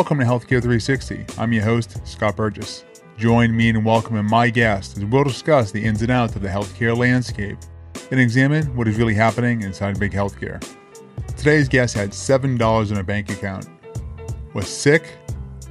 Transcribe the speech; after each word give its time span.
Welcome 0.00 0.18
to 0.20 0.24
Healthcare 0.24 0.62
360. 0.62 1.26
I'm 1.36 1.52
your 1.52 1.62
host, 1.62 2.00
Scott 2.08 2.34
Burgess. 2.34 2.86
Join 3.18 3.54
me 3.54 3.68
in 3.68 3.84
welcoming 3.84 4.24
my 4.24 4.48
guest 4.48 4.96
as 4.96 5.04
we'll 5.04 5.24
discuss 5.24 5.72
the 5.72 5.84
ins 5.84 6.00
and 6.00 6.10
outs 6.10 6.34
of 6.34 6.40
the 6.40 6.48
healthcare 6.48 6.96
landscape 6.96 7.58
and 8.10 8.18
examine 8.18 8.74
what 8.74 8.88
is 8.88 8.96
really 8.96 9.12
happening 9.12 9.60
inside 9.60 10.00
big 10.00 10.12
healthcare. 10.12 10.58
Today's 11.36 11.68
guest 11.68 11.94
had 11.94 12.12
$7 12.12 12.90
in 12.90 12.96
her 12.96 13.02
bank 13.02 13.30
account, 13.30 13.68
was 14.54 14.68
sick, 14.68 15.18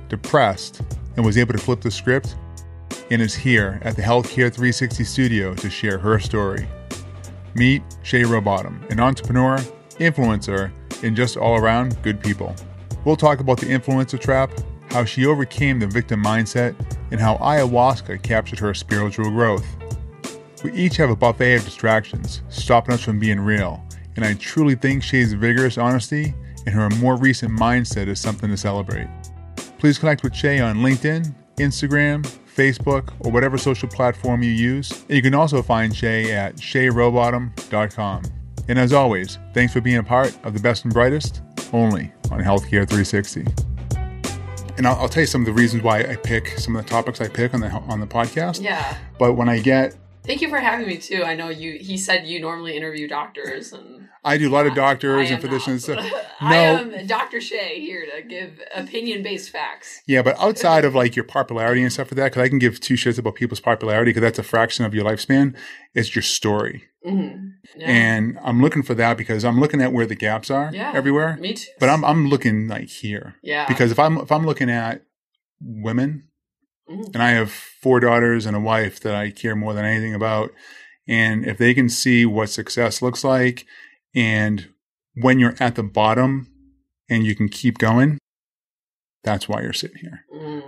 depressed, 0.09 0.83
and 1.17 1.25
was 1.25 1.35
able 1.35 1.53
to 1.53 1.59
flip 1.59 1.81
the 1.81 1.89
script, 1.89 2.35
and 3.09 3.23
is 3.23 3.33
here 3.33 3.79
at 3.81 3.95
the 3.95 4.03
Healthcare 4.03 4.53
360 4.53 5.05
studio 5.05 5.55
to 5.55 5.71
share 5.71 5.97
her 5.97 6.19
story. 6.19 6.67
Meet 7.55 7.81
Shay 8.03 8.21
Rowbottom, 8.21 8.91
an 8.91 8.99
entrepreneur, 8.99 9.57
influencer, 9.97 10.71
and 11.01 11.15
just 11.15 11.35
all 11.35 11.57
around 11.57 11.99
good 12.03 12.21
people. 12.21 12.55
We'll 13.05 13.15
talk 13.15 13.39
about 13.39 13.59
the 13.59 13.67
influencer 13.67 14.19
trap, 14.19 14.51
how 14.91 15.05
she 15.05 15.25
overcame 15.25 15.79
the 15.79 15.87
victim 15.87 16.23
mindset, 16.23 16.75
and 17.11 17.19
how 17.19 17.37
ayahuasca 17.37 18.21
captured 18.21 18.59
her 18.59 18.73
spiritual 18.73 19.29
growth. 19.31 19.65
We 20.63 20.73
each 20.73 20.97
have 20.97 21.09
a 21.09 21.15
buffet 21.15 21.55
of 21.55 21.65
distractions, 21.65 22.41
stopping 22.49 22.93
us 22.93 23.01
from 23.01 23.19
being 23.19 23.39
real, 23.39 23.83
and 24.15 24.25
I 24.25 24.33
truly 24.33 24.75
think 24.75 25.03
Shay's 25.03 25.33
vigorous 25.33 25.77
honesty 25.77 26.33
and 26.65 26.75
her 26.75 26.89
more 26.89 27.15
recent 27.15 27.57
mindset 27.57 28.07
is 28.07 28.19
something 28.19 28.49
to 28.49 28.57
celebrate. 28.57 29.07
Please 29.77 29.97
connect 29.97 30.23
with 30.23 30.35
Shay 30.35 30.59
on 30.59 30.77
LinkedIn, 30.77 31.33
Instagram, 31.55 32.27
Facebook, 32.53 33.13
or 33.21 33.31
whatever 33.31 33.57
social 33.57 33.87
platform 33.87 34.43
you 34.43 34.51
use. 34.51 34.91
And 34.91 35.11
you 35.11 35.21
can 35.21 35.33
also 35.33 35.61
find 35.61 35.95
Shay 35.95 36.33
at 36.33 36.57
shayrowbottom.com. 36.57 38.23
And 38.67 38.77
as 38.77 38.93
always, 38.93 39.39
thanks 39.53 39.73
for 39.73 39.81
being 39.81 39.97
a 39.97 40.03
part 40.03 40.37
of 40.43 40.53
the 40.53 40.59
best 40.59 40.83
and 40.83 40.93
brightest 40.93 41.41
only 41.73 42.11
on 42.31 42.39
Healthcare 42.39 42.87
360. 42.87 43.45
And 44.77 44.87
I'll, 44.87 44.95
I'll 44.95 45.09
tell 45.09 45.21
you 45.21 45.27
some 45.27 45.41
of 45.41 45.45
the 45.45 45.53
reasons 45.53 45.83
why 45.83 45.99
I 45.99 46.15
pick 46.15 46.57
some 46.57 46.75
of 46.75 46.83
the 46.83 46.89
topics 46.89 47.19
I 47.19 47.27
pick 47.27 47.53
on 47.53 47.59
the 47.59 47.69
on 47.69 47.99
the 47.99 48.07
podcast. 48.07 48.61
Yeah. 48.61 48.97
But 49.17 49.33
when 49.33 49.49
I 49.49 49.59
get 49.59 49.95
Thank 50.25 50.41
you 50.41 50.49
for 50.49 50.59
having 50.59 50.87
me 50.87 50.97
too. 50.97 51.23
I 51.23 51.35
know 51.35 51.49
you. 51.49 51.79
He 51.79 51.97
said 51.97 52.27
you 52.27 52.39
normally 52.39 52.75
interview 52.77 53.07
doctors, 53.07 53.73
and 53.73 54.07
I 54.23 54.37
do 54.37 54.47
a 54.49 54.53
lot 54.53 54.67
of 54.67 54.75
doctors 54.75 55.31
and 55.31 55.41
physicians. 55.41 55.87
not. 55.87 56.03
so- 56.03 56.21
I 56.41 56.55
am 56.55 57.07
Dr. 57.07 57.41
Shay 57.41 57.81
here 57.81 58.05
to 58.15 58.21
give 58.21 58.61
opinion-based 58.75 59.49
facts. 59.49 60.01
yeah, 60.07 60.21
but 60.21 60.39
outside 60.39 60.85
of 60.85 60.93
like 60.95 61.15
your 61.15 61.25
popularity 61.25 61.81
and 61.81 61.91
stuff 61.91 62.07
like 62.11 62.15
that, 62.17 62.25
because 62.31 62.43
I 62.43 62.49
can 62.49 62.59
give 62.59 62.79
two 62.79 62.93
shits 62.93 63.17
about 63.17 63.35
people's 63.35 63.59
popularity 63.59 64.11
because 64.11 64.21
that's 64.21 64.39
a 64.39 64.43
fraction 64.43 64.85
of 64.85 64.93
your 64.93 65.03
lifespan. 65.03 65.55
It's 65.95 66.15
your 66.15 66.21
story, 66.23 66.83
Mm-hmm. 67.05 67.47
Yeah. 67.77 67.87
and 67.89 68.37
I'm 68.43 68.61
looking 68.61 68.83
for 68.83 68.93
that 68.95 69.17
because 69.17 69.43
I'm 69.45 69.59
looking 69.59 69.81
at 69.81 69.91
where 69.93 70.05
the 70.05 70.15
gaps 70.15 70.49
are 70.51 70.69
Yeah. 70.73 70.91
everywhere. 70.93 71.37
me 71.37 71.53
too. 71.53 71.71
But 71.79 71.89
I'm 71.89 72.03
I'm 72.05 72.27
looking 72.27 72.67
like 72.67 72.89
here 72.89 73.35
yeah 73.41 73.65
because 73.67 73.91
if 73.91 73.99
I'm 73.99 74.17
if 74.17 74.31
I'm 74.31 74.45
looking 74.45 74.69
at 74.69 75.03
women, 75.61 76.28
Mhm. 76.89 77.13
and 77.13 77.23
I 77.23 77.31
have 77.31 77.51
four 77.51 77.99
daughters 77.99 78.45
and 78.45 78.55
a 78.55 78.59
wife 78.59 78.99
that 79.01 79.15
I 79.15 79.31
care 79.31 79.55
more 79.55 79.73
than 79.73 79.85
anything 79.85 80.13
about, 80.13 80.51
and 81.07 81.45
if 81.45 81.57
they 81.57 81.73
can 81.73 81.89
see 81.89 82.25
what 82.25 82.49
success 82.49 83.01
looks 83.01 83.23
like, 83.23 83.65
and 84.15 84.69
when 85.15 85.39
you're 85.39 85.55
at 85.59 85.75
the 85.75 85.83
bottom 85.83 86.47
and 87.09 87.25
you 87.25 87.35
can 87.35 87.49
keep 87.49 87.77
going, 87.77 88.17
that's 89.23 89.47
why 89.49 89.61
you're 89.61 89.73
sitting 89.73 89.97
here. 89.97 90.25
Mm. 90.33 90.63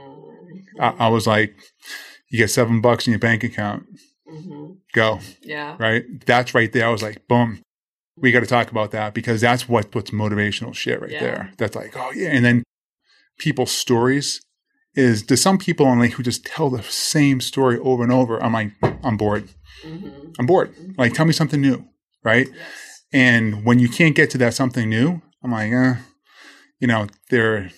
I, 0.80 1.06
I 1.06 1.08
was 1.10 1.26
like, 1.28 1.56
you 2.30 2.38
get 2.38 2.50
seven 2.50 2.82
bucks 2.82 3.08
in 3.08 3.12
your 3.12 3.20
bank 3.20 3.44
account, 3.44 3.86
Mhm. 4.30 4.78
go 4.94 5.20
Yeah. 5.42 5.76
right. 5.80 6.04
That's 6.26 6.54
right 6.54 6.72
there. 6.72 6.88
I 6.88 6.92
was 6.92 7.02
like, 7.04 7.28
boom. 7.28 7.62
We 8.18 8.32
got 8.32 8.42
to 8.42 8.46
talk 8.46 8.70
about 8.72 8.92
that 8.92 9.14
because 9.14 9.42
that's 9.42 9.68
what 9.68 9.90
puts 9.92 10.12
motivational 10.12 10.76
shit 10.76 11.02
right 11.02 11.12
Yeah. 11.12 11.20
there. 11.20 11.52
That's 11.58 11.76
like, 11.76 11.96
oh 11.96 12.12
yeah. 12.14 12.30
And 12.30 12.44
then 12.46 12.64
people's 13.40 13.72
stories 13.72 14.42
is 14.96 15.24
there's 15.26 15.42
some 15.42 15.58
people 15.58 15.86
only 15.86 16.10
who 16.10 16.24
just 16.24 16.46
tell 16.46 16.70
the 16.70 16.84
same 16.84 17.40
story 17.42 17.78
over 17.80 18.04
and 18.04 18.12
over. 18.12 18.42
I'm 18.44 18.54
like, 18.54 18.72
I'm 19.04 19.18
bored. 19.18 19.48
Mhm. 19.86 20.34
I'm 20.40 20.46
bored. 20.46 20.74
Like, 20.98 21.14
tell 21.14 21.26
me 21.26 21.34
something 21.34 21.62
new, 21.62 21.86
right? 22.24 22.48
Yes. 22.48 23.04
And 23.14 23.66
when 23.66 23.80
you 23.80 23.90
can't 23.90 24.16
get 24.16 24.30
to 24.32 24.38
that 24.40 24.54
something 24.54 24.90
new, 24.90 25.22
I'm 25.44 25.52
like, 25.52 25.72
eh, 25.72 25.96
you 26.80 26.88
know, 26.88 27.08
there, 27.30 27.72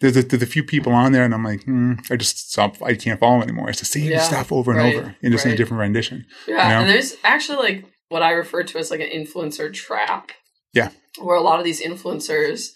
there's 0.00 0.16
a, 0.16 0.22
there's 0.22 0.42
a 0.42 0.46
few 0.46 0.62
people 0.62 0.92
on 0.92 1.12
there, 1.12 1.24
and 1.24 1.32
I'm 1.34 1.44
like, 1.44 1.64
hmm, 1.64 1.94
I 2.10 2.16
just 2.16 2.50
stop. 2.50 2.82
I 2.82 2.94
can't 2.94 3.18
follow 3.20 3.42
anymore. 3.42 3.70
It's 3.70 3.80
the 3.80 3.86
same 3.86 4.10
Yeah, 4.10 4.20
stuff 4.20 4.52
over 4.52 4.72
and 4.72 4.80
right, 4.80 4.94
over, 4.94 5.16
and 5.22 5.32
just 5.32 5.46
in 5.46 5.52
a 5.52 5.56
different 5.56 5.80
rendition. 5.80 6.26
Yeah, 6.46 6.52
You 6.68 6.74
know? 6.74 6.80
and 6.80 6.88
there's 6.90 7.16
actually 7.24 7.58
like 7.58 7.84
what 8.08 8.22
I 8.22 8.30
refer 8.32 8.62
to 8.62 8.78
as 8.78 8.90
like 8.90 9.00
an 9.00 9.08
influencer 9.10 9.72
trap. 9.72 10.32
Yeah. 10.72 10.90
Where 11.18 11.36
a 11.36 11.40
lot 11.40 11.58
of 11.58 11.64
these 11.64 11.80
influencers 11.82 12.68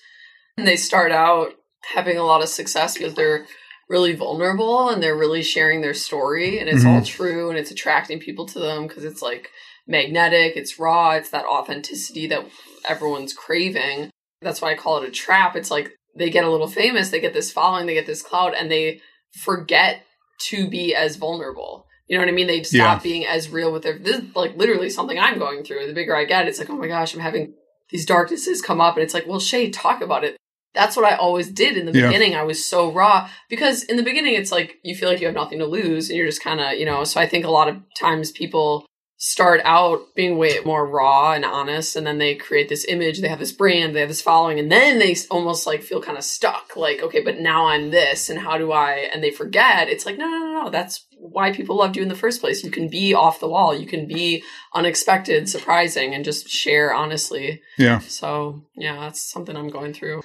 they 0.56 0.76
start 0.76 1.12
out 1.12 1.52
having 1.94 2.16
a 2.16 2.22
lot 2.24 2.42
of 2.42 2.48
success 2.48 2.94
because 2.96 3.14
they're 3.14 3.46
really 3.90 4.14
vulnerable 4.14 4.88
and 4.88 5.02
they're 5.02 5.16
really 5.18 5.42
sharing 5.42 5.80
their 5.80 5.92
story 5.94 6.60
and 6.60 6.68
it's 6.68 6.84
Mm-hmm. 6.84 6.94
all 6.94 7.02
true 7.04 7.50
and 7.50 7.58
it's 7.58 7.72
attracting 7.72 8.20
people 8.20 8.46
to 8.46 8.60
them 8.60 8.86
because 8.86 9.04
it's 9.04 9.20
like 9.20 9.50
magnetic, 9.86 10.56
it's 10.56 10.78
raw, 10.78 11.10
it's 11.10 11.30
that 11.30 11.44
authenticity 11.44 12.28
that 12.28 12.46
everyone's 12.88 13.34
craving. 13.34 14.08
That's 14.40 14.62
why 14.62 14.70
I 14.72 14.76
call 14.76 15.02
it 15.02 15.08
a 15.08 15.10
trap. 15.10 15.56
It's 15.56 15.72
like 15.72 15.90
they 16.16 16.30
get 16.30 16.44
a 16.44 16.50
little 16.50 16.68
famous, 16.68 17.10
they 17.10 17.20
get 17.20 17.34
this 17.34 17.50
following, 17.52 17.86
they 17.86 17.94
get 17.94 18.06
this 18.06 18.22
cloud 18.22 18.54
and 18.54 18.70
they 18.70 19.00
forget 19.42 20.04
to 20.50 20.68
be 20.70 20.94
as 20.94 21.16
vulnerable. 21.16 21.84
You 22.06 22.16
know 22.16 22.22
what 22.24 22.30
I 22.30 22.32
mean? 22.32 22.46
They 22.46 22.62
stop 22.62 22.98
Yeah. 22.98 23.02
being 23.02 23.26
as 23.26 23.50
real 23.50 23.72
with 23.72 23.82
their 23.82 23.98
this 23.98 24.18
is 24.18 24.36
like 24.36 24.56
literally 24.56 24.88
something 24.90 25.18
I'm 25.18 25.38
going 25.38 25.64
through. 25.64 25.86
The 25.88 25.92
bigger 25.92 26.16
I 26.16 26.24
get, 26.24 26.46
it's 26.48 26.58
like, 26.60 26.70
oh 26.70 26.76
my 26.76 26.86
gosh, 26.88 27.12
I'm 27.14 27.20
having 27.20 27.54
these 27.90 28.06
darknesses 28.06 28.62
come 28.62 28.80
up 28.80 28.94
and 28.96 29.02
it's 29.02 29.14
like, 29.14 29.26
well, 29.26 29.40
Shay, 29.40 29.68
talk 29.70 30.00
about 30.00 30.22
it. 30.24 30.36
That's 30.74 30.96
what 30.96 31.04
I 31.10 31.16
always 31.16 31.50
did 31.50 31.76
in 31.76 31.86
the 31.86 31.98
Yeah. 31.98 32.06
beginning. 32.06 32.34
I 32.36 32.42
was 32.44 32.64
so 32.64 32.92
raw 32.92 33.28
because 33.48 33.82
in 33.82 33.96
the 33.96 34.02
beginning 34.02 34.34
it's 34.34 34.52
like 34.52 34.76
you 34.82 34.94
feel 34.94 35.08
like 35.08 35.20
you 35.20 35.26
have 35.26 35.34
nothing 35.34 35.58
to 35.58 35.66
lose 35.66 36.08
and 36.08 36.16
you're 36.16 36.26
just 36.26 36.42
kind 36.42 36.60
of, 36.60 36.74
you 36.78 36.84
know, 36.86 37.04
so 37.04 37.20
I 37.20 37.26
think 37.26 37.44
a 37.44 37.50
lot 37.50 37.68
of 37.68 37.76
times 37.98 38.30
people 38.30 38.86
start 39.22 39.60
out 39.64 40.00
being 40.16 40.38
way 40.38 40.56
more 40.64 40.86
raw 40.86 41.32
and 41.32 41.44
honest 41.44 41.94
and 41.94 42.06
then 42.06 42.16
they 42.16 42.34
create 42.34 42.70
this 42.70 42.86
image 42.86 43.20
they 43.20 43.28
have 43.28 43.38
this 43.38 43.52
brand 43.52 43.94
they 43.94 44.00
have 44.00 44.08
this 44.08 44.22
following 44.22 44.58
and 44.58 44.72
then 44.72 44.98
they 44.98 45.14
almost 45.30 45.66
like 45.66 45.82
feel 45.82 46.00
kind 46.00 46.16
of 46.16 46.24
stuck 46.24 46.74
like 46.74 47.02
okay 47.02 47.20
but 47.20 47.38
now 47.38 47.66
i'm 47.66 47.90
this 47.90 48.30
and 48.30 48.38
how 48.38 48.56
do 48.56 48.72
i 48.72 48.92
and 49.12 49.22
they 49.22 49.30
forget 49.30 49.90
it's 49.90 50.06
like 50.06 50.16
no 50.16 50.24
no 50.26 50.38
no 50.38 50.62
no 50.64 50.70
that's 50.70 51.04
why 51.18 51.52
people 51.52 51.76
loved 51.76 51.98
you 51.98 52.02
in 52.02 52.08
the 52.08 52.14
first 52.14 52.40
place 52.40 52.64
you 52.64 52.70
can 52.70 52.88
be 52.88 53.12
off 53.12 53.40
the 53.40 53.48
wall 53.48 53.74
you 53.78 53.86
can 53.86 54.06
be 54.08 54.42
unexpected 54.74 55.50
surprising 55.50 56.14
and 56.14 56.24
just 56.24 56.48
share 56.48 56.94
honestly 56.94 57.60
Yeah. 57.76 57.98
so 57.98 58.62
yeah 58.74 58.98
that's 59.00 59.20
something 59.20 59.54
i'm 59.54 59.68
going 59.68 59.92
through 59.92 60.22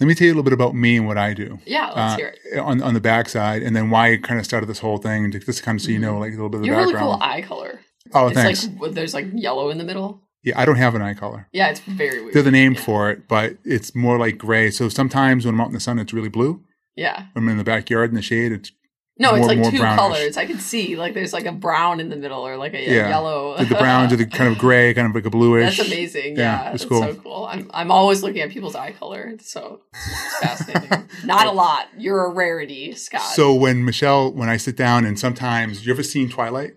Let 0.00 0.06
me 0.06 0.14
tell 0.14 0.26
you 0.26 0.32
a 0.32 0.34
little 0.34 0.42
bit 0.44 0.52
about 0.52 0.74
me 0.74 0.98
and 0.98 1.06
what 1.06 1.16
I 1.16 1.32
do. 1.32 1.58
yeah 1.64 1.86
let's 1.86 2.14
uh, 2.14 2.16
hear 2.16 2.34
it 2.52 2.58
on 2.58 2.82
on 2.82 2.94
the 2.94 3.00
backside, 3.00 3.62
and 3.62 3.74
then 3.74 3.90
why 3.90 4.12
I 4.12 4.16
kind 4.18 4.38
of 4.38 4.44
started 4.44 4.66
this 4.66 4.78
whole 4.80 4.98
thing, 4.98 5.30
just 5.30 5.62
kind 5.62 5.78
of 5.78 5.82
so 5.82 5.90
you 5.90 5.98
know, 5.98 6.18
like 6.18 6.30
a 6.32 6.36
little 6.36 6.48
bit 6.50 6.56
of 6.56 6.62
the 6.62 6.66
you 6.66 6.72
have 6.74 6.82
really 6.86 6.94
cool 6.98 7.12
background. 7.18 7.44
eye 7.44 7.46
color 7.46 7.80
oh, 8.14 8.26
it's 8.28 8.36
thanks. 8.36 8.68
like 8.80 8.92
there's 8.92 9.14
like 9.14 9.26
yellow 9.32 9.70
in 9.70 9.78
the 9.78 9.84
middle 9.84 10.20
yeah, 10.42 10.58
I 10.60 10.64
don't 10.64 10.76
have 10.76 10.94
an 10.94 11.02
eye 11.02 11.14
color. 11.14 11.48
yeah 11.52 11.68
it's 11.68 11.80
very 11.80 12.20
weird 12.22 12.34
They're 12.34 12.42
the 12.42 12.50
name 12.52 12.74
yeah. 12.74 12.80
for 12.80 13.10
it, 13.10 13.26
but 13.26 13.56
it's 13.64 13.94
more 13.96 14.16
like 14.16 14.38
gray. 14.38 14.70
So 14.70 14.88
sometimes 14.88 15.44
when 15.44 15.54
I'm 15.54 15.60
out 15.60 15.68
in 15.68 15.72
the 15.74 15.80
sun, 15.80 15.98
it's 15.98 16.12
really 16.12 16.28
blue. 16.28 16.62
yeah 16.94 17.26
When 17.32 17.44
I'm 17.44 17.48
in 17.48 17.56
the 17.58 17.64
backyard 17.64 18.10
in 18.10 18.14
the 18.16 18.22
shade, 18.22 18.52
it's 18.52 18.70
No, 19.18 19.30
More- 19.30 19.38
it's 19.38 19.46
like 19.46 19.70
two 19.70 19.78
brownish. 19.78 19.98
colors. 19.98 20.36
I 20.36 20.44
can 20.44 20.58
see 20.58 20.94
like 20.96 21.14
there's 21.14 21.32
like 21.32 21.46
a 21.46 21.52
brown 21.52 22.00
in 22.00 22.10
the 22.10 22.16
middle 22.16 22.46
or 22.46 22.58
like 22.58 22.74
a, 22.74 22.84
Yeah. 22.84 23.08
yellow. 23.08 23.56
the, 23.56 23.64
the 23.64 23.74
browns 23.76 24.12
are 24.12 24.16
the 24.16 24.26
kind 24.26 24.52
of 24.52 24.58
gray, 24.58 24.92
kind 24.92 25.08
of 25.08 25.14
like 25.14 25.24
a 25.24 25.30
bluish. 25.30 25.78
That's 25.78 25.88
amazing. 25.90 26.36
Yeah, 26.36 26.42
Yeah, 26.64 26.72
it's 26.72 26.82
that's 26.82 26.84
cool. 26.90 27.02
so 27.02 27.14
cool. 27.14 27.46
I'm 27.46 27.70
I'm 27.72 27.90
always 27.90 28.22
looking 28.22 28.42
at 28.42 28.50
people's 28.50 28.74
eye 28.74 28.92
color. 28.92 29.32
So 29.40 29.80
it's 29.94 30.38
fascinating. 30.40 31.08
Not 31.24 31.46
a 31.46 31.52
lot. 31.64 31.86
You're 31.96 32.26
a 32.26 32.30
rarity, 32.30 32.92
Scott. 32.92 33.22
So 33.22 33.54
when 33.54 33.84
Michelle, 33.86 34.32
when 34.32 34.50
I 34.50 34.58
sit 34.58 34.76
down, 34.76 35.06
and 35.06 35.18
sometimes 35.18 35.86
you 35.86 35.92
ever 35.94 36.02
seen 36.02 36.28
Twilight? 36.28 36.74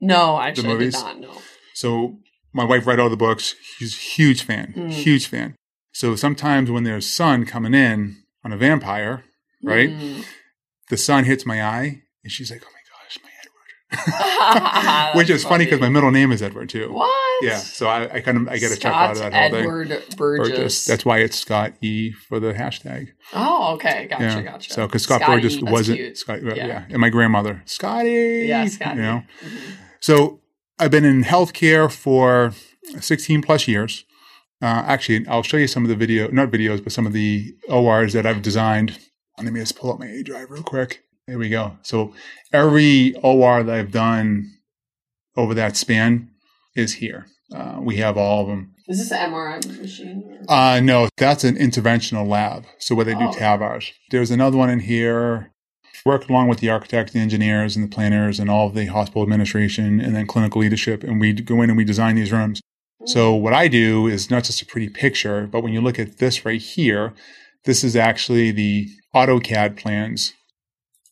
no, 0.00 0.40
actually, 0.40 0.64
I 0.64 0.66
did 0.68 0.72
movies? 0.78 0.94
not 0.94 1.18
No. 1.20 1.32
So 1.74 2.18
my 2.52 2.64
wife 2.64 2.86
read 2.86 3.00
all 3.00 3.10
the 3.10 3.16
books. 3.16 3.54
She's 3.78 3.94
a 3.94 3.98
huge 4.00 4.42
fan, 4.44 4.74
Mm. 4.76 4.90
huge 4.92 5.26
fan. 5.26 5.56
So 5.92 6.14
sometimes 6.14 6.70
when 6.70 6.84
there's 6.84 7.10
sun 7.10 7.44
coming 7.46 7.74
in 7.74 8.16
on 8.44 8.52
a 8.52 8.56
vampire, 8.56 9.24
right? 9.64 9.90
Mm. 9.90 10.24
The 10.90 10.96
sun 10.98 11.24
hits 11.24 11.46
my 11.46 11.62
eye, 11.62 12.02
and 12.22 12.30
she's 12.30 12.50
like, 12.50 12.62
"Oh 12.64 12.70
my 12.70 12.80
gosh, 12.92 13.18
my 13.22 13.30
Edward," 15.12 15.16
which 15.18 15.30
is 15.30 15.44
funny 15.50 15.64
because 15.64 15.80
my 15.80 15.88
middle 15.88 16.10
name 16.10 16.32
is 16.32 16.42
Edward 16.42 16.68
too. 16.68 16.92
what? 16.92 17.10
Yeah, 17.42 17.56
so 17.56 17.86
I, 17.88 18.16
I 18.16 18.20
kind 18.20 18.36
of 18.36 18.48
I 18.48 18.58
get 18.58 18.70
a 18.70 18.76
chuckle 18.76 18.98
out 18.98 19.12
of 19.12 19.18
that 19.18 19.32
whole 19.32 19.50
thing. 19.50 19.60
Edward 19.60 19.88
Burgess. 20.16 20.48
Burgess. 20.48 20.84
That's 20.84 21.04
why 21.06 21.18
it's 21.20 21.38
Scott 21.38 21.72
E 21.80 22.12
for 22.12 22.38
the 22.38 22.52
hashtag. 22.52 23.08
oh, 23.32 23.74
okay, 23.76 24.06
gotcha, 24.10 24.24
yeah. 24.24 24.42
gotcha. 24.42 24.70
So 24.72 24.86
because 24.86 25.04
Scott 25.04 25.22
Scotty, 25.22 25.36
Burgess 25.42 25.62
wasn't 25.62 25.98
cute. 25.98 26.18
Scott, 26.18 26.42
yeah. 26.42 26.54
Yeah. 26.54 26.84
and 26.90 26.98
my 26.98 27.08
grandmother 27.08 27.62
Scotty. 27.64 28.44
Yeah, 28.46 28.66
Scotty. 28.66 28.96
You 28.96 29.02
know, 29.02 29.22
Mhm. 29.42 29.72
so 30.00 30.40
I've 30.78 30.90
been 30.90 31.04
in 31.06 31.24
healthcare 31.24 31.90
for 31.90 32.52
16 33.00 33.40
plus 33.42 33.66
years. 33.68 34.04
Uh, 34.62 34.82
actually, 34.86 35.26
I'll 35.28 35.42
show 35.42 35.56
you 35.56 35.66
some 35.66 35.84
of 35.84 35.88
the 35.88 35.96
video, 35.96 36.28
not 36.30 36.50
videos, 36.50 36.82
but 36.84 36.92
some 36.92 37.06
of 37.06 37.14
the 37.14 37.54
ORs 37.68 38.12
that 38.12 38.26
I've 38.26 38.42
designed. 38.42 38.98
Let 39.42 39.52
me 39.52 39.60
just 39.60 39.76
pull 39.76 39.92
up 39.92 39.98
my 39.98 40.06
A 40.06 40.22
drive 40.22 40.50
real 40.50 40.62
quick. 40.62 41.02
There 41.26 41.38
we 41.38 41.48
go. 41.48 41.76
So 41.82 42.14
every 42.52 43.14
OR 43.22 43.62
that 43.62 43.74
I've 43.74 43.92
done 43.92 44.50
over 45.36 45.54
that 45.54 45.76
span, 45.76 46.30
is 46.76 46.94
here. 46.94 47.26
Uh, 47.54 47.78
we 47.80 47.96
have 47.96 48.16
all 48.16 48.42
of 48.42 48.46
them. 48.48 48.74
Is 48.88 48.98
this 48.98 49.10
an 49.12 49.30
MRI 49.32 49.80
machine? 49.80 50.44
Uh, 50.48 50.80
no, 50.82 51.08
that's 51.16 51.44
an 51.44 51.56
interventional 51.56 52.26
lab. 52.26 52.64
So 52.78 52.94
where 52.94 53.04
they 53.04 53.14
do 53.14 53.24
Oh. 53.28 53.32
TAVRs. 53.32 53.92
There's 54.10 54.30
another 54.30 54.56
one 54.56 54.70
in 54.70 54.80
here. 54.80 55.50
Work 56.06 56.28
along 56.28 56.48
with 56.48 56.60
the 56.60 56.70
architects, 56.70 57.12
the 57.12 57.18
engineers, 57.18 57.76
and 57.76 57.84
the 57.84 57.94
planners, 57.94 58.40
and 58.40 58.48
all 58.48 58.68
of 58.68 58.74
the 58.74 58.86
hospital 58.86 59.22
administration, 59.22 60.00
and 60.00 60.16
then 60.16 60.26
clinical 60.26 60.60
leadership. 60.60 61.04
And 61.04 61.20
we 61.20 61.32
go 61.32 61.60
in 61.62 61.70
and 61.70 61.76
we 61.76 61.84
design 61.84 62.16
these 62.16 62.32
rooms. 62.32 62.60
So 63.06 63.34
what 63.34 63.52
I 63.52 63.68
do 63.68 64.06
is 64.06 64.30
not 64.30 64.44
just 64.44 64.62
a 64.62 64.66
pretty 64.66 64.88
picture, 64.88 65.46
but 65.46 65.62
when 65.62 65.72
you 65.72 65.80
look 65.80 65.98
at 65.98 66.18
this 66.18 66.44
right 66.44 66.60
here, 66.60 67.12
this 67.64 67.84
is 67.84 67.96
actually 67.96 68.50
the 68.52 68.88
AutoCAD 69.14 69.76
plans. 69.76 70.32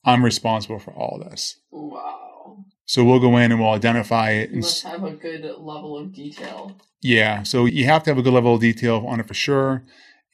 I'm 0.05 0.25
responsible 0.25 0.79
for 0.79 0.93
all 0.93 1.19
this. 1.29 1.59
Wow. 1.71 2.65
So 2.87 3.05
we'll 3.05 3.21
go 3.21 3.37
in 3.37 3.53
and 3.53 3.61
we'll 3.61 3.71
identify 3.71 4.31
it. 4.31 4.49
You 4.51 4.55
And 4.55 4.63
must 4.63 4.83
have 4.85 5.05
a 5.05 5.11
good 5.13 5.43
level 5.45 5.99
of 5.99 6.13
detail. 6.15 6.77
yeah, 7.03 7.43
so 7.43 7.67
you 7.67 7.85
have 7.85 8.03
to 8.05 8.11
have 8.11 8.19
a 8.19 8.23
good 8.23 8.33
level 8.33 8.55
of 8.55 8.61
detail 8.61 9.05
on 9.07 9.21
it 9.21 9.29
for 9.29 9.35
sure. 9.35 9.85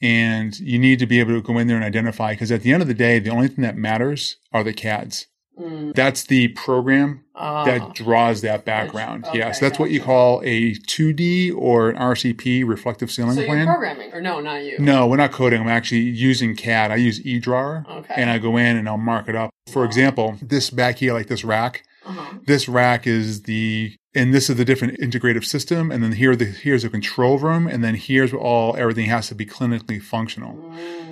And 0.01 0.57
you 0.59 0.77
need 0.77 0.99
to 0.99 1.05
be 1.05 1.19
able 1.19 1.33
to 1.33 1.41
go 1.41 1.57
in 1.57 1.67
there 1.67 1.75
and 1.77 1.85
identify 1.85 2.33
because 2.33 2.51
at 2.51 2.61
the 2.61 2.71
end 2.73 2.81
of 2.81 2.87
the 2.87 2.93
day, 2.93 3.19
the 3.19 3.29
only 3.31 3.47
thing 3.47 3.63
that 3.63 3.77
matters 3.77 4.37
are 4.53 4.63
the 4.63 4.73
CADs. 4.73 5.27
Mm. 5.59 5.93
That's 5.95 6.23
the 6.23 6.49
program 6.49 7.21
Uh, 7.33 7.65
that 7.65 7.93
draws 7.93 8.41
that 8.41 8.65
background. 8.65 9.25
okay, 9.25 9.39
yeah, 9.39 9.51
so 9.51 9.65
that's 9.65 9.79
what 9.79 9.89
you 9.91 10.01
call 10.01 10.41
a 10.43 10.73
2D 10.75 11.53
or 11.55 11.89
an 11.89 11.95
RCP 11.97 12.63
reflective 12.65 13.09
ceiling 13.11 13.35
so 13.35 13.45
plan. 13.45 13.65
programming, 13.65 14.13
or 14.13 14.21
no, 14.21 14.39
not 14.39 14.63
you. 14.63 14.77
No, 14.79 15.07
we're 15.07 15.17
not 15.17 15.31
coding. 15.31 15.61
I'm 15.61 15.67
actually 15.67 16.01
using 16.01 16.55
CAD. 16.55 16.91
I 16.91 16.95
use 16.97 17.19
eDrawer 17.23 17.87
Okay. 17.89 18.13
and 18.17 18.29
I 18.29 18.37
go 18.37 18.57
in 18.57 18.77
and 18.77 18.87
I'll 18.87 18.97
mark 18.97 19.27
it 19.29 19.35
up. 19.35 19.49
For 19.67 19.83
example, 19.85 20.37
this 20.41 20.69
back 20.69 20.97
here, 20.99 21.13
like 21.13 21.27
this 21.27 21.43
rack, 21.43 21.83
uh-huh. 22.05 22.39
this 22.45 22.67
rack 22.69 23.07
is 23.07 23.43
the, 23.43 23.95
and 24.13 24.33
this 24.33 24.49
is 24.49 24.55
the 24.57 24.65
different 24.65 24.99
integrative 24.99 25.43
system. 25.43 25.91
And 25.91 26.03
then 26.03 26.13
here, 26.13 26.35
the, 26.35 26.45
here's 26.45 26.83
a 26.83 26.89
control 26.89 27.37
room. 27.37 27.67
And 27.67 27.83
then 27.83 27.95
here's 27.95 28.31
where 28.31 28.41
all, 28.41 28.75
everything 28.77 29.07
has 29.07 29.27
to 29.29 29.35
be 29.35 29.45
clinically 29.45 30.01
functional. 30.01 30.53
Mm. 30.53 31.04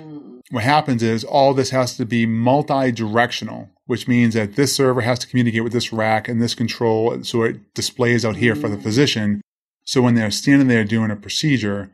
What 0.54 0.62
happens 0.62 1.02
is 1.02 1.24
all 1.24 1.52
this 1.52 1.70
has 1.70 1.96
to 1.96 2.04
be 2.06 2.26
multi-directional, 2.26 3.70
which 3.86 4.06
means 4.06 4.34
that 4.34 4.54
this 4.56 4.74
server 4.74 5.00
has 5.00 5.18
to 5.20 5.26
communicate 5.26 5.64
with 5.64 5.72
this 5.72 5.92
rack 5.92 6.28
and 6.28 6.40
this 6.40 6.54
control. 6.54 7.22
So 7.24 7.42
it 7.42 7.74
displays 7.74 8.24
out 8.24 8.36
here 8.36 8.54
for 8.54 8.68
the 8.68 8.76
Mm. 8.76 8.82
physician. 8.82 9.40
So 9.84 10.00
when 10.00 10.14
they're 10.14 10.30
standing 10.30 10.68
there 10.68 10.84
doing 10.84 11.10
a 11.10 11.16
procedure, 11.16 11.90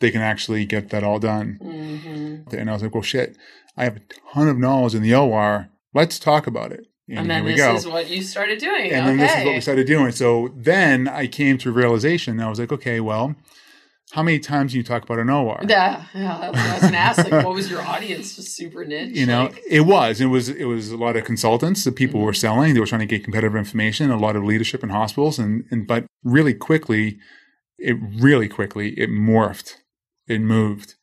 they 0.00 0.10
can 0.12 0.20
actually 0.20 0.64
get 0.64 0.90
that 0.90 1.02
all 1.02 1.18
done. 1.18 1.58
hmm 1.60 2.56
And 2.56 2.70
I 2.70 2.72
was 2.72 2.82
like, 2.82 2.94
well, 2.94 3.02
shit, 3.02 3.36
I 3.76 3.84
have 3.84 3.96
a 3.96 4.00
ton 4.32 4.48
of 4.48 4.58
knowledge 4.58 4.94
in 4.94 5.02
the 5.02 5.14
OR. 5.14 5.68
Let's 5.92 6.18
talk 6.18 6.46
about 6.46 6.70
it. 6.72 6.86
And, 7.08 7.18
And 7.18 7.30
then 7.30 7.44
this 7.46 7.56
go. 7.56 7.74
is 7.74 7.86
what 7.86 8.08
you 8.08 8.22
started 8.22 8.58
doing. 8.60 8.92
and 8.92 9.00
okay. 9.00 9.06
then 9.06 9.16
this 9.16 9.34
is 9.36 9.44
what 9.44 9.54
we 9.54 9.60
started 9.60 9.86
doing. 9.88 10.12
So 10.12 10.52
then 10.54 11.08
I 11.08 11.26
came 11.26 11.58
to 11.58 11.72
realization. 11.72 12.38
I 12.40 12.48
was 12.48 12.60
like, 12.60 12.70
okay, 12.72 13.00
well, 13.00 13.34
how 14.10 14.22
many 14.22 14.38
times 14.38 14.72
do 14.72 14.78
you 14.78 14.84
talk 14.84 15.02
about 15.02 15.18
an 15.18 15.28
OR? 15.28 15.60
Yeah, 15.68 16.04
yeah. 16.14 16.38
I 16.38 16.50
was 16.50 16.80
gonna 16.82 16.96
ask. 16.96 17.18
Like, 17.30 17.44
what 17.44 17.54
was 17.54 17.70
your 17.70 17.82
audience? 17.82 18.36
Just 18.36 18.56
super 18.56 18.84
niche. 18.84 19.16
you 19.16 19.26
know, 19.26 19.44
like- 19.44 19.62
it 19.68 19.82
was. 19.82 20.20
It 20.20 20.26
was. 20.26 20.48
It 20.48 20.64
was 20.64 20.90
a 20.90 20.96
lot 20.96 21.16
of 21.16 21.24
consultants 21.24 21.84
that 21.84 21.94
people 21.96 22.20
were 22.20 22.32
mm-hmm. 22.32 22.36
selling. 22.36 22.74
They 22.74 22.80
were 22.80 22.86
trying 22.86 23.00
to 23.00 23.06
get 23.06 23.24
competitive 23.24 23.56
information. 23.56 24.10
A 24.10 24.16
lot 24.16 24.36
of 24.36 24.44
leadership 24.44 24.82
in 24.82 24.90
hospitals, 24.90 25.38
and 25.38 25.64
and 25.70 25.86
but 25.86 26.06
really 26.24 26.54
quickly, 26.54 27.18
it 27.78 27.96
really 28.00 28.48
quickly 28.48 28.98
it 28.98 29.10
morphed. 29.10 29.74
It 30.26 30.40
moved. 30.40 30.94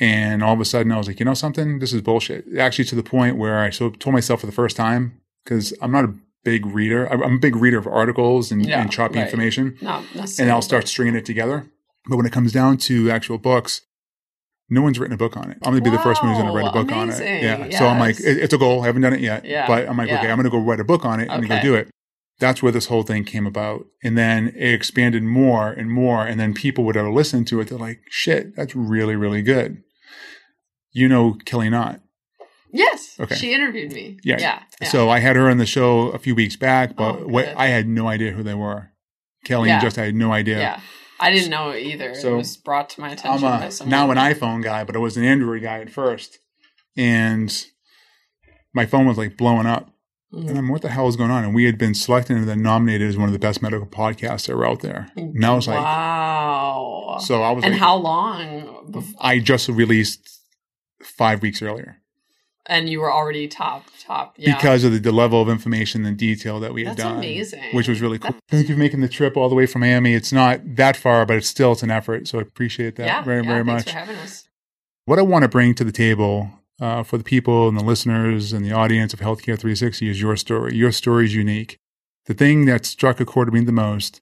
And 0.00 0.42
all 0.42 0.54
of 0.54 0.60
a 0.60 0.64
sudden, 0.64 0.90
I 0.90 0.98
was 0.98 1.06
like, 1.06 1.20
you 1.20 1.24
know 1.24 1.34
something? 1.34 1.78
This 1.78 1.92
is 1.92 2.00
bullshit. 2.00 2.44
Actually, 2.58 2.86
to 2.86 2.96
the 2.96 3.02
point 3.02 3.36
where 3.36 3.60
I 3.60 3.70
so 3.70 3.90
told 3.90 4.12
myself 4.12 4.40
for 4.40 4.46
the 4.46 4.52
first 4.52 4.76
time, 4.76 5.20
because 5.44 5.72
I'm 5.80 5.92
not 5.92 6.04
a 6.04 6.14
big 6.42 6.66
reader. 6.66 7.10
I'm 7.10 7.22
I'm 7.22 7.34
a 7.36 7.38
big 7.38 7.56
reader 7.56 7.78
of 7.78 7.86
articles 7.86 8.52
and, 8.52 8.64
Yeah, 8.66 8.80
and 8.80 8.90
choppy 8.90 9.16
right. 9.16 9.24
information, 9.24 9.78
not 9.80 10.04
and. 10.38 10.50
I'll 10.50 10.62
start 10.62 10.88
stringing 10.88 11.14
it 11.14 11.24
together. 11.24 11.66
But 12.08 12.16
when 12.16 12.26
it 12.26 12.32
comes 12.32 12.52
down 12.52 12.76
to 12.78 13.10
actual 13.10 13.38
books, 13.38 13.80
no 14.68 14.82
one's 14.82 14.98
written 14.98 15.14
a 15.14 15.18
book 15.18 15.36
on 15.36 15.50
it. 15.50 15.58
I'm 15.62 15.72
going 15.72 15.82
to 15.84 15.90
be 15.90 15.94
the 15.96 16.02
first 16.02 16.22
one 16.22 16.32
who's 16.32 16.40
going 16.40 16.50
to 16.52 16.56
write 16.56 16.62
a 16.72 16.76
Wow, 16.76 16.82
book 16.84 16.92
on 16.92 17.10
it. 17.10 17.16
amazing. 17.20 17.70
Yeah. 17.70 17.78
So 17.78 17.86
I'm 17.86 17.98
like, 17.98 18.18
it- 18.20 18.38
it's 18.38 18.52
a 18.54 18.58
goal. 18.58 18.82
I 18.82 18.86
haven't 18.86 19.02
done 19.02 19.12
it 19.12 19.20
yet. 19.20 19.44
Yeah, 19.44 19.66
But 19.66 19.88
I'm 19.88 19.96
like, 19.96 20.08
yeah. 20.08 20.18
okay, 20.18 20.30
I'm 20.30 20.36
going 20.36 20.44
to 20.44 20.50
go 20.50 20.58
write 20.58 20.80
a 20.80 20.84
book 20.84 21.04
on 21.04 21.20
it 21.20 21.28
and 21.30 21.48
go 21.48 21.60
do 21.60 21.74
it. 21.74 21.88
That's 22.40 22.62
where 22.62 22.72
this 22.72 22.86
whole 22.86 23.04
thing 23.04 23.24
came 23.24 23.46
about. 23.46 23.86
And 24.02 24.18
then 24.18 24.48
it 24.56 24.72
expanded 24.74 25.22
more 25.22 25.70
and 25.70 25.90
more. 25.90 26.26
And 26.26 26.40
then 26.40 26.52
people 26.52 26.84
would 26.84 26.96
ever 26.96 27.10
listen 27.10 27.44
to 27.46 27.60
it. 27.60 27.68
They're 27.68 27.78
like, 27.78 28.00
shit, 28.10 28.56
that's 28.56 28.74
really, 28.74 29.14
really 29.16 29.42
good. 29.42 29.82
You 30.92 31.08
know, 31.08 31.36
Kelley 31.44 31.70
Knott. 31.70 32.00
Yes. 32.72 33.14
Okay. 33.20 33.36
She 33.36 33.54
interviewed 33.54 33.92
me. 33.92 34.18
Yeah. 34.24 34.38
Yeah. 34.40 34.62
yeah. 34.80 34.88
So 34.88 35.08
I 35.08 35.20
had 35.20 35.36
her 35.36 35.48
on 35.48 35.58
the 35.58 35.66
show 35.66 36.08
a 36.08 36.18
few 36.18 36.34
weeks 36.34 36.56
back, 36.56 36.96
but 36.96 37.20
Oh, 37.20 37.26
what. 37.28 37.54
I 37.56 37.66
had 37.68 37.86
no 37.86 38.08
idea 38.08 38.32
who 38.32 38.42
they 38.42 38.54
were. 38.54 38.90
Kelley 39.44 39.70
and 39.70 39.80
just 39.80 39.96
I 39.98 40.06
had 40.06 40.14
no 40.14 40.32
idea. 40.32 40.80
I 41.20 41.30
didn't 41.30 41.50
know 41.50 41.70
it 41.70 41.82
either. 41.82 42.14
So, 42.14 42.34
it 42.34 42.36
was 42.36 42.56
brought 42.56 42.90
to 42.90 43.00
my 43.00 43.10
attention. 43.10 43.46
I'm 43.46 43.62
a, 43.62 43.86
now 43.86 44.10
an 44.10 44.18
iPhone 44.18 44.62
guy, 44.62 44.84
but 44.84 44.96
I 44.96 44.98
was 44.98 45.16
an 45.16 45.24
Android 45.24 45.62
guy 45.62 45.80
at 45.80 45.90
first. 45.90 46.38
And 46.96 47.66
my 48.72 48.86
phone 48.86 49.06
was 49.06 49.18
like 49.18 49.36
blowing 49.36 49.66
up. 49.66 49.90
Mhm. 50.32 50.48
And 50.48 50.58
I'm, 50.58 50.68
what 50.68 50.82
the 50.82 50.88
hell 50.88 51.08
is 51.08 51.16
going 51.16 51.30
on? 51.30 51.44
And 51.44 51.54
we 51.54 51.64
had 51.64 51.78
been 51.78 51.94
selected 51.94 52.36
and 52.36 52.48
then 52.48 52.62
nominated 52.62 53.08
as 53.08 53.16
one 53.16 53.28
of 53.28 53.32
the 53.32 53.38
best 53.38 53.62
medical 53.62 53.86
podcasts 53.86 54.46
that 54.46 54.56
were 54.56 54.66
out 54.66 54.80
there. 54.80 55.08
And 55.16 55.44
I 55.44 55.54
was 55.54 55.68
like, 55.68 55.78
wow. 55.78 57.18
so 57.20 57.42
I 57.42 57.52
was 57.52 57.64
and 57.64 57.72
like, 57.72 57.80
how 57.80 57.96
long? 57.96 58.90
Before, 58.90 59.14
I 59.20 59.38
just 59.38 59.68
released 59.68 60.40
five 61.02 61.42
weeks 61.42 61.62
earlier 61.62 62.00
and 62.66 62.88
you 62.88 63.00
were 63.00 63.12
already 63.12 63.46
top, 63.48 63.84
top. 64.00 64.34
Yeah. 64.38 64.54
because 64.56 64.84
of 64.84 64.92
the, 64.92 64.98
the 64.98 65.12
level 65.12 65.40
of 65.42 65.48
information 65.48 66.04
and 66.04 66.16
detail 66.16 66.60
that 66.60 66.72
we 66.72 66.84
had 66.84 66.96
That's 66.96 67.08
done. 67.08 67.16
amazing. 67.18 67.74
Which 67.74 67.88
was 67.88 68.00
really 68.00 68.18
cool. 68.18 68.34
Thank 68.48 68.68
you 68.68 68.74
for 68.74 68.78
making 68.78 69.00
the 69.00 69.08
trip 69.08 69.36
all 69.36 69.48
the 69.48 69.54
way 69.54 69.66
from 69.66 69.80
Miami. 69.80 70.14
It's 70.14 70.32
not 70.32 70.60
that 70.76 70.96
far, 70.96 71.26
but 71.26 71.36
it's 71.36 71.48
still 71.48 71.72
it's 71.72 71.82
an 71.82 71.90
effort. 71.90 72.28
So 72.28 72.38
I 72.38 72.42
appreciate 72.42 72.96
that 72.96 73.06
yeah, 73.06 73.22
very, 73.22 73.42
yeah, 73.42 73.48
very 73.48 73.64
thanks 73.64 73.86
much. 73.86 73.92
for 73.92 73.98
having 73.98 74.16
us. 74.16 74.48
what 75.04 75.18
I 75.18 75.22
want 75.22 75.42
to 75.42 75.48
bring 75.48 75.74
to 75.74 75.84
the 75.84 75.92
table 75.92 76.50
uh, 76.80 77.02
for 77.02 77.18
the 77.18 77.24
people 77.24 77.68
and 77.68 77.78
the 77.78 77.84
listeners 77.84 78.52
and 78.52 78.64
the 78.64 78.72
audience 78.72 79.12
of 79.12 79.20
Healthcare 79.20 79.58
360 79.58 80.08
is 80.08 80.20
your 80.20 80.36
story. 80.36 80.74
Your 80.74 80.92
story 80.92 81.26
is 81.26 81.34
unique. 81.34 81.78
The 82.26 82.34
thing 82.34 82.64
that 82.64 82.86
struck 82.86 83.20
a 83.20 83.24
chord 83.24 83.48
with 83.50 83.60
me 83.60 83.66
the 83.66 83.72
most 83.72 84.20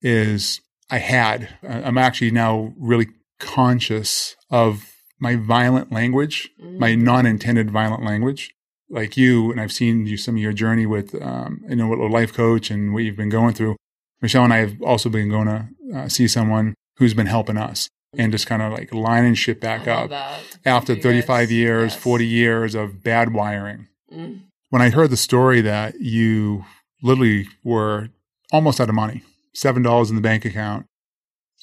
is 0.00 0.60
I 0.90 0.98
had, 0.98 1.56
I'm 1.62 1.98
actually 1.98 2.30
now 2.30 2.72
really 2.78 3.08
conscious 3.38 4.36
of 4.50 4.93
my 5.18 5.36
violent 5.36 5.92
language, 5.92 6.50
my 6.60 6.92
Mm. 6.92 7.02
non 7.02 7.26
intended 7.26 7.70
violent 7.70 8.04
language. 8.04 8.54
Like 8.90 9.16
you, 9.16 9.50
and 9.50 9.60
I've 9.60 9.72
seen 9.72 10.06
you 10.06 10.16
some 10.16 10.36
of 10.36 10.40
your 10.42 10.52
journey 10.52 10.86
with, 10.86 11.20
um, 11.22 11.62
you 11.68 11.76
know, 11.76 11.88
with 11.88 11.98
a 12.00 12.04
life 12.06 12.32
coach 12.32 12.70
and 12.70 12.92
what 12.92 13.02
you've 13.02 13.16
been 13.16 13.30
going 13.30 13.54
through. 13.54 13.76
Michelle 14.20 14.44
and 14.44 14.52
I 14.52 14.58
have 14.58 14.80
also 14.82 15.08
been 15.08 15.28
going 15.30 15.46
to 15.46 15.68
uh, 15.94 16.08
see 16.08 16.28
someone 16.28 16.74
who's 16.98 17.14
been 17.14 17.26
helping 17.26 17.56
us 17.56 17.88
and 18.16 18.30
just 18.30 18.46
kind 18.46 18.62
of 18.62 18.72
like 18.72 18.92
lining 18.94 19.34
shit 19.34 19.60
back 19.60 19.88
up 19.88 20.10
that. 20.10 20.40
after 20.64 20.94
35 20.94 21.26
guys- 21.48 21.52
years, 21.52 21.92
yes. 21.94 22.02
40 22.02 22.26
years 22.26 22.74
of 22.74 23.02
bad 23.02 23.32
wiring. 23.32 23.88
Mm. 24.12 24.40
When 24.70 24.82
I 24.82 24.90
heard 24.90 25.10
the 25.10 25.16
story 25.16 25.60
that 25.62 26.00
you 26.00 26.64
literally 27.02 27.48
were 27.64 28.10
almost 28.52 28.80
out 28.80 28.88
of 28.88 28.94
money, 28.94 29.22
$7 29.56 30.10
in 30.10 30.16
the 30.16 30.22
bank 30.22 30.44
account, 30.44 30.86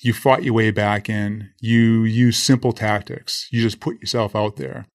you 0.02 0.14
fought 0.14 0.44
your 0.44 0.54
way 0.54 0.72
back 0.72 1.10
in, 1.10 1.50
you 1.60 2.04
used 2.04 2.42
simple 2.42 2.74
tactics, 2.74 3.48
you 3.52 3.62
just 3.62 3.80
put 3.80 4.00
yourself 4.00 4.36
out 4.36 4.56
there. 4.58 4.88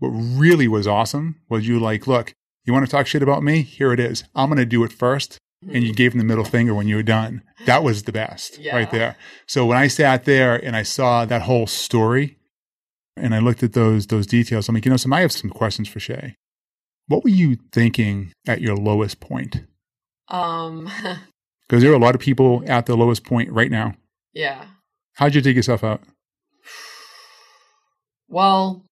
What 0.00 0.08
really 0.10 0.68
was 0.68 0.86
awesome 0.86 1.40
was 1.48 1.66
you 1.66 1.80
like, 1.80 2.06
look, 2.06 2.32
you 2.64 2.72
want 2.72 2.84
to 2.84 2.90
talk 2.90 3.06
shit 3.06 3.22
about 3.22 3.42
me? 3.42 3.62
Here 3.62 3.92
it 3.92 4.00
is. 4.00 4.24
I'm 4.34 4.48
going 4.48 4.58
to 4.58 4.64
do 4.66 4.84
it 4.84 4.92
first. 4.92 5.38
And 5.72 5.82
you 5.82 5.92
gave 5.92 6.12
him 6.12 6.18
the 6.18 6.24
middle 6.24 6.44
finger 6.44 6.72
when 6.72 6.86
you 6.86 6.94
were 6.94 7.02
done. 7.02 7.42
That 7.66 7.82
was 7.82 8.04
the 8.04 8.12
best 8.12 8.58
Yeah. 8.60 8.76
right 8.76 8.90
there. 8.92 9.16
So 9.48 9.66
when 9.66 9.76
I 9.76 9.88
sat 9.88 10.24
there 10.24 10.54
and 10.54 10.76
I 10.76 10.84
saw 10.84 11.24
that 11.24 11.42
whole 11.42 11.66
story 11.66 12.36
and 13.16 13.34
I 13.34 13.40
looked 13.40 13.64
at 13.64 13.72
those 13.72 14.06
those 14.06 14.28
details, 14.28 14.68
I'm 14.68 14.76
like, 14.76 14.84
you 14.84 14.90
know, 14.92 14.96
so 14.96 15.12
I 15.12 15.20
have 15.22 15.32
some 15.32 15.50
questions 15.50 15.88
for 15.88 15.98
Shay. 15.98 16.36
What 17.08 17.24
were 17.24 17.30
you 17.30 17.56
thinking 17.72 18.32
at 18.46 18.60
your 18.60 18.76
lowest 18.76 19.18
point? 19.18 19.64
Um, 20.28 20.88
Because 21.68 21.82
there 21.82 21.90
are 21.92 21.96
a 21.96 21.98
lot 21.98 22.14
of 22.14 22.20
people 22.20 22.62
at 22.66 22.86
the 22.86 22.96
lowest 22.96 23.24
point 23.24 23.50
right 23.50 23.70
now. 23.70 23.94
Yeah. 24.38 24.66
How'd 25.14 25.34
you 25.34 25.42
take 25.42 25.56
yourself 25.56 25.84
out? 25.84 26.00
Well, 28.30 28.84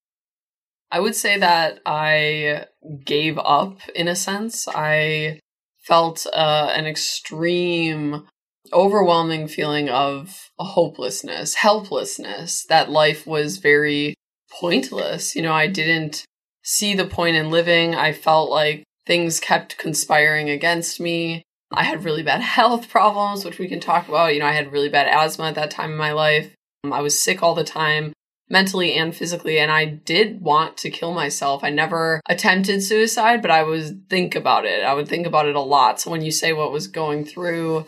I 0.90 0.98
would 0.98 1.14
say 1.14 1.38
that 1.38 1.80
I 1.84 2.64
gave 3.04 3.36
up 3.36 3.80
in 3.94 4.08
a 4.08 4.16
sense. 4.16 4.66
I 4.66 5.40
felt 5.84 6.26
uh, 6.32 6.72
an 6.74 6.86
extreme, 6.86 8.26
overwhelming 8.72 9.46
feeling 9.46 9.90
of 9.90 10.48
hopelessness, 10.58 11.56
helplessness, 11.56 12.64
that 12.70 12.90
life 12.90 13.26
was 13.26 13.58
very 13.58 14.14
pointless. 14.50 15.36
You 15.36 15.42
know, 15.42 15.52
I 15.52 15.66
didn't 15.66 16.24
see 16.64 16.94
the 16.94 17.04
point 17.04 17.36
in 17.36 17.50
living. 17.50 17.94
I 17.94 18.14
felt 18.14 18.48
like 18.48 18.84
things 19.06 19.38
kept 19.38 19.76
conspiring 19.76 20.48
against 20.48 20.98
me. 20.98 21.42
I 21.72 21.84
had 21.84 22.04
really 22.04 22.22
bad 22.22 22.40
health 22.58 22.88
problems, 22.88 23.44
which 23.44 23.58
we 23.58 23.68
can 23.68 23.80
talk 23.80 24.08
about. 24.08 24.34
You 24.34 24.40
know, 24.40 24.46
I 24.46 24.52
had 24.52 24.72
really 24.72 24.88
bad 24.88 25.08
asthma 25.08 25.46
at 25.46 25.54
that 25.56 25.70
time 25.70 25.92
in 25.92 25.96
my 25.96 26.12
life. 26.12 26.54
Um, 26.84 26.92
I 26.92 27.00
was 27.00 27.20
sick 27.20 27.42
all 27.42 27.54
the 27.54 27.64
time 27.64 28.12
mentally 28.48 28.94
and 28.94 29.14
physically 29.14 29.58
and 29.58 29.72
I 29.72 29.84
did 29.84 30.40
want 30.40 30.76
to 30.78 30.90
kill 30.90 31.12
myself. 31.12 31.64
I 31.64 31.70
never 31.70 32.20
attempted 32.28 32.82
suicide, 32.82 33.42
but 33.42 33.50
I 33.50 33.62
would 33.62 34.08
think 34.08 34.34
about 34.34 34.64
it. 34.64 34.84
I 34.84 34.94
would 34.94 35.08
think 35.08 35.26
about 35.26 35.46
it 35.46 35.56
a 35.56 35.60
lot. 35.60 36.00
So 36.00 36.10
when 36.10 36.22
you 36.22 36.30
say 36.30 36.52
what 36.52 36.70
was 36.70 36.86
going 36.86 37.24
through 37.24 37.86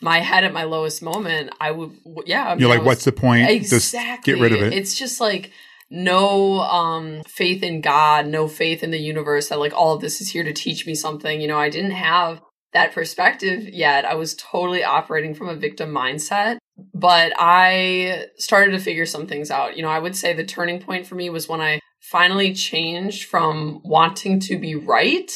my 0.00 0.20
head 0.20 0.44
at 0.44 0.52
my 0.52 0.62
lowest 0.62 1.02
moment, 1.02 1.50
I 1.60 1.72
would, 1.72 1.98
yeah. 2.26 2.46
I 2.46 2.50
mean, 2.50 2.60
You're 2.60 2.68
like, 2.68 2.80
was- 2.80 2.86
what's 2.86 3.04
the 3.04 3.12
point? 3.12 3.50
Exactly. 3.50 3.78
Just 3.78 4.24
get 4.24 4.38
rid 4.40 4.52
of 4.52 4.62
it. 4.62 4.72
It's 4.72 4.96
just 4.96 5.20
like 5.20 5.50
no 5.90 6.60
um 6.60 7.22
faith 7.26 7.62
in 7.62 7.80
God, 7.80 8.26
no 8.26 8.46
faith 8.46 8.82
in 8.82 8.90
the 8.90 8.98
universe 8.98 9.48
that 9.48 9.58
like 9.58 9.72
all 9.72 9.94
of 9.94 10.00
this 10.00 10.20
is 10.20 10.28
here 10.28 10.44
to 10.44 10.52
teach 10.52 10.86
me 10.86 10.94
something. 10.94 11.40
You 11.40 11.48
know, 11.48 11.58
I 11.58 11.70
didn't 11.70 11.92
have 11.92 12.40
that 12.72 12.92
perspective 12.92 13.68
yet. 13.68 14.04
I 14.04 14.14
was 14.14 14.34
totally 14.34 14.84
operating 14.84 15.34
from 15.34 15.48
a 15.48 15.56
victim 15.56 15.90
mindset, 15.90 16.58
but 16.94 17.32
I 17.38 18.26
started 18.36 18.72
to 18.72 18.78
figure 18.78 19.06
some 19.06 19.26
things 19.26 19.50
out. 19.50 19.76
You 19.76 19.82
know, 19.82 19.88
I 19.88 19.98
would 19.98 20.16
say 20.16 20.32
the 20.32 20.44
turning 20.44 20.80
point 20.80 21.06
for 21.06 21.14
me 21.14 21.30
was 21.30 21.48
when 21.48 21.60
I 21.60 21.80
finally 22.00 22.54
changed 22.54 23.24
from 23.24 23.80
wanting 23.84 24.40
to 24.40 24.58
be 24.58 24.74
right, 24.74 25.30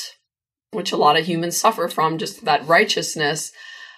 which 0.73 0.93
a 0.93 0.97
lot 0.97 1.19
of 1.19 1.27
humans 1.27 1.57
suffer 1.57 1.89
from, 1.89 2.19
just 2.19 2.45
that 2.45 2.67
righteousness, 2.67 3.53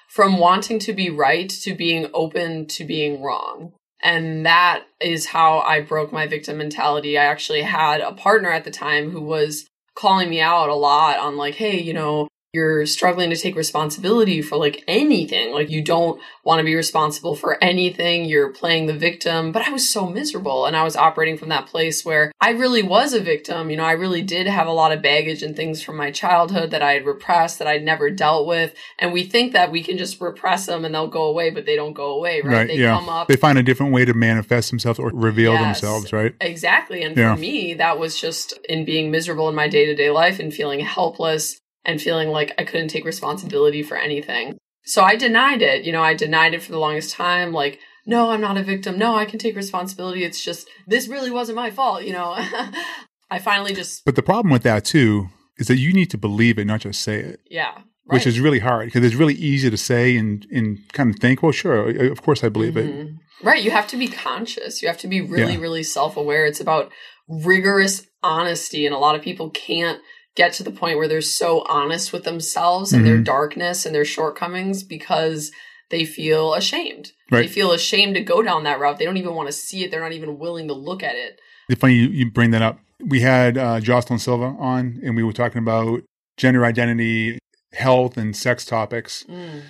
from 0.09 0.39
wanting 0.39 0.79
to 0.79 0.93
be 0.93 1.11
right 1.11 1.49
to 1.49 1.75
being 1.75 2.09
open 2.15 2.67
to 2.69 2.85
being 2.85 3.23
wrong. 3.23 3.73
And 4.03 4.45
that 4.45 4.85
is 5.01 5.27
how 5.27 5.61
I 5.61 5.81
broke 5.81 6.13
my 6.13 6.27
victim 6.27 6.59
mentality. 6.59 7.17
I 7.17 7.25
actually 7.25 7.63
had 7.63 8.01
a 8.01 8.13
partner 8.13 8.51
at 8.51 8.65
the 8.65 8.71
time 8.71 9.11
who 9.11 9.23
was 9.23 9.67
calling 9.97 10.29
me 10.29 10.41
out 10.41 10.69
a 10.69 10.75
lot 10.75 11.19
on, 11.19 11.37
like, 11.37 11.55
hey, 11.55 11.81
you 11.81 11.95
know, 11.95 12.29
you're 12.55 12.87
struggling 12.87 13.31
to 13.31 13.37
take 13.37 13.57
responsibility 13.57 14.41
for 14.41 14.57
like 14.57 14.85
anything. 14.87 15.53
Like, 15.53 15.71
you 15.71 15.83
don't 15.83 16.21
want 16.45 16.61
to 16.61 16.65
be 16.65 16.75
responsible 16.75 17.35
for 17.35 17.63
anything. 17.63 18.25
You're 18.25 18.53
playing 18.53 18.87
the 18.87 18.95
victim. 18.95 19.53
But 19.53 19.67
I 19.67 19.71
was 19.71 19.91
so 19.91 20.09
miserable. 20.09 20.65
And 20.67 20.77
I 20.77 20.85
was 20.85 20.97
operating 20.97 21.37
from 21.37 21.49
that 21.49 21.67
place 21.67 22.05
where 22.05 22.31
I 22.41 22.51
really 22.51 22.83
was 22.83 23.13
a 23.13 23.21
victim. 23.21 23.71
You 23.71 23.77
know, 23.77 23.85
I 23.85 23.93
really 23.93 24.23
did 24.23 24.47
have 24.47 24.69
a 24.69 24.73
lot 24.73 24.93
of 24.93 25.03
baggage 25.03 25.43
and 25.43 25.57
things 25.57 25.83
from 25.83 25.97
my 25.97 26.11
childhood 26.11 26.71
that 26.71 26.83
I 26.83 26.93
had 26.93 27.05
repressed, 27.05 27.59
that 27.59 27.67
I'd 27.67 27.83
never 27.85 28.09
dealt 28.09 28.47
with. 28.47 28.73
And 29.01 29.13
we 29.13 29.25
think 29.25 29.53
that 29.53 29.73
we 29.73 29.83
can 29.83 29.99
just 29.99 30.21
repress 30.21 30.67
them 30.67 30.85
and 30.85 30.95
they'll 30.95 31.09
go 31.09 31.25
away, 31.25 31.51
but 31.51 31.67
they 31.67 31.77
don't 31.77 31.93
go 31.93 32.13
away, 32.13 32.41
right? 32.41 32.55
Right, 32.55 32.69
they 32.69 32.77
yeah. 32.77 32.95
come 32.97 33.09
up. 33.09 33.27
They 33.27 33.37
find 33.37 33.59
a 33.59 33.63
different 33.65 33.93
way 33.93 34.05
to 34.05 34.15
manifest 34.15 34.71
themselves 34.71 34.99
or 35.01 35.11
reveal 35.13 35.55
Yes. 35.55 35.81
themselves, 35.81 36.13
right? 36.13 36.35
Exactly. 36.41 37.03
And 37.03 37.17
Yeah. 37.17 37.35
for 37.35 37.41
me, 37.41 37.75
that 37.75 37.99
was 37.99 38.19
just 38.19 38.59
in 38.69 38.85
being 38.85 39.11
miserable 39.11 39.49
in 39.49 39.55
my 39.57 39.67
day 39.67 39.87
to 39.87 39.95
day 39.97 40.11
life 40.11 40.39
and 40.39 40.55
feeling 40.55 40.81
helpless 40.81 41.61
and 41.85 42.01
feeling 42.01 42.29
like 42.29 42.53
I 42.59 42.65
couldn't 42.65 42.89
take 42.89 43.05
responsibility 43.05 43.83
for 43.83 43.97
anything. 43.97 44.57
So 44.85 45.03
I 45.03 45.17
denied 45.17 45.63
it. 45.63 45.85
You 45.85 45.93
know, 45.93 46.03
I 46.03 46.15
denied 46.15 46.55
it 46.55 46.63
for 46.63 46.73
the 46.73 46.79
longest 46.79 47.13
time. 47.15 47.53
Like, 47.53 47.79
no, 48.07 48.31
I'm 48.31 48.41
not 48.41 48.57
a 48.59 48.63
victim. 48.63 48.99
No, 48.99 49.17
I 49.17 49.25
can 49.25 49.39
take 49.39 49.57
responsibility. 49.57 50.25
It's 50.25 50.45
just, 50.45 50.69
this 50.87 51.09
really 51.09 51.31
wasn't 51.31 51.57
my 51.57 51.71
fault. 51.71 52.03
You 52.05 52.13
know, 52.13 52.35
I 53.31 53.39
finally 53.39 53.73
just, 53.75 54.05
But 54.05 54.17
the 54.17 54.23
problem 54.23 54.53
with 54.53 54.63
that 54.65 54.85
too 54.85 55.29
is 55.57 55.69
that 55.69 55.77
you 55.77 55.93
need 55.93 56.11
to 56.11 56.19
believe 56.19 56.59
it, 56.59 56.67
not 56.67 56.81
just 56.81 57.01
say 57.01 57.21
it, 57.21 57.41
yeah. 57.51 57.79
which 58.05 58.27
is 58.27 58.41
really 58.41 58.59
hard 58.59 58.87
because 58.87 59.05
it's 59.05 59.15
really 59.15 59.35
easy 59.35 59.71
to 59.71 59.77
say 59.77 60.17
and, 60.17 60.47
and 60.51 60.79
kind 60.93 61.11
of 61.15 61.19
think, 61.21 61.43
well, 61.43 61.53
sure, 61.53 61.89
of 62.11 62.21
course 62.23 62.45
I 62.45 62.49
believe 62.51 62.77
it. 62.77 62.87
Mhm. 62.87 63.17
Right. 63.43 63.63
You 63.63 63.71
have 63.71 63.87
to 63.89 63.97
be 63.97 64.09
conscious. 64.09 64.83
You 64.83 64.89
have 64.89 64.99
to 64.99 65.09
be 65.09 65.21
really, 65.21 65.55
Yeah. 65.55 65.61
really 65.61 65.83
self 65.83 66.17
aware. 66.17 66.45
It's 66.47 66.61
about 66.61 66.93
rigorous 67.29 68.07
honesty. 68.23 68.87
And 68.87 68.95
a 68.95 68.99
lot 68.99 69.17
of 69.17 69.23
people 69.23 69.51
can't 69.51 70.01
get 70.37 70.53
to 70.55 70.63
the 70.65 70.71
point 70.71 70.99
where 70.99 71.07
they're 71.09 71.21
so 71.21 71.63
honest 71.69 72.13
with 72.13 72.25
themselves 72.25 72.93
and 72.93 73.07
their 73.07 73.19
Mhm. 73.19 73.25
darkness 73.25 73.87
and 73.87 73.95
their 73.95 74.05
shortcomings 74.05 74.83
because 74.83 75.53
they 75.91 76.05
feel 76.05 76.55
ashamed. 76.55 77.13
They 77.31 77.47
feel 77.47 77.71
ashamed 77.73 78.15
to 78.17 78.21
go 78.21 78.43
down 78.43 78.65
that 78.65 78.81
route. 78.81 78.99
They 78.99 79.05
don't 79.05 79.17
even 79.17 79.35
want 79.35 79.49
to 79.49 79.53
see 79.53 79.85
it. 79.85 79.91
They're 79.91 80.01
not 80.01 80.13
even 80.13 80.39
willing 80.39 80.67
to 80.69 80.75
look 80.75 81.03
at 81.03 81.15
it. 81.15 81.41
It's 81.69 81.81
funny 81.81 81.95
you, 81.95 82.09
you 82.09 82.31
bring 82.31 82.51
that 82.51 82.63
up. 82.63 82.79
We 83.01 83.21
had 83.21 83.57
uh, 83.59 83.81
Jocelyn 83.81 84.19
Silva 84.19 84.57
on, 84.59 85.01
and 85.05 85.15
we 85.17 85.23
were 85.23 85.33
talking 85.33 85.59
about 85.59 86.03
gender 86.37 86.65
identity, 86.65 87.39
health, 87.73 88.17
and 88.17 88.35
sex 88.37 88.65
topics. 88.65 89.25
Mm. 89.29 89.63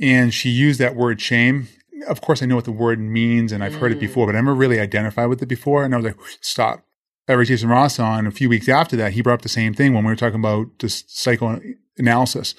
And 0.00 0.34
she 0.34 0.50
used 0.50 0.78
that 0.80 0.94
word 0.96 1.20
shame. 1.20 1.68
Of 2.06 2.20
course, 2.20 2.42
I 2.42 2.46
know 2.46 2.54
what 2.56 2.64
the 2.64 2.72
word 2.72 3.00
means, 3.00 3.50
and 3.50 3.64
I've 3.64 3.74
heard 3.76 3.90
it 3.92 3.98
Mm. 3.98 4.00
before, 4.02 4.26
but 4.26 4.36
I 4.36 4.38
never 4.40 4.54
really 4.54 4.78
identified 4.78 5.28
with 5.28 5.42
it 5.42 5.46
before. 5.46 5.84
And 5.84 5.92
I 5.94 5.96
was 5.96 6.06
like, 6.06 6.16
stop. 6.40 6.84
Had 7.28 7.44
Jason 7.46 7.68
Ross 7.68 7.98
on 7.98 8.26
a 8.26 8.30
few 8.30 8.48
weeks 8.48 8.68
after 8.68 8.96
that. 8.96 9.12
He 9.12 9.20
brought 9.22 9.34
up 9.34 9.42
the 9.42 9.48
same 9.48 9.74
thing 9.74 9.92
when 9.92 10.02
we 10.04 10.10
were 10.10 10.16
talking 10.16 10.40
about 10.40 10.66
just 10.78 11.16
psychoanalysis. 11.16 12.54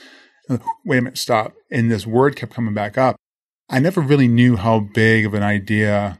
Wait 0.86 0.98
a 0.98 1.02
minute, 1.02 1.18
stop. 1.18 1.54
And 1.72 1.92
this 1.92 2.06
word 2.08 2.36
kept 2.36 2.54
coming 2.54 2.74
back 2.74 2.98
up. 2.98 3.16
I 3.70 3.80
never 3.80 4.02
really 4.02 4.28
knew 4.28 4.56
how 4.56 4.80
big 4.80 5.26
of 5.26 5.34
an 5.34 5.44
idea 5.44 6.20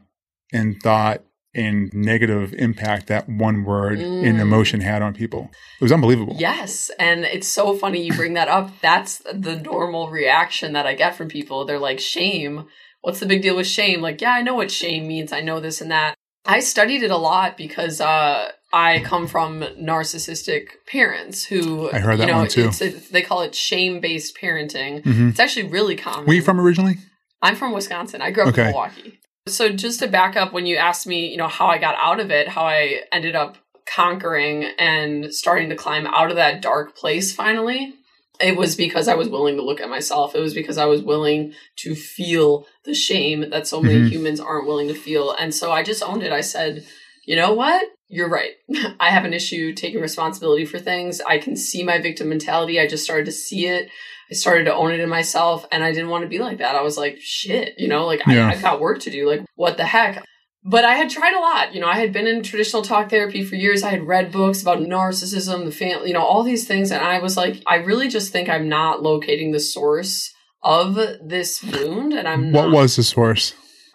and 0.52 0.80
thought 0.82 1.22
and 1.52 1.92
negative 1.92 2.52
impact 2.54 3.08
that 3.08 3.28
one 3.28 3.64
word 3.64 3.98
and 3.98 4.36
Mm. 4.38 4.40
emotion 4.40 4.80
had 4.82 5.02
on 5.02 5.14
people. 5.14 5.50
It 5.80 5.84
was 5.84 5.90
unbelievable. 5.90 6.36
Yes. 6.38 6.92
And 6.98 7.24
it's 7.24 7.48
so 7.48 7.74
funny 7.76 8.02
you 8.02 8.12
bring 8.12 8.34
that 8.34 8.46
up. 8.46 8.70
That's 8.80 9.18
the 9.32 9.56
normal 9.56 10.10
reaction 10.10 10.74
that 10.74 10.86
I 10.86 10.94
get 10.94 11.16
from 11.16 11.28
people. 11.28 11.64
They're 11.64 11.78
like, 11.78 11.98
shame. 11.98 12.66
What's 13.00 13.18
the 13.18 13.26
big 13.26 13.42
deal 13.42 13.56
with 13.56 13.66
shame? 13.66 14.00
Like, 14.00 14.20
yeah, 14.20 14.32
I 14.32 14.42
know 14.42 14.54
what 14.54 14.70
shame 14.70 15.08
means. 15.08 15.32
I 15.32 15.40
know 15.40 15.58
this 15.58 15.80
and 15.80 15.90
that. 15.90 16.14
I 16.46 16.60
studied 16.60 17.02
it 17.02 17.10
a 17.10 17.16
lot 17.16 17.56
because 17.56 18.00
uh, 18.00 18.50
I 18.72 19.00
come 19.00 19.26
from 19.26 19.60
narcissistic 19.60 20.68
parents 20.86 21.44
who 21.44 21.90
I 21.92 21.98
heard 21.98 22.18
that 22.18 22.26
you 22.26 22.32
know, 22.32 22.38
one 22.40 22.48
too. 22.48 22.70
It's, 22.80 23.08
they 23.10 23.22
call 23.22 23.42
it 23.42 23.54
shame 23.54 24.00
based 24.00 24.36
parenting. 24.36 25.04
hmm 25.04 25.28
It's 25.28 25.40
actually 25.40 25.68
really 25.68 25.96
common. 25.96 26.26
Where 26.26 26.36
you 26.36 26.42
from 26.42 26.60
originally? 26.60 26.96
I'm 27.42 27.56
from 27.56 27.72
Wisconsin. 27.72 28.22
I 28.22 28.30
grew 28.30 28.44
up 28.44 28.48
Okay. 28.50 28.62
in 28.62 28.66
Milwaukee. 28.68 29.18
So 29.48 29.70
just 29.70 30.00
to 30.00 30.06
back 30.08 30.36
up, 30.36 30.52
when 30.52 30.66
you 30.66 30.76
asked 30.76 31.06
me, 31.06 31.28
you 31.30 31.36
know, 31.36 31.48
how 31.48 31.66
I 31.66 31.78
got 31.78 31.96
out 32.00 32.20
of 32.20 32.30
it, 32.30 32.48
how 32.48 32.64
I 32.64 33.00
ended 33.10 33.34
up 33.34 33.56
conquering 33.86 34.64
and 34.78 35.32
starting 35.34 35.68
to 35.70 35.76
climb 35.76 36.06
out 36.06 36.30
of 36.30 36.36
that 36.36 36.62
dark 36.62 36.96
place 36.96 37.34
finally, 37.34 37.94
it 38.40 38.56
was 38.56 38.74
because 38.76 39.08
I 39.08 39.14
was 39.14 39.28
willing 39.28 39.56
to 39.56 39.62
look 39.62 39.80
at 39.80 39.88
myself. 39.90 40.34
It 40.34 40.40
was 40.40 40.54
because 40.54 40.78
I 40.78 40.86
was 40.86 41.02
willing 41.02 41.52
to 41.76 41.94
feel 41.94 42.66
the 42.84 42.94
shame 42.94 43.50
that 43.50 43.66
so 43.66 43.80
many 43.80 44.00
Mhm. 44.00 44.08
humans 44.10 44.40
aren't 44.40 44.66
willing 44.66 44.88
to 44.88 44.94
feel. 44.94 45.32
And 45.32 45.54
so 45.54 45.70
I 45.72 45.82
just 45.82 46.02
owned 46.02 46.22
it. 46.22 46.32
I 46.32 46.40
said, 46.40 46.84
you 47.26 47.36
know 47.36 47.52
what? 47.52 47.84
You're 48.08 48.28
right. 48.28 48.52
I 49.00 49.10
have 49.10 49.24
an 49.24 49.34
issue 49.34 49.72
taking 49.74 50.00
responsibility 50.00 50.64
for 50.64 50.78
things. 50.78 51.20
I 51.20 51.38
can 51.38 51.54
see 51.56 51.82
my 51.82 51.98
victim 52.00 52.28
mentality. 52.28 52.80
I 52.80 52.86
just 52.86 53.04
started 53.04 53.26
to 53.26 53.32
see 53.32 53.66
it. 53.66 53.88
I 54.30 54.34
started 54.34 54.64
to 54.64 54.74
own 54.74 54.92
it 54.92 55.00
in 55.00 55.08
myself 55.08 55.66
and 55.72 55.82
I 55.84 55.92
didn't 55.92 56.08
want 56.10 56.22
to 56.22 56.28
be 56.28 56.38
like 56.38 56.58
that. 56.58 56.76
I 56.76 56.82
was 56.82 56.96
like, 56.96 57.18
shit, 57.20 57.74
you 57.78 57.88
know, 57.88 58.06
like 58.06 58.20
Yeah. 58.26 58.46
I, 58.46 58.52
I've 58.52 58.62
got 58.62 58.80
work 58.80 59.00
to 59.00 59.10
do. 59.10 59.28
Like, 59.28 59.42
what 59.56 59.76
the 59.76 59.84
heck? 59.84 60.24
But 60.62 60.84
I 60.84 60.94
had 60.94 61.08
tried 61.08 61.32
a 61.34 61.40
lot. 61.40 61.74
You 61.74 61.80
know, 61.80 61.86
I 61.88 61.96
had 61.96 62.12
been 62.12 62.26
in 62.26 62.42
traditional 62.42 62.82
talk 62.82 63.08
therapy 63.08 63.42
for 63.42 63.54
years. 63.56 63.82
I 63.82 63.88
had 63.90 64.06
read 64.06 64.30
books 64.30 64.60
about 64.60 64.78
narcissism, 64.78 65.64
the 65.64 65.72
family, 65.72 66.08
you 66.08 66.14
know, 66.14 66.22
all 66.24 66.42
these 66.42 66.68
things. 66.68 66.90
And 66.90 67.02
I 67.02 67.18
was 67.20 67.36
like, 67.36 67.62
I 67.66 67.76
really 67.76 68.08
just 68.08 68.30
think 68.30 68.48
I'm 68.48 68.68
not 68.68 69.02
locating 69.02 69.52
the 69.52 69.60
source 69.60 70.34
of 70.62 70.96
this 71.22 71.62
wound. 71.62 72.12
And 72.12 72.28
I'm 72.28 72.52
What 72.52 72.66
not 72.66 72.72
was 72.74 72.96
the 72.96 73.02
source? 73.02 73.54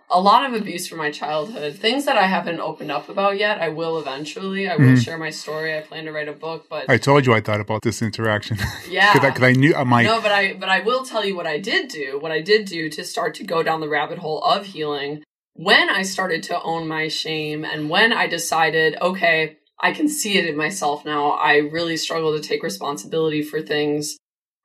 a 0.09 0.19
lot 0.19 0.45
of 0.45 0.53
abuse 0.59 0.87
from 0.87 0.97
my 0.99 1.11
childhood. 1.11 1.75
Things 1.75 2.05
that 2.05 2.15
I 2.17 2.27
haven't 2.27 2.59
opened 2.59 2.91
up 2.91 3.09
about 3.09 3.37
yet. 3.39 3.59
I 3.61 3.69
will 3.69 3.97
eventually. 3.99 4.67
I 4.69 4.75
will 4.75 4.85
Mhm. 4.93 5.03
share 5.03 5.17
my 5.17 5.29
story. 5.31 5.75
I 5.77 5.81
plan 5.81 6.05
to 6.05 6.11
write 6.11 6.27
a 6.27 6.33
book, 6.33 6.65
but 6.69 6.85
I 6.89 6.97
told 6.97 7.25
you 7.27 7.33
I 7.33 7.41
thought 7.41 7.59
about 7.59 7.81
this 7.83 8.01
interaction 8.01 8.57
yeah. 8.89 9.13
because 9.13 9.41
I, 9.43 9.51
knew 9.53 9.75
I 9.75 9.83
might. 9.83 10.03
No, 10.03 10.21
but 10.21 10.31
I 10.31 10.53
but 10.53 10.69
I 10.69 10.79
will 10.81 11.03
tell 11.05 11.23
you 11.25 11.35
what 11.35 11.45
I 11.47 11.59
did 11.59 11.89
do. 11.89 12.17
What 12.19 12.31
I 12.31 12.41
did 12.41 12.65
do 12.65 12.87
to 12.89 13.03
start 13.03 13.33
to 13.35 13.43
go 13.43 13.61
down 13.63 13.81
the 13.81 13.89
rabbit 13.89 14.19
hole 14.19 14.41
of 14.43 14.65
healing 14.67 15.23
when 15.55 15.89
I 15.89 16.03
started 16.03 16.43
to 16.43 16.61
own 16.61 16.87
my 16.87 17.07
shame 17.07 17.63
and 17.63 17.89
when 17.89 18.11
I 18.11 18.27
decided, 18.27 18.97
okay, 19.01 19.57
I 19.79 19.93
can 19.93 20.07
see 20.09 20.37
it 20.37 20.45
in 20.45 20.57
myself 20.57 21.05
now. 21.05 21.31
I 21.31 21.57
really 21.57 21.97
struggle 21.97 22.35
to 22.39 22.45
take 22.45 22.61
responsibility 22.61 23.41
for 23.41 23.61
things. 23.61 24.17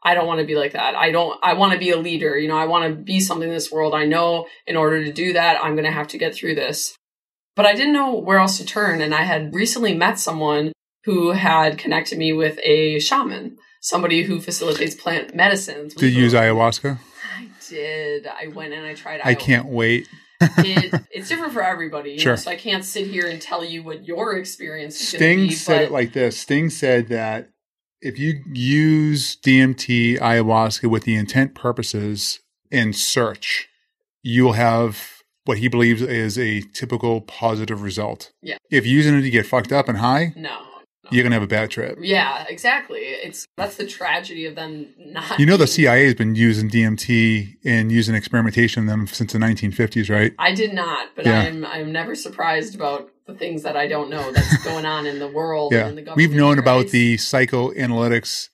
I 0.03 0.15
don't 0.15 0.27
want 0.27 0.41
to 0.41 0.47
be 0.47 0.57
like 0.57 0.73
that. 0.73 0.97
I 0.97 1.11
don't 1.13 1.39
I 1.43 1.55
want 1.55 1.73
to 1.75 1.79
be 1.79 1.91
a 1.91 1.97
leader. 1.97 2.37
You 2.37 2.49
know, 2.49 2.57
I 2.57 2.65
want 2.65 2.89
to 2.89 3.03
be 3.03 3.21
something 3.21 3.49
in 3.49 3.55
this 3.55 3.71
world. 3.71 3.95
I 3.95 4.05
know 4.05 4.47
in 4.67 4.77
order 4.77 5.05
to 5.05 5.13
do 5.13 5.33
that, 5.35 5.63
I'm 5.63 5.75
going 5.75 5.85
to 5.85 5.93
have 5.93 6.09
to 6.09 6.19
get 6.19 6.35
through 6.35 6.55
this. 6.57 6.97
But 7.55 7.67
I 7.67 7.75
didn't 7.75 7.93
know 7.93 8.15
where 8.15 8.39
else 8.39 8.59
to 8.59 8.65
turn 8.65 9.01
and 9.01 9.15
I 9.15 9.23
had 9.23 9.55
recently 9.55 9.95
met 9.95 10.19
someone 10.19 10.73
who 11.05 11.31
had 11.31 11.79
connected 11.79 12.19
me 12.19 12.33
with 12.33 12.59
a 12.63 12.99
shaman, 12.99 13.59
somebody 13.81 14.23
who 14.23 14.41
facilitates 14.41 14.95
plant 14.95 15.35
medicines. 15.35 15.95
Did 15.95 16.15
you 16.15 16.23
use 16.23 16.35
ayahuasca? 16.35 16.99
I 17.37 17.49
did. 17.69 18.27
I 18.27 18.49
went 18.49 18.73
and 18.73 18.87
I 18.87 18.95
tried. 18.95 19.21
I 19.23 19.35
can't 19.35 19.67
wait. 19.67 20.09
It, 20.41 20.95
it's 21.11 21.29
different 21.29 21.53
for 21.53 21.63
everybody, 21.63 22.13
you 22.13 22.25
know, 22.25 22.37
so 22.37 22.51
I 22.51 22.57
can't 22.57 22.85
sit 22.85 23.07
here 23.07 23.27
and 23.27 23.41
tell 23.41 23.65
you 23.65 23.83
what 23.83 24.07
your 24.07 24.37
experience 24.37 25.01
is 25.01 25.09
Sting 25.09 25.49
be. 25.49 25.51
said 25.53 25.83
it 25.83 25.93
like 25.93 26.13
this. 26.13 26.39
Sting 26.39 26.71
said 26.71 27.09
that 27.09 27.51
if 28.01 28.19
you 28.19 28.43
use 28.53 29.37
DMT 29.37 30.19
ayahuasca 30.19 30.89
with 30.89 31.05
the 31.05 31.15
intent 31.15 31.55
purposes 31.55 32.41
in 32.71 32.93
search, 32.93 33.69
you 34.23 34.45
will 34.45 34.53
have 34.53 35.23
what 35.45 35.59
he 35.59 35.69
believes 35.69 36.03
is 36.03 36.39
a 36.39 36.63
typical 36.73 37.21
positive 37.23 37.83
result. 37.83 38.33
Yeah. 38.43 38.57
If 38.71 38.87
using 38.87 39.19
it 39.19 39.23
to 39.23 39.31
get 39.31 39.47
fucked 39.47 39.73
up 39.73 39.89
and 39.89 39.99
high, 39.99 40.33
no. 40.37 40.59
You're 41.11 41.23
gonna 41.23 41.35
have 41.37 41.43
a 41.43 41.47
bad 41.47 41.71
trip. 41.71 41.99
yeah, 42.01 42.45
exactly. 42.49 43.01
It's 43.01 43.47
that's 43.57 43.77
the 43.77 43.87
tragedy 43.87 44.47
of 44.47 44.55
them 44.55 44.87
not. 44.99 45.39
You 45.39 45.47
know 45.47 45.57
the 45.57 45.67
CIA 45.67 46.05
has 46.05 46.15
been 46.15 46.35
using 46.35 46.69
DMT 46.71 47.57
and 47.65 47.91
using 47.93 48.15
experimentation 48.15 48.81
on 48.83 48.87
them 48.87 49.07
since 49.07 49.33
the 49.33 49.39
1950s, 49.39 50.09
right? 50.11 50.33
I 50.39 50.55
did 50.55 50.73
not, 50.75 51.09
but 51.17 51.27
Yeah. 51.27 51.41
I'm 51.41 51.65
I'm 51.65 51.93
never 51.93 52.15
surprised 52.15 52.75
about 52.75 53.11
the 53.27 53.35
things 53.35 53.63
that 53.63 53.77
I 53.77 53.87
don't 53.87 54.11
know 54.11 54.33
that's 54.33 54.65
going 54.71 54.87
on 54.87 55.07
in 55.07 55.19
the 55.19 55.29
world. 55.29 55.73
Yeah, 55.73 55.85
the 55.91 56.03
government. 56.03 56.17
we've 56.17 56.33
known 56.35 56.59
about 56.59 56.89
the 56.89 57.17
psychoanalytics 57.17 58.49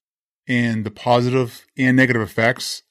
and 0.48 0.84
the 0.84 0.90
positive 0.90 1.66
and 1.76 1.96
negative 1.96 2.22
effects 2.22 2.82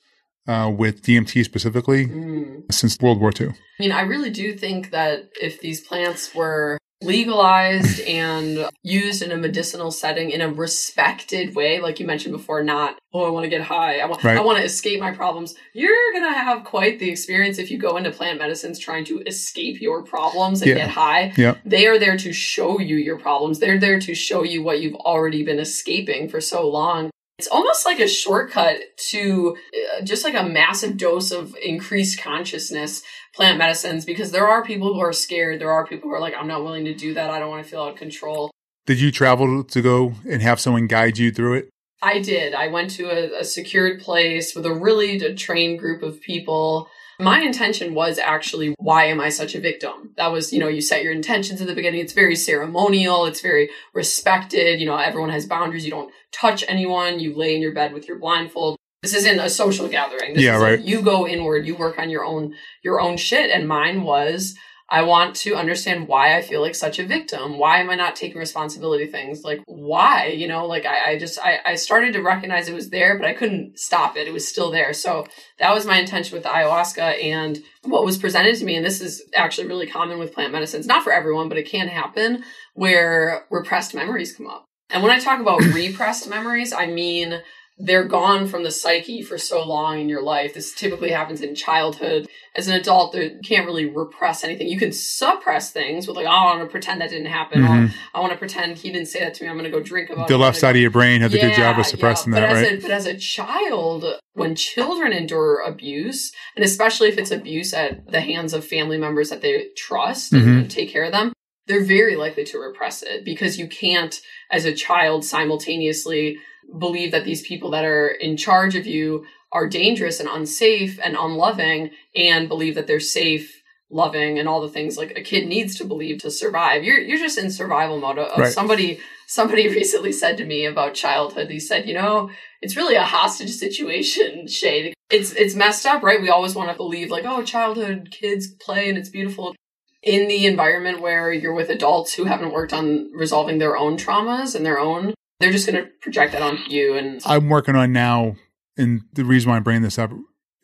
uh, 0.48 0.72
with 0.76 1.02
DMT 1.02 1.44
specifically 1.44 2.06
Mm. 2.08 2.72
since 2.72 2.98
World 3.00 3.20
War 3.20 3.32
II. 3.40 3.48
I 3.50 3.54
mean, 3.80 3.92
I 3.92 4.02
really 4.02 4.30
do 4.30 4.54
think 4.56 4.92
that 4.92 5.30
if 5.42 5.60
these 5.60 5.82
plants 5.82 6.34
were 6.36 6.78
legalized 7.02 8.00
and 8.02 8.68
used 8.84 9.22
in 9.22 9.32
a 9.32 9.38
medicinal 9.38 9.92
setting 9.92 10.32
in 10.32 10.42
a 10.42 10.50
respected 10.50 11.56
way, 11.56 11.80
like 11.80 12.00
you 12.00 12.06
mentioned 12.06 12.34
before, 12.34 12.64
not, 12.64 12.98
oh, 13.14 13.26
I 13.26 13.30
want 13.30 13.44
to 13.44 13.50
get 13.50 13.62
high. 13.62 14.00
I 14.00 14.06
want, 14.06 14.24
Right. 14.24 14.38
I 14.38 14.42
want 14.42 14.58
to 14.60 14.64
escape 14.64 15.00
my 15.00 15.12
problems. 15.12 15.56
You're 15.74 16.12
going 16.14 16.32
to 16.32 16.38
have 16.38 16.64
quite 16.64 17.00
the 17.00 17.10
experience 17.10 17.58
if 17.60 17.72
you 17.72 17.78
go 17.78 17.98
into 17.98 18.12
plant 18.12 18.40
medicines 18.40 18.80
trying 18.80 19.06
to 19.06 19.22
escape 19.28 19.82
your 19.82 20.04
problems 20.04 20.62
and 20.62 20.70
Yeah. 20.70 20.76
get 20.78 20.90
high. 20.90 21.34
Yeah. 21.38 21.56
They 21.66 21.88
are 21.88 22.00
there 22.00 22.18
to 22.18 22.34
show 22.34 22.80
you 22.80 22.96
your 22.98 23.18
problems. 23.18 23.60
They're 23.60 23.80
there 23.80 24.00
to 24.00 24.16
show 24.16 24.44
you 24.44 24.64
what 24.64 24.80
you've 24.82 24.96
already 24.96 25.44
been 25.44 25.60
escaping 25.60 26.30
for 26.30 26.42
so 26.42 26.68
long. 26.70 27.10
It's 27.38 27.48
almost 27.50 27.86
like 27.86 28.00
a 28.00 28.08
shortcut 28.08 28.78
to 29.10 29.58
uh, 29.98 30.02
just 30.04 30.24
like 30.24 30.36
a 30.36 30.44
massive 30.44 30.96
dose 30.96 31.32
of 31.32 31.56
increased 31.58 32.22
consciousness 32.22 33.04
plant 33.34 33.58
medicines 33.58 34.06
because 34.06 34.32
there 34.32 34.48
are 34.48 34.64
people 34.64 34.94
who 34.94 35.02
are 35.02 35.12
scared. 35.12 35.60
There 35.60 35.72
are 35.72 35.86
people 35.86 36.10
who 36.10 36.16
are 36.16 36.22
like, 36.22 36.34
I'm 36.34 36.48
not 36.48 36.64
willing 36.64 36.86
to 36.86 36.94
do 36.94 37.14
that. 37.14 37.30
I 37.30 37.40
don't 37.40 37.50
want 37.50 37.64
to 37.66 37.70
feel 37.70 37.82
out 37.82 37.94
of 37.94 37.98
control. 37.98 38.52
Did 38.86 39.02
you 39.02 39.12
travel 39.12 39.64
to 39.66 39.82
go 39.82 40.14
and 40.30 40.42
have 40.42 40.62
someone 40.62 40.88
guide 40.88 41.18
you 41.18 41.32
through 41.32 41.56
it? 41.56 41.70
I 42.02 42.20
did. 42.20 42.54
I 42.54 42.68
went 42.68 42.92
to 42.92 43.06
a, 43.10 43.42
a 43.42 43.44
secured 43.44 44.00
place 44.00 44.56
with 44.56 44.66
a 44.66 44.74
really 44.74 45.34
trained 45.36 45.80
group 45.80 46.04
of 46.04 46.22
people. 46.22 46.88
My 47.20 47.40
intention 47.42 47.94
was 47.94 48.20
actually, 48.20 48.76
why 48.78 49.06
am 49.06 49.22
I 49.22 49.30
such 49.30 49.56
a 49.56 49.60
victim? 49.60 50.12
That 50.18 50.32
was, 50.32 50.52
you 50.52 50.60
know, 50.60 50.68
you 50.68 50.82
set 50.82 51.04
your 51.04 51.14
intentions 51.14 51.62
at 51.62 51.68
the 51.68 51.76
beginning. 51.76 52.02
It's 52.02 52.14
very 52.14 52.36
ceremonial. 52.36 53.26
It's 53.26 53.42
very 53.42 53.70
respected. 53.94 54.80
You 54.80 54.86
know, 54.86 54.98
everyone 54.98 55.30
has 55.30 55.46
boundaries. 55.46 55.86
You 55.86 55.92
don't 55.92 56.12
touch 56.32 56.64
anyone. 56.68 57.20
You 57.20 57.36
lay 57.36 57.56
in 57.56 57.62
your 57.62 57.74
bed 57.74 57.94
with 57.94 58.08
your 58.08 58.20
blindfold. 58.20 58.78
This 59.02 59.14
isn't 59.16 59.40
a 59.40 59.50
social 59.50 59.88
gathering. 59.88 60.34
This 60.34 60.44
Yeah, 60.44 60.58
right. 60.58 60.80
you 60.80 61.02
go 61.02 61.28
inward. 61.28 61.68
You 61.68 61.76
work 61.76 62.00
on 62.00 62.10
your 62.10 62.26
own, 62.26 62.56
your 62.84 63.00
own 63.00 63.18
shit. 63.18 63.52
And 63.52 63.68
mine 63.68 64.04
was, 64.04 64.56
I 64.88 65.02
want 65.02 65.36
to 65.38 65.56
understand 65.56 66.08
why 66.08 66.38
I 66.38 66.44
feel 66.44 66.62
like 66.62 66.76
such 66.76 67.00
a 67.00 67.08
victim. 67.08 67.58
Why 67.58 67.80
am 67.80 67.90
I 67.90 67.96
not 67.96 68.16
taking 68.16 68.38
responsibility 68.38 69.08
things? 69.08 69.44
Like 69.44 69.62
why? 69.66 70.28
You 70.28 70.48
know, 70.48 70.68
like 70.68 70.86
I, 70.86 71.12
I 71.12 71.18
just 71.18 71.40
I, 71.40 71.60
I 71.66 71.76
started 71.76 72.14
to 72.14 72.22
recognize 72.22 72.68
it 72.68 72.76
was 72.76 72.92
there, 72.92 73.18
but 73.18 73.28
I 73.28 73.34
couldn't 73.34 73.80
stop 73.80 74.16
it. 74.16 74.28
It 74.28 74.34
was 74.34 74.48
still 74.48 74.70
there. 74.70 74.94
So 74.94 75.26
that 75.58 75.74
was 75.74 75.88
my 75.88 76.00
intention 76.00 76.36
with 76.36 76.44
the 76.44 76.50
ayahuasca 76.50 77.24
and 77.24 77.64
what 77.84 78.06
was 78.06 78.18
presented 78.18 78.56
to 78.58 78.66
me, 78.66 78.76
and 78.76 78.86
this 78.86 79.02
is 79.02 79.24
actually 79.36 79.68
really 79.68 79.88
common 79.88 80.20
with 80.20 80.34
plant 80.34 80.54
medicines, 80.54 80.86
not 80.86 81.04
for 81.04 81.12
everyone, 81.12 81.50
but 81.50 81.58
it 81.58 81.68
can 81.68 81.88
happen 81.88 82.44
where 82.74 83.46
repressed 83.50 83.96
memories 83.96 84.36
come 84.36 84.48
up. 84.48 84.66
And 84.92 85.02
when 85.02 85.12
I 85.12 85.20
talk 85.20 85.40
about 85.40 85.62
repressed 85.74 86.30
memories, 86.30 86.74
I 86.74 86.86
mean 86.86 87.42
they're 87.78 88.06
gone 88.08 88.48
from 88.48 88.64
the 88.64 88.72
psyche 88.72 89.22
for 89.22 89.38
so 89.38 89.62
long 89.66 90.00
in 90.00 90.08
your 90.08 90.22
life. 90.24 90.54
This 90.54 90.74
typically 90.74 91.12
happens 91.12 91.42
in 91.42 91.56
childhood. 91.56 92.26
As 92.56 92.70
an 92.70 92.76
adult, 92.76 93.14
you 93.16 93.38
can't 93.46 93.66
really 93.66 93.86
repress 93.86 94.46
anything. 94.46 94.70
You 94.70 94.80
can 94.80 94.94
suppress 94.94 95.72
things 95.72 96.08
with 96.08 96.16
like, 96.16 96.26
oh, 96.26 96.30
I 96.30 96.56
want 96.56 96.62
to 96.62 96.72
pretend 96.72 97.02
that 97.02 97.10
didn't 97.10 97.26
happen. 97.26 97.62
Mhm. 97.62 97.92
I 98.14 98.22
want 98.22 98.32
to 98.32 98.40
pretend 98.40 98.78
he 98.78 98.92
didn't 98.94 99.10
say 99.10 99.20
that 99.20 99.34
to 99.36 99.44
me. 99.44 99.50
I'm 99.50 99.58
going 99.58 99.70
to 99.70 99.78
go 99.78 99.84
drink 99.84 100.10
about 100.10 100.30
The 100.30 100.36
it. 100.36 100.38
left 100.38 100.58
side 100.58 100.78
of 100.78 100.82
your 100.82 100.90
brain 100.92 101.20
had 101.20 101.34
a 101.34 101.38
good 101.38 101.54
job 101.54 101.78
of 101.78 101.86
suppressing 101.86 102.34
yeah. 102.34 102.40
that, 102.40 102.54
right? 102.54 102.78
A, 102.78 102.82
but 102.82 102.92
as 102.92 103.06
a 103.08 103.18
child, 103.18 104.06
when 104.34 104.56
children 104.56 105.12
endure 105.12 105.60
abuse, 105.60 106.32
and 106.56 106.64
especially 106.64 107.10
if 107.10 107.18
it's 107.18 107.32
abuse 107.32 107.74
at 107.74 108.10
the 108.10 108.22
hands 108.22 108.54
of 108.54 108.64
family 108.66 108.98
members 108.98 109.30
that 109.32 109.42
they 109.42 109.68
trust 109.76 110.32
Mhm. 110.32 110.60
and 110.62 110.72
take 110.72 110.90
care 110.90 111.04
of 111.04 111.12
them, 111.12 111.34
they're 111.68 111.84
very 111.84 112.16
likely 112.16 112.46
to 112.46 112.60
repress 112.60 113.04
it 113.04 113.26
because 113.26 113.58
you 113.60 113.68
can't, 113.68 114.22
as 114.50 114.64
a 114.64 114.74
child, 114.74 115.26
simultaneously 115.26 116.38
believe 116.78 117.12
that 117.12 117.26
these 117.26 117.42
people 117.42 117.72
that 117.72 117.86
are 117.86 118.08
in 118.08 118.38
charge 118.38 118.76
of 118.76 118.86
you 118.86 119.26
are 119.52 119.68
dangerous 119.68 120.20
and 120.20 120.30
unsafe 120.30 121.00
and 121.04 121.16
unloving 121.18 121.92
and 122.16 122.50
believe 122.50 122.76
that 122.76 122.88
they're 122.88 123.00
safe 123.00 123.62
loving 123.92 124.40
and 124.40 124.50
all 124.50 124.62
the 124.62 124.70
things 124.70 124.98
like 124.98 125.18
a 125.18 125.22
kid 125.22 125.48
needs 125.48 125.78
to 125.78 125.86
believe 125.86 126.20
to 126.20 126.32
survive. 126.32 126.84
You're 126.84 127.00
you're 127.00 127.20
just 127.20 127.38
in 127.38 127.52
survival 127.52 128.00
mode. 128.00 128.18
Of 128.18 128.40
Right. 128.40 128.52
somebody 128.54 129.00
somebody 129.28 129.68
recently 129.82 130.12
said 130.12 130.38
to 130.38 130.46
me 130.46 130.66
about 130.66 130.94
childhood 130.94 131.50
he 131.50 131.60
said 131.60 131.88
you 131.88 131.94
know 131.94 132.30
it's 132.62 132.76
really 132.76 132.96
a 132.96 133.04
hostage 133.04 133.52
situation 133.52 134.48
Shay 134.48 134.94
it's 135.10 135.32
it's 135.34 135.56
messed 135.56 135.86
up 135.86 136.04
right? 136.04 136.22
We 136.22 136.30
always 136.30 136.56
want 136.56 136.72
to 136.72 136.76
believe 136.76 137.12
like 137.12 137.26
oh 137.26 137.44
childhood 137.44 138.10
kids 138.12 138.48
play 138.48 138.90
and 138.90 138.98
it's 138.98 139.10
beautiful. 139.10 139.56
In 140.02 140.28
the 140.28 140.46
environment 140.46 141.02
where 141.02 141.32
you're 141.32 141.54
with 141.54 141.70
adults 141.70 142.14
who 142.14 142.26
haven't 142.26 142.52
worked 142.52 142.74
on 142.74 143.12
resolving 143.14 143.58
their 143.58 143.78
own 143.78 143.98
traumas 143.98 144.56
and 144.56 144.64
their 144.66 144.80
own 144.80 145.14
they're 145.40 145.52
just 145.52 145.68
going 145.70 145.84
to 145.84 145.90
project 146.02 146.34
that 146.34 146.42
onto 146.42 146.70
you 146.72 146.96
and 146.98 147.22
I'm 147.26 147.50
working 147.50 147.76
on 147.76 147.92
now, 147.94 148.36
and 148.78 149.02
the 149.14 149.26
reason 149.26 149.50
why 149.50 149.58
I'm 149.58 149.64
bringing 149.64 149.82
this 149.84 150.00
up 150.00 150.12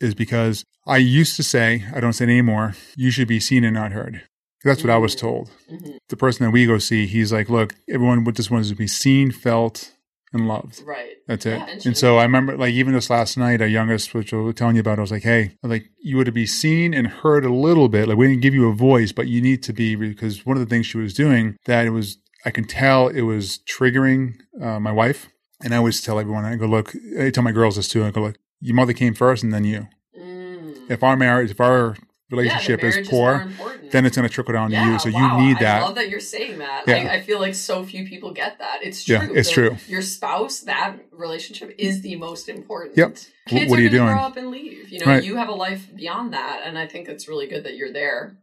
is 0.00 0.14
because 0.14 0.64
I 0.86 0.96
used 0.98 1.36
to 1.36 1.42
say, 1.42 1.84
I 1.94 2.00
don't 2.00 2.12
say 2.12 2.24
it 2.24 2.28
anymore, 2.30 2.74
you 2.96 3.10
should 3.10 3.28
be 3.28 3.40
seen 3.40 3.64
and 3.64 3.74
not 3.74 3.92
heard. 3.92 4.22
That's 4.64 4.82
what 4.82 4.90
I 4.90 4.98
was 4.98 5.14
Mm. 5.16 5.18
told. 5.18 5.50
Mhm. 5.70 5.96
The 6.08 6.16
person 6.16 6.44
that 6.46 6.50
we 6.52 6.66
go 6.66 6.78
see, 6.78 7.06
he's 7.06 7.32
like, 7.32 7.48
look, 7.48 7.74
everyone 7.88 8.24
just 8.32 8.50
wants 8.50 8.68
to 8.68 8.74
be 8.76 8.86
seen, 8.86 9.30
felt, 9.32 9.92
and 10.32 10.46
loved. 10.48 10.82
right 10.86 11.10
That's 11.28 11.46
it. 11.46 11.58
Yeah, 11.58 11.76
and 11.84 11.96
so 11.96 12.16
I 12.18 12.22
remember, 12.24 12.56
like, 12.56 12.72
even 12.72 12.94
this 12.94 13.10
last 13.10 13.36
night, 13.36 13.60
our 13.60 13.66
youngest, 13.68 14.14
which 14.14 14.32
I 14.32 14.36
was 14.36 14.54
telling 14.54 14.76
you 14.76 14.80
about, 14.80 14.98
I 14.98 15.02
was 15.02 15.10
like, 15.12 15.22
hey, 15.24 15.52
like, 15.62 15.84
you 16.00 16.16
were 16.16 16.24
to 16.24 16.32
be 16.32 16.46
seen 16.46 16.94
and 16.94 17.06
heard 17.06 17.44
a 17.44 17.52
little 17.52 17.88
bit. 17.88 18.08
Like, 18.08 18.16
we 18.16 18.26
didn't 18.28 18.42
give 18.42 18.54
you 18.54 18.68
a 18.68 18.72
voice, 18.74 19.12
but 19.12 19.28
you 19.28 19.40
need 19.42 19.62
to 19.64 19.72
be, 19.72 19.94
because 19.94 20.46
one 20.46 20.56
of 20.56 20.60
the 20.62 20.68
things 20.68 20.86
she 20.86 20.98
was 20.98 21.12
doing 21.14 21.56
that 21.66 21.86
it 21.86 21.90
was, 21.90 22.18
I 22.44 22.50
can 22.50 22.64
tell 22.64 23.08
it 23.08 23.22
was 23.22 23.58
triggering 23.68 24.34
uh, 24.60 24.80
my 24.80 24.92
wife. 24.92 25.28
And 25.64 25.72
I 25.72 25.76
always 25.76 26.00
tell 26.00 26.18
everyone, 26.18 26.44
I 26.44 26.56
go, 26.56 26.66
look, 26.66 26.92
I 27.18 27.30
tell 27.30 27.44
my 27.44 27.52
girls 27.52 27.76
this 27.76 27.86
too. 27.88 28.04
I 28.04 28.10
go, 28.10 28.20
look, 28.22 28.36
your 28.60 28.74
mother 28.74 28.92
came 28.92 29.14
first 29.14 29.44
and 29.44 29.54
then 29.54 29.64
you. 29.64 29.86
Mm. 30.18 30.90
If 30.90 31.04
our 31.04 31.16
marriage, 31.16 31.52
if 31.52 31.60
our 31.60 31.96
relationship 32.32 32.82
marriage 32.82 32.96
is 32.98 33.08
poor, 33.08 33.42
important. 33.42 33.92
then 33.92 34.04
it's 34.04 34.16
going 34.16 34.26
to 34.26 34.34
trickle 34.34 34.54
down 34.54 34.70
to 34.70 34.76
you. 34.76 34.98
So 34.98 35.10
wow, 35.10 35.38
you 35.38 35.46
need 35.46 35.58
that. 35.60 35.82
I 35.82 35.84
love 35.84 35.94
that 35.94 36.08
you're 36.08 36.18
saying 36.18 36.58
that. 36.58 36.84
Yeah. 36.88 36.94
I, 36.96 37.14
I 37.14 37.20
feel 37.22 37.38
like 37.38 37.54
so 37.54 37.84
few 37.84 38.06
people 38.08 38.32
get 38.32 38.58
that. 38.58 38.78
It's 38.82 39.04
true. 39.04 39.16
Yeah, 39.16 39.28
it's 39.32 39.48
The- 39.50 39.54
true. 39.54 39.76
Your 39.86 40.02
spouse, 40.02 40.60
that 40.60 40.96
relationship 41.12 41.72
is 41.78 42.00
the 42.02 42.16
most 42.16 42.48
important. 42.48 42.96
Yep. 42.96 43.16
Kids 43.46 43.70
what 43.70 43.78
are 43.78 43.82
you 43.82 43.88
gonna 43.88 43.98
doing? 44.04 44.14
grow 44.16 44.24
up 44.24 44.36
and 44.36 44.50
leave. 44.50 44.88
You 44.90 45.00
know, 45.00 45.06
Right. 45.06 45.22
you 45.24 45.36
have 45.36 45.48
a 45.48 45.54
life 45.54 45.88
beyond 45.94 46.32
that, 46.32 46.62
and 46.64 46.78
I 46.78 46.86
think 46.86 47.08
it's 47.08 47.28
really 47.28 47.46
good 47.46 47.64
that 47.64 47.76
you're 47.76 47.92
there. 47.92 48.36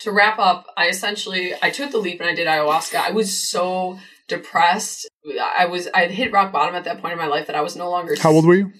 To 0.00 0.10
wrap 0.12 0.38
up, 0.38 0.66
I 0.76 0.88
essentially 0.88 1.54
I 1.62 1.70
took 1.70 1.90
the 1.92 1.98
leap 1.98 2.20
and 2.20 2.28
I 2.28 2.34
did 2.34 2.46
ayahuasca. 2.46 2.96
I 2.96 3.10
was 3.12 3.36
so 3.48 3.98
depressed. 4.28 5.08
I 5.40 5.66
was 5.66 5.88
I 5.94 6.00
had 6.00 6.10
hit 6.10 6.32
rock 6.32 6.52
bottom 6.52 6.74
at 6.74 6.84
that 6.84 7.00
point 7.00 7.12
in 7.12 7.18
my 7.18 7.26
life 7.26 7.46
that 7.46 7.56
I 7.56 7.60
was 7.62 7.76
no 7.76 7.90
longer. 7.90 8.14
How 8.18 8.32
old 8.32 8.46
were 8.46 8.54
you? 8.54 8.72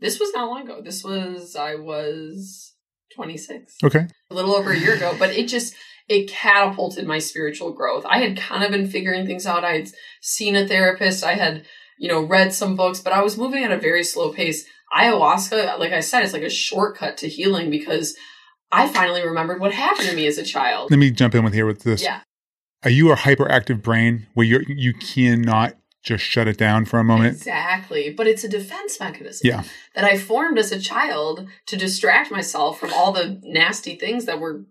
This 0.00 0.18
was 0.18 0.32
not 0.32 0.48
long 0.48 0.62
ago. 0.62 0.80
This 0.82 1.04
was 1.04 1.54
I 1.54 1.74
was 1.76 2.74
26 3.14 3.76
Okay. 3.84 4.06
a 4.30 4.34
little 4.34 4.54
over 4.54 4.72
a 4.72 4.78
year 4.78 4.94
ago, 4.94 5.14
but 5.18 5.30
it 5.30 5.46
just 5.48 5.74
it 6.08 6.28
catapulted 6.28 7.06
my 7.06 7.18
spiritual 7.18 7.72
growth. 7.72 8.04
I 8.08 8.18
had 8.18 8.36
kind 8.36 8.64
of 8.64 8.70
been 8.70 8.88
figuring 8.88 9.26
things 9.26 9.46
out. 9.46 9.64
I 9.64 9.76
had 9.76 9.88
seen 10.20 10.56
a 10.56 10.66
therapist. 10.66 11.24
I 11.24 11.34
had, 11.34 11.64
you 11.98 12.08
know, 12.08 12.22
read 12.22 12.52
some 12.52 12.76
books, 12.76 13.00
but 13.00 13.12
I 13.12 13.22
was 13.22 13.38
moving 13.38 13.64
at 13.64 13.72
a 13.72 13.78
very 13.78 14.04
slow 14.04 14.32
pace. 14.32 14.66
Ayahuasca, 14.94 15.78
like 15.78 15.92
I 15.92 16.00
said, 16.00 16.22
it's 16.22 16.32
like 16.34 16.42
a 16.42 16.50
shortcut 16.50 17.16
to 17.18 17.28
healing 17.28 17.70
because 17.70 18.14
I 18.72 18.88
finally 18.88 19.24
remembered 19.24 19.60
what 19.60 19.72
happened 19.72 20.08
to 20.08 20.16
me 20.16 20.26
as 20.26 20.38
a 20.38 20.42
child. 20.44 20.90
Let 20.90 20.98
me 20.98 21.10
jump 21.10 21.34
in 21.34 21.44
with 21.44 21.54
here 21.54 21.66
with 21.66 21.82
this. 21.82 22.02
Yeah, 22.02 22.20
Are 22.82 22.90
you 22.90 23.12
a 23.12 23.16
hyperactive 23.16 23.82
brain 23.82 24.26
where 24.34 24.46
you 24.46 24.64
you 24.68 24.94
cannot 24.94 25.74
just 26.02 26.22
shut 26.24 26.46
it 26.48 26.58
down 26.58 26.84
for 26.84 26.98
a 26.98 27.04
moment? 27.04 27.36
exactly. 27.36 28.10
But 28.10 28.26
it's 28.26 28.44
a 28.44 28.48
defense 28.48 28.98
mechanism 29.00 29.48
Yeah. 29.48 29.62
that 29.94 30.04
I 30.04 30.18
formed 30.18 30.58
as 30.58 30.70
a 30.72 30.80
child 30.80 31.48
to 31.66 31.76
distract 31.76 32.30
myself 32.30 32.78
from 32.78 32.92
all 32.92 33.12
the 33.12 33.40
nasty 33.42 33.96
things 33.96 34.26
that 34.26 34.38
were 34.40 34.64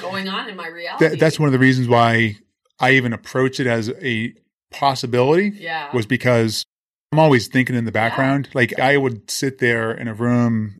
going 0.00 0.28
on 0.28 0.48
in 0.48 0.56
my 0.56 0.68
reality. 0.68 1.08
That, 1.08 1.18
that's 1.18 1.40
one 1.40 1.48
of 1.48 1.52
the 1.52 1.58
reasons 1.58 1.88
why 1.88 2.36
I 2.78 2.92
even 2.92 3.12
approach 3.12 3.58
it 3.58 3.66
as 3.66 3.90
a 4.02 4.34
possibility 4.70 5.52
yeah. 5.56 5.94
was 5.94 6.06
because 6.06 6.64
I'm 7.12 7.18
always 7.18 7.48
thinking 7.48 7.74
in 7.74 7.84
the 7.84 7.92
background. 7.92 8.50
Like 8.54 8.78
I 8.78 8.96
would 8.96 9.30
sit 9.30 9.58
there 9.58 9.90
in 9.92 10.08
a 10.08 10.14
room. 10.14 10.78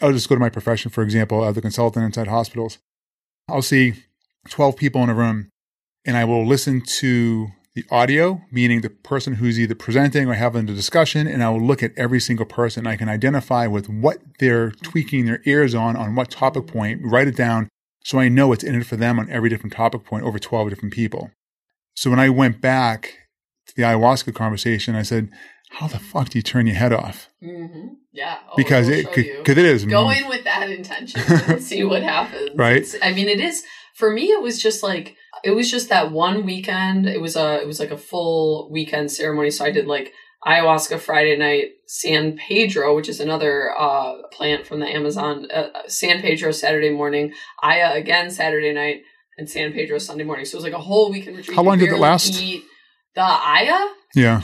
I'll 0.00 0.12
just 0.12 0.28
go 0.28 0.34
to 0.34 0.40
my 0.40 0.48
profession, 0.48 0.90
for 0.90 1.02
example, 1.02 1.42
uh, 1.42 1.50
as 1.50 1.56
a 1.56 1.62
consultant 1.62 2.04
inside 2.04 2.28
hospitals. 2.28 2.78
I'll 3.48 3.62
see 3.62 3.94
12 4.48 4.76
people 4.76 5.02
in 5.02 5.10
a 5.10 5.14
room 5.14 5.50
and 6.04 6.16
I 6.16 6.24
will 6.24 6.46
listen 6.46 6.80
to 6.80 7.48
the 7.74 7.84
audio, 7.90 8.40
meaning 8.52 8.82
the 8.82 8.90
person 8.90 9.34
who's 9.34 9.58
either 9.58 9.74
presenting 9.74 10.28
or 10.28 10.34
having 10.34 10.66
the 10.66 10.74
discussion, 10.74 11.26
and 11.26 11.42
I 11.42 11.50
will 11.50 11.60
look 11.60 11.82
at 11.82 11.92
every 11.96 12.20
single 12.20 12.46
person. 12.46 12.86
I 12.86 12.96
can 12.96 13.08
identify 13.08 13.66
with 13.66 13.88
what 13.88 14.18
they're 14.38 14.70
tweaking 14.70 15.24
their 15.24 15.40
ears 15.44 15.74
on, 15.74 15.96
on 15.96 16.14
what 16.14 16.30
topic 16.30 16.68
point, 16.68 17.00
write 17.02 17.26
it 17.26 17.36
down 17.36 17.68
so 18.04 18.18
I 18.18 18.28
know 18.28 18.52
it's 18.52 18.62
in 18.62 18.74
it 18.74 18.86
for 18.86 18.96
them 18.96 19.18
on 19.18 19.30
every 19.30 19.48
different 19.48 19.72
topic 19.72 20.04
point 20.04 20.24
over 20.24 20.38
12 20.38 20.68
different 20.68 20.94
people. 20.94 21.30
So 21.96 22.10
when 22.10 22.20
I 22.20 22.28
went 22.28 22.60
back 22.60 23.14
to 23.66 23.74
the 23.74 23.82
ayahuasca 23.82 24.34
conversation, 24.34 24.94
I 24.94 25.02
said, 25.02 25.30
how 25.78 25.86
the 25.88 25.98
fuck 25.98 26.28
do 26.30 26.38
you 26.38 26.42
turn 26.42 26.66
your 26.66 26.76
head 26.76 26.92
off? 26.92 27.28
hmm 27.40 27.88
Yeah. 28.12 28.38
Oh, 28.50 28.54
Because 28.56 28.88
it'll 28.88 29.10
cause, 29.12 29.24
you. 29.24 29.42
'cause 29.44 29.58
it 29.58 29.64
is. 29.64 29.84
Go 29.84 30.10
in 30.10 30.28
with 30.28 30.44
that 30.44 30.70
intention 30.70 31.20
and 31.48 31.62
see 31.62 31.84
what 31.84 32.02
happens. 32.02 32.50
Right. 32.54 32.76
It's- 32.76 32.96
I 33.02 33.12
mean, 33.12 33.28
it 33.28 33.40
is 33.40 33.64
for 33.94 34.10
me. 34.10 34.24
It 34.30 34.42
was 34.42 34.60
just 34.62 34.82
like 34.82 35.16
it 35.42 35.50
was 35.50 35.70
just 35.70 35.88
that 35.90 36.10
one 36.12 36.44
weekend. 36.46 37.06
It 37.06 37.20
was 37.20 37.36
a 37.36 37.60
it 37.60 37.66
was 37.66 37.78
like 37.80 37.90
a 37.90 37.98
full 37.98 38.70
weekend 38.70 39.10
ceremony. 39.10 39.50
So 39.50 39.64
I 39.64 39.70
did 39.70 39.86
like 39.86 40.12
ayahuasca 40.46 41.00
Friday 41.00 41.36
night, 41.36 41.72
San 41.86 42.36
Pedro, 42.36 42.94
which 42.94 43.08
is 43.08 43.18
another 43.20 43.72
uh, 43.78 44.14
plant 44.30 44.66
from 44.66 44.80
the 44.80 44.86
Amazon, 44.86 45.50
uh, 45.50 45.68
San 45.88 46.20
Pedro 46.20 46.50
Saturday 46.52 46.90
morning, 46.90 47.32
Aya 47.62 47.92
again 47.94 48.30
Saturday 48.30 48.72
night, 48.72 49.02
and 49.38 49.48
San 49.50 49.72
Pedro 49.72 49.98
Sunday 49.98 50.24
morning. 50.24 50.44
So 50.44 50.56
it 50.56 50.58
was 50.58 50.64
like 50.64 50.72
a 50.74 50.78
whole 50.90 51.10
weekend 51.10 51.36
retreat. 51.36 51.56
How 51.56 51.62
long 51.62 51.78
did 51.78 51.88
it 51.90 51.96
last? 51.98 52.38
The 52.38 52.62
Aya, 53.22 53.88
Yeah. 54.14 54.42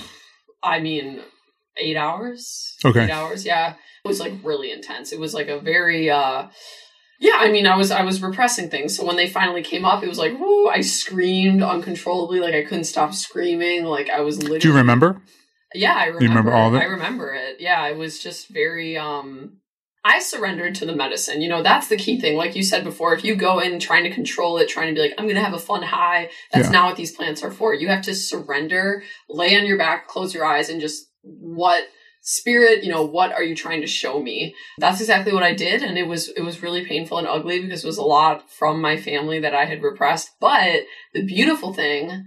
I 0.62 0.81
mean, 0.81 1.20
eight 1.77 1.96
hours. 1.96 2.77
Okay. 2.85 3.05
Eight 3.05 3.11
hours, 3.11 3.44
yeah. 3.44 3.75
It 4.05 4.09
was 4.09 4.20
like 4.20 4.33
really 4.42 4.73
intense. 4.73 5.12
It 5.12 5.20
was 5.20 5.35
like 5.35 5.49
a 5.49 5.61
very 5.61 6.11
uh 6.11 6.49
yeah, 7.20 7.37
I 7.37 7.51
mean 7.53 7.66
I 7.66 7.77
was 7.77 7.90
I 7.90 8.03
was 8.03 8.23
repressing 8.23 8.70
things. 8.70 8.96
So 8.96 9.05
when 9.05 9.16
they 9.16 9.29
finally 9.29 9.62
came 9.62 9.85
up, 9.85 10.03
it 10.03 10.09
was 10.09 10.18
like, 10.18 10.38
whoo, 10.38 10.68
I 10.68 10.81
screamed 10.81 11.62
uncontrollably, 11.62 12.40
like 12.40 12.55
I 12.55 12.64
couldn't 12.64 12.85
stop 12.85 13.12
screaming. 13.14 13.85
Like 13.85 14.09
I 14.09 14.20
was 14.20 14.38
literally 14.38 14.61
Do 14.61 14.68
you 14.68 14.75
remember? 14.75 15.20
Yeah, 15.75 15.94
I 15.94 16.07
remember. 16.07 16.23
You 16.25 16.29
remember 16.31 16.53
all 16.53 16.68
of 16.68 16.75
it? 16.75 16.79
I 16.79 16.85
remember 16.85 17.33
it. 17.35 17.61
Yeah, 17.61 17.87
it 17.88 17.96
was 17.96 18.18
just 18.18 18.49
very 18.49 18.96
um 18.96 19.60
I 20.03 20.19
surrendered 20.21 20.75
to 20.77 20.87
the 20.87 20.97
medicine. 20.97 21.43
You 21.43 21.49
know, 21.51 21.63
that's 21.63 21.89
the 21.89 21.97
key 21.97 22.19
thing. 22.19 22.37
Like 22.37 22.57
you 22.57 22.63
said 22.63 22.85
before, 22.85 23.13
if 23.15 23.23
you 23.23 23.37
go 23.37 23.59
in 23.59 23.79
trying 23.79 24.05
to 24.05 24.11
control 24.11 24.57
it, 24.59 24.69
trying 24.69 24.89
to 24.89 24.95
be 24.95 25.01
like, 25.01 25.15
I'm 25.19 25.27
going 25.27 25.37
to 25.37 25.45
have 25.45 25.53
a 25.53 25.59
fun 25.59 25.83
high, 25.83 26.31
that's 26.53 26.69
Yeah. 26.69 26.73
not 26.73 26.87
what 26.87 26.97
these 26.97 27.13
plants 27.13 27.43
are 27.43 27.51
for. 27.51 27.75
You 27.75 27.89
have 27.89 28.03
to 28.05 28.15
surrender, 28.15 29.03
lay 29.29 29.59
on 29.59 29.67
your 29.67 29.77
back, 29.77 30.09
close 30.09 30.33
your 30.33 30.47
eyes, 30.47 30.71
and 30.71 30.81
just 30.81 31.07
what 31.23 31.85
spirit, 32.23 32.83
you 32.83 32.91
know, 32.91 33.05
what 33.05 33.33
are 33.33 33.43
you 33.43 33.55
trying 33.55 33.83
to 33.83 33.87
show 33.87 34.23
me? 34.23 34.55
That's 34.79 35.01
exactly 35.01 35.33
what 35.35 35.43
I 35.43 35.55
did. 35.55 35.83
And 35.83 35.99
it 35.99 36.07
was, 36.07 36.29
it 36.29 36.43
was 36.43 36.63
really 36.63 36.85
painful 36.85 37.19
and 37.19 37.27
ugly 37.27 37.61
because 37.61 37.85
it 37.85 37.87
was 37.87 37.99
a 37.99 38.03
lot 38.03 38.51
from 38.51 38.81
my 38.81 38.97
family 38.97 39.39
that 39.41 39.55
I 39.55 39.67
had 39.67 39.83
repressed. 39.83 40.31
But 40.41 40.83
the 41.13 41.25
beautiful 41.25 41.75
thing, 41.75 42.27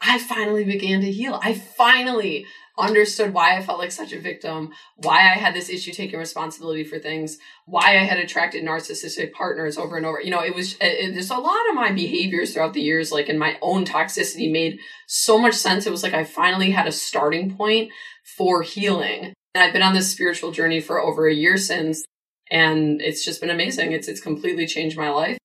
I 0.00 0.18
finally 0.18 0.64
began 0.64 1.00
to 1.02 1.12
heal. 1.12 1.38
I 1.42 1.54
finally 1.54 2.44
understood 2.78 3.34
why 3.34 3.56
I 3.56 3.62
felt 3.62 3.78
like 3.78 3.92
such 3.92 4.12
a 4.12 4.20
victim, 4.20 4.72
why 4.96 5.20
I 5.20 5.38
had 5.38 5.54
this 5.54 5.68
issue 5.68 5.92
taking 5.92 6.18
responsibility 6.18 6.84
for 6.84 6.98
things, 6.98 7.38
why 7.66 7.98
I 7.98 8.04
had 8.04 8.18
attracted 8.18 8.64
narcissistic 8.64 9.32
partners 9.32 9.76
over 9.76 9.96
and 9.96 10.06
over. 10.06 10.20
You 10.20 10.30
know, 10.30 10.42
it 10.42 10.54
was 10.54 10.76
there's 10.78 11.30
a 11.30 11.36
lot 11.36 11.68
of 11.68 11.74
my 11.74 11.92
behaviors 11.92 12.52
throughout 12.52 12.72
the 12.72 12.80
years, 12.80 13.12
like 13.12 13.28
in 13.28 13.38
my 13.38 13.58
own 13.60 13.84
toxicity, 13.84 14.50
made 14.50 14.78
so 15.06 15.38
much 15.38 15.54
sense. 15.54 15.86
It 15.86 15.90
was 15.90 16.02
like 16.02 16.14
I 16.14 16.24
finally 16.24 16.70
had 16.70 16.86
a 16.86 16.92
starting 16.92 17.54
point 17.54 17.90
for 18.36 18.62
healing. 18.62 19.34
And 19.54 19.62
I've 19.62 19.74
been 19.74 19.82
on 19.82 19.94
this 19.94 20.10
spiritual 20.10 20.50
journey 20.50 20.80
for 20.80 20.98
over 20.98 21.28
a 21.28 21.34
year 21.34 21.58
since, 21.58 22.04
and 22.50 23.02
it's 23.02 23.22
just 23.22 23.40
been 23.40 23.50
amazing. 23.50 23.92
It's 23.92 24.08
it's 24.08 24.20
completely 24.20 24.66
changed 24.66 24.96
my 24.96 25.10
life. 25.10 25.36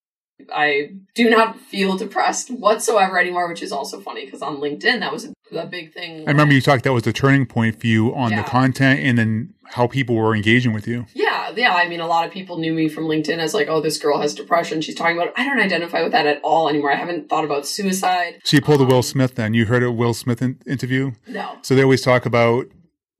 I 0.53 0.91
do 1.15 1.29
not 1.29 1.59
feel 1.59 1.97
depressed 1.97 2.49
whatsoever 2.51 3.19
anymore, 3.19 3.47
which 3.47 3.61
is 3.63 3.71
also 3.71 3.99
funny 3.99 4.25
because 4.25 4.41
on 4.41 4.57
LinkedIn 4.57 4.99
that 5.01 5.11
was 5.11 5.25
a, 5.25 5.57
a 5.57 5.65
big 5.65 5.93
thing. 5.93 6.27
I 6.27 6.31
remember 6.31 6.53
you 6.53 6.61
talked 6.61 6.83
that 6.85 6.93
was 6.93 7.03
the 7.03 7.13
turning 7.13 7.45
point 7.45 7.79
for 7.79 7.87
you 7.87 8.15
on 8.15 8.31
Yeah. 8.31 8.43
the 8.43 8.49
content 8.49 8.99
and 9.01 9.17
then 9.17 9.53
how 9.71 9.85
people 9.87 10.15
were 10.15 10.33
engaging 10.35 10.71
with 10.71 10.87
you. 10.87 11.05
Yeah, 11.13 11.51
yeah. 11.55 11.73
I 11.73 11.89
mean, 11.89 11.99
a 11.99 12.07
lot 12.07 12.25
of 12.25 12.31
people 12.31 12.57
knew 12.57 12.73
me 12.73 12.87
from 12.87 13.03
LinkedIn 13.05 13.37
as 13.39 13.53
like, 13.53 13.67
oh, 13.67 13.81
this 13.81 13.97
girl 13.97 14.21
has 14.21 14.33
depression. 14.33 14.79
She's 14.81 14.95
talking 14.95 15.17
about. 15.17 15.33
I 15.37 15.43
don't 15.43 15.59
identify 15.59 16.01
with 16.03 16.13
that 16.13 16.25
at 16.25 16.39
all 16.43 16.69
anymore. 16.69 16.91
I 16.93 16.95
haven't 16.95 17.27
thought 17.29 17.43
about 17.43 17.67
suicide. 17.67 18.39
So 18.45 18.55
you 18.57 18.61
pulled 18.61 18.79
a 18.81 18.85
Will 18.85 18.97
Um, 18.97 19.01
Smith 19.03 19.35
then. 19.35 19.53
You 19.53 19.65
heard 19.65 19.83
a 19.83 19.91
Will 19.91 20.13
Smith 20.13 20.41
in- 20.41 20.59
interview? 20.65 21.11
No. 21.27 21.57
So 21.63 21.75
they 21.75 21.83
always 21.83 22.01
talk 22.01 22.25
about 22.25 22.67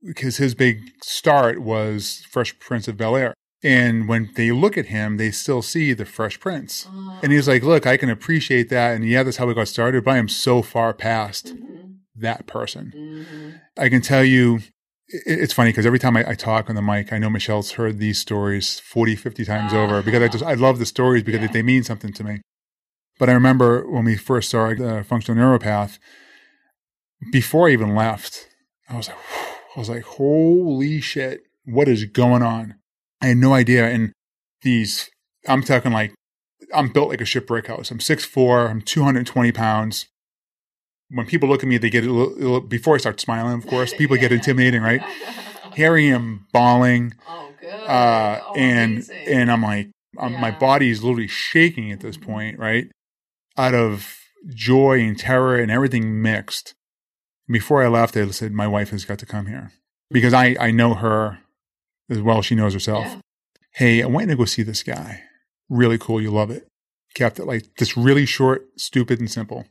because 0.02 0.36
his 0.38 0.54
big 0.54 0.80
start 1.02 1.58
was 1.60 2.24
Fresh 2.30 2.58
Prince 2.60 2.88
of 2.88 2.96
Bel 2.96 3.14
Air. 3.16 3.34
And 3.62 4.08
when 4.08 4.30
they 4.36 4.52
look 4.52 4.78
at 4.78 4.86
him, 4.86 5.16
they 5.16 5.30
still 5.30 5.62
see 5.62 5.92
the 5.92 6.04
Fresh 6.04 6.38
Prince. 6.40 6.86
Uh, 6.86 7.20
And 7.24 7.32
he's 7.32 7.48
like, 7.48 7.62
Look, 7.64 7.86
I 7.86 7.96
can 7.96 8.08
appreciate 8.10 8.68
that. 8.68 8.94
And 8.94 9.04
yeah, 9.08 9.22
that's 9.24 9.38
how 9.38 9.46
we 9.46 9.54
got 9.54 9.68
started, 9.68 10.04
but 10.04 10.12
I 10.12 10.18
am 10.18 10.28
so 10.28 10.62
far 10.62 10.94
past 10.94 11.54
mhm, 11.56 11.98
that 12.14 12.46
person. 12.46 12.92
mhm. 12.94 13.60
I 13.76 13.88
can 13.88 14.00
tell 14.00 14.24
you, 14.24 14.56
it- 15.08 15.40
it's 15.40 15.52
funny 15.52 15.70
because 15.70 15.86
every 15.86 15.98
time 15.98 16.16
I, 16.16 16.30
I 16.30 16.34
talk 16.34 16.68
on 16.70 16.76
the 16.76 16.82
mic, 16.82 17.12
I 17.12 17.18
know 17.18 17.30
Michelle's 17.30 17.72
heard 17.72 17.98
these 17.98 18.20
stories 18.20 18.78
40, 18.80 19.16
50 19.16 19.44
times 19.44 19.74
over 19.74 20.02
because 20.02 20.22
I 20.22 20.28
just, 20.28 20.44
I 20.44 20.54
love 20.54 20.78
the 20.78 20.86
stories 20.86 21.22
because 21.24 21.40
Yeah. 21.40 21.48
they 21.48 21.62
mean 21.62 21.82
something 21.82 22.12
to 22.12 22.22
me. 22.24 22.40
But 23.18 23.28
I 23.28 23.32
remember 23.32 23.90
when 23.90 24.04
we 24.04 24.16
first 24.16 24.50
saw 24.50 24.72
the 24.72 25.02
functional 25.02 25.42
neuropath, 25.42 25.98
before 27.32 27.68
I 27.68 27.72
even 27.72 27.94
left, 27.96 28.46
I 28.88 28.96
was 28.96 29.08
like, 29.08 29.18
I 29.76 29.78
was 29.80 29.88
like, 29.88 30.04
holy 30.04 31.00
shit, 31.00 31.40
what 31.64 31.88
is 31.88 32.04
going 32.04 32.42
on? 32.42 32.76
I 33.20 33.26
had 33.28 33.36
no 33.38 33.52
idea. 33.54 33.86
And 33.88 34.12
these, 34.62 35.10
I'm 35.48 35.62
talking 35.62 35.92
like, 35.92 36.14
I'm 36.74 36.88
built 36.92 37.08
like 37.08 37.20
a 37.20 37.24
shipwreck 37.24 37.66
house. 37.66 37.90
I'm 37.90 37.98
6'4, 37.98 38.68
I'm 38.70 38.80
220 38.82 39.52
pounds. 39.52 40.06
When 41.10 41.26
people 41.26 41.48
look 41.48 41.62
at 41.62 41.68
me, 41.68 41.78
they 41.78 41.88
get 41.90 42.04
a 42.04 42.12
little, 42.12 42.34
a 42.34 42.36
little- 42.36 42.60
before 42.60 42.94
I 42.94 42.98
start 42.98 43.20
smiling, 43.20 43.54
of 43.58 43.66
course, 43.66 43.94
people 43.94 44.16
get 44.16 44.32
intimidating, 44.38 44.82
right? 44.82 45.02
Here 45.74 45.96
I 45.96 46.02
am 46.02 46.46
bawling, 46.52 47.14
Oh, 47.26 47.54
good. 47.60 47.88
uh, 47.88 48.40
Oh, 48.46 48.52
and 48.54 48.92
amazing. 48.98 49.24
and 49.26 49.50
I'm 49.52 49.62
like, 49.62 49.90
um, 50.18 50.38
my 50.38 50.48
Yeah. 50.48 50.54
body 50.56 50.90
is 50.90 51.02
literally 51.02 51.28
shaking 51.28 51.92
at 51.92 52.00
this 52.00 52.16
point, 52.16 52.58
right? 52.58 52.90
Out 53.56 53.74
of 53.74 54.16
joy 54.48 55.00
and 55.00 55.18
terror 55.18 55.56
and 55.56 55.70
everything 55.70 56.20
mixed. 56.20 56.74
Before 57.50 57.82
I 57.82 57.88
left, 57.88 58.16
I 58.16 58.28
said, 58.30 58.52
my 58.52 58.66
wife 58.66 58.90
has 58.90 59.04
got 59.06 59.18
to 59.20 59.26
come 59.26 59.46
here 59.46 59.72
because 60.10 60.34
I 60.34 60.54
I 60.60 60.70
know 60.70 60.94
her 60.94 61.38
as 62.10 62.20
well. 62.20 62.38
as 62.38 62.46
She 62.46 62.54
knows 62.54 62.74
herself. 62.74 63.04
Yeah. 63.04 63.20
Hey, 63.72 64.02
I 64.02 64.06
want 64.06 64.26
you 64.26 64.32
to 64.32 64.36
go 64.36 64.44
see 64.44 64.62
this 64.62 64.82
guy. 64.82 65.22
Really 65.68 65.98
cool. 65.98 66.20
You 66.20 66.30
love 66.30 66.50
it. 66.50 66.66
Kept 67.14 67.38
it 67.38 67.46
like 67.46 67.76
this 67.78 67.96
really 67.96 68.26
short, 68.26 68.66
stupid, 68.76 69.20
and 69.20 69.30
simple. 69.30 69.66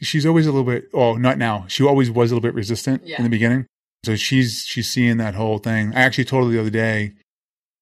She's 0.00 0.26
always 0.26 0.46
a 0.46 0.52
little 0.52 0.70
bit. 0.70 0.88
Oh, 0.94 1.14
not 1.14 1.38
now. 1.38 1.64
She 1.68 1.84
always 1.84 2.10
was 2.10 2.30
a 2.30 2.34
little 2.34 2.46
bit 2.46 2.54
resistant 2.54 3.06
Yeah. 3.06 3.16
in 3.18 3.24
the 3.24 3.30
beginning. 3.30 3.66
So 4.04 4.14
she's 4.16 4.64
she's 4.66 4.90
seeing 4.90 5.16
that 5.16 5.34
whole 5.34 5.58
thing. 5.58 5.92
I 5.94 6.00
actually 6.02 6.24
told 6.24 6.44
her 6.44 6.52
the 6.52 6.60
other 6.60 6.70
day 6.70 7.14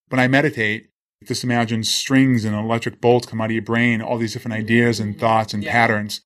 when 0.09 0.21
I 0.21 0.29
meditate, 0.29 0.88
just 1.25 1.45
imagine 1.45 1.83
strings 1.85 2.45
and 2.45 2.55
electric 2.55 3.01
bolts 3.01 3.27
come 3.27 3.40
out 3.40 3.47
of 3.47 3.53
your 3.53 3.62
brain, 3.62 4.01
all 4.01 4.19
these 4.19 4.33
different 4.33 4.55
ideas 4.55 5.01
and 5.01 5.12
mm-hmm. 5.12 5.21
thoughts 5.21 5.53
and 5.53 5.62
Yeah. 5.62 5.73
patterns. 5.73 6.21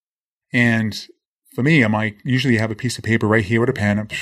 And 0.52 1.06
for 1.54 1.62
me, 1.62 1.82
I'm 1.82 1.92
like, 1.92 2.18
usually 2.24 2.58
I 2.58 2.60
have 2.60 2.70
a 2.70 2.76
piece 2.76 2.98
of 2.98 3.04
paper 3.04 3.26
right 3.26 3.44
here 3.44 3.60
with 3.60 3.68
a 3.68 3.72
pen, 3.72 3.98
and 3.98 4.12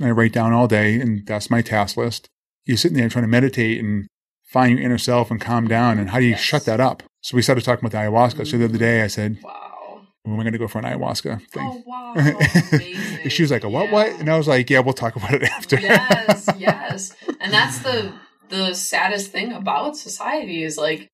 I 0.00 0.10
write 0.10 0.32
down 0.32 0.52
all 0.52 0.66
day, 0.68 1.00
and 1.00 1.26
that's 1.26 1.50
my 1.50 1.62
task 1.62 1.96
list. 1.96 2.28
You're 2.66 2.76
sitting 2.76 2.96
there 2.98 3.08
trying 3.08 3.24
to 3.24 3.28
meditate 3.28 3.78
and 3.82 4.06
find 4.44 4.72
your 4.78 4.80
inner 4.86 4.98
self 4.98 5.30
and 5.30 5.40
calm 5.40 5.66
down. 5.68 5.98
And 5.98 6.10
how 6.10 6.18
do 6.18 6.24
you 6.24 6.32
Yes. 6.32 6.40
shut 6.40 6.64
that 6.66 6.80
up? 6.80 7.02
So 7.22 7.36
we 7.36 7.42
started 7.42 7.64
talking 7.64 7.84
about 7.86 7.92
the 7.92 8.04
ayahuasca. 8.10 8.46
So 8.46 8.58
the 8.58 8.64
other 8.66 8.78
day 8.78 9.02
I 9.02 9.06
said, 9.08 9.38
Wow. 9.42 10.02
when 10.22 10.36
we're 10.36 10.42
going 10.44 10.52
to 10.52 10.58
go 10.58 10.68
for 10.68 10.78
an 10.78 10.84
ayahuasca 10.84 11.48
thing. 11.50 11.70
Oh 11.72 11.82
wow. 11.86 13.28
She 13.28 13.42
was 13.42 13.50
like, 13.50 13.64
a 13.64 13.68
what, 13.68 13.90
what? 13.90 14.08
And 14.20 14.28
I 14.30 14.36
was 14.36 14.46
like, 14.48 14.70
yeah, 14.70 14.78
we'll 14.80 14.94
talk 14.94 15.16
about 15.16 15.34
it 15.34 15.42
after. 15.56 15.78
yes, 15.80 16.48
yes. 16.58 17.12
And 17.40 17.52
that's 17.52 17.78
the 17.80 18.12
the 18.48 18.74
saddest 18.74 19.32
thing 19.32 19.52
about 19.52 19.96
society 19.96 20.62
is 20.62 20.76
like 20.78 21.08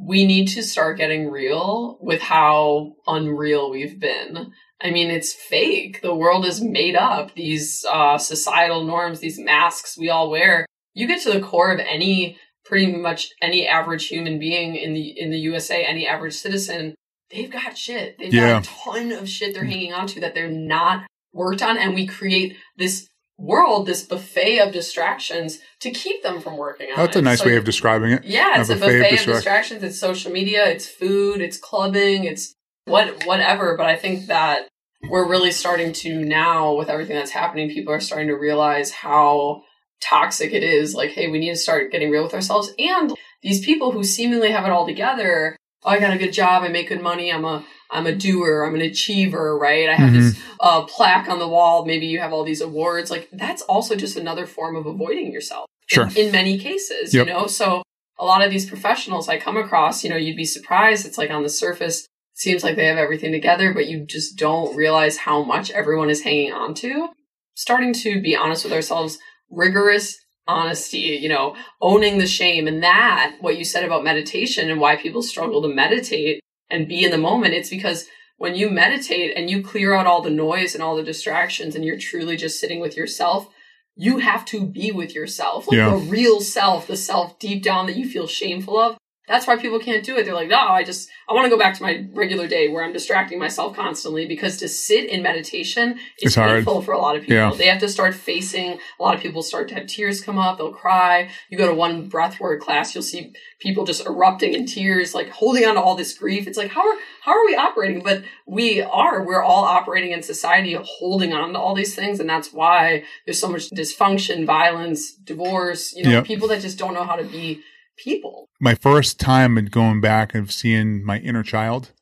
we 0.00 0.24
need 0.24 0.46
to 0.46 0.62
start 0.62 0.96
getting 0.96 1.28
real 1.28 1.98
with 2.00 2.20
how 2.22 2.92
unreal 3.08 3.68
we've 3.70 3.98
been. 3.98 4.52
I 4.80 4.92
mean, 4.92 5.10
it's 5.10 5.32
fake. 5.32 6.00
The 6.02 6.14
world 6.14 6.44
is 6.46 6.60
made 6.60 6.94
up. 6.94 7.34
These 7.34 7.84
uh, 7.90 8.16
societal 8.16 8.84
norms, 8.84 9.18
these 9.18 9.40
masks 9.40 9.98
we 9.98 10.08
all 10.08 10.30
wear. 10.30 10.66
You 10.98 11.06
get 11.06 11.22
to 11.22 11.32
the 11.32 11.40
core 11.40 11.70
of 11.72 11.80
any 11.80 12.36
pretty 12.64 12.92
much 12.92 13.28
any 13.40 13.66
average 13.66 14.08
human 14.08 14.38
being 14.38 14.74
in 14.76 14.94
the 14.94 15.14
in 15.18 15.30
the 15.30 15.38
USA, 15.38 15.84
any 15.84 16.06
average 16.06 16.34
citizen, 16.34 16.94
they've 17.30 17.50
got 17.50 17.78
shit. 17.78 18.16
They've 18.18 18.34
Yeah. 18.34 18.54
got 18.60 18.66
a 18.66 18.68
ton 18.84 19.12
of 19.12 19.28
shit 19.28 19.54
they're 19.54 19.64
hanging 19.64 19.92
on 19.92 20.06
to 20.08 20.20
that 20.20 20.34
they're 20.34 20.48
not 20.50 21.06
worked 21.32 21.62
on, 21.62 21.78
and 21.78 21.94
we 21.94 22.06
create 22.06 22.56
this 22.76 23.06
world, 23.38 23.86
this 23.86 24.02
buffet 24.02 24.58
of 24.58 24.72
distractions 24.72 25.60
to 25.80 25.90
keep 25.92 26.22
them 26.24 26.40
from 26.40 26.56
working 26.56 26.90
on 26.90 26.96
That's 26.96 27.14
a 27.16 27.22
nice 27.22 27.38
So- 27.38 27.46
way 27.46 27.54
of 27.56 27.62
describing 27.64 28.10
it. 28.10 28.24
yeah, 28.24 28.60
it's 28.60 28.68
a 28.68 28.72
a 28.72 28.76
buffet 28.76 28.86
of 28.96 29.02
buffet 29.02 29.04
of 29.04 29.10
distract- 29.18 29.36
distractions. 29.38 29.82
It's 29.84 29.98
social 30.00 30.32
media, 30.32 30.66
it's 30.68 30.88
food, 30.88 31.40
it's 31.40 31.58
clubbing, 31.58 32.24
it's 32.24 32.54
what 32.86 33.24
whatever. 33.24 33.76
But 33.76 33.86
I 33.86 33.94
think 33.96 34.26
that 34.26 34.66
we're 35.08 35.28
really 35.28 35.52
starting 35.52 35.92
to 35.92 36.18
now, 36.24 36.74
with 36.74 36.88
everything 36.90 37.14
that's 37.14 37.30
happening, 37.30 37.70
people 37.70 37.92
are 37.94 38.00
starting 38.00 38.26
to 38.28 38.34
realize 38.34 38.90
how 38.90 39.62
toxic 40.00 40.52
it 40.52 40.62
is. 40.62 40.94
Like, 40.94 41.10
hey, 41.10 41.28
we 41.28 41.38
need 41.38 41.50
to 41.50 41.56
start 41.56 41.92
getting 41.92 42.10
real 42.10 42.22
with 42.24 42.34
ourselves. 42.34 42.72
And 42.78 43.14
these 43.42 43.64
people 43.64 43.92
who 43.92 44.04
seemingly 44.04 44.50
have 44.50 44.64
it 44.64 44.70
all 44.70 44.86
together. 44.86 45.56
Oh, 45.84 45.90
I 45.90 46.00
got 46.00 46.12
a 46.14 46.18
good 46.18 46.32
job. 46.32 46.64
I 46.64 46.68
make 46.68 46.88
good 46.88 47.00
money. 47.02 47.32
I'm 47.32 47.44
a 47.44 47.64
I'm 47.90 48.06
a 48.06 48.14
doer. 48.14 48.64
I'm 48.64 48.74
an 48.74 48.80
achiever. 48.82 49.56
Right. 49.56 49.88
I 49.88 49.94
have 49.94 50.12
this 50.12 50.38
uh, 50.60 50.82
plaque 50.84 51.28
on 51.28 51.38
the 51.38 51.48
wall. 51.48 51.84
Maybe 51.86 52.06
you 52.06 52.18
have 52.18 52.32
all 52.32 52.44
these 52.44 52.60
awards. 52.60 53.10
Like 53.10 53.28
that's 53.32 53.62
also 53.62 53.94
just 53.94 54.16
another 54.16 54.46
form 54.46 54.74
of 54.76 54.86
avoiding 54.86 55.32
yourself. 55.32 55.66
in- 55.70 55.94
Sure. 55.94 56.08
In, 56.16 56.32
many 56.32 56.58
cases, 56.58 57.14
Yep. 57.14 57.26
you 57.26 57.32
know. 57.32 57.46
So 57.46 57.82
a 58.18 58.24
lot 58.24 58.42
of 58.44 58.50
these 58.50 58.68
professionals 58.68 59.28
I 59.28 59.38
come 59.38 59.56
across, 59.56 60.02
you 60.04 60.10
know, 60.10 60.16
you'd 60.16 60.36
be 60.36 60.44
surprised. 60.44 61.06
It's 61.06 61.16
like 61.16 61.30
on 61.30 61.44
the 61.44 61.48
surface, 61.48 62.00
it 62.02 62.08
seems 62.34 62.62
like 62.64 62.74
they 62.76 62.86
have 62.86 62.98
everything 62.98 63.32
together, 63.32 63.72
but 63.72 63.86
you 63.86 64.04
just 64.04 64.36
don't 64.36 64.76
realize 64.76 65.16
how 65.18 65.42
much 65.44 65.70
everyone 65.70 66.10
is 66.10 66.22
hanging 66.24 66.52
on 66.52 66.74
to. 66.74 67.08
Starting 67.54 67.92
to 67.94 68.20
be 68.20 68.36
honest 68.36 68.64
with 68.64 68.72
ourselves, 68.74 69.18
rigorous 69.50 70.18
honesty, 70.46 70.98
you 71.20 71.28
know, 71.28 71.54
owning 71.80 72.18
the 72.18 72.26
shame. 72.26 72.66
And 72.66 72.82
that, 72.82 73.36
what 73.40 73.58
you 73.58 73.64
said 73.64 73.84
about 73.84 74.04
meditation 74.04 74.70
and 74.70 74.80
why 74.80 74.96
people 74.96 75.22
struggle 75.22 75.60
to 75.62 75.68
meditate 75.68 76.40
and 76.70 76.88
be 76.88 77.04
in 77.04 77.10
the 77.10 77.18
moment, 77.18 77.54
it's 77.54 77.70
because 77.70 78.06
when 78.38 78.54
you 78.54 78.70
meditate 78.70 79.36
and 79.36 79.50
you 79.50 79.62
clear 79.62 79.94
out 79.94 80.06
all 80.06 80.22
the 80.22 80.30
noise 80.30 80.74
and 80.74 80.82
all 80.82 80.96
the 80.96 81.02
distractions 81.02 81.74
and 81.74 81.84
you're 81.84 81.98
truly 81.98 82.36
just 82.36 82.60
sitting 82.60 82.80
with 82.80 82.96
yourself, 82.96 83.48
you 83.96 84.18
have 84.18 84.44
to 84.46 84.64
be 84.64 84.92
with 84.92 85.14
yourself, 85.14 85.66
like 85.66 85.76
Yeah. 85.76 85.90
the 85.90 85.96
real 85.96 86.40
self, 86.40 86.86
the 86.86 86.96
self 86.96 87.38
deep 87.38 87.62
down 87.62 87.86
that 87.86 87.96
you 87.96 88.08
feel 88.08 88.26
shameful 88.26 88.78
of. 88.78 88.96
That's 89.28 89.46
why 89.46 89.56
people 89.56 89.78
can't 89.78 90.04
do 90.04 90.16
it. 90.16 90.24
They're 90.24 90.34
like, 90.34 90.48
no, 90.48 90.58
I 90.58 90.82
just, 90.84 91.08
I 91.28 91.34
want 91.34 91.44
to 91.44 91.50
go 91.50 91.58
back 91.58 91.74
to 91.76 91.82
my 91.82 92.06
regular 92.14 92.46
day 92.48 92.68
where 92.68 92.82
I'm 92.82 92.92
distracting 92.92 93.38
myself 93.38 93.76
constantly 93.76 94.26
because 94.26 94.56
to 94.58 94.68
sit 94.68 95.04
in 95.08 95.22
meditation 95.22 95.92
is 95.92 95.98
It's 96.28 96.34
hard. 96.34 96.50
painful 96.64 96.82
for 96.82 96.92
a 96.92 96.98
lot 96.98 97.14
of 97.16 97.22
people. 97.22 97.36
Yeah. 97.36 97.52
They 97.56 97.66
have 97.66 97.80
to 97.80 97.88
start 97.88 98.14
facing, 98.14 98.78
a 98.98 99.02
lot 99.02 99.14
of 99.14 99.20
people 99.20 99.42
start 99.42 99.68
to 99.68 99.74
have 99.74 99.86
tears 99.86 100.20
come 100.22 100.38
up, 100.38 100.58
they'll 100.58 100.72
cry. 100.72 101.28
You 101.50 101.58
go 101.58 101.66
to 101.68 101.74
one 101.74 102.10
breathwork 102.10 102.60
class, 102.60 102.94
you'll 102.94 103.02
see 103.02 103.32
people 103.60 103.84
just 103.84 104.06
erupting 104.06 104.54
in 104.54 104.66
tears, 104.66 105.14
like 105.14 105.28
holding 105.28 105.64
on 105.66 105.74
to 105.74 105.80
all 105.80 105.94
this 105.94 106.16
grief. 106.16 106.46
It's 106.46 106.56
like, 106.58 106.70
how 106.70 106.88
are, 106.88 106.96
how 107.22 107.32
are 107.32 107.44
we 107.44 107.54
operating? 107.54 108.02
But 108.02 108.22
we 108.46 108.80
are, 108.80 109.22
we're 109.24 109.42
all 109.42 109.64
operating 109.64 110.12
in 110.12 110.22
society, 110.22 110.76
holding 110.80 111.32
on 111.32 111.52
to 111.52 111.58
all 111.58 111.74
these 111.74 111.94
things. 111.94 112.20
And 112.20 112.28
that's 112.30 112.52
why 112.52 113.04
there's 113.26 113.38
so 113.40 113.48
much 113.48 113.68
dysfunction, 113.70 114.46
violence, 114.46 115.12
divorce, 115.12 115.94
you 115.94 116.04
know, 116.04 116.10
Yep. 116.10 116.24
people 116.24 116.48
that 116.48 116.62
just 116.62 116.78
don't 116.78 116.94
know 116.94 117.04
how 117.04 117.16
to 117.16 117.24
be 117.24 117.62
people. 117.98 118.48
My 118.60 118.74
first 118.74 119.20
time 119.20 119.58
in 119.58 119.66
going 119.66 120.00
back 120.00 120.34
and 120.34 120.50
seeing 120.50 121.04
my 121.04 121.18
inner 121.18 121.42
child, 121.42 121.92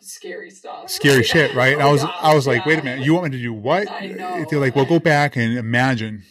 Scary 0.00 0.50
stuff. 0.50 0.88
scary 0.88 1.22
shit, 1.32 1.54
right? 1.54 1.76
Oh 1.76 1.80
I 1.88 1.90
was, 1.92 2.04
I 2.04 2.34
was 2.34 2.46
like, 2.46 2.62
yeah. 2.62 2.68
wait 2.68 2.78
a 2.78 2.82
minute, 2.84 3.04
you 3.04 3.12
want 3.14 3.24
me 3.24 3.30
to 3.36 3.42
do 3.42 3.52
what? 3.52 3.90
I 3.90 4.06
know. 4.06 4.46
They're 4.48 4.60
like, 4.60 4.76
well, 4.76 4.84
go 4.84 4.98
back 5.00 5.36
and 5.36 5.58
imagine. 5.58 6.22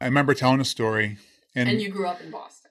I 0.00 0.04
remember 0.06 0.32
telling 0.34 0.60
a 0.60 0.64
story, 0.64 1.18
and, 1.54 1.68
And 1.68 1.80
you 1.80 1.88
grew 1.90 2.06
up 2.06 2.20
in 2.20 2.30
Boston. 2.30 2.70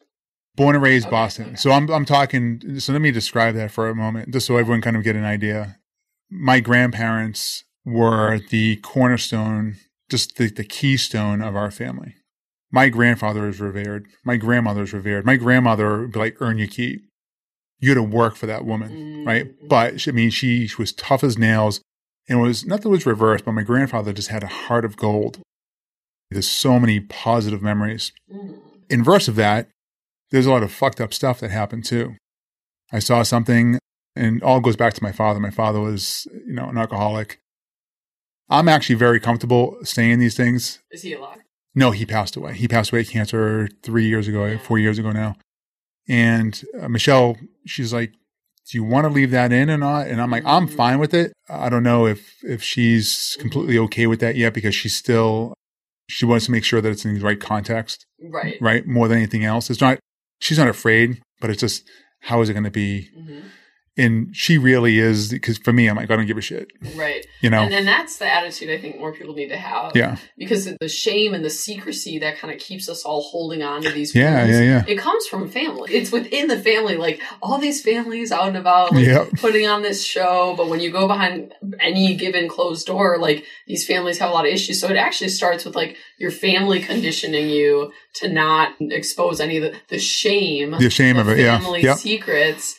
born 0.55 0.75
and 0.75 0.83
raised 0.83 1.07
Okay, 1.07 1.11
Boston. 1.11 1.45
okay. 1.47 1.55
So 1.55 1.71
I'm, 1.71 1.89
I'm 1.91 2.05
talking. 2.05 2.79
So 2.79 2.93
let 2.93 3.01
me 3.01 3.11
describe 3.11 3.55
that 3.55 3.71
for 3.71 3.89
a 3.89 3.95
moment, 3.95 4.31
just 4.31 4.45
so 4.47 4.57
everyone 4.57 4.81
kind 4.81 4.95
of 4.95 5.03
get 5.03 5.15
an 5.15 5.25
idea. 5.25 5.77
My 6.29 6.59
grandparents 6.61 7.63
were 7.83 8.39
the 8.49 8.77
cornerstone, 8.77 9.75
just 10.09 10.37
the, 10.37 10.49
the 10.49 10.63
keystone 10.63 11.41
of 11.41 11.55
our 11.55 11.69
family. 11.71 12.15
My 12.71 12.89
grandfather 12.89 13.47
is 13.47 13.59
revered. 13.61 14.07
My 14.23 14.37
grandmother 14.37 14.83
is 14.83 14.93
revered. 14.93 15.25
My 15.25 15.37
grandmother 15.37 16.01
would 16.01 16.11
be 16.11 16.19
like, 16.19 16.37
earn 16.41 16.57
your 16.57 16.67
keep. 16.67 17.05
You 17.79 17.89
had 17.89 17.95
to 17.95 18.03
work 18.03 18.35
for 18.35 18.45
that 18.47 18.65
woman, 18.65 18.91
Mm. 18.91 19.27
right? 19.27 19.47
But 19.67 20.01
she- 20.01 20.11
I 20.11 20.13
mean, 20.13 20.29
she, 20.29 20.67
she 20.67 20.75
was 20.77 20.91
tough 20.93 21.23
as 21.23 21.37
nails. 21.37 21.81
And 22.27 22.39
it 22.39 22.41
was 22.41 22.65
nothing 22.65 22.89
was 22.91 23.05
reversed, 23.05 23.45
but 23.45 23.51
my 23.51 23.61
grandfather 23.61 24.11
just 24.11 24.29
had 24.29 24.43
a 24.43 24.47
heart 24.47 24.83
of 24.83 24.97
gold. 24.97 25.39
There's 26.31 26.47
so 26.49 26.79
many 26.79 26.99
positive 26.99 27.61
memories. 27.61 28.11
Mm. 28.33 28.59
Inverse 28.89 29.27
of 29.27 29.35
that, 29.35 29.69
there's 30.31 30.47
a 30.47 30.51
lot 30.51 30.63
of 30.63 30.71
fucked 30.71 30.99
up 30.99 31.13
stuff 31.13 31.39
that 31.39 31.51
happened 31.51 31.85
too. 31.85 32.15
I 32.91 32.97
saw 32.99 33.21
something, 33.23 33.77
and 34.15 34.41
all 34.41 34.59
goes 34.59 34.75
back 34.75 34.93
to 34.95 35.03
my 35.03 35.11
father. 35.11 35.39
My 35.39 35.51
father 35.51 35.79
was, 35.79 36.27
you 36.47 36.53
know, 36.53 36.67
an 36.69 36.77
alcoholic. 36.77 37.39
I'm 38.49 38.67
actually 38.69 38.95
very 38.95 39.19
comfortable 39.19 39.77
saying 39.83 40.17
these 40.19 40.35
things. 40.35 40.79
Is 40.91 41.03
he 41.03 41.13
alive? 41.13 41.39
No, 41.75 41.91
he 41.91 42.05
passed 42.05 42.35
away. 42.37 42.53
He 42.55 42.67
passed 42.67 42.91
away 42.91 43.01
of 43.01 43.09
cancer 43.09 43.67
three 43.83 44.07
years 44.07 44.27
ago, 44.27 44.57
four 44.57 44.79
years 44.79 44.97
ago 44.97 45.11
now. 45.11 45.35
And 46.07 46.61
uh, 46.79 46.87
Michelle, 46.87 47.35
she's 47.65 47.91
like, 47.93 48.11
"Do 48.69 48.77
you 48.77 48.83
want 48.83 49.05
to 49.05 49.09
leave 49.13 49.31
that 49.31 49.51
in 49.51 49.69
or 49.69 49.77
not?" 49.77 50.07
And 50.07 50.21
I'm 50.21 50.31
like, 50.31 50.43
"I'm 50.45 50.67
Mhm. 50.67 50.75
fine 50.75 50.99
with 50.99 51.13
it." 51.13 51.33
I 51.49 51.69
don't 51.69 51.83
know 51.83 52.05
if 52.05 52.35
if 52.43 52.63
she's 52.63 53.35
completely 53.39 53.77
okay 53.79 54.07
with 54.07 54.19
that 54.21 54.35
yet 54.35 54.53
because 54.53 54.75
she's 54.75 54.95
still 54.95 55.53
she 56.07 56.25
wants 56.25 56.45
to 56.45 56.51
make 56.51 56.63
sure 56.63 56.81
that 56.81 56.91
it's 56.91 57.03
in 57.03 57.15
the 57.15 57.19
right 57.25 57.39
context, 57.39 58.05
Right. 58.21 58.57
right? 58.61 58.85
More 58.85 59.07
than 59.07 59.17
anything 59.17 59.43
else, 59.43 59.69
it's 59.71 59.81
not. 59.81 59.97
She's 60.39 60.59
not 60.59 60.67
afraid, 60.67 61.21
but 61.41 61.49
it's 61.49 61.59
just 61.59 61.83
how 62.21 62.41
is 62.41 62.49
it 62.49 62.53
going 62.53 62.63
to 62.65 62.71
be? 62.71 63.09
hmm 63.15 63.39
And 63.97 64.35
she 64.35 64.57
really 64.57 64.99
is 64.99 65.29
because 65.29 65.57
for 65.57 65.71
me, 65.71 65.87
I'm 65.87 65.95
like, 65.95 66.11
I 66.11 66.17
don't 66.17 66.25
give 66.25 66.37
a 66.37 66.41
shit, 66.41 66.69
Right. 66.95 67.25
you 67.39 67.49
know? 67.49 67.61
And 67.61 67.71
then 67.71 67.85
that's 67.85 68.17
the 68.17 68.25
attitude 68.31 68.69
I 68.69 68.77
think 68.77 68.99
more 68.99 69.13
people 69.13 69.33
need 69.33 69.47
to 69.49 69.57
have. 69.57 69.95
yeah, 69.95 70.17
Because 70.37 70.65
the 70.65 70.89
shame 70.89 71.33
and 71.33 71.45
the 71.45 71.49
secrecy 71.49 72.19
that 72.19 72.37
kind 72.37 72.53
of 72.53 72.59
keeps 72.59 72.89
us 72.89 73.03
all 73.05 73.21
holding 73.21 73.63
on 73.63 73.83
to 73.83 73.91
these 73.91 74.13
yeah, 74.13 74.43
wounds, 74.43 74.51
yeah, 74.59 74.63
yeah. 74.63 74.83
It 74.85 74.97
comes 74.97 75.25
from 75.27 75.47
family. 75.49 75.93
It's 75.93 76.11
within 76.11 76.49
the 76.49 76.59
family. 76.59 76.97
Like 76.97 77.21
all 77.41 77.57
these 77.57 77.81
families 77.81 78.33
out 78.33 78.49
and 78.49 78.57
about, 78.57 78.93
like 78.93 79.05
Yep. 79.05 79.29
putting 79.37 79.65
on 79.65 79.81
this 79.81 80.03
show. 80.05 80.55
But 80.57 80.67
when 80.67 80.81
you 80.81 80.91
go 80.91 81.07
behind 81.07 81.53
any 81.79 82.15
given 82.15 82.49
closed 82.49 82.87
door, 82.87 83.17
like 83.17 83.45
these 83.65 83.85
families 83.87 84.17
have 84.17 84.29
a 84.29 84.33
lot 84.33 84.45
of 84.45 84.51
issues. 84.51 84.81
So 84.81 84.89
it 84.89 84.97
actually 84.97 85.29
starts 85.29 85.63
with 85.63 85.77
like 85.77 85.95
your 86.17 86.31
family 86.31 86.81
conditioning 86.81 87.47
you 87.49 87.93
to 88.15 88.27
not 88.27 88.73
expose 88.81 89.39
any 89.39 89.55
of 89.55 89.63
the, 89.63 89.79
the 89.87 89.99
shame, 89.99 90.71
The 90.71 90.89
shame 90.89 91.15
of 91.17 91.29
it, 91.29 91.39
yeah, 91.39 91.57
family 91.59 91.81
yep. 91.83 91.97
secrets. 91.97 92.75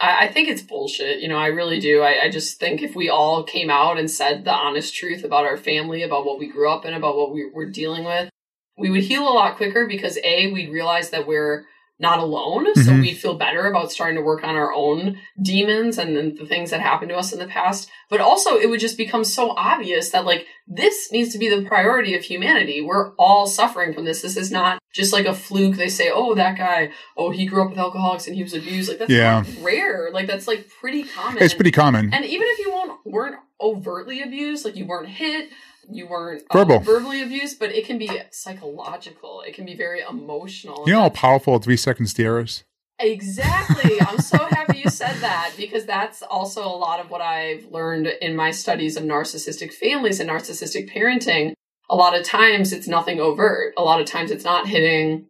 I, 0.00 0.24
I 0.24 0.28
think 0.28 0.48
it's 0.48 0.62
bullshit. 0.62 1.20
You 1.20 1.28
know, 1.28 1.36
I 1.36 1.48
really 1.48 1.78
do. 1.78 2.02
I, 2.02 2.24
I 2.24 2.30
just 2.30 2.58
think 2.58 2.82
if 2.82 2.96
we 2.96 3.08
all 3.08 3.44
came 3.44 3.70
out 3.70 3.98
and 3.98 4.10
said 4.10 4.44
the 4.44 4.52
honest 4.52 4.94
truth 4.94 5.22
about 5.24 5.44
our 5.44 5.56
family, 5.56 6.02
about 6.02 6.24
what 6.24 6.38
we 6.38 6.48
grew 6.48 6.70
up 6.70 6.84
in, 6.84 6.94
about 6.94 7.16
what 7.16 7.32
we 7.32 7.50
were 7.52 7.70
dealing 7.70 8.04
with, 8.04 8.30
we 8.78 8.90
would 8.90 9.04
heal 9.04 9.22
a 9.22 9.30
lot 9.30 9.56
quicker 9.56 9.86
because 9.86 10.18
A, 10.24 10.50
we'd 10.52 10.72
realize 10.72 11.10
that 11.10 11.26
we're 11.26 11.66
not 12.00 12.18
alone. 12.18 12.74
So 12.74 12.92
Mhm. 12.92 13.02
we'd 13.02 13.18
feel 13.18 13.34
better 13.34 13.66
about 13.66 13.92
starting 13.92 14.16
to 14.16 14.22
work 14.22 14.42
on 14.42 14.56
our 14.56 14.72
own 14.72 15.18
demons 15.40 15.98
and 15.98 16.16
then 16.16 16.34
the 16.34 16.46
things 16.46 16.70
that 16.70 16.80
happened 16.80 17.10
to 17.10 17.16
us 17.16 17.32
in 17.32 17.38
the 17.38 17.46
past. 17.46 17.90
But 18.08 18.20
also 18.20 18.56
it 18.56 18.70
would 18.70 18.80
just 18.80 18.96
become 18.96 19.22
so 19.22 19.50
obvious 19.50 20.10
that 20.10 20.24
like 20.24 20.46
this 20.66 21.12
needs 21.12 21.30
to 21.32 21.38
be 21.38 21.48
the 21.48 21.62
priority 21.62 22.14
of 22.14 22.22
humanity. 22.22 22.80
We're 22.80 23.10
all 23.16 23.46
suffering 23.46 23.92
from 23.92 24.04
this. 24.06 24.22
This 24.22 24.36
is 24.36 24.50
not 24.50 24.78
just 24.94 25.12
like 25.12 25.26
a 25.26 25.34
fluke. 25.34 25.76
They 25.76 25.88
say, 25.88 26.10
oh, 26.12 26.34
that 26.34 26.56
guy, 26.56 26.90
oh, 27.16 27.30
he 27.30 27.44
grew 27.46 27.62
up 27.62 27.70
with 27.70 27.78
alcoholics 27.78 28.26
and 28.26 28.34
he 28.34 28.42
was 28.42 28.54
abused. 28.54 28.88
Like 28.88 28.98
that's 28.98 29.10
Yeah. 29.10 29.44
rare. 29.60 30.08
Like 30.12 30.26
that's 30.26 30.48
like 30.48 30.68
pretty 30.80 31.02
common. 31.04 31.42
It's 31.42 31.54
pretty 31.54 31.70
common. 31.70 32.14
And 32.14 32.24
even 32.24 32.46
if 32.50 32.58
you 32.60 32.70
won't, 32.72 32.98
weren't 33.04 33.36
overtly 33.60 34.22
abused, 34.22 34.64
like 34.64 34.76
you 34.76 34.86
weren't 34.86 35.08
hit, 35.08 35.50
you 35.90 36.06
weren't 36.06 36.42
uh, 36.50 36.58
Verbal. 36.58 36.78
verbally 36.80 37.22
abused, 37.22 37.58
but 37.58 37.70
it 37.74 37.84
can 37.86 37.98
be 37.98 38.08
psychological. 38.30 39.42
It 39.46 39.54
can 39.54 39.64
be 39.64 39.74
very 39.76 40.00
emotional. 40.08 40.84
You 40.86 40.94
know 40.94 41.02
how 41.02 41.08
powerful 41.10 41.58
three 41.58 41.76
second 41.76 42.06
stare 42.06 42.40
is? 42.40 42.64
Exactly. 42.98 44.00
I'm 44.00 44.18
so 44.20 44.38
happy 44.38 44.78
you 44.78 44.90
said 44.90 45.16
that 45.20 45.52
because 45.56 45.86
that's 45.86 46.22
also 46.22 46.62
a 46.64 46.68
lot 46.76 47.00
of 47.00 47.10
what 47.10 47.20
I've 47.20 47.64
learned 47.70 48.06
in 48.06 48.36
my 48.36 48.50
studies 48.50 48.96
of 48.96 49.04
narcissistic 49.04 49.72
families 49.72 50.20
and 50.20 50.28
narcissistic 50.30 50.92
parenting. 50.94 51.52
A 51.88 51.96
lot 51.96 52.18
of 52.18 52.24
times 52.24 52.72
it's 52.72 52.86
nothing 52.86 53.18
overt. 53.20 53.74
A 53.76 53.82
lot 53.82 54.00
of 54.00 54.06
times 54.06 54.30
it's 54.30 54.44
not 54.44 54.68
hitting, 54.68 55.26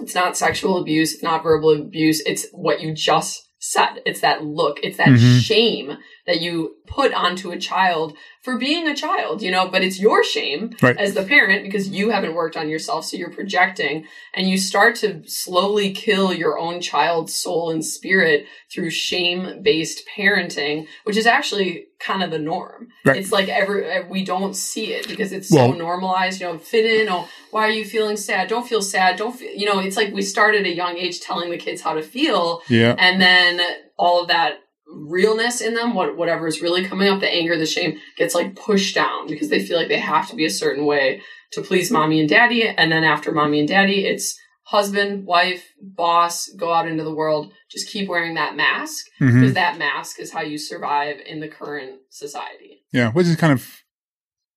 it's 0.00 0.14
not 0.14 0.36
sexual 0.36 0.78
abuse, 0.78 1.14
it's 1.14 1.22
not 1.22 1.42
verbal 1.42 1.70
abuse, 1.70 2.20
it's 2.26 2.46
what 2.52 2.80
you 2.80 2.92
just 2.94 3.46
said. 3.60 4.00
It's 4.06 4.20
that 4.20 4.42
look, 4.44 4.78
it's 4.82 4.96
that 4.96 5.08
Mhm. 5.08 5.40
shame 5.40 5.98
that 6.26 6.40
you 6.40 6.76
put 6.86 7.12
onto 7.12 7.50
a 7.50 7.58
child 7.58 8.16
for 8.42 8.56
being 8.56 8.86
a 8.88 8.96
child, 8.96 9.42
you 9.42 9.50
know, 9.50 9.68
but 9.68 9.82
it's 9.82 10.00
your 10.00 10.24
shame 10.24 10.70
Right. 10.80 10.96
as 10.96 11.12
the 11.12 11.22
parent 11.22 11.62
because 11.62 11.88
you 11.88 12.08
haven't 12.08 12.32
worked 12.34 12.56
on 12.56 12.70
yourself, 12.70 13.04
so 13.04 13.16
you're 13.18 13.30
projecting 13.32 14.06
and 14.34 14.48
you 14.48 14.56
start 14.56 14.94
to 14.96 15.22
slowly 15.26 15.92
kill 15.92 16.32
your 16.32 16.58
own 16.58 16.80
child's 16.80 17.34
soul 17.36 17.70
and 17.70 17.84
spirit 17.84 18.46
through 18.72 18.88
shame 18.90 19.62
based 19.62 20.04
parenting, 20.16 20.86
which 21.04 21.18
is 21.18 21.26
actually 21.26 21.86
kind 21.98 22.22
of 22.22 22.30
the 22.30 22.38
norm. 22.38 22.88
Right. 23.04 23.18
It's 23.18 23.30
like 23.30 23.48
every 23.48 23.84
eh, 23.84 24.04
we 24.08 24.24
don't 24.24 24.54
see 24.56 24.94
it 24.94 25.06
because 25.06 25.32
it's 25.32 25.50
so 25.50 25.72
normalized. 25.72 26.40
You 26.40 26.46
know, 26.46 26.58
fit 26.58 26.86
in. 26.86 27.08
Oh, 27.10 27.28
why 27.50 27.66
are 27.66 27.70
you 27.70 27.84
feeling 27.84 28.16
sad? 28.16 28.48
Don't 28.48 28.66
feel 28.66 28.80
sad. 28.80 29.16
Don't 29.16 29.36
feel. 29.36 29.52
You 29.54 29.66
know, 29.66 29.80
it's 29.80 29.98
like 29.98 30.14
we 30.14 30.22
start 30.22 30.54
at 30.54 30.64
a 30.64 30.74
young 30.74 30.96
age 30.96 31.20
telling 31.20 31.50
the 31.50 31.58
kids 31.58 31.82
how 31.82 31.92
to 31.92 32.02
feel, 32.02 32.62
Yeah. 32.70 32.94
and 32.98 33.20
then 33.20 33.60
all 33.98 34.22
of 34.22 34.28
that 34.28 34.60
realness 34.92 35.60
in 35.60 35.74
them, 35.74 35.94
what 35.94 36.16
whatever 36.16 36.46
is 36.46 36.62
really 36.62 36.84
coming 36.84 37.08
up, 37.08 37.20
the 37.20 37.32
anger, 37.32 37.56
the 37.56 37.66
shame, 37.66 37.98
gets 38.16 38.34
like 38.34 38.56
pushed 38.56 38.94
down 38.94 39.26
because 39.26 39.48
they 39.48 39.64
feel 39.64 39.78
like 39.78 39.88
they 39.88 39.98
have 39.98 40.28
to 40.30 40.36
be 40.36 40.44
a 40.44 40.50
certain 40.50 40.84
way 40.84 41.22
to 41.52 41.62
please 41.62 41.90
mommy 41.90 42.20
and 42.20 42.28
daddy. 42.28 42.66
And 42.66 42.90
then 42.90 43.04
after 43.04 43.32
mommy 43.32 43.60
and 43.60 43.68
daddy, 43.68 44.06
it's 44.06 44.38
husband, 44.64 45.26
wife, 45.26 45.64
boss, 45.80 46.48
go 46.56 46.72
out 46.72 46.86
into 46.86 47.04
the 47.04 47.14
world. 47.14 47.52
Just 47.70 47.88
keep 47.88 48.08
wearing 48.08 48.34
that 48.34 48.56
mask 48.56 49.06
mm-hmm. 49.20 49.40
because 49.40 49.54
that 49.54 49.78
mask 49.78 50.20
is 50.20 50.32
how 50.32 50.42
you 50.42 50.58
survive 50.58 51.16
in 51.26 51.40
the 51.40 51.48
current 51.48 52.00
society. 52.08 52.82
Yeah. 52.92 53.10
Which 53.10 53.26
is 53.26 53.36
kind 53.36 53.52
of 53.52 53.82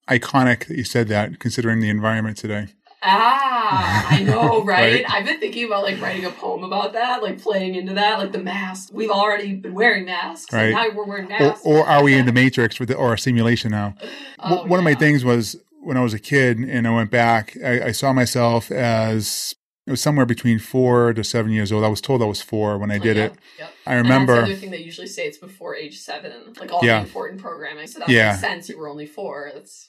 iconic 0.08 0.66
that 0.66 0.76
you 0.76 0.84
said 0.84 1.08
that 1.08 1.40
considering 1.40 1.80
the 1.80 1.88
environment 1.88 2.36
today. 2.36 2.68
Ah, 3.04 4.06
I 4.10 4.22
know, 4.22 4.62
right? 4.64 5.04
Right. 5.04 5.10
I've 5.10 5.24
been 5.24 5.40
thinking 5.40 5.64
about 5.64 5.82
like 5.84 6.00
writing 6.00 6.24
a 6.24 6.30
poem 6.30 6.64
about 6.64 6.92
that, 6.94 7.22
like 7.22 7.40
playing 7.40 7.74
into 7.74 7.94
that, 7.94 8.18
like 8.18 8.32
the 8.32 8.42
mask. 8.42 8.90
We've 8.92 9.10
already 9.10 9.54
been 9.54 9.74
wearing 9.74 10.04
masks, 10.06 10.52
Right. 10.52 10.66
and 10.66 10.72
now 10.74 10.86
we're 10.96 11.04
wearing 11.04 11.26
Or, 11.26 11.28
masks. 11.28 11.62
or 11.64 11.86
are 11.86 12.02
we 12.02 12.14
in 12.14 12.26
the 12.26 12.32
matrix 12.32 12.78
with 12.80 12.88
the, 12.88 12.96
or 12.96 13.14
a 13.14 13.18
simulation 13.18 13.70
now? 13.70 13.94
Oh, 14.46 14.62
One 14.66 14.78
of 14.78 14.84
my 14.84 14.94
things 14.94 15.24
was 15.24 15.56
when 15.80 15.96
I 15.96 16.00
was 16.02 16.12
a 16.12 16.18
kid 16.18 16.58
and 16.58 16.86
I 16.86 16.90
went 16.94 17.10
back, 17.10 17.56
I, 17.64 17.84
I 17.86 17.92
saw 17.92 18.12
myself 18.12 18.70
as 18.70 19.54
it 19.86 19.90
was 19.90 20.02
somewhere 20.02 20.26
between 20.26 20.58
four 20.58 21.14
to 21.14 21.24
seven 21.24 21.50
years 21.52 21.72
old. 21.72 21.82
I 21.84 21.88
was 21.88 22.00
told 22.02 22.20
I 22.20 22.26
was 22.26 22.42
four 22.42 22.76
when 22.76 22.90
I 22.90 22.98
did 22.98 23.16
Yep, 23.16 23.32
it. 23.32 23.38
Yep. 23.58 23.72
I 23.86 23.94
And 23.94 23.98
that's 23.98 24.02
remember. 24.02 24.34
the 24.36 24.42
other 24.42 24.54
thing 24.54 24.70
they 24.70 24.78
usually 24.82 25.06
say 25.06 25.26
it's 25.26 25.38
before 25.38 25.74
age 25.76 25.98
seven, 25.98 26.32
like 26.60 26.72
all 26.72 26.84
Yeah. 26.84 27.00
the 27.00 27.06
important 27.06 27.40
programming. 27.40 27.86
So 27.86 28.00
that 28.00 28.08
Yeah. 28.10 28.30
makes 28.32 28.40
sense. 28.40 28.68
You 28.68 28.76
were 28.78 28.88
only 28.88 29.06
four. 29.06 29.50
That's 29.54 29.88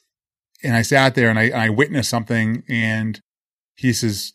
and 0.65 0.75
I 0.75 0.81
sat 0.81 1.15
there 1.15 1.29
and 1.29 1.37
I, 1.39 1.49
I 1.49 1.69
witnessed 1.69 2.09
something 2.09 2.63
and 2.67 3.19
he 3.75 3.93
says, 3.93 4.33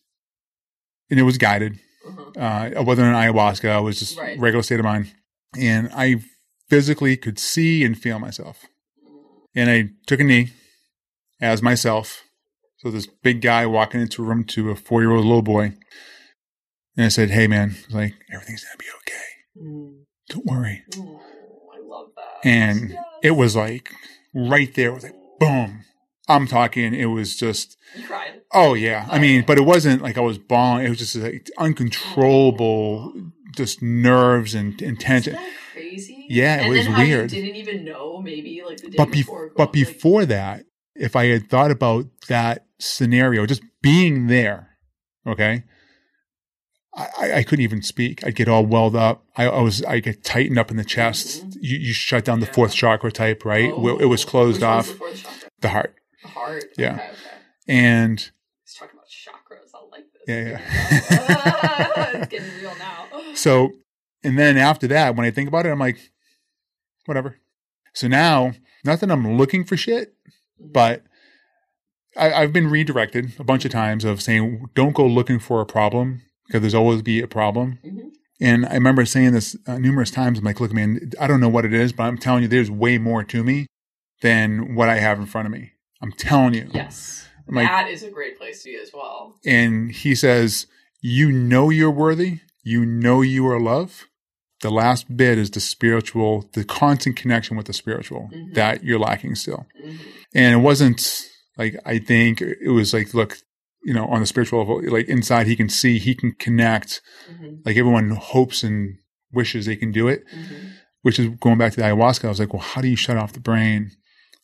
and 1.11 1.19
it 1.19 1.25
was 1.25 1.38
guided. 1.38 1.79
uh-huh. 2.07 2.40
Uh, 2.40 2.71
it 2.81 2.85
wasn't 2.87 3.09
an 3.09 3.14
ayahuasca. 3.14 3.79
It 3.79 3.83
was 3.83 3.99
just 3.99 4.19
Right. 4.19 4.38
regular 4.38 4.62
state 4.62 4.79
of 4.81 4.85
mind. 4.85 5.12
And 5.59 5.90
I 5.95 6.23
physically 6.69 7.16
could 7.16 7.38
see 7.38 7.85
and 7.85 7.99
feel 7.99 8.19
myself. 8.19 8.64
And 9.55 9.69
I 9.69 9.88
took 10.07 10.21
a 10.21 10.25
knee 10.25 10.51
as 11.40 11.61
myself 11.62 12.23
So 12.79 12.90
this 12.90 13.07
big 13.07 13.40
guy 13.43 13.66
walking 13.66 14.01
into 14.01 14.23
a 14.23 14.27
room 14.27 14.45
to 14.45 14.71
a 14.71 14.77
four 14.77 15.03
year 15.03 15.11
old 15.11 15.25
little 15.27 15.43
boy. 15.43 15.75
And 16.97 17.07
I 17.07 17.09
said, 17.09 17.31
Hey 17.31 17.47
man, 17.47 17.77
like 17.90 18.14
everything's 18.33 18.64
gonna 18.64 18.77
be 18.79 18.87
okay. 19.01 19.27
Mm. 19.69 20.05
Don't 20.29 20.47
worry. 20.47 20.85
Oh, 20.97 21.21
I 21.75 21.79
love 21.87 22.09
that. 22.16 22.49
And 22.49 22.90
Yes. 22.90 23.05
it 23.23 23.31
was 23.33 23.57
like 23.57 23.93
right 24.35 24.73
there, 24.75 24.90
it 24.90 24.95
was 24.95 25.03
like 25.05 25.16
boom. 25.40 25.85
I'm 26.31 26.47
talking, 26.47 26.95
it 26.95 27.07
was 27.07 27.37
just 27.37 27.77
You 27.97 28.05
cried. 28.05 28.40
oh 28.53 28.75
yeah. 28.75 29.07
I 29.11 29.19
mean, 29.19 29.45
but 29.47 29.59
it 29.59 29.62
wasn't 29.62 30.03
like 30.03 30.16
I 30.16 30.21
was 30.21 30.38
bawling, 30.38 30.87
it 30.87 30.88
was 30.88 30.99
just 30.99 31.16
like 31.16 31.51
uncontrollable 31.59 33.12
just 33.57 33.83
nerves 33.83 34.55
and, 34.55 34.81
and 34.83 34.99
tension. 35.01 35.35
Isn't 35.35 35.45
that 35.45 35.55
crazy? 35.75 36.27
Yeah, 36.29 36.57
it 36.59 36.61
and 36.61 36.69
was 36.69 36.88
weird. 36.88 37.31
Didn't 37.31 37.57
even 37.57 37.85
know, 37.85 38.23
maybe 38.23 38.62
like 38.64 38.79
the 38.79 38.88
day 38.88 38.95
but 38.97 39.11
be- 39.11 39.23
before. 39.23 39.51
but 39.57 39.62
like, 39.64 39.73
before 39.73 40.25
that, 40.27 40.64
if 40.95 41.16
I 41.16 41.27
had 41.27 41.49
thought 41.51 41.71
about 41.71 42.07
that 42.29 42.66
scenario, 42.79 43.47
just 43.47 43.62
being 43.83 44.27
there, 44.29 44.69
okay, 45.27 45.64
I, 46.95 47.33
I- 47.38 47.43
couldn't 47.43 47.62
even 47.64 47.83
speak. 47.83 48.25
I'd 48.27 48.35
get 48.35 48.49
all 48.49 48.64
welled 48.66 48.97
up. 48.97 49.25
I, 49.37 49.47
I 49.47 49.61
was 49.62 49.83
I 49.85 50.01
get 50.01 50.23
tightened 50.25 50.59
up 50.59 50.71
in 50.71 50.77
the 50.77 50.85
chest. 50.85 51.45
Mhm. 51.49 51.57
You, 51.61 51.79
you 51.79 51.93
shut 51.93 52.25
down 52.25 52.40
the 52.40 52.47
Yeah. 52.47 52.53
fourth 52.53 52.75
chakra 52.75 53.11
type, 53.12 53.45
right? 53.45 53.71
oh, 53.75 53.99
it 53.99 54.07
was 54.07 54.25
closed 54.25 54.59
which 54.61 54.64
off. 54.64 54.87
the? 54.99 55.49
The 55.62 55.69
heart, 55.69 55.95
heart. 56.40 56.64
Yeah. 56.76 56.94
Okay, 56.94 57.05
okay. 57.05 57.14
and 57.68 58.31
He's 58.64 58.74
talking 58.74 58.96
about 58.96 59.09
chakras. 59.09 59.74
I 59.74 59.87
like 59.90 60.05
this. 60.12 60.22
Yeah, 60.29 60.48
yeah. 60.50 62.11
it's 62.20 62.29
getting 62.29 62.50
real 62.61 62.74
now. 62.79 63.07
so, 63.35 63.72
and 64.22 64.38
then 64.38 64.57
after 64.57 64.87
that, 64.88 65.16
when 65.16 65.26
I 65.26 65.31
think 65.31 65.48
about 65.48 65.66
it, 65.66 65.70
I'm 65.70 65.79
like, 65.79 65.98
whatever. 67.07 67.37
So 67.94 68.09
now, 68.09 68.53
not 68.85 69.00
that 69.00 69.11
I'm 69.11 69.37
looking 69.37 69.64
for 69.64 69.76
shit, 69.76 70.14
but 70.59 71.03
I, 72.16 72.33
I've 72.33 72.53
been 72.53 72.70
redirected 72.70 73.33
a 73.38 73.44
bunch 73.44 73.64
of 73.64 73.72
times 73.72 74.05
of 74.05 74.22
saying, 74.22 74.66
don't 74.74 74.94
go 74.94 75.07
looking 75.07 75.38
for 75.38 75.61
a 75.61 75.66
problem 75.66 76.22
because 76.46 76.61
there's 76.61 76.74
always 76.74 77.03
be 77.03 77.20
a 77.20 77.29
problem. 77.29 77.79
Mhm. 77.85 78.11
And 78.40 78.64
I 78.66 78.74
remember 78.74 79.05
saying 79.05 79.33
this 79.33 79.55
uh, 79.66 79.79
numerous 79.79 80.11
times. 80.11 80.38
I'm 80.38 80.44
like, 80.44 80.61
look, 80.61 80.72
man, 80.72 81.11
I 81.20 81.26
don't 81.26 81.40
know 81.40 81.48
what 81.48 81.66
it 81.66 81.74
is, 81.74 81.92
but 81.92 82.05
I'm 82.05 82.16
telling 82.16 82.42
you, 82.42 82.48
there's 82.48 82.70
way 82.70 82.96
more 82.96 83.22
to 83.24 83.44
me 83.44 83.66
than 84.22 84.74
what 84.74 84.88
I 84.88 84.96
have 84.98 85.18
in 85.18 85.26
front 85.26 85.46
of 85.46 85.53
me. 85.53 85.72
I'm 86.03 86.13
telling 86.13 86.55
you. 86.55 86.69
yes, 86.73 87.29
like, 87.49 87.67
that 87.69 87.89
is 87.91 88.03
a 88.03 88.11
great 88.11 88.39
place 88.39 88.63
to 88.63 88.71
be 88.71 88.77
as 88.77 88.91
well. 88.95 89.35
and 89.45 89.91
he 89.93 90.15
says, 90.15 90.67
you 91.01 91.31
know 91.33 91.71
you're 91.71 91.91
worthy. 91.91 92.41
You 92.63 92.85
know 92.85 93.23
you 93.23 93.47
are 93.49 93.59
loved. 93.61 94.05
The 94.61 94.71
last 94.71 95.17
bit 95.17 95.39
is 95.39 95.51
the 95.51 95.61
spiritual, 95.61 96.49
the 96.53 96.65
constant 96.65 97.17
connection 97.17 97.57
with 97.57 97.67
the 97.67 97.73
spiritual 97.73 98.29
Mhm. 98.33 98.55
that 98.55 98.85
you're 98.85 98.99
lacking 98.99 99.35
still. 99.37 99.67
Mhm. 99.83 99.97
And 100.35 100.55
it 100.55 100.59
wasn't 100.65 101.27
like, 101.57 101.77
I 101.87 101.99
think 101.99 102.43
it 102.43 102.69
was 102.71 102.93
like, 102.93 103.15
look, 103.15 103.39
you 103.83 103.95
know, 103.95 104.07
on 104.07 104.21
the 104.21 104.27
spiritual 104.27 104.59
level, 104.61 104.83
like 104.93 105.09
inside 105.09 105.47
he 105.47 105.57
can 105.57 105.71
see, 105.71 105.99
he 105.99 106.15
can 106.15 106.33
connect. 106.33 107.01
Mhm. 107.31 107.61
Like 107.65 107.77
everyone 107.79 108.11
hopes 108.11 108.63
and 108.63 108.97
wishes 109.33 109.65
they 109.65 109.77
can 109.77 109.91
do 109.93 110.07
it, 110.09 110.25
Mhm. 110.29 110.73
which 111.03 111.19
is 111.19 111.29
going 111.41 111.57
back 111.57 111.73
to 111.73 111.77
the 111.81 111.87
ayahuasca. 111.87 112.27
I 112.27 112.29
was 112.29 112.39
like, 112.41 112.53
well, 112.53 112.63
how 112.63 112.83
do 112.83 112.89
you 112.89 112.97
shut 112.97 113.17
off 113.17 113.33
the 113.33 113.41
brain? 113.41 113.93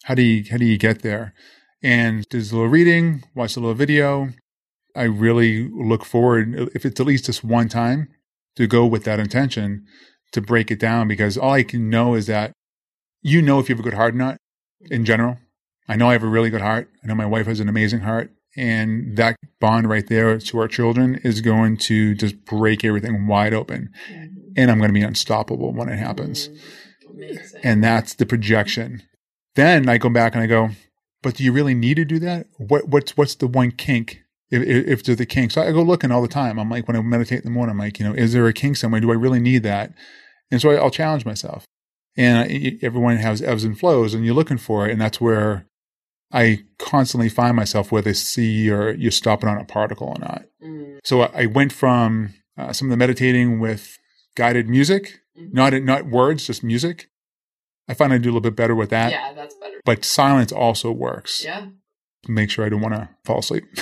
How 0.06 0.14
do 0.14 0.22
you, 0.22 0.44
how 0.48 0.56
do 0.56 0.64
you 0.64 0.78
get 0.78 1.02
there? 1.02 1.34
And 1.82 2.24
there's 2.30 2.52
a 2.52 2.54
little 2.54 2.70
reading, 2.70 3.24
watch 3.34 3.56
a 3.56 3.60
little 3.60 3.74
video. 3.74 4.28
I 4.94 5.02
really 5.02 5.68
look 5.68 6.04
forward, 6.04 6.70
if 6.74 6.86
it's 6.86 7.00
at 7.00 7.06
least 7.06 7.26
just 7.26 7.42
one 7.42 7.68
time, 7.68 8.08
to 8.54 8.68
go 8.68 8.86
with 8.86 9.02
that 9.02 9.18
intention 9.18 9.84
to 10.30 10.40
break 10.40 10.70
it 10.70 10.78
down 10.78 11.08
because 11.08 11.36
all 11.36 11.52
I 11.52 11.64
can 11.64 11.90
know 11.90 12.14
is 12.14 12.26
that 12.26 12.52
you 13.20 13.42
know 13.42 13.58
if 13.58 13.68
you 13.68 13.74
have 13.74 13.80
a 13.80 13.88
good 13.88 13.94
heart 13.94 14.14
or 14.14 14.18
not 14.18 14.36
in 14.90 15.04
general. 15.04 15.38
I 15.88 15.96
know 15.96 16.08
I 16.08 16.12
have 16.12 16.22
a 16.22 16.28
really 16.28 16.50
good 16.50 16.60
heart. 16.60 16.88
I 17.02 17.08
know 17.08 17.16
my 17.16 17.26
wife 17.26 17.46
has 17.46 17.58
an 17.58 17.68
amazing 17.68 18.00
heart. 18.00 18.30
And 18.56 19.16
that 19.16 19.36
bond 19.60 19.88
right 19.88 20.06
there 20.06 20.38
to 20.38 20.58
our 20.60 20.68
children 20.68 21.16
is 21.24 21.40
going 21.40 21.78
to 21.78 22.14
just 22.14 22.44
break 22.44 22.84
everything 22.84 23.26
wide 23.26 23.52
open. 23.52 23.90
Mhm. 24.08 24.52
And 24.56 24.70
I'm 24.70 24.78
going 24.78 24.88
to 24.88 24.94
be 24.94 25.02
unstoppable 25.02 25.74
when 25.74 25.88
it 25.88 25.98
happens. 25.98 26.48
Mhm. 26.48 26.58
Amazing. 27.10 27.60
And 27.64 27.84
that's 27.84 28.14
the 28.14 28.24
projection. 28.24 29.02
Then 29.56 29.88
I 29.88 29.98
go 29.98 30.08
back 30.08 30.34
and 30.34 30.42
I 30.42 30.46
go, 30.46 30.70
but 31.22 31.34
do 31.34 31.44
you 31.44 31.50
really 31.52 31.74
need 31.74 31.94
to 31.96 32.04
do 32.04 32.18
that? 32.20 32.46
What 32.58 32.88
what's 32.88 33.16
what's 33.16 33.34
the 33.34 33.46
one 33.48 33.72
kink? 33.72 34.22
If, 34.48 34.62
if, 34.62 35.02
there's 35.02 35.18
a 35.18 35.26
kink, 35.26 35.50
so 35.50 35.60
I 35.60 35.72
go 35.72 35.82
looking 35.82 36.12
all 36.12 36.22
the 36.22 36.28
time. 36.28 36.60
I'm 36.60 36.70
like, 36.70 36.86
when 36.86 36.96
I 36.96 37.00
meditate 37.02 37.40
in 37.40 37.44
the 37.46 37.50
morning, 37.50 37.72
I'm 37.72 37.78
like, 37.78 37.98
you 37.98 38.06
know, 38.06 38.14
is 38.14 38.32
there 38.32 38.46
a 38.46 38.52
kink 38.52 38.76
somewhere? 38.76 39.00
Do 39.00 39.10
I 39.10 39.14
really 39.14 39.40
need 39.40 39.64
that? 39.64 39.92
And 40.52 40.60
so 40.60 40.70
I'll 40.70 40.88
challenge 40.88 41.24
myself. 41.24 41.64
And 42.16 42.38
I, 42.38 42.78
everyone 42.80 43.16
has 43.16 43.42
ebbs 43.42 43.64
and 43.64 43.76
flows, 43.76 44.14
and 44.14 44.24
you're 44.24 44.36
looking 44.36 44.56
for 44.56 44.86
it, 44.86 44.92
and 44.92 45.00
that's 45.00 45.20
where 45.20 45.66
I 46.32 46.60
constantly 46.78 47.28
find 47.28 47.56
myself 47.56 47.90
whether 47.90 48.14
see 48.14 48.62
you're 48.62 48.94
you're 48.94 49.10
stopping 49.10 49.48
on 49.48 49.58
a 49.58 49.64
particle 49.64 50.08
or 50.08 50.18
not. 50.20 50.44
Mm. 50.62 50.98
So 51.02 51.22
I 51.22 51.46
went 51.46 51.72
from 51.72 52.34
uh, 52.56 52.72
some 52.72 52.86
of 52.86 52.90
the 52.90 52.96
meditating 52.96 53.58
with 53.58 53.98
guided 54.36 54.68
music, 54.68 55.20
Mhm. 55.36 55.52
not 55.52 55.72
not 55.82 56.06
words, 56.06 56.46
just 56.46 56.62
music. 56.62 57.08
I 57.88 57.94
find 57.94 58.12
I 58.12 58.18
do 58.18 58.28
a 58.28 58.32
little 58.32 58.40
bit 58.40 58.56
better 58.56 58.74
with 58.74 58.90
that. 58.90 59.12
yeah, 59.12 59.32
that's 59.32 59.54
better. 59.54 59.80
But 59.84 60.04
silence 60.04 60.52
also 60.52 60.90
works. 60.90 61.44
Yeah. 61.44 61.66
Make 62.28 62.50
sure 62.50 62.64
I 62.66 62.68
don't 62.68 62.80
want 62.80 62.94
to 62.94 63.08
fall 63.24 63.38
asleep. 63.38 63.64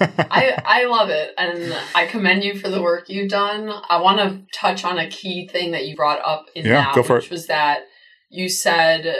I, 0.00 0.60
I 0.64 0.84
love 0.86 1.10
it 1.10 1.32
and 1.38 1.74
I 1.94 2.06
commend 2.06 2.42
you 2.42 2.58
for 2.58 2.68
the 2.68 2.82
work 2.82 3.08
you've 3.08 3.30
done. 3.30 3.70
I 3.88 4.00
want 4.00 4.18
to 4.18 4.42
touch 4.52 4.84
on 4.84 4.98
a 4.98 5.08
key 5.08 5.46
thing 5.48 5.70
that 5.72 5.86
you 5.86 5.94
brought 5.94 6.20
up 6.26 6.46
in 6.54 6.66
Yeah, 6.66 6.92
that, 6.94 7.08
which 7.08 7.26
it. 7.26 7.30
was 7.30 7.46
that 7.46 7.82
you 8.30 8.48
said 8.48 9.14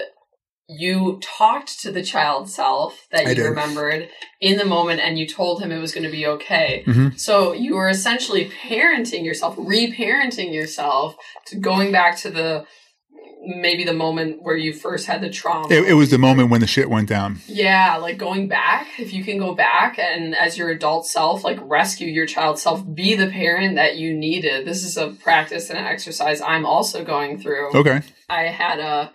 you 0.68 1.18
talked 1.22 1.80
to 1.80 1.90
the 1.90 2.02
child 2.02 2.50
self 2.50 3.06
that 3.10 3.26
I 3.26 3.30
you 3.30 3.34
did. 3.36 3.42
remembered 3.44 4.08
in 4.40 4.58
the 4.58 4.64
moment 4.66 5.00
and 5.00 5.18
you 5.18 5.26
told 5.26 5.62
him 5.62 5.70
it 5.72 5.78
was 5.78 5.92
going 5.94 6.04
to 6.04 6.10
be 6.10 6.26
okay. 6.26 6.82
Mhm. 6.86 7.18
So 7.18 7.52
you 7.52 7.76
were 7.76 7.88
essentially 7.88 8.50
parenting 8.50 9.24
yourself, 9.24 9.56
reparenting 9.56 10.52
yourself 10.52 11.16
to 11.46 11.56
going 11.56 11.90
back 11.90 12.16
to 12.18 12.30
the 12.30 12.66
maybe 13.40 13.84
the 13.84 13.94
moment 13.94 14.42
where 14.42 14.56
you 14.56 14.72
first 14.72 15.06
had 15.06 15.20
the 15.20 15.30
trauma. 15.30 15.72
it, 15.72 15.88
it 15.88 15.94
was 15.94 16.10
the 16.10 16.18
moment 16.18 16.50
when 16.50 16.60
the 16.60 16.66
shit 16.66 16.90
went 16.90 17.08
down. 17.08 17.38
Yeah, 17.46 17.96
like 17.96 18.18
going 18.18 18.48
back, 18.48 18.88
if 18.98 19.12
you 19.12 19.24
can 19.24 19.38
go 19.38 19.54
back 19.54 19.98
and 19.98 20.34
as 20.34 20.58
your 20.58 20.70
adult 20.70 21.06
self, 21.06 21.44
like 21.44 21.58
rescue 21.62 22.08
your 22.08 22.26
child 22.26 22.58
self, 22.58 22.82
be 22.94 23.14
the 23.14 23.28
parent 23.28 23.76
that 23.76 23.96
you 23.96 24.14
needed. 24.14 24.66
This 24.66 24.84
is 24.84 24.96
a 24.96 25.08
practice 25.08 25.70
and 25.70 25.78
an 25.78 25.86
exercise 25.86 26.40
I'm 26.40 26.66
also 26.66 27.04
going 27.04 27.40
through. 27.40 27.70
Okay. 27.74 28.02
I 28.28 28.44
had 28.44 28.78
a 28.80 29.12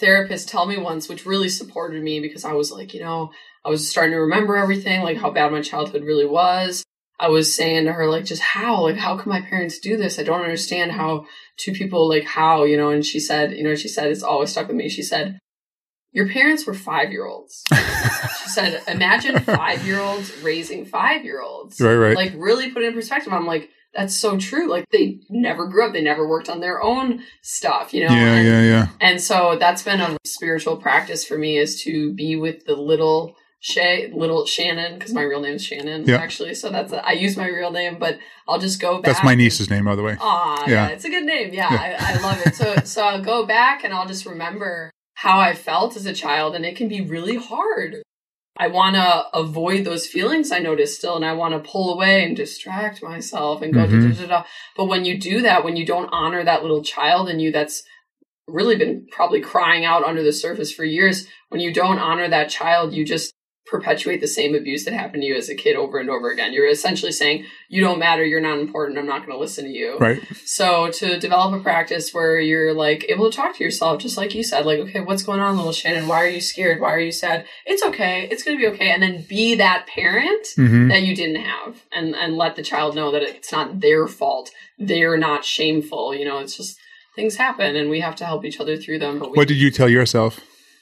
therapist 0.00 0.48
tell 0.48 0.66
me 0.66 0.76
once, 0.76 1.08
which 1.08 1.26
really 1.26 1.48
supported 1.48 2.02
me 2.02 2.20
because 2.20 2.44
I 2.44 2.52
was 2.52 2.70
like, 2.70 2.94
you 2.94 3.00
know, 3.00 3.30
I 3.64 3.70
was 3.70 3.88
starting 3.88 4.12
to 4.12 4.20
remember 4.20 4.56
everything, 4.56 5.02
like 5.02 5.16
how 5.16 5.30
bad 5.30 5.52
my 5.52 5.62
childhood 5.62 6.02
really 6.02 6.26
was. 6.26 6.84
I 7.20 7.28
was 7.28 7.54
saying 7.54 7.84
to 7.84 7.92
her, 7.92 8.08
like, 8.08 8.24
just 8.24 8.42
how, 8.42 8.82
like, 8.82 8.96
how 8.96 9.16
can 9.16 9.30
my 9.30 9.40
parents 9.40 9.78
do 9.78 9.96
this? 9.96 10.18
I 10.18 10.24
don't 10.24 10.42
understand 10.42 10.92
how 10.92 11.26
two 11.56 11.72
people, 11.72 12.08
like, 12.08 12.24
how, 12.24 12.64
you 12.64 12.76
know, 12.76 12.90
and 12.90 13.04
she 13.06 13.20
said, 13.20 13.52
you 13.52 13.62
know, 13.62 13.74
she 13.76 13.86
said, 13.88 14.08
it's 14.10 14.22
always 14.24 14.50
stuck 14.50 14.66
with 14.66 14.76
me. 14.76 14.88
She 14.88 15.02
said, 15.02 15.38
your 16.12 16.28
parents 16.28 16.66
were 16.66 16.74
five 16.74 17.10
year 17.12 17.24
olds. 17.26 17.62
She 17.72 18.48
said, 18.50 18.82
imagine 18.88 19.38
five 19.44 19.86
year 19.86 20.00
olds 20.00 20.32
raising 20.42 20.84
five 20.84 21.24
year 21.24 21.40
olds. 21.40 21.80
right, 21.80 21.94
right. 21.94 22.16
Like, 22.16 22.32
really 22.36 22.70
put 22.70 22.82
it 22.82 22.86
in 22.88 22.94
perspective. 22.94 23.32
I'm 23.32 23.46
like, 23.46 23.68
that's 23.94 24.14
so 24.16 24.36
true. 24.36 24.68
Like, 24.68 24.84
they 24.90 25.20
never 25.30 25.66
grew 25.68 25.86
up, 25.86 25.92
they 25.92 26.02
never 26.02 26.28
worked 26.28 26.48
on 26.48 26.58
their 26.60 26.82
own 26.82 27.22
stuff, 27.42 27.94
you 27.94 28.06
know? 28.06 28.12
yeah, 28.14 28.34
And- 28.34 28.46
yeah, 28.46 28.62
yeah. 28.62 28.86
and 29.00 29.20
so 29.20 29.56
that's 29.58 29.82
been 29.84 30.00
a 30.00 30.16
spiritual 30.26 30.76
practice 30.78 31.24
for 31.24 31.38
me 31.38 31.58
is 31.58 31.80
to 31.84 32.12
be 32.12 32.34
with 32.34 32.64
the 32.66 32.74
little 32.74 33.36
Shay, 33.66 34.10
little 34.12 34.44
Shannon, 34.44 34.98
because 34.98 35.14
my 35.14 35.22
real 35.22 35.40
name 35.40 35.54
is 35.54 35.64
Shannon, 35.64 36.04
Yeah. 36.06 36.16
actually. 36.16 36.52
So 36.52 36.68
that's 36.68 36.92
a, 36.92 37.02
I 37.02 37.12
use 37.12 37.34
my 37.34 37.46
real 37.48 37.70
name, 37.70 37.96
but 37.98 38.18
I'll 38.46 38.58
just 38.58 38.78
go 38.78 38.96
back. 39.00 39.04
That's 39.14 39.24
my 39.24 39.34
niece's 39.34 39.70
name, 39.70 39.86
by 39.86 39.96
the 39.96 40.02
way. 40.02 40.18
Aw, 40.20 40.64
Yeah. 40.66 40.72
yeah. 40.74 40.88
it's 40.88 41.06
a 41.06 41.08
good 41.08 41.24
name. 41.24 41.54
Yeah, 41.54 41.72
Yeah. 41.72 41.96
I, 41.98 42.12
I 42.12 42.20
love 42.20 42.42
it. 42.44 42.54
So 42.54 42.76
so 42.84 43.02
I'll 43.02 43.22
go 43.24 43.46
back 43.46 43.82
and 43.82 43.94
I'll 43.94 44.06
just 44.06 44.26
remember 44.26 44.90
how 45.14 45.40
I 45.40 45.54
felt 45.54 45.96
as 45.96 46.04
a 46.04 46.12
child, 46.12 46.54
and 46.54 46.66
it 46.66 46.76
can 46.76 46.88
be 46.88 47.00
really 47.00 47.36
hard. 47.36 48.02
I 48.58 48.68
want 48.68 48.96
to 48.96 49.24
avoid 49.32 49.84
those 49.86 50.06
feelings 50.06 50.52
I 50.52 50.58
notice 50.58 50.98
still, 50.98 51.16
and 51.16 51.24
I 51.24 51.32
want 51.32 51.54
to 51.54 51.70
pull 51.70 51.94
away 51.94 52.22
and 52.22 52.36
distract 52.36 53.02
myself 53.02 53.62
and 53.62 53.72
go 53.72 53.86
da, 53.86 53.92
Mhm. 53.92 54.14
da, 54.14 54.20
da, 54.20 54.26
da. 54.28 54.44
But 54.76 54.86
when 54.86 55.06
you 55.06 55.18
do 55.18 55.40
that, 55.40 55.64
when 55.64 55.76
you 55.76 55.86
don't 55.86 56.10
honor 56.12 56.44
that 56.44 56.60
little 56.62 56.82
child 56.82 57.30
in 57.30 57.40
you 57.40 57.50
that's 57.50 57.82
really 58.46 58.76
been 58.76 59.06
probably 59.10 59.40
crying 59.40 59.86
out 59.86 60.04
under 60.04 60.22
the 60.22 60.34
surface 60.34 60.70
for 60.70 60.84
years, 60.84 61.26
when 61.48 61.62
you 61.62 61.72
don't 61.72 61.98
honor 61.98 62.28
that 62.28 62.50
child, 62.50 62.92
you 62.92 63.04
just 63.06 63.32
perpetuate 63.66 64.20
the 64.20 64.28
same 64.28 64.54
abuse 64.54 64.84
that 64.84 64.92
happened 64.92 65.22
to 65.22 65.26
you 65.26 65.34
as 65.34 65.48
a 65.48 65.54
kid 65.54 65.74
over 65.74 65.98
and 65.98 66.10
over 66.10 66.30
again. 66.30 66.52
You're 66.52 66.68
essentially 66.68 67.12
saying, 67.12 67.46
You 67.68 67.80
don't 67.80 67.98
matter, 67.98 68.24
you're 68.24 68.40
not 68.40 68.58
important, 68.58 68.98
I'm 68.98 69.06
not 69.06 69.20
going 69.20 69.32
to 69.32 69.38
listen 69.38 69.64
to 69.64 69.70
you. 69.70 69.96
Right. 69.98 70.20
So 70.44 70.90
to 70.90 71.18
develop 71.18 71.58
a 71.58 71.62
practice 71.62 72.12
where 72.12 72.38
you're 72.38 72.74
like 72.74 73.06
able 73.08 73.30
to 73.30 73.36
talk 73.36 73.56
to 73.56 73.64
yourself, 73.64 74.00
just 74.02 74.16
like 74.16 74.34
you 74.34 74.42
said, 74.44 74.66
like, 74.66 74.78
okay, 74.80 75.00
what's 75.00 75.22
going 75.22 75.40
on, 75.40 75.56
little 75.56 75.72
Shannon? 75.72 76.08
Why 76.08 76.22
are 76.22 76.28
you 76.28 76.40
scared? 76.40 76.80
Why 76.80 76.92
are 76.92 77.00
you 77.00 77.12
sad? 77.12 77.46
It's 77.64 77.82
okay. 77.84 78.28
It's 78.30 78.42
going 78.42 78.56
to 78.58 78.60
be 78.60 78.68
okay. 78.74 78.90
And 78.90 79.02
then 79.02 79.22
be 79.28 79.54
that 79.56 79.86
parent 79.86 80.46
hmm 80.56 80.88
that 80.88 81.02
you 81.02 81.16
didn't 81.16 81.42
have 81.42 81.82
and, 81.92 82.14
and 82.14 82.36
let 82.36 82.56
the 82.56 82.62
child 82.62 82.94
know 82.94 83.10
that 83.12 83.22
it's 83.22 83.50
not 83.50 83.80
their 83.80 84.06
fault. 84.06 84.50
They're 84.78 85.16
not 85.16 85.44
shameful. 85.44 86.14
You 86.14 86.26
know, 86.26 86.38
it's 86.38 86.56
just 86.56 86.78
things 87.16 87.36
happen 87.36 87.76
and 87.76 87.88
we 87.88 88.00
have 88.00 88.16
to 88.16 88.24
help 88.26 88.44
each 88.44 88.60
other 88.60 88.76
through 88.76 88.98
them. 88.98 89.18
But 89.18 89.30
we, 89.30 89.36
What 89.36 89.48
did 89.48 89.56
you 89.56 89.70
tell 89.70 89.88
yourself? 89.88 90.40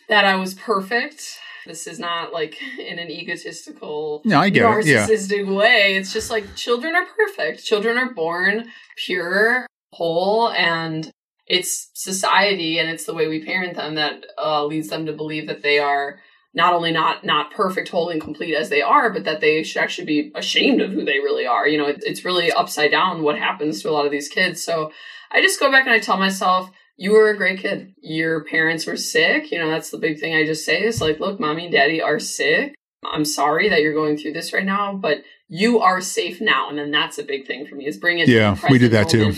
that 0.09 0.25
I 0.27 0.35
was 0.35 0.53
perfect 0.55 1.39
This 1.67 1.87
is 1.87 1.99
not 1.99 2.33
like 2.33 2.61
in 2.79 2.99
an 2.99 3.11
egotistical, 3.11 4.23
No, 4.25 4.41
I 4.41 4.51
get 4.51 4.79
it. 4.79 4.87
Yeah. 4.87 5.07
narcissistic 5.07 5.55
way. 5.55 5.97
It's 5.97 6.13
just 6.13 6.31
like 6.31 6.55
children 6.57 6.95
are 6.95 7.07
perfect. 7.07 7.65
Children 7.65 7.99
are 7.99 8.13
born 8.13 8.69
pure, 8.97 9.67
whole, 9.93 10.51
and 10.51 11.11
it's 11.47 11.91
society 11.95 12.79
and 12.79 12.89
it's 12.89 13.05
the 13.05 13.15
way 13.15 13.29
we 13.29 13.45
parent 13.45 13.77
them 13.77 13.97
that 13.97 14.25
uh, 14.39 14.65
leads 14.65 14.89
them 14.89 15.07
to 15.07 15.13
believe 15.13 15.49
that 15.49 15.63
they 15.63 15.79
are 15.79 16.21
not 16.55 16.75
only 16.75 16.93
not 16.93 17.25
not 17.25 17.51
perfect, 17.51 17.89
whole, 17.89 18.11
and 18.11 18.21
complete 18.21 18.55
as 18.55 18.69
they 18.69 18.83
are, 18.83 19.11
but 19.11 19.25
that 19.25 19.41
they 19.41 19.63
should 19.63 19.83
actually 19.83 20.05
be 20.05 20.33
ashamed 20.35 20.81
of 20.81 20.93
who 20.93 21.05
they 21.05 21.19
really 21.19 21.47
are. 21.47 21.67
You 21.67 21.79
know, 21.79 21.87
it, 21.87 22.03
it's 22.05 22.25
really 22.25 22.53
upside 22.53 22.91
down 22.91 23.23
what 23.23 23.39
happens 23.39 23.83
to 23.83 23.89
a 23.89 23.93
lot 23.93 24.05
of 24.05 24.13
these 24.13 24.29
kids. 24.29 24.63
So 24.63 24.93
I 25.31 25.41
just 25.41 25.59
go 25.59 25.71
back 25.71 25.87
and 25.87 25.95
I 25.95 25.99
tell 25.99 26.19
myself, 26.19 26.71
you 26.97 27.13
were 27.13 27.31
a 27.31 27.37
great 27.37 27.61
kid. 27.61 27.95
Your 28.01 28.45
parents 28.45 28.87
were 28.87 28.97
sick. 28.97 29.51
You 29.51 29.59
know, 29.59 29.71
that's 29.71 29.91
the 29.91 29.99
big 29.99 30.21
thing 30.21 30.35
I 30.35 30.45
just 30.45 30.65
say 30.65 30.83
is 30.83 31.01
like, 31.01 31.21
look, 31.21 31.41
mommy 31.41 31.65
and 31.65 31.73
daddy 31.73 32.01
are 32.01 32.19
sick. 32.19 32.75
I'm 33.05 33.25
sorry 33.25 33.69
that 33.69 33.83
you're 33.83 33.95
going 33.95 34.17
through 34.17 34.33
this 34.33 34.53
right 34.53 34.65
now, 34.65 34.95
but 34.95 35.19
you 35.49 35.81
are 35.81 36.01
safe 36.01 36.41
now. 36.41 36.69
And 36.69 36.79
then 36.79 36.91
that's 36.91 37.19
a 37.19 37.25
big 37.25 37.47
thing 37.47 37.67
for 37.67 37.75
me 37.75 37.87
is 37.87 37.99
bring 37.99 38.19
it. 38.19 38.29
Yeah, 38.29 38.57
we 38.71 38.79
did 38.79 38.93
that 38.93 39.09
too. 39.09 39.35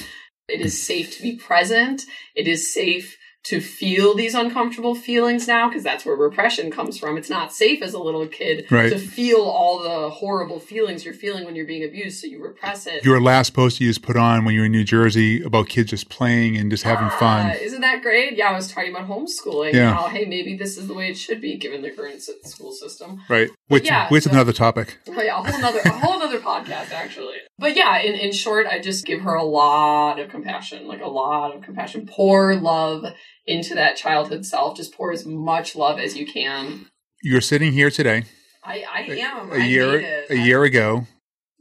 It 0.49 0.61
is 0.61 0.81
safe 0.81 1.17
to 1.17 1.23
be 1.23 1.37
present. 1.37 2.03
It 2.35 2.47
is 2.47 2.73
safe 2.73 3.17
to 3.45 3.61
feel 3.61 4.15
these 4.15 4.35
uncomfortable 4.35 4.95
feelings 4.95 5.47
now 5.47 5.69
because 5.69 5.83
that's 5.83 6.07
where 6.07 6.17
repression 6.17 6.71
comes 6.71 6.99
from. 6.99 7.19
It's 7.19 7.29
not 7.29 7.53
safe 7.53 7.83
as 7.83 7.93
a 7.93 7.99
little 7.99 8.27
kid 8.27 8.67
Right. 8.71 8.91
to 8.91 8.99
feel 8.99 9.41
all 9.43 9.83
the 9.83 10.09
horrible 10.09 10.59
feelings 10.59 11.05
you're 11.05 11.13
feeling 11.13 11.45
when 11.45 11.55
you're 11.55 11.67
being 11.67 11.85
abused, 11.85 12.21
so 12.23 12.27
you 12.27 12.43
repress 12.43 12.87
it. 12.87 13.05
Your 13.05 13.21
last 13.21 13.51
post 13.53 13.81
you 13.81 13.89
just 13.89 14.01
put 14.03 14.17
on 14.17 14.45
when 14.47 14.55
you 14.55 14.61
were 14.61 14.67
in 14.67 14.73
New 14.73 14.83
Jersey 14.85 15.43
about 15.43 15.69
kids 15.69 15.91
just 15.91 16.09
playing 16.09 16.57
and 16.57 16.71
just 16.71 16.85
having 16.85 17.05
Ah, 17.09 17.19
fun. 17.19 17.51
Isn't 17.61 17.83
that 17.83 18.01
great? 18.01 18.37
Yeah, 18.37 18.49
I 18.49 18.53
was 18.55 18.73
talking 18.73 18.91
about 18.95 19.09
homeschooling. 19.09 19.75
Yeah. 19.75 19.93
How, 19.95 20.09
hey, 20.09 20.25
maybe 20.25 20.57
this 20.57 20.79
is 20.79 20.89
the 20.89 20.95
way 20.95 21.11
it 21.11 21.19
should 21.19 21.43
be 21.43 21.57
given 21.59 21.83
the 21.83 21.91
current 21.91 22.23
school 22.23 22.73
system. 22.73 23.21
Right. 23.29 23.51
Which, 23.69 23.85
yeah, 23.85 24.09
which 24.09 24.21
is 24.21 24.25
so- 24.25 24.31
another 24.31 24.55
topic. 24.55 24.97
Oh, 25.09 25.21
yeah, 25.23 25.39
a 25.39 25.43
whole 25.43 25.61
nother, 25.61 25.81
a 25.85 25.91
whole 25.91 26.23
other 26.23 26.41
podcast, 26.41 26.93
actually. 26.93 27.37
But 27.59 27.77
yeah, 27.77 27.99
in, 27.99 28.15
in 28.15 28.33
short, 28.33 28.67
I 28.67 28.81
just 28.81 29.05
give 29.05 29.21
her 29.21 29.35
a 29.35 29.45
lot 29.45 30.19
of 30.19 30.29
compassion, 30.29 30.89
like 30.89 31.01
a 31.01 31.09
lot 31.09 31.55
of 31.55 31.63
compassion. 31.63 32.07
Pour 32.07 32.57
love 32.57 33.05
into 33.47 33.75
that 33.75 33.97
childhood 33.97 34.45
self. 34.45 34.77
Just 34.77 34.95
pour 34.95 35.13
as 35.13 35.25
much 35.25 35.77
love 35.77 35.99
as 35.99 36.17
you 36.17 36.27
can. 36.27 36.87
You're 37.23 37.41
sitting 37.41 37.73
here 37.73 37.91
today. 37.91 38.25
I, 38.65 38.85
I 38.91 39.01
am. 39.01 39.53
A 39.53 39.55
I 39.55 39.59
year 39.59 40.25
a 40.31 40.35
year 40.37 40.65
ago, 40.65 41.07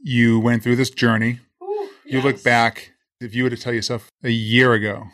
you 0.00 0.40
went 0.40 0.62
through 0.62 0.76
this 0.76 0.90
journey. 0.90 1.40
Ooh, 1.62 1.88
You 2.04 2.20
look 2.22 2.42
back, 2.42 2.92
if 3.20 3.34
you 3.34 3.44
were 3.44 3.50
to 3.50 3.56
tell 3.56 3.72
yourself 3.72 4.08
a 4.22 4.30
year 4.30 4.72
ago, 4.72 5.06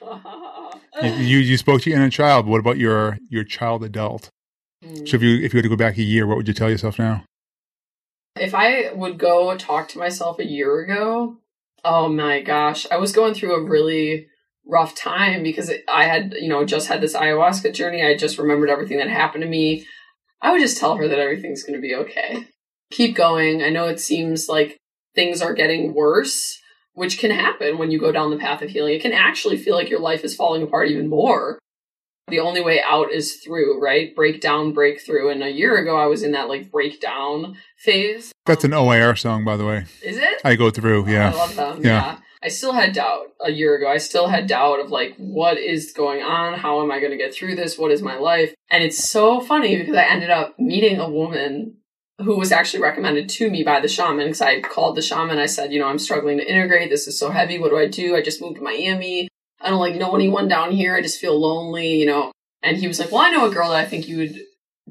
God. 0.00 1.20
you, 1.20 1.38
you, 1.38 1.56
spoke 1.56 1.82
to 1.82 1.90
your 1.90 1.98
inner 1.98 2.10
child. 2.10 2.46
What 2.46 2.58
about 2.58 2.78
your 2.78 3.18
your 3.28 3.44
child 3.44 3.84
adult? 3.84 4.28
Hmm. 4.82 5.06
So 5.06 5.16
if 5.16 5.22
you 5.22 5.36
if 5.40 5.52
you 5.54 5.58
were 5.58 5.62
to 5.62 5.68
go 5.68 5.76
back 5.76 5.98
a 5.98 6.02
year, 6.02 6.26
what 6.26 6.36
would 6.36 6.48
you 6.48 6.54
tell 6.54 6.70
yourself 6.70 6.98
now? 6.98 7.24
If 8.36 8.54
I 8.54 8.92
would 8.92 9.18
go 9.18 9.56
talk 9.56 9.88
to 9.88 9.98
myself 9.98 10.38
a 10.38 10.46
year 10.46 10.80
ago, 10.80 11.38
oh 11.84 12.08
my 12.08 12.40
gosh, 12.40 12.86
I 12.90 12.96
was 12.96 13.12
going 13.12 13.34
through 13.34 13.54
a 13.54 13.68
really 13.68 14.28
rough 14.66 14.94
time 14.94 15.42
because 15.42 15.70
I 15.88 16.04
had, 16.04 16.34
you 16.38 16.48
know, 16.48 16.64
just 16.64 16.88
had 16.88 17.00
this 17.00 17.14
ayahuasca 17.14 17.74
journey. 17.74 18.04
I 18.04 18.16
just 18.16 18.38
remembered 18.38 18.70
everything 18.70 18.98
that 18.98 19.08
happened 19.08 19.42
to 19.42 19.48
me. 19.48 19.86
I 20.40 20.52
would 20.52 20.60
just 20.60 20.78
tell 20.78 20.96
her 20.96 21.08
that 21.08 21.18
everything's 21.18 21.62
going 21.62 21.74
to 21.74 21.82
be 21.82 21.94
okay. 21.94 22.46
Keep 22.90 23.16
going. 23.16 23.62
I 23.62 23.68
know 23.68 23.88
it 23.88 24.00
seems 24.00 24.48
like 24.48 24.78
things 25.14 25.42
are 25.42 25.54
getting 25.54 25.94
worse, 25.94 26.60
which 26.94 27.18
can 27.18 27.30
happen 27.30 27.78
when 27.78 27.90
you 27.90 27.98
go 27.98 28.12
down 28.12 28.30
the 28.30 28.38
path 28.38 28.62
of 28.62 28.70
healing. 28.70 28.94
It 28.94 29.02
can 29.02 29.12
actually 29.12 29.58
feel 29.58 29.74
like 29.74 29.90
your 29.90 30.00
life 30.00 30.24
is 30.24 30.34
falling 30.34 30.62
apart 30.62 30.88
even 30.88 31.08
more. 31.08 31.58
The 32.28 32.40
only 32.40 32.60
way 32.60 32.80
out 32.82 33.10
is 33.10 33.36
through, 33.36 33.82
right? 33.82 34.14
Breakdown, 34.14 34.72
breakthrough. 34.72 35.30
And 35.30 35.42
a 35.42 35.50
year 35.50 35.76
ago, 35.76 35.96
I 35.96 36.06
was 36.06 36.22
in 36.22 36.32
that 36.32 36.48
like 36.48 36.70
breakdown 36.70 37.56
phase. 37.78 38.32
That's 38.46 38.64
an 38.64 38.72
O.A.R. 38.72 39.16
song, 39.16 39.44
by 39.44 39.56
the 39.56 39.66
way. 39.66 39.84
Is 40.02 40.16
it? 40.16 40.40
I 40.44 40.54
go 40.54 40.70
through. 40.70 41.04
Oh, 41.04 41.08
yeah. 41.08 41.30
I 41.30 41.34
love 41.34 41.56
them. 41.56 41.84
Yeah. 41.84 41.90
Yeah. 41.90 42.18
I 42.42 42.48
still 42.48 42.72
had 42.72 42.94
doubt 42.94 43.26
a 43.44 43.50
year 43.50 43.76
ago. 43.76 43.86
I 43.86 43.98
still 43.98 44.28
had 44.28 44.46
doubt 44.46 44.80
of 44.80 44.90
like, 44.90 45.14
what 45.18 45.58
is 45.58 45.92
going 45.92 46.22
on? 46.22 46.58
How 46.58 46.82
am 46.82 46.90
I 46.90 46.98
going 46.98 47.10
to 47.10 47.18
get 47.18 47.34
through 47.34 47.56
this? 47.56 47.78
What 47.78 47.90
is 47.90 48.00
my 48.00 48.16
life? 48.16 48.54
And 48.70 48.82
it's 48.82 49.10
so 49.10 49.40
funny 49.40 49.76
because 49.76 49.94
I 49.94 50.04
ended 50.04 50.30
up 50.30 50.58
meeting 50.58 50.98
a 50.98 51.10
woman 51.10 51.76
who 52.18 52.38
was 52.38 52.52
actually 52.52 52.82
recommended 52.82 53.28
to 53.30 53.50
me 53.50 53.62
by 53.62 53.80
the 53.80 53.88
shaman 53.88 54.26
because 54.26 54.40
I 54.40 54.60
called 54.60 54.96
the 54.96 55.02
shaman. 55.02 55.38
I 55.38 55.46
said, 55.46 55.72
you 55.72 55.80
know, 55.80 55.88
I'm 55.88 55.98
struggling 55.98 56.38
to 56.38 56.50
integrate. 56.50 56.90
This 56.90 57.06
is 57.06 57.18
so 57.18 57.30
heavy. 57.30 57.58
What 57.58 57.70
do 57.70 57.78
I 57.78 57.88
do? 57.88 58.14
I 58.14 58.22
just 58.22 58.40
moved 58.40 58.56
to 58.56 58.62
Miami. 58.62 59.28
I 59.60 59.70
don't 59.70 59.80
like 59.80 59.96
know 59.96 60.14
anyone 60.14 60.48
down 60.48 60.72
here. 60.72 60.96
I 60.96 61.02
just 61.02 61.20
feel 61.20 61.38
lonely, 61.38 61.94
you 61.96 62.06
know. 62.06 62.32
And 62.62 62.76
he 62.76 62.88
was 62.88 62.98
like, 62.98 63.10
well, 63.10 63.22
I 63.22 63.30
know 63.30 63.46
a 63.46 63.54
girl 63.54 63.70
that 63.70 63.76
I 63.76 63.86
think 63.86 64.08
you 64.08 64.18
would 64.18 64.36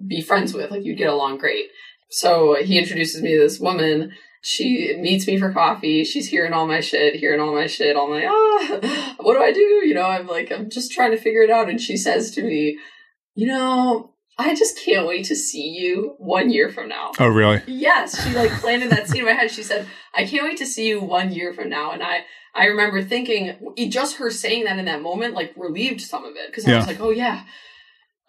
be 0.08 0.22
friends 0.22 0.54
with. 0.54 0.72
Like, 0.72 0.84
you'd 0.84 0.98
get 0.98 1.10
along 1.10 1.38
great. 1.38 1.68
So 2.10 2.56
he 2.56 2.80
introduces 2.80 3.22
me 3.22 3.34
to 3.34 3.40
this 3.40 3.60
woman 3.60 4.12
she 4.42 4.96
meets 4.98 5.28
me 5.28 5.38
for 5.38 5.52
coffee. 5.52 6.04
She's 6.04 6.28
hearing 6.28 6.54
all 6.54 6.66
my 6.66 6.80
shit, 6.80 7.16
hearing 7.16 7.40
all 7.40 7.54
my 7.54 7.68
shit, 7.68 7.96
all 7.96 8.10
my, 8.10 8.26
ah, 8.26 9.16
what 9.20 9.34
do 9.34 9.44
I 9.44 9.52
do? 9.52 9.60
You 9.60 9.94
know, 9.94 10.06
I'm 10.06 10.28
like, 10.28 10.52
I'm 10.52 10.70
just 10.70 10.92
trying 10.92 11.12
to 11.12 11.18
figure 11.18 11.42
it 11.42 11.50
out. 11.50 11.70
And 11.70 11.80
she 11.80 11.98
says 11.98 12.32
to 12.32 12.44
me, 12.44 12.78
you 13.36 13.48
know, 13.48 14.14
I 14.38 14.56
just 14.56 14.80
can't 14.80 15.08
wait 15.08 15.26
to 15.26 15.36
see 15.36 15.68
you 15.78 16.16
one 16.18 16.50
year 16.50 16.70
from 16.70 16.88
now. 16.88 17.12
Oh, 17.20 17.28
really? 17.28 17.62
Yes, 17.68 18.24
she 18.24 18.34
like 18.34 18.52
planted 18.52 18.90
that 18.92 19.10
seed 19.10 19.20
in 19.20 19.26
my 19.26 19.34
head. 19.34 19.52
She 19.52 19.64
said, 19.64 19.86
"I 20.16 20.26
can't 20.26 20.46
wait 20.46 20.58
to 20.60 20.66
see 20.66 20.88
you 20.88 21.02
one 21.02 21.34
year 21.34 21.52
from 21.54 21.68
now." 21.68 21.92
And 21.92 22.02
I, 22.02 22.24
I 22.56 22.66
remember 22.66 23.02
thinking, 23.02 23.74
just 23.90 24.18
her 24.18 24.32
saying 24.32 24.66
that 24.66 24.80
in 24.80 24.86
that 24.86 25.02
moment, 25.02 25.34
like 25.34 25.54
relieved 25.56 26.02
some 26.02 26.26
of 26.26 26.36
it 26.36 26.48
because 26.48 26.66
I 26.66 26.72
Yeah. 26.72 26.78
was 26.78 26.88
like, 26.88 27.00
"Oh 27.00 27.12
yeah, 27.12 27.44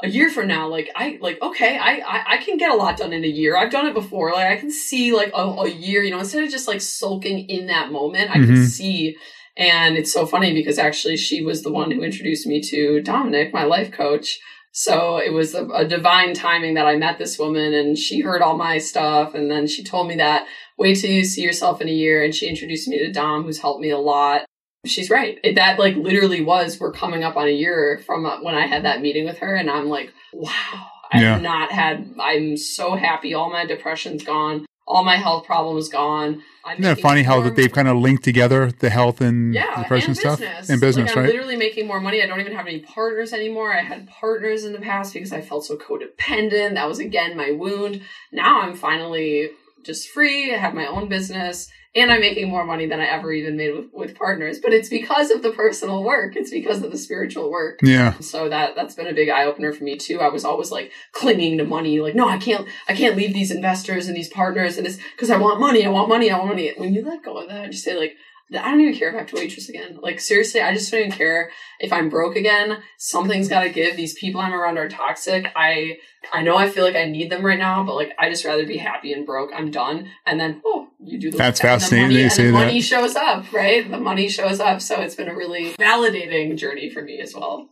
a 0.02 0.08
year 0.08 0.30
from 0.30 0.46
now, 0.48 0.68
like 0.68 0.90
I, 0.94 1.18
like 1.20 1.40
okay, 1.42 1.78
I, 1.78 1.96
I, 1.98 2.24
I 2.34 2.36
can 2.38 2.56
get 2.56 2.70
a 2.70 2.74
lot 2.74 2.96
done 2.96 3.12
in 3.12 3.24
a 3.24 3.28
year. 3.28 3.56
I've 3.56 3.70
done 3.72 3.86
it 3.86 3.94
before. 3.94 4.32
Like 4.32 4.46
I 4.46 4.56
can 4.56 4.70
see 4.70 5.12
like 5.12 5.32
a, 5.34 5.42
a 5.42 5.68
year, 5.68 6.02
you 6.02 6.10
know, 6.10 6.20
instead 6.20 6.44
of 6.44 6.50
just 6.50 6.68
like 6.68 6.80
sulking 6.80 7.48
in 7.48 7.66
that 7.66 7.92
moment, 7.92 8.30
I 8.30 8.38
Mhm. 8.38 8.46
can 8.46 8.56
see." 8.56 9.16
And 9.56 9.96
it's 9.98 10.12
so 10.12 10.26
funny 10.26 10.54
because 10.54 10.78
actually 10.78 11.16
she 11.16 11.44
was 11.44 11.62
the 11.62 11.72
one 11.72 11.90
who 11.90 12.02
introduced 12.02 12.46
me 12.46 12.62
to 12.62 13.02
Dominic, 13.02 13.52
my 13.52 13.64
life 13.64 13.90
coach. 13.90 14.38
So 14.72 15.18
it 15.18 15.32
was 15.32 15.54
a, 15.54 15.66
a 15.66 15.84
divine 15.84 16.32
timing 16.32 16.74
that 16.74 16.86
I 16.86 16.96
met 16.96 17.18
this 17.18 17.38
woman 17.38 17.74
and 17.74 17.98
she 17.98 18.20
heard 18.20 18.40
all 18.40 18.56
my 18.56 18.78
stuff. 18.78 19.34
And 19.34 19.50
then 19.50 19.66
she 19.66 19.82
told 19.82 20.06
me 20.06 20.16
that 20.16 20.46
wait 20.80 20.96
till 20.96 21.10
you 21.10 21.24
see 21.24 21.42
yourself 21.42 21.80
in 21.80 21.88
a 21.88 21.92
year. 21.92 22.24
And 22.24 22.34
she 22.34 22.48
introduced 22.48 22.88
me 22.88 22.98
to 22.98 23.12
Dom, 23.12 23.44
who's 23.44 23.58
helped 23.60 23.80
me 23.82 23.90
a 23.90 23.98
lot. 23.98 24.46
She's 24.86 25.10
right. 25.10 25.38
It, 25.44 25.54
that 25.56 25.78
like 25.78 25.94
literally 25.94 26.40
was, 26.42 26.80
we're 26.80 26.90
coming 26.90 27.22
up 27.22 27.36
on 27.36 27.46
a 27.46 27.52
year 27.52 28.02
from 28.06 28.24
uh, 28.24 28.42
when 28.42 28.54
I 28.54 28.66
had 28.66 28.84
that 28.86 29.02
meeting 29.02 29.26
with 29.26 29.38
her. 29.38 29.54
And 29.54 29.70
I'm 29.70 29.88
like, 29.88 30.10
wow, 30.32 30.86
I've 31.12 31.22
Yeah. 31.22 31.38
not 31.38 31.70
had, 31.70 32.14
I'm 32.18 32.56
so 32.56 32.96
happy. 32.96 33.34
All 33.34 33.50
my 33.50 33.66
depression's 33.66 34.24
gone. 34.24 34.64
All 34.86 35.04
my 35.04 35.16
health 35.16 35.44
problems 35.44 35.88
gone. 35.90 36.42
I'm 36.64 36.78
Isn't 36.80 36.96
that 36.96 37.00
funny 37.00 37.22
how 37.22 37.40
that 37.42 37.56
they've 37.56 37.70
kind 37.70 37.86
of 37.86 37.98
linked 37.98 38.24
together 38.24 38.70
the 38.72 38.90
health 38.90 39.20
and 39.20 39.54
yeah, 39.54 39.82
depression 39.82 40.10
and 40.10 40.16
stuff 40.16 40.40
business. 40.40 40.68
and 40.68 40.80
business, 40.80 41.08
like, 41.08 41.16
I'm 41.16 41.22
right? 41.22 41.32
literally 41.32 41.56
making 41.56 41.86
more 41.86 42.00
money. 42.00 42.22
I 42.22 42.26
don't 42.26 42.40
even 42.40 42.54
have 42.54 42.66
any 42.66 42.80
partners 42.80 43.32
anymore. 43.32 43.72
I 43.72 43.82
had 43.82 44.08
partners 44.08 44.64
in 44.64 44.72
the 44.72 44.80
past 44.80 45.14
because 45.14 45.32
I 45.32 45.42
felt 45.42 45.64
so 45.64 45.76
codependent. 45.76 46.74
That 46.74 46.88
was 46.88 46.98
again 46.98 47.36
my 47.36 47.50
wound. 47.52 48.02
Now 48.32 48.62
I'm 48.62 48.74
finally 48.74 49.50
just 49.84 50.08
free. 50.08 50.54
I 50.54 50.58
have 50.58 50.74
my 50.74 50.86
own 50.86 51.08
business. 51.08 51.70
And 51.92 52.12
I'm 52.12 52.20
making 52.20 52.48
more 52.48 52.64
money 52.64 52.86
than 52.86 53.00
I 53.00 53.06
ever 53.06 53.32
even 53.32 53.56
made 53.56 53.74
with, 53.74 53.86
with 53.92 54.16
partners. 54.16 54.60
But 54.60 54.72
it's 54.72 54.88
because 54.88 55.32
of 55.32 55.42
the 55.42 55.50
personal 55.50 56.04
work. 56.04 56.36
It's 56.36 56.52
because 56.52 56.84
of 56.84 56.92
the 56.92 56.96
spiritual 56.96 57.50
work. 57.50 57.80
Yeah. 57.82 58.16
So 58.20 58.48
that 58.48 58.76
that's 58.76 58.94
been 58.94 59.08
a 59.08 59.12
big 59.12 59.28
eye 59.28 59.44
opener 59.44 59.72
for 59.72 59.82
me 59.82 59.96
too. 59.96 60.20
I 60.20 60.28
was 60.28 60.44
always 60.44 60.70
like 60.70 60.92
clinging 61.10 61.58
to 61.58 61.64
money, 61.64 62.00
like 62.00 62.14
no, 62.14 62.28
I 62.28 62.38
can't, 62.38 62.68
I 62.88 62.94
can't 62.94 63.16
leave 63.16 63.34
these 63.34 63.50
investors 63.50 64.06
and 64.06 64.16
these 64.16 64.28
partners 64.28 64.76
and 64.76 64.86
this 64.86 65.00
because 65.16 65.30
I 65.30 65.36
want 65.36 65.58
money, 65.58 65.84
I 65.84 65.88
want 65.88 66.08
money, 66.08 66.30
I 66.30 66.38
want 66.38 66.50
money. 66.50 66.72
When 66.76 66.94
you 66.94 67.04
let 67.04 67.24
go 67.24 67.38
of 67.38 67.48
that, 67.48 67.72
just 67.72 67.82
say 67.82 67.96
like, 67.98 68.14
I 68.52 68.70
don't 68.70 68.80
even 68.80 68.94
care 68.98 69.08
if 69.10 69.14
I 69.14 69.18
have 69.18 69.28
to 69.28 69.36
waitress 69.36 69.68
again. 69.68 69.98
Like 70.02 70.18
seriously, 70.20 70.60
I 70.60 70.74
just 70.74 70.90
don't 70.90 71.00
even 71.00 71.12
care 71.12 71.50
if 71.78 71.92
I'm 71.92 72.08
broke 72.08 72.34
again. 72.36 72.78
Something's 72.98 73.48
got 73.48 73.60
to 73.62 73.70
give. 73.70 73.96
These 73.96 74.14
people 74.14 74.40
I'm 74.40 74.52
around 74.52 74.76
are 74.78 74.88
toxic. 74.88 75.46
I 75.54 75.98
I 76.32 76.42
know 76.42 76.56
I 76.56 76.68
feel 76.68 76.84
like 76.84 76.96
I 76.96 77.04
need 77.04 77.30
them 77.30 77.44
right 77.46 77.58
now, 77.58 77.84
but 77.84 77.94
like 77.94 78.12
I 78.18 78.28
just 78.28 78.44
rather 78.44 78.66
be 78.66 78.76
happy 78.76 79.12
and 79.12 79.24
broke. 79.24 79.50
I'm 79.54 79.70
done. 79.70 80.08
And 80.26 80.40
then 80.40 80.60
oh, 80.64 80.88
you 80.98 81.18
do 81.18 81.30
the 81.30 81.38
That's 81.38 81.60
and 81.60 81.68
the 81.68 81.72
fascinating 81.72 82.02
money- 82.08 82.14
that 82.14 82.18
you 82.18 82.24
and 82.24 82.32
say 82.32 82.46
the 82.46 82.52
that. 82.52 82.58
money 82.66 82.80
shows 82.80 83.14
up, 83.16 83.52
right? 83.52 83.88
The 83.88 84.00
money 84.00 84.28
shows 84.28 84.58
up. 84.58 84.80
So 84.80 85.00
it's 85.00 85.14
been 85.14 85.28
a 85.28 85.34
really 85.36 85.74
validating 85.74 86.56
journey 86.56 86.90
for 86.90 87.02
me 87.02 87.20
as 87.20 87.34
well. 87.34 87.68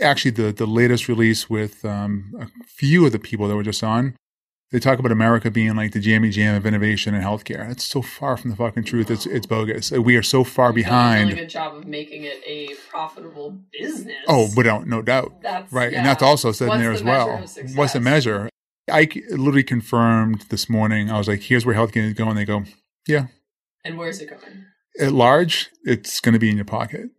Actually, 0.00 0.30
the 0.32 0.52
the 0.52 0.66
latest 0.66 1.08
release 1.08 1.48
with 1.50 1.84
um, 1.84 2.32
a 2.38 2.46
few 2.66 3.04
of 3.06 3.12
the 3.12 3.18
people 3.18 3.48
that 3.48 3.56
were 3.56 3.62
just 3.64 3.82
on, 3.82 4.14
they 4.72 4.78
talk 4.80 4.98
about 4.98 5.12
America 5.12 5.50
being 5.50 5.76
like 5.76 5.92
the 5.92 6.00
jammy 6.00 6.30
jam 6.30 6.54
of 6.54 6.66
innovation 6.66 7.14
in 7.14 7.22
healthcare. 7.22 7.70
It's 7.70 7.84
so 7.84 8.02
far 8.02 8.36
from 8.36 8.50
the 8.50 8.56
fucking 8.56 8.84
truth. 8.84 9.10
It's 9.10 9.26
it's 9.26 9.46
bogus. 9.46 9.92
Uh, 9.92 10.02
we 10.02 10.16
are 10.16 10.22
so 10.22 10.42
far 10.42 10.72
You've 10.76 10.86
done 10.86 11.18
a 11.18 11.24
really 11.24 11.34
good 11.34 11.50
job 11.50 11.76
of 11.76 11.86
making 11.86 12.24
it 12.24 12.42
a 12.46 12.74
profitable 12.90 13.58
business. 13.78 14.16
Oh, 14.26 14.48
without 14.56 14.86
no 14.86 15.02
doubt. 15.02 15.42
that's 15.42 15.72
Right. 15.72 15.92
yeah. 15.92 15.98
And 15.98 16.06
that's 16.06 16.22
also 16.22 16.50
said 16.52 16.68
What's 16.68 16.76
in 16.76 16.82
there 16.82 16.90
the 16.90 16.96
as 16.96 17.04
well. 17.04 17.74
What's 17.76 17.92
the 17.92 18.00
measure? 18.00 18.48
I 18.90 19.08
literally 19.30 19.62
confirmed 19.62 20.46
this 20.48 20.68
morning. 20.68 21.10
I 21.10 21.18
was 21.18 21.28
like, 21.28 21.42
here's 21.42 21.64
where 21.64 21.74
healthcare 21.76 22.04
is 22.04 22.14
going. 22.14 22.34
They 22.34 22.44
go, 22.44 22.64
"Yeah." 23.06 23.26
And 23.84 23.96
where's 23.98 24.20
it 24.20 24.30
going? 24.30 24.64
at 25.00 25.12
large, 25.12 25.70
it's 25.84 26.20
going 26.20 26.34
to 26.34 26.38
be 26.38 26.50
in 26.50 26.56
your 26.56 26.64
pocket. 26.64 27.10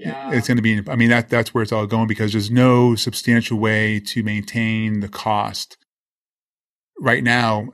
Yeah. 0.00 0.30
It's 0.32 0.48
going 0.48 0.56
to 0.56 0.62
be. 0.62 0.80
I 0.88 0.96
mean, 0.96 1.10
that 1.10 1.28
that's 1.28 1.52
where 1.52 1.62
it's 1.62 1.72
all 1.72 1.86
going 1.86 2.06
because 2.08 2.32
there's 2.32 2.50
no 2.50 2.94
substantial 2.94 3.58
way 3.58 4.00
to 4.00 4.22
maintain 4.22 5.00
the 5.00 5.08
cost. 5.08 5.76
Right 6.98 7.22
now, 7.22 7.68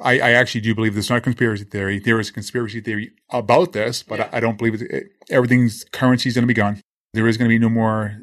I, 0.00 0.18
I 0.20 0.30
actually 0.32 0.62
do 0.62 0.74
believe 0.74 0.94
there's 0.94 1.10
not 1.10 1.18
a 1.18 1.22
conspiracy 1.22 1.64
theory. 1.64 1.98
There 1.98 2.18
is 2.20 2.28
a 2.30 2.32
conspiracy 2.32 2.80
theory 2.80 3.12
about 3.30 3.72
this, 3.72 4.02
but 4.02 4.18
Yeah. 4.18 4.28
I, 4.32 4.38
I 4.38 4.40
don't 4.40 4.58
believe 4.58 4.74
it, 4.74 4.82
it, 4.90 5.04
everything's 5.30 5.84
currency 5.92 6.28
is 6.28 6.34
going 6.34 6.42
to 6.42 6.46
be 6.46 6.54
gone. 6.54 6.80
There 7.14 7.26
is 7.26 7.36
going 7.36 7.48
to 7.48 7.54
be 7.54 7.58
no 7.58 7.68
more 7.68 8.20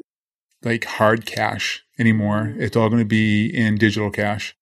like 0.64 0.86
hard 0.86 1.26
cash 1.26 1.84
anymore. 1.98 2.54
Mhm. 2.56 2.62
It's 2.62 2.76
all 2.76 2.90
going 2.90 3.02
to 3.02 3.06
be 3.06 3.48
in 3.48 3.76
digital 3.76 4.10
cash. 4.12 4.56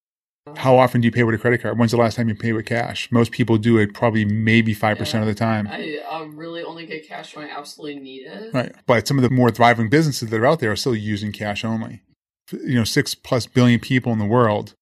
How 0.55 0.77
often 0.77 1.01
do 1.01 1.05
you 1.05 1.11
pay 1.11 1.23
with 1.23 1.35
a 1.35 1.37
credit 1.37 1.61
card? 1.61 1.77
When's 1.77 1.91
the 1.91 1.97
last 1.97 2.15
time 2.15 2.29
you 2.29 2.35
paid 2.35 2.53
with 2.53 2.65
cash? 2.65 3.11
Most 3.11 3.31
people 3.31 3.57
do 3.57 3.77
it 3.77 3.93
probably 3.93 4.25
maybe 4.25 4.73
5% 4.73 5.13
Yeah. 5.13 5.21
of 5.21 5.27
the 5.27 5.35
time. 5.39 5.67
I 5.67 5.97
uh, 6.11 6.25
really 6.25 6.63
only 6.63 6.85
get 6.85 7.07
cash 7.07 7.35
when 7.35 7.45
I 7.45 7.49
absolutely 7.49 7.99
need 7.99 8.23
it. 8.23 8.49
Right. 8.53 8.73
But 8.87 9.07
some 9.07 9.17
of 9.17 9.23
the 9.23 9.29
more 9.29 9.51
thriving 9.51 9.89
businesses 9.89 10.29
that 10.29 10.39
are 10.39 10.45
out 10.45 10.59
there 10.59 10.71
are 10.71 10.75
still 10.75 10.95
using 10.95 11.31
cash 11.31 11.63
only. 11.63 12.01
You 12.51 12.75
know, 12.75 12.83
six 12.83 13.13
plus 13.13 13.45
billion 13.45 13.79
people 13.79 14.11
in 14.13 14.19
the 14.19 14.25
world. 14.25 14.73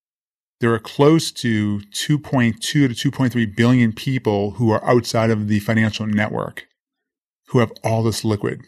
There 0.62 0.74
are 0.74 0.80
close 0.80 1.32
to 1.34 1.82
2.2 1.92 2.60
to 2.62 2.88
2.3 3.12 3.56
billion 3.56 3.92
people 3.92 4.52
who 4.52 4.72
are 4.72 4.84
outside 4.86 5.30
of 5.30 5.48
the 5.48 5.60
financial 5.60 6.08
network 6.08 6.68
who 7.48 7.60
have 7.60 7.72
all 7.84 8.04
this 8.04 8.24
liquid. 8.24 8.62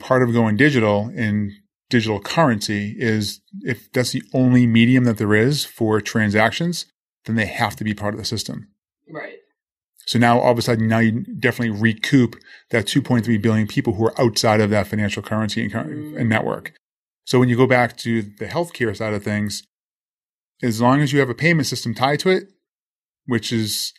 Part 0.00 0.22
of 0.22 0.32
going 0.32 0.56
digital 0.56 1.08
in 1.10 1.56
digital 1.90 2.20
currency 2.20 2.94
is 2.98 3.40
if 3.62 3.90
that's 3.92 4.12
the 4.12 4.22
only 4.32 4.66
medium 4.66 5.04
that 5.04 5.18
there 5.18 5.34
is 5.34 5.64
for 5.64 6.00
transactions, 6.00 6.86
then 7.26 7.36
they 7.36 7.46
have 7.46 7.76
to 7.76 7.84
be 7.84 7.94
part 7.94 8.14
of 8.14 8.18
the 8.18 8.24
system. 8.24 8.68
Right. 9.08 9.36
So 10.06 10.18
now 10.18 10.38
all 10.38 10.52
of 10.52 10.58
a 10.58 10.62
sudden, 10.62 10.88
now 10.88 10.98
you 10.98 11.24
definitely 11.38 11.78
recoup 11.78 12.36
that 12.70 12.86
2.3 12.86 13.40
billion 13.40 13.66
people 13.66 13.94
who 13.94 14.06
are 14.06 14.20
outside 14.20 14.60
of 14.60 14.70
that 14.70 14.86
financial 14.86 15.22
currency 15.22 15.62
and, 15.64 15.72
Mm. 15.72 16.20
and 16.20 16.28
network. 16.28 16.72
So 17.24 17.38
when 17.38 17.48
you 17.48 17.56
go 17.56 17.66
back 17.66 17.96
to 17.98 18.22
the 18.22 18.46
healthcare 18.46 18.94
side 18.94 19.14
of 19.14 19.22
things, 19.22 19.62
as 20.62 20.80
long 20.80 21.00
as 21.00 21.12
you 21.12 21.20
have 21.20 21.30
a 21.30 21.34
payment 21.34 21.66
system 21.66 21.94
tied 21.94 22.20
to 22.20 22.30
it, 22.30 22.48
which 23.26 23.52
is 23.52 23.92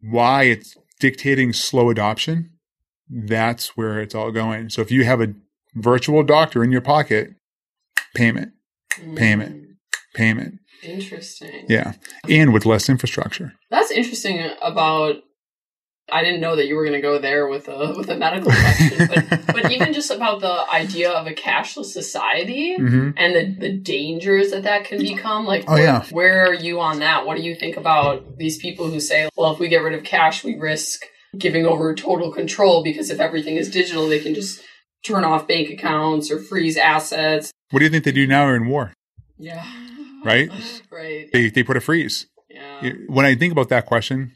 why 0.00 0.44
it's 0.44 0.76
dictating 0.98 1.52
slow 1.52 1.90
adoption, 1.90 2.50
that's 3.08 3.76
where 3.76 4.00
it's 4.00 4.14
all 4.14 4.32
going. 4.32 4.68
So 4.68 4.82
if 4.82 4.90
you 4.90 5.04
have 5.04 5.20
a 5.20 5.34
virtual 5.74 6.22
doctor 6.22 6.62
in 6.64 6.72
your 6.72 6.80
pocket, 6.80 7.30
payment, 8.14 8.52
Payment. 9.16 9.54
Mm, 9.56 9.66
payment. 10.14 10.54
Interesting. 10.82 11.66
Yeah. 11.68 11.92
And 12.28 12.52
with 12.52 12.66
less 12.66 12.88
infrastructure. 12.88 13.52
That's 13.70 13.90
interesting 13.90 14.50
about. 14.62 15.16
I 16.12 16.24
didn't 16.24 16.40
know 16.40 16.56
that 16.56 16.66
you 16.66 16.74
were 16.74 16.82
going 16.84 16.96
to 16.96 17.00
go 17.00 17.20
there 17.20 17.46
with 17.46 17.68
a 17.68 17.94
with 17.96 18.10
a 18.10 18.16
medical 18.16 18.50
question, 18.50 19.06
but 19.06 19.46
but 19.52 19.70
even 19.70 19.92
just 19.92 20.10
about 20.10 20.40
the 20.40 20.64
idea 20.72 21.08
of 21.10 21.28
a 21.28 21.32
cashless 21.32 21.84
society 21.92 22.74
hmm 22.74 23.10
and 23.16 23.36
the 23.36 23.68
the 23.68 23.76
dangers 23.76 24.50
that 24.50 24.64
that 24.64 24.84
can 24.86 24.98
become. 24.98 25.44
Like, 25.46 25.64
Oh, 25.68 25.74
where, 25.74 25.84
yeah. 25.84 26.04
where 26.10 26.46
are 26.46 26.54
you 26.54 26.80
on 26.80 26.98
that? 26.98 27.26
What 27.26 27.36
do 27.36 27.44
you 27.44 27.54
think 27.54 27.76
about 27.76 28.38
these 28.38 28.58
people 28.58 28.90
who 28.90 28.98
say, 28.98 29.28
well, 29.36 29.52
if 29.52 29.60
we 29.60 29.68
get 29.68 29.82
rid 29.82 29.94
of 29.94 30.02
cash, 30.02 30.42
we 30.42 30.56
risk 30.56 31.02
giving 31.38 31.64
over 31.64 31.94
total 31.94 32.32
control 32.32 32.82
because 32.82 33.08
if 33.10 33.20
everything 33.20 33.54
is 33.54 33.70
digital, 33.70 34.08
they 34.08 34.18
can 34.18 34.34
just 34.34 34.60
turn 35.02 35.24
off 35.24 35.46
bank 35.46 35.70
accounts 35.70 36.30
or 36.30 36.38
freeze 36.38 36.76
assets. 36.76 37.52
What 37.70 37.80
do 37.80 37.84
you 37.84 37.90
think 37.90 38.04
they 38.04 38.12
do 38.12 38.26
now 38.26 38.48
in 38.50 38.66
war? 38.66 38.92
Yeah. 39.38 39.64
Right? 40.24 40.50
right. 40.90 41.28
They, 41.32 41.50
they 41.50 41.62
put 41.62 41.76
a 41.76 41.80
freeze. 41.80 42.26
Yeah. 42.48 42.92
when 43.06 43.24
I 43.24 43.34
think 43.34 43.52
about 43.52 43.68
that 43.68 43.86
question, 43.86 44.32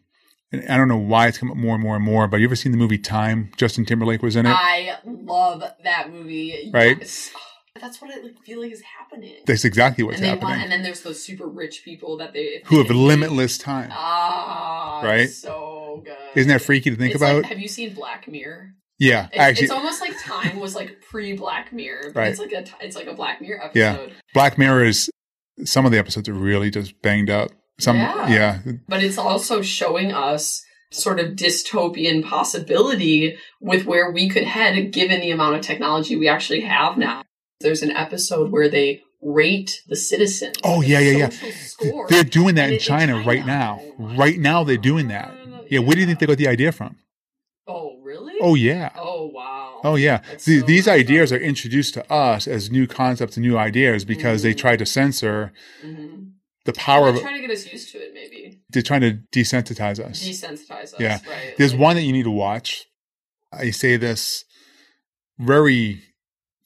and 0.53 0.71
I 0.71 0.77
don't 0.77 0.89
know 0.89 0.97
why 0.97 1.27
it's 1.27 1.39
come 1.39 1.51
up 1.51 1.57
more 1.57 1.75
and 1.75 1.83
more 1.83 1.97
and 1.97 2.05
more, 2.05 2.29
but 2.29 2.39
you 2.39 2.47
ever 2.47 2.57
seen 2.57 2.73
the 2.73 2.79
movie 2.79 2.99
Time? 2.99 3.51
Justin 3.57 3.85
Timberlake 3.85 4.23
was 4.23 4.37
in 4.37 4.47
it. 4.47 4.51
I 4.51 4.97
love 5.05 5.65
that 5.83 6.11
movie. 6.11 6.71
Right? 6.73 6.99
Yes. 6.99 7.31
That's 7.81 8.01
what 8.01 8.13
I 8.13 8.21
like, 8.23 8.39
feel 8.45 8.61
like 8.61 8.71
is 8.71 8.83
happening. 8.83 9.35
That's 9.47 9.65
exactly 9.65 10.05
what's 10.05 10.19
and 10.19 10.27
happening. 10.27 10.51
want, 10.51 10.63
and 10.63 10.71
then 10.71 10.85
there's 10.85 11.01
those 11.01 11.21
super 11.21 11.49
rich 11.49 11.83
people 11.85 12.19
that 12.19 12.33
they 12.33 12.63
who 12.67 12.79
have 12.79 12.89
limitless 12.89 13.59
time. 13.59 13.91
Ah, 13.93 15.01
Right? 15.03 15.29
So 15.29 16.03
good. 16.05 16.17
Isn't 16.37 16.51
that 16.51 16.63
freaky 16.63 16.91
to 16.91 16.97
think 16.97 17.15
It's 17.15 17.21
about? 17.21 17.43
Like, 17.43 17.47
have 17.47 17.59
you 17.59 17.67
seen 17.67 17.93
Black 17.93 18.29
Mirror? 18.29 18.75
Yeah, 19.05 19.27
It's, 19.33 19.39
actually, 19.39 19.65
it's 19.65 19.73
almost 19.73 20.01
like 20.01 20.15
Time 20.23 20.59
was 20.59 20.75
like 20.75 21.01
pre 21.11 21.33
Black 21.35 21.73
Mirror, 21.73 22.11
but 22.15 22.17
Right. 22.21 22.31
it's 22.31 22.41
like 22.41 22.53
a 22.53 22.65
it's 22.81 22.97
like 22.97 23.07
a 23.07 23.15
Black 23.15 23.41
Mirror 23.41 23.65
episode. 23.65 24.09
Yeah. 24.09 24.15
Black 24.33 24.59
Mirror 24.59 24.85
is 24.85 25.11
some 25.65 25.85
of 25.87 25.93
the 25.93 25.99
episodes 25.99 26.29
are 26.29 26.35
really 26.35 26.71
just 26.71 27.01
banged 27.03 27.31
up. 27.31 27.51
Some, 27.81 27.97
Yeah. 27.97 28.29
yeah, 28.29 28.59
But 28.89 29.03
it's 29.03 29.19
also 29.19 29.61
showing 29.63 30.13
us 30.13 30.63
sort 30.93 31.19
of 31.19 31.33
dystopian 31.33 32.25
possibility 32.25 33.37
with 33.61 33.85
where 33.85 34.11
we 34.13 34.29
could 34.29 34.45
head 34.45 34.93
given 34.93 35.21
the 35.21 35.31
amount 35.33 35.57
of 35.57 35.61
technology 35.63 36.17
we 36.17 36.29
actually 36.29 36.61
have 36.61 36.97
now. 36.97 37.23
There's 37.61 37.83
an 37.83 37.91
episode 37.91 38.51
where 38.53 38.69
they 38.69 39.03
rate 39.23 39.81
the 39.89 39.97
citizens. 39.97 40.57
Oh, 40.63 40.83
yeah, 40.83 41.01
yeah, 41.01 41.17
yeah. 41.17 41.51
Score. 41.65 42.07
they're 42.09 42.23
doing 42.25 42.55
that 42.57 42.67
in 42.69 42.75
it- 42.75 42.75
in 42.75 42.81
China, 42.81 43.13
China. 43.15 43.27
right 43.27 43.47
now. 43.47 43.81
Right 43.99 44.39
now, 44.39 44.63
they're 44.65 44.77
doing 44.77 45.09
that. 45.09 45.35
Yeah, 45.71 45.81
where 45.81 45.95
do 45.95 46.01
you 46.01 46.07
think 46.07 46.19
they 46.21 46.27
got 46.27 46.37
the 46.39 46.49
idea 46.49 46.71
from? 46.73 46.97
Oh, 47.67 47.99
really? 48.03 48.35
Oh 48.43 48.55
yeah, 48.55 48.91
Oh, 48.97 49.27
wow. 49.33 49.81
oh 49.85 49.97
yeah. 49.97 50.19
The- 50.45 50.61
so 50.61 50.67
these 50.67 50.87
ideas 50.87 51.33
are 51.33 51.39
introduced 51.39 51.95
to 51.95 52.13
us 52.13 52.47
as 52.47 52.71
new 52.71 52.87
concepts 52.87 53.37
and 53.39 53.47
new 53.47 53.57
ideas 53.57 54.05
because 54.05 54.43
they 54.43 54.53
Mhm. 54.55 54.59
try 54.59 54.77
to 54.77 54.85
censor 54.85 55.53
Mhm. 55.83 56.33
the 56.67 56.75
power 56.75 57.07
They're 57.07 57.17
of. 57.17 57.23
trying 57.23 57.41
to 57.41 57.47
get 57.49 57.51
us 57.51 57.67
used 57.73 57.91
to 57.93 57.99
it, 57.99 58.13
maybe. 58.13 58.37
Mm-hmm. 58.49 58.59
They're 58.71 58.83
trying 58.83 59.01
to 59.01 59.19
desensitize 59.33 59.99
us. 59.99 60.23
Desensitize 60.23 60.95
us. 60.95 61.01
Yeah. 61.01 61.21
Right. 61.27 61.55
There's 61.57 61.73
Like- 61.73 61.81
one 61.81 61.97
that 61.97 62.03
you 62.03 62.13
need 62.13 62.25
to 62.25 62.31
watch. 62.31 62.85
I 63.53 63.71
say 63.71 63.97
this 63.97 64.45
very 65.39 66.03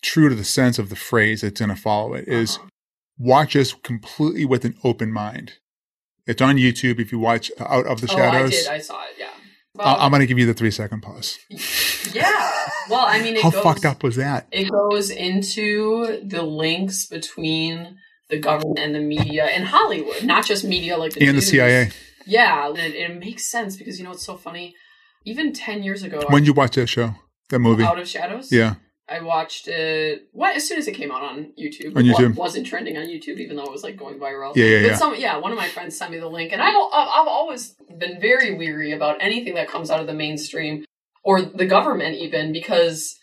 true 0.02 0.28
to 0.28 0.34
the 0.34 0.44
sense 0.44 0.78
of 0.78 0.88
the 0.90 0.96
phrase 0.96 1.42
that's 1.42 1.60
going 1.60 1.68
to 1.74 1.76
follow 1.80 2.14
it 2.14 2.26
is 2.28 2.56
Uh-huh. 2.56 2.68
watch 3.18 3.54
us 3.56 3.72
completely 3.72 4.44
with 4.44 4.64
an 4.64 4.76
open 4.84 5.12
mind. 5.12 5.54
It's 6.26 6.42
on 6.42 6.56
YouTube. 6.56 7.00
If 7.00 7.10
you 7.12 7.18
watch 7.18 7.50
Out 7.58 7.86
of 7.86 8.00
the 8.00 8.08
Oh, 8.10 8.14
I 8.14 8.16
Shadows, 8.16 8.50
did. 8.50 8.66
I 8.68 8.78
saw 8.78 9.02
it. 9.04 9.14
Yeah. 9.18 9.30
I- 9.86 10.04
I'm 10.04 10.10
going 10.10 10.20
to 10.20 10.26
give 10.26 10.38
you 10.38 10.46
the 10.46 10.54
three 10.54 10.70
second 10.70 11.02
pause. 11.02 11.38
yeah. 12.14 12.52
Well, 12.88 13.04
I 13.06 13.20
mean, 13.22 13.36
it 13.36 13.42
How 13.42 13.50
goes, 13.50 13.62
fucked 13.62 13.84
up 13.84 14.02
was 14.02 14.16
that? 14.16 14.48
It 14.50 14.70
goes 14.70 15.10
into 15.10 16.20
the 16.26 16.42
links 16.42 17.06
between 17.06 17.96
the 18.30 18.38
government 18.38 18.78
and 18.78 18.94
the 18.94 19.00
media 19.00 19.44
and 19.46 19.64
Hollywood, 19.66 20.24
not 20.24 20.44
just 20.46 20.64
media 20.64 20.96
like 20.96 21.12
the 21.12 21.26
And 21.26 21.36
the. 21.38 21.42
CIA. 21.42 21.90
Yeah, 22.26 22.70
it, 22.72 22.94
it 22.94 23.18
makes 23.18 23.50
sense 23.50 23.76
because 23.76 23.98
you 23.98 24.04
know 24.04 24.12
it's 24.12 24.24
so 24.24 24.36
funny. 24.36 24.74
Even 25.24 25.52
ten 25.52 25.82
years 25.82 26.02
ago, 26.02 26.22
When 26.28 26.42
did 26.42 26.48
you 26.48 26.52
watch 26.54 26.76
that 26.76 26.86
show, 26.88 27.14
that 27.50 27.58
movie? 27.58 27.84
Out 27.84 27.98
of 27.98 28.08
Shadows. 28.08 28.50
Yeah. 28.52 28.74
I 29.10 29.20
watched 29.22 29.68
it. 29.68 30.28
What 30.32 30.54
as 30.56 30.68
soon 30.68 30.78
as 30.78 30.86
it 30.86 30.92
came 30.92 31.10
out 31.10 31.22
on 31.22 31.52
YouTube. 31.58 31.96
On 31.96 32.04
It 32.04 32.14
YouTube. 32.14 32.36
wa- 32.36 32.44
wasn't 32.44 32.66
trending 32.66 32.96
on 32.98 33.04
YouTube, 33.06 33.38
even 33.38 33.56
though 33.56 33.64
it 33.64 33.70
was 33.72 33.82
like 33.82 33.96
going 33.96 34.18
viral. 34.18 34.54
Yeah, 34.54 34.64
yeah, 34.64 34.82
But 34.82 34.88
yeah. 34.88 34.96
some, 34.96 35.14
yeah, 35.16 35.36
one 35.38 35.50
of 35.52 35.58
my 35.58 35.68
friends 35.68 35.96
sent 35.96 36.10
me 36.12 36.18
the 36.18 36.28
link, 36.28 36.52
and 36.52 36.60
I've 36.60 36.74
I've 36.74 37.08
I've 37.08 37.28
always 37.28 37.74
been 37.98 38.20
very 38.20 38.54
weary 38.54 38.92
about 38.92 39.16
anything 39.20 39.54
that 39.54 39.68
comes 39.68 39.90
out 39.90 40.00
of 40.00 40.06
the 40.06 40.14
mainstream 40.14 40.84
or 41.24 41.40
the 41.42 41.66
government, 41.66 42.16
even 42.16 42.52
because. 42.52 43.14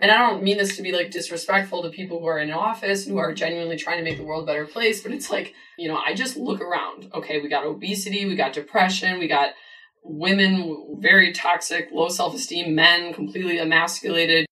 And 0.00 0.12
I 0.12 0.18
don't 0.18 0.44
mean 0.44 0.58
this 0.58 0.76
to 0.76 0.82
be 0.82 0.92
like 0.92 1.10
disrespectful 1.10 1.82
to 1.82 1.90
people 1.90 2.20
who 2.20 2.26
are 2.26 2.38
in 2.38 2.52
office 2.52 3.04
who 3.04 3.18
are 3.18 3.34
genuinely 3.34 3.76
trying 3.76 3.98
to 3.98 4.04
make 4.04 4.16
the 4.16 4.22
world 4.22 4.44
a 4.44 4.46
better 4.46 4.64
place, 4.64 5.02
but 5.02 5.10
it's 5.10 5.28
like, 5.28 5.54
you 5.76 5.88
know, 5.88 5.96
I 5.96 6.14
just 6.14 6.36
look 6.36 6.60
around. 6.60 7.10
Okay, 7.12 7.40
we 7.40 7.48
got 7.48 7.64
obesity, 7.66 8.24
we 8.24 8.36
got 8.36 8.52
depression, 8.52 9.18
we 9.18 9.26
got 9.26 9.54
women 10.04 10.98
very 11.00 11.32
toxic, 11.32 11.88
low 11.92 12.08
self 12.08 12.34
esteem, 12.34 12.74
men 12.74 13.12
completely 13.12 13.58
emasculated, 13.58 14.46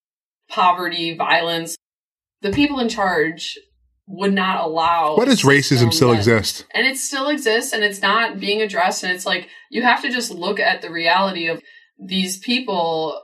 poverty, 0.49 1.15
violence. 1.17 1.77
The 2.43 2.53
people 2.53 2.79
in 2.81 2.89
charge 2.89 3.59
would 4.07 4.33
not 4.33 4.61
allow. 4.65 5.17
Why 5.17 5.25
does 5.25 5.43
racism 5.43 5.93
still 5.93 6.11
that- 6.11 6.19
exist? 6.19 6.65
and 6.75 6.87
it 6.87 6.97
still 6.97 7.29
exists 7.29 7.73
and 7.73 7.83
it's 7.83 8.01
not 8.03 8.39
being 8.39 8.63
addressed 8.63 9.03
and 9.03 9.13
it's 9.13 9.27
like 9.27 9.49
you 9.71 9.83
have 9.83 10.03
to 10.03 10.11
just 10.11 10.31
look 10.31 10.61
at 10.61 10.81
the 10.83 10.91
reality 10.91 11.49
of 11.49 11.61
these 11.99 12.39
people 12.39 13.21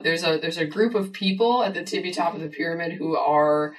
there's 0.00 0.22
a 0.24 0.38
there's 0.38 0.58
a 0.58 0.66
group 0.66 0.94
of 0.94 1.12
people 1.12 1.62
at 1.64 1.72
the 1.72 1.82
tippy 1.82 2.12
top 2.12 2.34
of 2.34 2.40
the 2.40 2.48
pyramid 2.48 2.92
who 2.92 3.16
are 3.16 3.72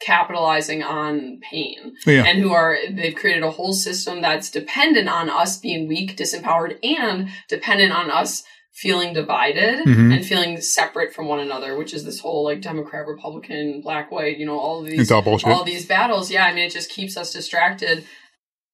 capitalizing 0.00 0.82
on 0.82 1.40
pain 1.50 1.94
Yeah. 2.06 2.24
and 2.24 2.38
who 2.40 2.52
are 2.52 2.76
they've 2.90 3.14
created 3.14 3.42
a 3.42 3.50
whole 3.50 3.72
system 3.72 4.20
that's 4.22 4.50
dependent 4.50 5.08
on 5.08 5.28
us 5.28 5.58
being 5.58 5.88
weak 5.88 6.16
disempowered 6.16 6.78
and 6.84 7.30
dependent 7.48 7.92
on 7.92 8.10
us 8.10 8.44
feeling 8.82 9.12
divided 9.12 9.80
Mhm. 9.86 10.14
and 10.14 10.24
feeling 10.24 10.60
separate 10.60 11.12
from 11.14 11.26
one 11.26 11.40
another 11.40 11.76
which 11.76 11.92
is 11.94 12.04
this 12.04 12.20
whole 12.20 12.44
like 12.44 12.60
democrat 12.60 13.06
republican 13.06 13.80
black 13.82 14.10
white 14.12 14.36
you 14.38 14.46
know 14.46 14.58
all 14.58 14.80
of 14.80 14.86
these 14.86 14.98
all 15.10 15.22
all 15.58 15.64
these 15.64 15.86
battles. 15.86 16.30
Yeah, 16.30 16.44
I 16.44 16.52
mean, 16.54 16.64
it 16.66 16.72
just 16.72 16.90
keeps 16.90 17.16
us 17.16 17.32
distracted. 17.32 18.04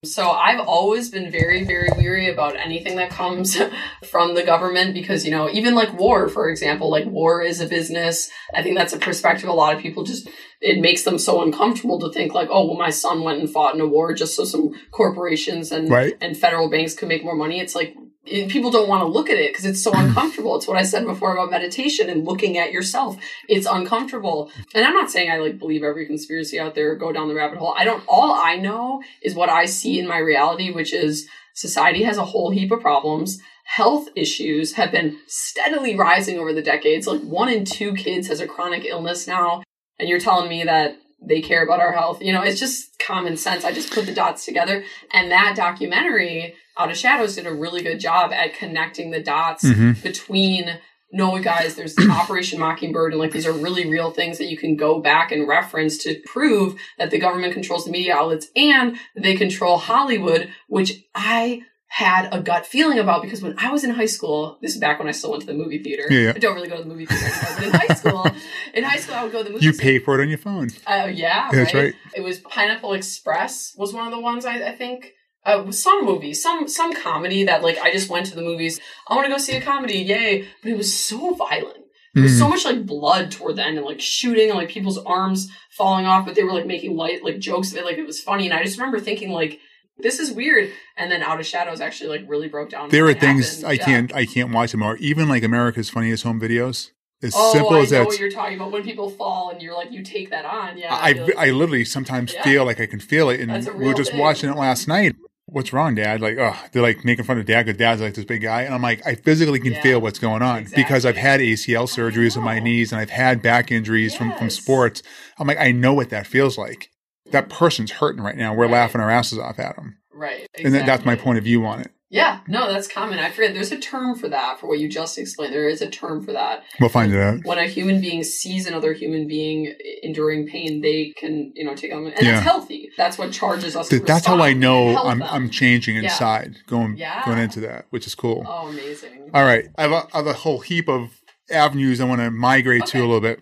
So 0.04 0.28
I've 0.30 0.60
always 0.60 1.08
been 1.08 1.30
very, 1.30 1.64
very 1.64 1.88
weary 1.96 2.28
about 2.30 2.56
anything 2.56 2.96
that 2.96 3.08
comes 3.08 3.56
from 4.04 4.34
the 4.34 4.42
government 4.42 4.92
because, 4.92 5.24
you 5.24 5.30
know, 5.30 5.48
even 5.50 5.74
like 5.74 5.98
war, 5.98 6.28
for 6.28 6.50
example, 6.50 6.90
like 6.90 7.06
war 7.06 7.40
is 7.42 7.62
a 7.62 7.66
business. 7.66 8.30
I 8.54 8.62
think 8.62 8.76
that's 8.76 8.92
a 8.92 8.98
perspective 8.98 9.48
a 9.48 9.54
lot 9.54 9.74
of 9.74 9.80
people 9.80 10.02
just, 10.04 10.28
it 10.60 10.78
makes 10.82 11.04
them 11.04 11.16
so 11.18 11.40
uncomfortable 11.42 11.98
to 12.00 12.12
think 12.12 12.34
like, 12.34 12.48
oh, 12.50 12.66
well, 12.66 12.76
my 12.76 12.90
son 12.90 13.22
went 13.22 13.40
and 13.40 13.48
fought 13.50 13.74
in 13.74 13.80
a 13.80 13.86
war 13.86 14.12
just 14.12 14.36
so 14.36 14.44
some 14.44 14.72
corporations 14.90 15.72
and, 15.72 15.88
Right. 15.88 16.14
and 16.20 16.36
federal 16.36 16.68
banks 16.68 16.92
could 16.94 17.08
make 17.08 17.24
more 17.24 17.36
money. 17.36 17.58
It's 17.58 17.74
like, 17.74 17.94
it- 18.26 18.50
people 18.50 18.70
don't 18.70 18.88
want 18.88 19.02
to 19.02 19.06
look 19.06 19.30
at 19.30 19.36
it 19.38 19.52
because 19.52 19.64
it's 19.64 19.82
so 19.82 19.92
uncomfortable. 19.94 20.56
It's 20.56 20.66
what 20.66 20.78
I 20.78 20.82
said 20.82 21.04
before 21.04 21.32
about 21.32 21.50
meditation 21.50 22.08
and 22.08 22.24
looking 22.24 22.58
at 22.58 22.72
yourself. 22.72 23.16
It's 23.48 23.66
uncomfortable. 23.66 24.50
And 24.74 24.84
I'm 24.84 24.94
not 24.94 25.10
saying 25.10 25.30
I 25.30 25.38
like 25.38 25.58
believe 25.58 25.82
every 25.82 26.06
conspiracy 26.06 26.58
out 26.58 26.74
there 26.74 26.92
or 26.92 26.96
go 26.96 27.12
down 27.12 27.28
the 27.28 27.34
rabbit 27.34 27.58
hole. 27.58 27.74
I 27.76 27.84
don't, 27.84 28.02
all 28.08 28.32
I 28.32 28.56
know 28.56 29.02
is 29.22 29.34
what 29.34 29.48
I 29.48 29.66
see 29.66 29.98
in 29.98 30.06
my 30.08 30.18
reality, 30.18 30.70
which 30.72 30.92
is 30.92 31.28
society 31.54 32.02
has 32.02 32.18
a 32.18 32.24
whole 32.24 32.50
heap 32.50 32.72
of 32.72 32.80
problems. 32.80 33.40
Health 33.66 34.08
issues 34.14 34.74
have 34.74 34.92
been 34.92 35.18
steadily 35.26 35.96
rising 35.96 36.38
over 36.38 36.52
the 36.52 36.62
decades. 36.62 37.06
Like 37.06 37.22
one 37.22 37.48
in 37.48 37.64
two 37.64 37.94
kids 37.94 38.28
has 38.28 38.40
a 38.40 38.46
chronic 38.46 38.84
illness 38.84 39.26
now. 39.26 39.62
And 39.98 40.08
you're 40.08 40.20
telling 40.20 40.48
me 40.48 40.64
that 40.64 40.96
they 41.26 41.40
care 41.40 41.64
about 41.64 41.80
our 41.80 41.92
health. 41.92 42.20
You 42.20 42.32
know, 42.32 42.42
it's 42.42 42.60
just 42.60 42.98
common 42.98 43.36
sense. 43.36 43.64
I 43.64 43.72
just 43.72 43.92
put 43.92 44.06
the 44.06 44.14
dots 44.14 44.44
together. 44.44 44.84
And 45.12 45.30
that 45.30 45.54
documentary, 45.56 46.54
Out 46.76 46.90
of 46.90 46.96
Shadows, 46.96 47.36
did 47.36 47.46
a 47.46 47.52
really 47.54 47.82
good 47.82 48.00
job 48.00 48.32
at 48.32 48.54
connecting 48.54 49.10
the 49.10 49.20
dots 49.22 49.64
Mhm. 49.64 50.02
between 50.02 50.78
no 51.12 51.38
guys 51.38 51.76
there's 51.76 51.94
operation 52.10 52.58
mockingbird 52.58 53.12
and 53.12 53.20
like 53.20 53.30
these 53.30 53.46
are 53.46 53.52
really 53.52 53.88
real 53.88 54.10
things 54.10 54.38
that 54.38 54.46
you 54.46 54.56
can 54.56 54.74
go 54.74 54.98
back 55.00 55.30
and 55.30 55.46
reference 55.46 55.96
to 55.98 56.18
prove 56.26 56.74
that 56.98 57.12
the 57.12 57.18
government 57.20 57.52
controls 57.52 57.84
the 57.84 57.90
media 57.92 58.12
outlets 58.16 58.48
and 58.56 58.96
they 59.14 59.36
control 59.36 59.78
hollywood 59.78 60.48
which 60.66 61.04
i 61.14 61.62
had 61.86 62.28
a 62.32 62.40
gut 62.40 62.66
feeling 62.66 62.98
about 62.98 63.22
because 63.22 63.40
when 63.42 63.54
i 63.58 63.70
was 63.70 63.84
in 63.84 63.90
high 63.90 64.06
school 64.06 64.58
this 64.60 64.74
is 64.74 64.80
back 64.80 64.98
when 64.98 65.06
i 65.06 65.12
still 65.12 65.30
went 65.30 65.40
to 65.42 65.46
the 65.46 65.54
movie 65.54 65.78
theater 65.80 66.04
Yeah, 66.10 66.20
yeah. 66.20 66.32
i 66.34 66.38
don't 66.40 66.56
really 66.56 66.68
go 66.68 66.78
to 66.78 66.82
the 66.82 66.88
movie 66.88 67.06
theater 67.06 67.26
anymore 67.26 67.54
but 67.54 67.64
in 67.64 67.70
high 67.88 67.94
school 67.94 68.26
in 68.74 68.82
high 68.82 68.96
school 68.98 69.14
i 69.14 69.22
would 69.22 69.30
go 69.30 69.38
to 69.38 69.44
the 69.44 69.50
movie 69.50 69.64
You 69.66 69.72
pay 69.72 70.00
for 70.00 70.18
it 70.18 70.22
on 70.22 70.28
your 70.28 70.38
phone. 70.38 70.70
uh, 70.88 71.08
yeah, 71.12 71.48
That's 71.52 71.72
right? 71.74 71.84
right. 71.84 71.94
It 72.16 72.22
was 72.22 72.40
Pineapple 72.40 72.92
Express 72.94 73.72
was 73.76 73.92
one 73.92 74.04
of 74.06 74.12
the 74.12 74.18
ones 74.20 74.44
I, 74.44 74.70
I 74.70 74.74
think. 74.74 75.12
Uh, 75.44 75.70
some 75.70 76.04
movie, 76.06 76.32
some 76.32 76.66
some 76.68 76.92
comedy 76.94 77.44
that 77.44 77.62
like 77.62 77.78
I 77.78 77.92
just 77.92 78.08
went 78.08 78.26
to 78.26 78.34
the 78.34 78.42
movies. 78.42 78.80
I 79.08 79.14
want 79.14 79.26
to 79.26 79.30
go 79.32 79.38
see 79.38 79.54
a 79.56 79.60
comedy, 79.60 79.98
yay! 79.98 80.48
But 80.62 80.72
it 80.72 80.76
was 80.78 80.92
so 80.94 81.34
violent. 81.34 81.80
There 82.14 82.22
was 82.22 82.32
Mhm. 82.34 82.38
so 82.38 82.48
much 82.48 82.64
like 82.64 82.86
blood 82.86 83.30
toward 83.32 83.56
the 83.56 83.64
end 83.66 83.76
and 83.76 83.84
like 83.84 84.00
shooting 84.00 84.48
and 84.48 84.58
like 84.58 84.68
people's 84.70 84.98
arms 84.98 85.50
falling 85.76 86.06
off, 86.06 86.24
but 86.24 86.34
they 86.34 86.44
were 86.44 86.52
like 86.52 86.64
making 86.66 86.96
light 86.96 87.22
like 87.24 87.38
jokes 87.40 87.72
of 87.72 87.78
it, 87.78 87.84
like 87.84 87.98
it 87.98 88.06
was 88.06 88.20
funny. 88.20 88.44
And 88.46 88.54
I 88.54 88.62
just 88.62 88.78
remember 88.78 89.00
thinking 89.00 89.30
like, 89.32 89.58
this 89.98 90.18
is 90.20 90.30
weird. 90.32 90.70
And 90.96 91.10
then 91.10 91.22
Out 91.22 91.40
of 91.40 91.46
Shadows 91.46 91.80
actually 91.80 92.08
like 92.18 92.28
really 92.30 92.48
broke 92.48 92.70
down. 92.70 92.88
There 92.90 93.06
are 93.06 93.14
things 93.14 93.62
happened. 93.62 93.66
I 93.66 93.72
Yeah. 93.72 93.84
can't 93.84 94.14
I 94.14 94.26
can't 94.26 94.50
watch 94.52 94.72
anymore. 94.74 94.96
Even 94.98 95.28
like 95.28 95.42
America's 95.42 95.90
Funniest 95.90 96.22
Home 96.22 96.40
Videos. 96.40 96.90
As 97.22 97.32
Oh, 97.36 97.52
simple 97.52 97.74
I 97.74 97.80
as 97.80 97.90
know 97.92 97.98
that. 97.98 98.06
what 98.06 98.18
you're 98.18 98.30
talking 98.30 98.56
about 98.56 98.70
when 98.70 98.82
people 98.84 99.10
fall 99.10 99.50
and 99.50 99.60
you're 99.60 99.74
like 99.74 99.90
you 99.92 100.02
take 100.02 100.30
that 100.30 100.44
on. 100.44 100.78
Yeah, 100.78 100.94
I, 100.94 101.10
you're 101.10 101.24
like- 101.26 101.36
I 101.36 101.50
literally 101.50 101.84
sometimes 101.84 102.32
Yeah. 102.32 102.42
feel 102.44 102.64
like 102.64 102.80
I 102.80 102.86
can 102.86 103.00
feel 103.00 103.28
it, 103.28 103.40
and 103.40 103.66
we 103.76 103.86
were 103.88 103.94
just 103.94 104.12
thing. 104.12 104.20
watching 104.20 104.48
it 104.50 104.56
last 104.56 104.86
night. 104.88 105.16
What's 105.46 105.72
wrong, 105.74 105.94
Dad? 105.94 106.20
Like, 106.22 106.38
oh, 106.38 106.56
they're 106.72 106.82
like 106.82 107.04
making 107.04 107.26
fun 107.26 107.38
of 107.38 107.44
Dad 107.44 107.66
because 107.66 107.78
Dad's 107.78 108.00
like 108.00 108.14
this 108.14 108.24
big 108.24 108.40
guy, 108.42 108.62
and 108.62 108.74
I'm 108.74 108.80
like, 108.82 109.06
I 109.06 109.14
physically 109.14 109.60
can 109.60 109.72
Yeah. 109.72 109.82
feel 109.82 110.00
what's 110.00 110.18
going 110.18 110.42
on 110.42 110.66
because 110.74 111.04
I've 111.04 111.16
had 111.18 111.40
ACL 111.40 111.84
surgeries 111.86 112.36
on 112.36 112.42
my 112.42 112.60
knees 112.60 112.92
and 112.92 113.00
I've 113.00 113.10
had 113.10 113.42
back 113.42 113.70
injuries 113.70 114.14
from 114.14 114.32
from 114.38 114.48
sports. 114.48 115.02
I'm 115.38 115.46
like, 115.46 115.58
I 115.58 115.70
know 115.70 115.92
what 115.92 116.10
that 116.10 116.26
feels 116.26 116.56
like. 116.56 116.88
That 117.30 117.48
mm-hmm. 117.48 117.58
person's 117.58 117.90
hurting 117.92 118.22
right 118.22 118.36
now. 118.36 118.54
We're 118.54 118.64
Right. 118.64 118.72
laughing 118.72 119.00
our 119.02 119.10
asses 119.10 119.38
off 119.38 119.58
at 119.58 119.76
them, 119.76 119.98
right, 120.14 120.48
and 120.62 120.74
that, 120.74 120.86
that's 120.86 121.04
my 121.04 121.14
point 121.14 121.36
of 121.38 121.44
view 121.44 121.64
on 121.66 121.80
it. 121.80 121.90
Yeah, 122.14 122.38
no, 122.46 122.72
that's 122.72 122.86
common. 122.86 123.18
I 123.18 123.28
forget. 123.30 123.54
There's 123.54 123.72
a 123.72 123.78
term 123.78 124.14
for 124.16 124.28
that, 124.28 124.60
for 124.60 124.68
what 124.68 124.78
you 124.78 124.88
just 124.88 125.18
explained. 125.18 125.52
There 125.52 125.68
is 125.68 125.82
a 125.82 125.90
term 125.90 126.24
for 126.24 126.32
that. 126.32 126.62
We'll 126.78 126.88
find 126.88 127.12
it 127.12 127.20
out. 127.20 127.40
When 127.44 127.58
a 127.58 127.66
human 127.66 128.00
being 128.00 128.22
sees 128.22 128.68
another 128.68 128.92
human 128.92 129.26
being 129.26 129.74
enduring 130.04 130.46
pain, 130.46 130.80
they 130.80 131.12
can, 131.16 131.52
you 131.56 131.64
know, 131.64 131.74
take 131.74 131.92
on, 131.92 132.06
and 132.06 132.14
Yeah. 132.22 132.34
that's 132.34 132.44
healthy. 132.44 132.90
That's 132.96 133.18
what 133.18 133.32
charges 133.32 133.74
us. 133.74 133.88
to 133.88 133.96
Th- 133.96 134.06
That's 134.06 134.26
how 134.26 134.40
I 134.40 134.52
know 134.52 134.96
I'm 134.96 135.18
them. 135.18 135.28
I'm 135.28 135.50
changing 135.50 135.96
Yeah. 135.96 136.02
inside, 136.04 136.58
going 136.68 136.96
Yeah. 136.96 137.24
going 137.26 137.38
into 137.40 137.58
that, 137.60 137.86
which 137.90 138.06
is 138.06 138.14
cool. 138.14 138.44
Oh, 138.48 138.68
amazing. 138.68 139.30
All 139.34 139.44
right. 139.44 139.64
I 139.76 139.82
have 139.82 139.92
a, 139.92 140.06
I 140.14 140.18
have 140.18 140.26
a 140.28 140.34
whole 140.34 140.60
heap 140.60 140.88
of 140.88 141.18
avenues 141.50 142.00
I 142.00 142.04
want 142.04 142.20
to 142.20 142.30
migrate 142.30 142.86
to 142.86 142.98
a 142.98 143.00
little 143.00 143.20
bit. 143.20 143.40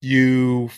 You 0.00 0.70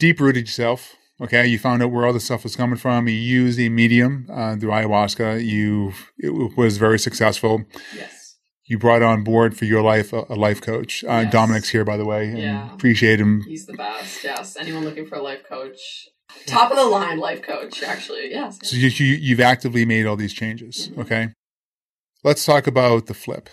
deep 0.00 0.18
rooted 0.20 0.46
yourself. 0.48 0.94
Okay. 1.20 1.46
You 1.46 1.58
found 1.58 1.82
out 1.82 1.90
where 1.90 2.06
all 2.06 2.12
the 2.12 2.20
stuff 2.20 2.42
was 2.42 2.56
coming 2.56 2.76
from. 2.76 3.08
You 3.08 3.14
used 3.14 3.58
a 3.58 3.68
medium 3.68 4.26
uh, 4.30 4.56
through 4.56 4.70
ayahuasca. 4.70 5.44
You 5.44 5.92
it 6.18 6.56
was 6.56 6.76
very 6.78 6.98
successful. 6.98 7.64
Yes. 7.94 8.36
You 8.68 8.78
brought 8.78 9.02
on 9.02 9.22
board 9.22 9.56
for 9.56 9.64
your 9.64 9.80
life 9.82 10.12
a, 10.12 10.24
a 10.28 10.34
life 10.34 10.60
coach. 10.60 11.04
Uh, 11.04 11.22
Yes. 11.24 11.32
Dominic's 11.32 11.68
here, 11.68 11.84
by 11.84 11.96
the 11.96 12.04
way. 12.04 12.34
Yeah. 12.34 12.72
Appreciate 12.74 13.20
him. 13.20 13.42
He's 13.46 13.64
the 13.66 13.74
best. 13.74 14.24
Yes. 14.24 14.56
Anyone 14.58 14.84
looking 14.84 15.06
for 15.06 15.14
a 15.16 15.22
life 15.22 15.44
coach? 15.48 16.08
Top 16.46 16.70
of 16.70 16.76
the 16.76 16.84
line 16.84 17.18
life 17.18 17.42
coach, 17.42 17.82
actually. 17.82 18.30
Yes. 18.30 18.58
So 18.62 18.76
you, 18.76 18.88
you, 18.88 19.14
you've 19.16 19.40
actively 19.40 19.84
made 19.86 20.04
all 20.06 20.16
these 20.16 20.32
changes. 20.34 20.90
Mhm. 20.90 20.98
Okay. 21.02 21.28
Let's 22.24 22.44
talk 22.44 22.66
about 22.66 23.06
the 23.06 23.14
flip. 23.14 23.48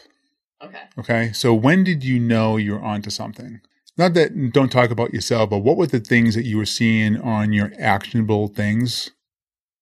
Okay. 0.62 0.82
Okay. 0.98 1.32
So 1.34 1.54
when 1.54 1.84
did 1.84 2.04
you 2.04 2.20
know 2.20 2.58
you're 2.58 2.84
onto 2.84 3.10
something? 3.12 3.62
Not 3.98 4.16
that 4.16 4.52
don't 4.52 4.72
talk 4.72 4.90
about 4.90 5.14
yourself, 5.14 5.50
but 5.50 5.60
what 5.60 5.78
were 5.78 5.88
the 5.88 6.00
things 6.00 6.36
that 6.36 6.46
you 6.46 6.58
were 6.58 6.66
seeing 6.66 7.20
on 7.22 7.54
your 7.54 7.72
actionable 7.80 8.48
things 8.48 9.12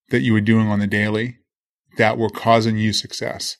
that 0.09 0.21
you 0.21 0.33
were 0.33 0.41
doing 0.41 0.67
on 0.67 0.79
the 0.79 0.87
daily 0.87 1.37
that 1.97 2.17
were 2.17 2.29
causing 2.29 2.77
you 2.77 2.91
success? 2.91 3.57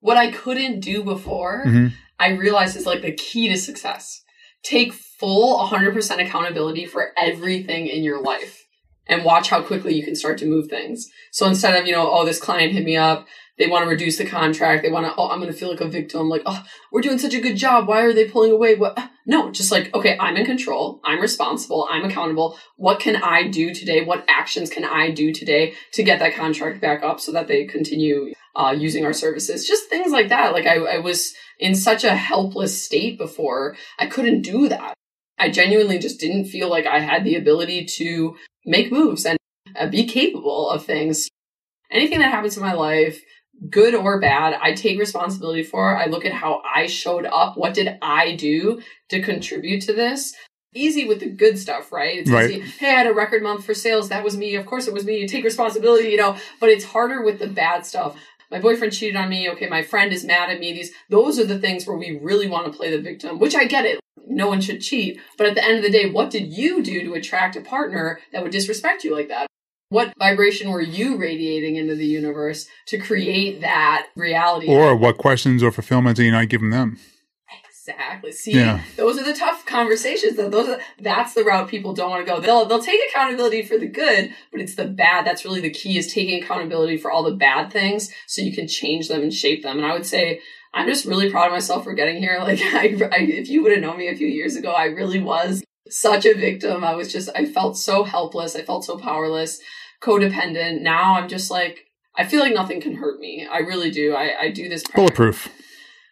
What 0.00 0.16
I 0.16 0.30
couldn't 0.30 0.80
do 0.80 1.02
before, 1.02 1.64
Mhm. 1.66 1.92
I 2.18 2.30
realized 2.30 2.76
is 2.76 2.86
like 2.86 3.02
the 3.02 3.12
key 3.12 3.48
to 3.48 3.56
success. 3.56 4.22
Take 4.62 4.92
full 4.92 5.58
100% 5.58 6.20
accountability 6.20 6.86
for 6.86 7.12
everything 7.16 7.86
in 7.86 8.02
your 8.02 8.20
life 8.20 8.66
and 9.06 9.24
watch 9.24 9.48
how 9.50 9.62
quickly 9.62 9.94
you 9.94 10.04
can 10.04 10.16
start 10.16 10.38
to 10.38 10.46
move 10.46 10.68
things. 10.68 11.08
So 11.30 11.46
instead 11.46 11.74
of, 11.74 11.86
you 11.86 11.92
know, 11.92 12.10
oh, 12.10 12.24
this 12.24 12.40
client 12.40 12.72
hit 12.72 12.84
me 12.84 12.96
up, 12.96 13.26
they 13.58 13.68
want 13.68 13.84
to 13.84 13.88
reduce 13.88 14.18
the 14.18 14.26
contract, 14.26 14.82
they 14.82 14.90
want 14.90 15.06
to, 15.06 15.14
oh, 15.16 15.30
I'm 15.30 15.38
going 15.40 15.52
to 15.52 15.58
feel 15.58 15.70
like 15.70 15.80
a 15.80 15.88
victim, 15.88 16.28
like, 16.28 16.42
oh, 16.44 16.62
we're 16.90 17.02
doing 17.02 17.18
such 17.18 17.34
a 17.34 17.40
good 17.40 17.56
job. 17.56 17.86
Why 17.86 18.02
are 18.02 18.12
they 18.12 18.28
pulling 18.28 18.50
away? 18.50 18.74
What? 18.74 18.98
No, 19.26 19.50
just 19.50 19.70
like, 19.70 19.94
okay, 19.94 20.18
I'm 20.18 20.36
in 20.36 20.44
control. 20.44 21.00
I'm 21.04 21.20
responsible. 21.20 21.88
I'm 21.90 22.04
accountable. 22.04 22.58
What 22.76 23.00
can 23.00 23.16
I 23.16 23.48
do 23.48 23.72
today? 23.72 24.04
What 24.04 24.24
actions 24.28 24.70
can 24.70 24.84
I 24.84 25.10
do 25.10 25.32
today 25.32 25.74
to 25.92 26.02
get 26.02 26.18
that 26.18 26.34
contract 26.34 26.80
back 26.80 27.02
up 27.02 27.20
so 27.20 27.32
that 27.32 27.46
they 27.46 27.64
continue 27.64 28.32
uh, 28.56 28.74
using 28.76 29.04
our 29.04 29.12
services? 29.12 29.66
Just 29.66 29.88
things 29.88 30.12
like 30.12 30.28
that. 30.28 30.52
Like 30.52 30.66
I, 30.66 30.76
I 30.76 30.98
was 30.98 31.34
in 31.58 31.74
such 31.74 32.04
a 32.04 32.16
helpless 32.16 32.82
state 32.82 33.16
before. 33.16 33.76
I 33.98 34.06
couldn't 34.06 34.42
do 34.42 34.68
that. 34.68 34.94
I 35.38 35.50
genuinely 35.50 35.98
just 35.98 36.20
didn't 36.20 36.46
feel 36.46 36.68
like 36.68 36.86
I 36.86 37.00
had 37.00 37.24
the 37.24 37.36
ability 37.36 37.86
to 37.96 38.36
make 38.66 38.92
moves 38.92 39.24
and 39.24 39.38
uh, 39.78 39.88
be 39.88 40.06
capable 40.06 40.68
of 40.68 40.84
things. 40.84 41.28
Anything 41.90 42.18
that 42.20 42.30
happens 42.30 42.56
in 42.56 42.62
my 42.62 42.72
life, 42.72 43.20
good 43.70 43.94
or 43.94 44.20
bad, 44.20 44.58
I 44.60 44.72
take 44.72 44.98
responsibility 44.98 45.62
for. 45.62 45.96
I 45.96 46.06
look 46.06 46.24
at 46.24 46.32
how 46.32 46.62
I 46.74 46.86
showed 46.86 47.26
up. 47.26 47.56
What 47.56 47.74
did 47.74 47.98
I 48.02 48.36
do 48.36 48.82
to 49.10 49.22
contribute 49.22 49.82
to 49.82 49.92
this? 49.92 50.34
Easy 50.74 51.06
with 51.06 51.20
the 51.20 51.30
good 51.30 51.58
stuff, 51.58 51.92
right? 51.92 52.18
It's 52.18 52.30
Right. 52.30 52.50
easy. 52.50 52.60
Hey, 52.60 52.88
I 52.88 52.98
had 52.98 53.06
a 53.06 53.14
record 53.14 53.42
month 53.42 53.64
for 53.64 53.74
sales. 53.74 54.08
That 54.08 54.24
was 54.24 54.36
me. 54.36 54.56
Of 54.56 54.66
course 54.66 54.88
it 54.88 54.94
was 54.94 55.04
me. 55.04 55.18
You 55.18 55.28
take 55.28 55.44
responsibility, 55.44 56.08
you 56.10 56.16
know, 56.16 56.36
but 56.60 56.68
it's 56.68 56.84
harder 56.84 57.22
with 57.22 57.38
the 57.38 57.46
bad 57.46 57.86
stuff. 57.86 58.16
My 58.50 58.58
boyfriend 58.60 58.92
cheated 58.92 59.16
on 59.16 59.28
me. 59.28 59.48
Okay, 59.50 59.68
my 59.68 59.82
friend 59.82 60.12
is 60.12 60.24
mad 60.24 60.50
at 60.50 60.60
me. 60.60 60.72
These, 60.72 60.92
those 61.08 61.38
are 61.38 61.44
the 61.44 61.58
things 61.58 61.86
where 61.86 61.96
we 61.96 62.18
really 62.20 62.48
want 62.48 62.66
to 62.66 62.76
play 62.76 62.90
the 62.90 63.00
victim, 63.00 63.38
which 63.38 63.54
I 63.54 63.64
get 63.64 63.84
it. 63.84 64.00
No 64.26 64.48
one 64.48 64.60
should 64.60 64.80
cheat. 64.80 65.20
But 65.38 65.46
at 65.46 65.54
the 65.54 65.64
end 65.64 65.76
of 65.76 65.82
the 65.82 65.90
day, 65.90 66.10
what 66.10 66.30
did 66.30 66.48
you 66.52 66.82
do 66.82 67.02
to 67.04 67.14
attract 67.14 67.56
a 67.56 67.60
partner 67.60 68.20
that 68.32 68.42
would 68.42 68.52
disrespect 68.52 69.04
you 69.04 69.14
like 69.14 69.28
that? 69.28 69.46
What 69.94 70.12
vibration 70.18 70.70
were 70.70 70.80
you 70.80 71.16
radiating 71.16 71.76
into 71.76 71.94
the 71.94 72.04
universe 72.04 72.66
to 72.88 72.98
create 72.98 73.60
that 73.60 74.08
reality? 74.16 74.66
Or 74.66 74.96
what 74.96 75.18
questions 75.18 75.62
or 75.62 75.70
fulfillments 75.70 76.18
are 76.18 76.24
you 76.24 76.32
not 76.32 76.48
giving 76.48 76.70
them? 76.70 76.98
Exactly. 77.64 78.32
See, 78.32 78.54
Yeah. 78.54 78.80
those 78.96 79.20
are 79.20 79.24
the 79.24 79.38
tough 79.38 79.64
conversations. 79.66 80.36
Though 80.36 80.48
those 80.48 80.68
are, 80.68 80.80
that's 80.98 81.34
the 81.34 81.44
route 81.44 81.68
people 81.68 81.92
don't 81.92 82.10
want 82.10 82.26
to 82.26 82.32
go. 82.32 82.40
They'll 82.40 82.64
they'll 82.64 82.82
take 82.82 82.98
accountability 83.08 83.62
for 83.62 83.78
the 83.78 83.86
good, 83.86 84.34
but 84.50 84.60
it's 84.60 84.74
the 84.74 84.86
bad. 84.86 85.24
That's 85.24 85.44
really 85.44 85.60
the 85.60 85.70
key 85.70 85.96
is 85.96 86.12
taking 86.12 86.42
accountability 86.42 86.96
for 86.96 87.12
all 87.12 87.22
the 87.22 87.36
bad 87.36 87.70
things 87.72 88.10
so 88.26 88.42
you 88.42 88.52
can 88.52 88.66
change 88.66 89.06
them 89.06 89.22
and 89.22 89.32
shape 89.32 89.62
them. 89.62 89.76
And 89.76 89.86
I 89.86 89.92
would 89.92 90.06
say 90.06 90.40
I'm 90.72 90.88
just 90.88 91.04
really 91.04 91.30
proud 91.30 91.46
of 91.46 91.52
myself 91.52 91.84
for 91.84 91.94
getting 91.94 92.16
here. 92.16 92.36
Like 92.40 92.60
I, 92.60 92.96
I 93.12 93.18
if 93.20 93.48
you 93.48 93.62
would 93.62 93.70
have 93.70 93.80
known 93.82 93.98
me 93.98 94.08
a 94.08 94.16
few 94.16 94.26
years 94.26 94.56
ago, 94.56 94.72
I 94.72 94.86
really 94.86 95.20
was 95.20 95.62
such 95.88 96.24
a 96.24 96.34
victim. 96.34 96.82
I 96.82 96.94
was 96.94 97.12
just 97.12 97.28
I 97.34 97.44
felt 97.44 97.76
so 97.76 98.02
helpless. 98.04 98.56
I 98.56 98.62
felt 98.62 98.84
so 98.84 98.96
powerless, 98.96 99.60
codependent. 100.04 100.82
Now 100.82 101.16
I'm 101.16 101.28
just 101.28 101.50
like 101.50 101.86
I 102.16 102.24
feel 102.24 102.40
like 102.40 102.54
nothing 102.54 102.80
can 102.80 102.94
hurt 102.94 103.18
me. 103.18 103.46
I 103.50 103.58
really 103.58 103.90
do. 103.90 104.14
I, 104.14 104.42
I 104.42 104.50
do 104.50 104.68
this 104.68 104.82
practice 104.82 104.96
Bulletproof. 104.96 105.52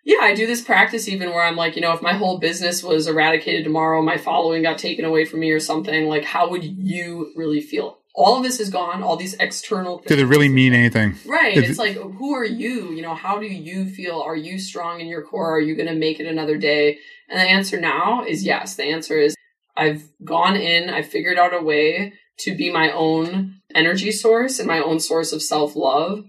yeah, 0.04 0.18
I 0.22 0.34
do 0.34 0.46
this 0.46 0.60
practice 0.60 1.08
even 1.08 1.30
where 1.30 1.44
I'm 1.44 1.56
like, 1.56 1.76
you 1.76 1.82
know, 1.82 1.92
if 1.92 2.02
my 2.02 2.14
whole 2.14 2.38
business 2.38 2.82
was 2.82 3.06
eradicated 3.06 3.64
tomorrow, 3.64 4.02
my 4.02 4.16
following 4.18 4.62
got 4.62 4.78
taken 4.78 5.04
away 5.04 5.24
from 5.24 5.40
me 5.40 5.52
or 5.52 5.60
something, 5.60 6.06
like, 6.06 6.24
how 6.24 6.50
would 6.50 6.64
you 6.64 7.32
really 7.36 7.60
feel? 7.60 7.98
All 8.14 8.36
of 8.36 8.42
this 8.42 8.60
is 8.60 8.68
gone, 8.68 9.02
all 9.02 9.16
these 9.16 9.34
external 9.34 9.98
things. 9.98 10.08
Did 10.08 10.18
it 10.18 10.26
really 10.26 10.48
mean 10.48 10.74
anything? 10.74 11.14
Right. 11.24 11.54
Did 11.54 11.64
It's 11.64 11.78
like, 11.78 11.94
who 11.94 12.34
are 12.34 12.44
you? 12.44 12.92
You 12.92 13.00
know, 13.00 13.14
how 13.14 13.38
do 13.38 13.46
you 13.46 13.86
feel? 13.86 14.20
Are 14.20 14.36
you 14.36 14.58
strong 14.58 15.00
in 15.00 15.06
your 15.06 15.22
core? 15.22 15.54
Are 15.54 15.60
you 15.60 15.74
going 15.74 15.88
to 15.88 15.94
make 15.94 16.20
it 16.20 16.26
another 16.26 16.58
day? 16.58 16.98
And 17.30 17.38
the 17.40 17.44
answer 17.44 17.80
now 17.80 18.24
is 18.26 18.44
yes. 18.44 18.74
The 18.74 18.84
answer 18.84 19.18
is 19.18 19.34
I've 19.76 20.02
gone 20.24 20.56
in, 20.56 20.90
I've 20.90 21.06
figured 21.06 21.38
out 21.38 21.54
a 21.54 21.62
way 21.62 22.12
to 22.40 22.54
be 22.54 22.70
my 22.70 22.90
own 22.90 23.61
energy 23.74 24.12
source 24.12 24.58
and 24.58 24.68
my 24.68 24.80
own 24.80 25.00
source 25.00 25.32
of 25.32 25.42
self 25.42 25.74
love. 25.76 26.24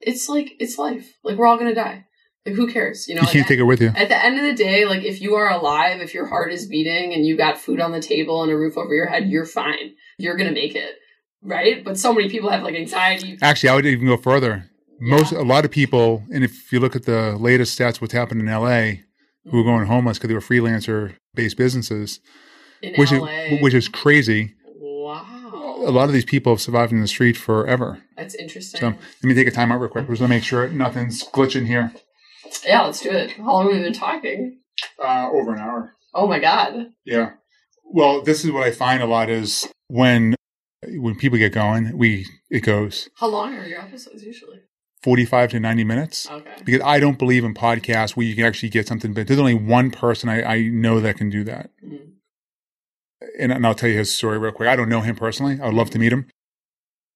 it's 0.00 0.28
like 0.28 0.52
it's 0.58 0.78
life. 0.78 1.14
Like 1.24 1.36
we're 1.36 1.46
all 1.46 1.56
gonna 1.58 1.74
die. 1.74 2.04
Like 2.46 2.56
who 2.56 2.70
cares? 2.70 3.08
You 3.08 3.14
know, 3.14 3.22
You 3.22 3.28
can't 3.28 3.44
at, 3.44 3.48
take 3.48 3.58
it 3.58 3.62
with 3.64 3.80
you. 3.80 3.88
at 3.96 4.08
the 4.08 4.22
end 4.24 4.38
of 4.38 4.44
the 4.44 4.52
day, 4.54 4.84
like 4.84 5.02
if 5.02 5.20
you 5.22 5.34
are 5.34 5.50
alive, 5.50 6.00
if 6.02 6.12
your 6.12 6.26
heart 6.26 6.52
is 6.52 6.66
beating 6.66 7.14
and 7.14 7.24
you 7.26 7.36
got 7.36 7.56
food 7.58 7.80
on 7.80 7.92
the 7.92 8.00
table 8.02 8.42
and 8.42 8.52
a 8.52 8.56
roof 8.56 8.76
over 8.76 8.92
your 8.94 9.06
head, 9.06 9.28
you're 9.28 9.46
fine. 9.46 9.94
You're 10.18 10.36
gonna 10.36 10.52
make 10.52 10.74
it. 10.74 10.96
Right? 11.42 11.82
But 11.84 11.98
so 11.98 12.12
many 12.12 12.28
people 12.28 12.50
have 12.50 12.62
like 12.62 12.74
anxiety. 12.74 13.38
Actually, 13.42 13.68
I 13.70 13.74
would 13.76 13.86
even 13.86 14.06
go 14.06 14.16
further. 14.16 14.70
Most, 15.00 15.32
Yeah. 15.32 15.40
a 15.40 15.42
lot 15.42 15.64
of 15.64 15.70
people, 15.70 16.22
and 16.32 16.44
if 16.44 16.72
you 16.72 16.80
look 16.80 16.94
at 16.96 17.04
the 17.04 17.36
latest 17.38 17.78
stats, 17.78 18.00
what's 18.00 18.12
happened 18.14 18.40
in 18.40 18.46
LA, 18.48 19.00
who 19.50 19.60
are 19.60 19.64
going 19.64 19.86
homeless 19.86 20.18
because 20.18 20.28
they 20.28 20.34
were 20.34 20.40
freelancer 20.40 21.14
based 21.34 21.56
businesses, 21.56 22.20
in 22.80 22.94
which 22.94 23.10
LA. 23.12 23.26
is 23.26 23.62
which 23.62 23.74
is 23.74 23.88
crazy. 23.88 24.54
A 25.84 25.90
lot 25.90 26.04
of 26.08 26.12
these 26.12 26.24
people 26.24 26.52
have 26.52 26.60
survived 26.60 26.92
in 26.92 27.00
the 27.00 27.06
street 27.08 27.36
forever. 27.36 28.02
That's 28.16 28.34
interesting. 28.34 28.80
So 28.80 28.86
let 28.88 29.22
me 29.24 29.34
take 29.34 29.46
a 29.48 29.50
time 29.50 29.70
out 29.70 29.80
real 29.80 29.90
quick. 29.90 30.08
We're 30.08 30.14
just 30.14 30.20
going 30.20 30.30
to 30.30 30.36
make 30.36 30.44
sure 30.44 30.68
nothing's 30.68 31.22
glitching 31.24 31.66
here. 31.66 31.92
yeah, 32.66 32.82
let's 32.82 33.00
do 33.00 33.10
it. 33.10 33.32
How 33.32 33.52
long 33.52 33.64
have 33.66 33.72
we 33.76 33.82
been 33.82 33.92
talking? 33.92 34.58
Uh, 35.02 35.28
over 35.30 35.52
an 35.54 35.60
hour. 35.60 35.94
Oh 36.14 36.26
my 36.26 36.38
god. 36.38 36.92
Yeah. 37.04 37.32
Well, 37.84 38.22
this 38.22 38.44
is 38.44 38.50
what 38.50 38.62
I 38.64 38.70
find 38.70 39.02
a 39.02 39.06
lot 39.06 39.30
is 39.30 39.68
when 39.88 40.34
when 40.86 41.14
people 41.16 41.38
get 41.38 41.52
going, 41.52 41.96
we 41.96 42.26
it 42.50 42.60
goes 42.60 43.08
How 43.16 43.28
long 43.28 43.56
are 43.56 43.66
your 43.66 43.80
episodes 43.80 44.22
usually? 44.24 44.60
45 45.02 45.50
to 45.50 45.60
90 45.60 45.84
minutes. 45.84 46.30
Okay. 46.30 46.50
Because 46.64 46.80
I 46.82 46.98
don't 46.98 47.18
believe 47.18 47.44
in 47.44 47.52
podcasts 47.54 48.16
where 48.16 48.26
you 48.26 48.34
can 48.34 48.44
actually 48.44 48.70
get 48.70 48.88
something, 48.88 49.12
but 49.12 49.26
there's 49.26 49.38
only 49.38 49.54
one 49.54 49.90
person 49.90 50.28
I, 50.28 50.42
I 50.42 50.60
know 50.62 50.98
that 51.00 51.18
can 51.18 51.28
do 51.30 51.44
that. 51.44 51.70
Mhm. 51.84 52.13
And, 53.38 53.52
and 53.52 53.66
I'll 53.66 53.74
tell 53.74 53.88
you 53.88 53.98
his 53.98 54.14
story 54.14 54.38
real 54.38 54.52
quick. 54.52 54.68
I 54.68 54.76
don't 54.76 54.88
know 54.88 55.00
him 55.00 55.16
personally. 55.16 55.58
I 55.60 55.66
would 55.66 55.74
love 55.74 55.90
to 55.90 55.98
meet 55.98 56.12
him. 56.12 56.26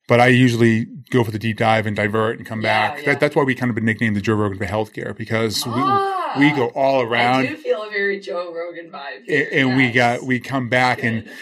But 0.08 0.20
I 0.20 0.28
usually 0.28 0.86
go 1.10 1.22
for 1.22 1.30
the 1.30 1.38
deep 1.38 1.58
dive 1.58 1.86
and 1.86 1.94
divert 1.94 2.38
and 2.38 2.46
come 2.46 2.62
Yeah, 2.62 2.88
back. 2.90 2.98
yeah. 3.00 3.12
That, 3.12 3.20
that's 3.20 3.36
why 3.36 3.42
we 3.42 3.54
kind 3.54 3.68
of 3.68 3.74
been 3.74 3.84
nicknamed 3.84 4.16
the 4.16 4.22
Joe 4.22 4.34
Rogan 4.34 4.56
for 4.58 4.64
healthcare 4.64 5.14
because 5.16 5.62
Ah, 5.66 6.34
we, 6.38 6.46
we 6.50 6.56
go 6.56 6.68
all 6.68 7.02
around. 7.02 7.40
I 7.40 7.46
do 7.48 7.56
feel 7.58 7.82
a 7.82 7.90
very 7.90 8.18
Joe 8.18 8.54
Rogan 8.54 8.90
vibe. 8.90 9.16
and, 9.18 9.26
here. 9.26 9.48
and 9.52 9.76
we 9.76 9.84
Yes. 9.88 9.94
got, 10.20 10.26
we 10.26 10.40
come 10.40 10.70
back 10.70 11.04
and 11.04 11.24
Good. 11.24 11.32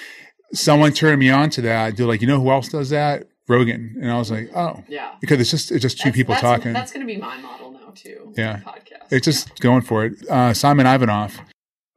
someone 0.54 0.92
turned 0.92 1.20
me 1.20 1.30
on 1.30 1.48
to 1.50 1.60
that. 1.62 1.96
They're 1.96 2.06
like, 2.06 2.20
you 2.20 2.26
know 2.26 2.40
who 2.40 2.50
else 2.50 2.68
does 2.68 2.90
that? 2.90 3.28
Rogan. 3.48 3.94
And 4.02 4.10
I 4.10 4.18
was 4.18 4.32
like, 4.32 4.50
oh, 4.56 4.82
yeah. 4.88 5.14
because 5.20 5.40
it's 5.40 5.50
just, 5.52 5.70
it's 5.70 5.82
just 5.82 5.98
two 5.98 6.10
That's- 6.10 6.16
people 6.16 6.34
that's, 6.34 6.42
talking. 6.42 6.72
That's 6.72 6.90
going 6.92 7.06
to 7.06 7.12
be 7.12 7.20
my 7.20 7.40
model 7.40 7.70
now 7.70 7.92
too. 7.94 8.32
Yeah. 8.36 8.58
Podcast. 8.66 9.12
It's 9.12 9.24
just 9.24 9.60
going 9.60 9.82
for 9.82 10.06
it. 10.06 10.14
Uh, 10.28 10.52
Simon 10.52 10.86
Ivanov 10.86 11.38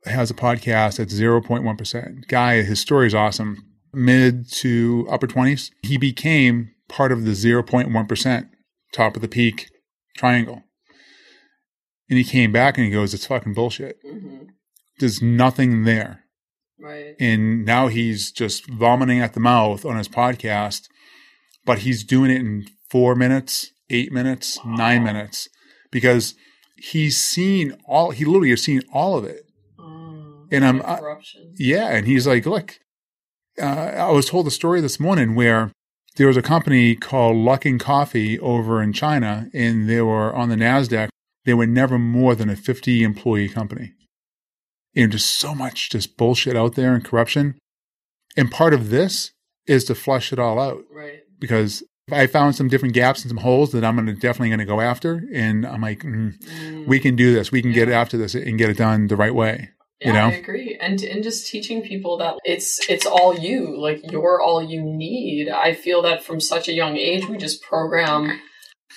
has 0.05 0.31
a 0.31 0.33
podcast 0.33 0.99
at 0.99 1.09
0.1%. 1.09 2.27
Guy, 2.27 2.61
his 2.63 2.79
story 2.79 3.07
is 3.07 3.15
awesome. 3.15 3.57
Mid 3.93 4.51
to 4.53 5.07
upper 5.09 5.27
20s. 5.27 5.71
He 5.83 5.97
became 5.97 6.71
part 6.87 7.11
of 7.11 7.25
the 7.25 7.31
0.1%, 7.31 8.49
top 8.93 9.15
of 9.15 9.21
the 9.21 9.27
peak 9.27 9.69
triangle. 10.15 10.63
And 12.09 12.17
he 12.17 12.23
came 12.23 12.51
back 12.51 12.77
and 12.77 12.85
he 12.85 12.91
goes, 12.91 13.13
it's 13.13 13.27
fucking 13.27 13.53
bullshit. 13.53 13.97
hmm 14.03 14.43
There's 14.99 15.21
nothing 15.21 15.83
there. 15.83 16.23
Right. 16.81 17.15
And 17.19 17.65
now 17.65 17.87
he's 17.87 18.31
just 18.31 18.65
vomiting 18.67 19.19
at 19.19 19.33
the 19.33 19.39
mouth 19.39 19.85
on 19.85 19.97
his 19.97 20.07
podcast, 20.07 20.87
but 21.65 21.79
he's 21.79 22.03
doing 22.03 22.31
it 22.31 22.37
in 22.39 22.67
four 22.89 23.15
minutes, 23.15 23.71
eight 23.89 24.11
minutes, 24.13 24.59
nine 24.65 25.03
minutes, 25.03 25.49
because 25.91 26.35
he's 26.77 27.17
seen 27.17 27.75
all, 27.85 28.11
he 28.11 28.23
literally 28.23 28.51
has 28.51 28.63
seen 28.63 28.81
all 28.93 29.17
of 29.17 29.25
it. 29.25 29.43
And 30.51 30.65
I'm- 30.65 30.81
I- 30.85 30.99
Yeah. 31.57 31.89
And 31.89 32.07
he's 32.07 32.25
like, 32.27 32.45
look, 32.45 32.79
uh, 33.61 33.65
I 33.65 34.11
was 34.11 34.25
told 34.27 34.47
a 34.47 34.51
story 34.51 34.81
this 34.81 34.99
morning 34.99 35.35
where 35.35 35.71
there 36.15 36.27
was 36.27 36.37
a 36.37 36.41
company 36.41 36.95
called 36.95 37.35
Luckin 37.37 37.79
Coffee 37.79 38.39
over 38.39 38.81
in 38.81 38.93
China, 38.93 39.49
and 39.53 39.87
they 39.89 40.01
were 40.01 40.33
on 40.33 40.49
the 40.49 40.55
NASDAQ. 40.55 41.09
They 41.45 41.53
were 41.53 41.67
never 41.67 41.97
more 41.99 42.35
than 42.35 42.49
a 42.49 42.55
50 42.55 43.03
employee 43.03 43.49
company. 43.49 43.93
And 44.95 45.11
just 45.11 45.39
so 45.39 45.53
much 45.55 45.89
just 45.89 46.17
bullshit 46.17 46.55
out 46.55 46.75
there 46.75 46.93
and 46.93 47.03
corruption. 47.05 47.55
And 48.35 48.51
part 48.51 48.73
of 48.73 48.89
this 48.89 49.31
is 49.67 49.83
to 49.85 49.95
flush 49.95 50.33
it 50.33 50.39
all 50.39 50.59
out 50.59 50.83
Right. 50.91 51.19
because 51.39 51.83
I 52.11 52.25
found 52.27 52.55
some 52.55 52.67
different 52.69 52.95
gaps 52.95 53.21
and 53.21 53.29
some 53.29 53.37
holes 53.37 53.71
that 53.71 53.83
I'm 53.85 53.95
gonna, 53.95 54.13
definitely 54.13 54.49
going 54.49 54.59
to 54.59 54.65
go 54.65 54.81
after. 54.81 55.23
And 55.31 55.65
I'm 55.65 55.81
like, 55.81 55.99
mm, 55.99 56.33
Mm. 56.43 56.87
we 56.87 56.99
can 56.99 57.15
do 57.15 57.33
this. 57.33 57.51
We 57.51 57.61
can 57.61 57.71
get 57.71 57.87
after 57.87 58.17
this 58.17 58.33
and 58.33 58.57
get 58.57 58.69
it 58.71 58.77
done 58.77 59.07
the 59.07 59.15
right 59.15 59.33
way. 59.33 59.69
Yeah, 60.01 60.07
you 60.07 60.13
know? 60.13 60.27
I 60.27 60.31
agree. 60.39 60.77
And 60.79 61.01
and 61.03 61.23
just 61.23 61.47
teaching 61.47 61.81
people 61.81 62.17
that 62.17 62.35
it's 62.45 62.89
it's 62.89 63.05
all 63.05 63.37
you. 63.37 63.79
Like 63.79 64.11
you're 64.11 64.41
all 64.41 64.63
you 64.63 64.81
need. 64.81 65.49
I 65.49 65.73
feel 65.73 66.01
that 66.03 66.23
from 66.23 66.39
such 66.39 66.67
a 66.67 66.73
young 66.73 66.95
age 66.95 67.27
we 67.27 67.37
just 67.37 67.61
program 67.61 68.39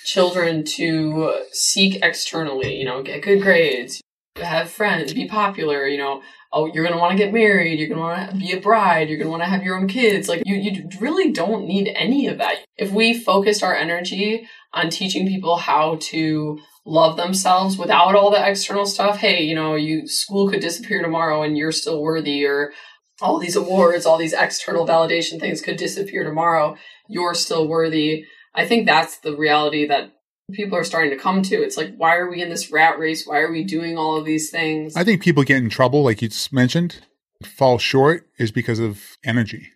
children 0.05 0.63
to 0.63 1.43
seek 1.51 2.01
externally, 2.01 2.75
you 2.75 2.85
know, 2.85 3.03
get 3.03 3.21
good 3.21 3.41
grades, 3.41 4.01
have 4.35 4.69
friends, 4.69 5.13
be 5.13 5.27
popular, 5.27 5.87
you 5.87 5.97
know. 5.97 6.21
Oh, 6.55 6.67
you're 6.71 6.85
gonna 6.85 6.99
want 6.99 7.17
to 7.17 7.17
get 7.17 7.33
married. 7.33 7.79
You're 7.79 7.89
gonna 7.89 8.01
want 8.01 8.29
to 8.29 8.37
be 8.37 8.51
a 8.51 8.59
bride. 8.59 9.09
You're 9.09 9.17
gonna 9.17 9.31
want 9.31 9.41
to 9.41 9.49
have 9.49 9.63
your 9.63 9.75
own 9.75 9.87
kids. 9.87 10.29
Like 10.29 10.43
you, 10.45 10.55
you 10.55 10.87
really 10.99 11.31
don't 11.31 11.65
need 11.65 11.91
any 11.95 12.27
of 12.27 12.37
that. 12.37 12.57
If 12.77 12.91
we 12.91 13.19
focused 13.19 13.63
our 13.63 13.75
energy 13.75 14.47
on 14.71 14.89
teaching 14.89 15.27
people 15.27 15.57
how 15.57 15.97
to 16.01 16.59
love 16.85 17.17
themselves 17.17 17.77
without 17.77 18.15
all 18.15 18.31
the 18.31 18.49
external 18.49 18.85
stuff. 18.85 19.17
Hey, 19.17 19.43
you 19.43 19.55
know, 19.55 19.75
you 19.75 20.07
school 20.07 20.49
could 20.49 20.59
disappear 20.59 21.01
tomorrow 21.01 21.43
and 21.43 21.57
you're 21.57 21.71
still 21.71 22.01
worthy 22.01 22.45
or 22.45 22.73
all 23.21 23.39
these 23.39 23.55
awards, 23.55 24.05
all 24.05 24.17
these 24.17 24.33
external 24.33 24.85
validation 24.85 25.39
things 25.39 25.61
could 25.61 25.77
disappear 25.77 26.23
tomorrow. 26.23 26.75
You're 27.07 27.35
still 27.35 27.67
worthy. 27.67 28.25
I 28.53 28.67
think 28.67 28.85
that's 28.85 29.17
the 29.19 29.35
reality 29.35 29.87
that 29.87 30.13
people 30.51 30.77
are 30.77 30.83
starting 30.83 31.11
to 31.11 31.17
come 31.17 31.41
to. 31.43 31.55
It's 31.55 31.77
like, 31.77 31.95
why 31.95 32.15
are 32.15 32.29
we 32.29 32.41
in 32.41 32.49
this 32.49 32.71
rat 32.71 32.99
race? 32.99 33.25
Why 33.25 33.39
are 33.39 33.51
we 33.51 33.63
doing 33.63 33.97
all 33.97 34.17
of 34.17 34.25
these 34.25 34.49
things? 34.49 34.95
I 34.95 35.03
think 35.03 35.21
people 35.21 35.43
get 35.43 35.57
in 35.57 35.69
trouble, 35.69 36.03
like 36.03 36.21
you 36.21 36.27
just 36.27 36.51
mentioned, 36.51 37.05
fall 37.45 37.77
short 37.77 38.27
is 38.37 38.51
because 38.51 38.79
of 38.79 39.17
energy. 39.23 39.69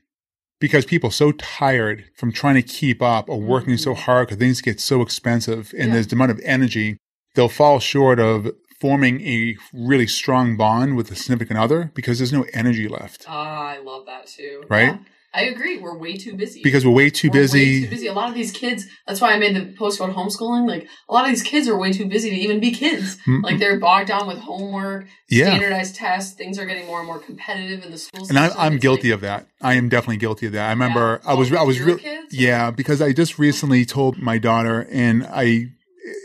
Because 0.60 0.86
people 0.86 1.10
are 1.10 1.14
so 1.14 1.32
tired 1.34 2.06
from 2.16 2.32
trying 2.32 2.56
to 2.56 2.64
keep 2.64 3.02
up 3.02 3.30
or 3.30 3.40
working 3.40 3.78
so 3.78 3.94
Mhm. 3.94 3.98
hard 4.00 4.28
because 4.28 4.40
things 4.40 4.62
get 4.62 4.80
so 4.80 5.02
expensive 5.02 5.72
and 5.78 5.88
Yeah. 5.90 5.94
there's 5.94 6.08
the 6.08 6.16
amount 6.16 6.32
of 6.32 6.40
energy, 6.44 6.98
they'll 7.36 7.48
fall 7.50 7.80
short 7.80 8.20
of 8.20 8.52
forming 8.82 9.22
a 9.22 9.56
really 9.74 10.08
strong 10.08 10.56
bond 10.58 10.96
with 10.96 11.12
a 11.12 11.16
significant 11.16 11.60
other 11.60 11.92
because 11.94 12.18
there's 12.20 12.34
no 12.34 12.46
energy 12.54 12.88
left. 12.88 13.26
Ah, 13.28 13.68
I 13.70 13.78
love 13.80 14.06
that 14.08 14.28
too. 14.28 14.64
Right? 14.70 14.94
Yeah. 14.94 14.98
I 15.34 15.44
agree. 15.44 15.78
We're 15.78 15.98
way 15.98 16.18
too 16.18 16.36
busy. 16.36 16.62
Because 16.64 16.86
we're 16.86 16.94
way 16.94 17.10
too 17.10 17.30
We're 17.30 17.42
way 17.42 17.44
busy. 17.44 17.84
too 17.84 17.90
busy. 17.90 18.08
A 18.08 18.14
lot 18.14 18.30
of 18.30 18.34
these 18.34 18.52
kids. 18.52 18.86
That's 19.06 19.22
why 19.22 19.34
I 19.34 19.38
made 19.38 19.56
the 19.56 19.76
post 19.78 20.00
about 20.00 20.16
homeschooling. 20.16 20.68
Like 20.68 20.88
a 21.10 21.14
lot 21.14 21.26
of 21.26 21.30
these 21.30 21.44
kids 21.44 21.68
are 21.68 21.78
way 21.78 21.92
too 21.92 22.06
busy 22.08 22.30
to 22.32 22.36
even 22.36 22.60
be 22.60 22.72
kids. 22.72 23.18
Mm, 23.28 23.44
Like 23.44 23.60
they're 23.60 23.80
bogged 23.80 24.08
down 24.08 24.26
with 24.28 24.38
homework, 24.40 25.06
Yeah. 25.30 25.48
standardized 25.48 25.96
tests. 25.96 26.34
Things 26.34 26.58
are 26.58 26.66
getting 26.66 26.88
more 26.88 27.00
and 27.00 27.08
more 27.08 27.20
competitive 27.20 27.84
in 27.86 27.92
the 27.92 27.98
schools. 27.98 28.30
And 28.30 28.40
I'm, 28.40 28.52
I'm 28.58 28.78
guilty 28.78 29.12
of 29.12 29.22
that. 29.22 29.48
I 29.62 29.74
am 29.76 29.90
definitely 29.90 30.18
guilty 30.18 30.48
of 30.48 30.54
that. 30.54 30.68
I 30.68 30.72
remember 30.72 31.22
I 31.26 31.34
was, 31.36 31.54
I 31.54 31.62
was 31.64 31.80
real. 31.82 32.00
Yeah, 32.32 32.72
because 32.72 33.02
I 33.02 33.12
just 33.14 33.38
recently 33.38 33.86
told 33.86 34.18
my 34.18 34.38
daughter, 34.40 34.88
and 34.92 35.26
I, 35.28 35.68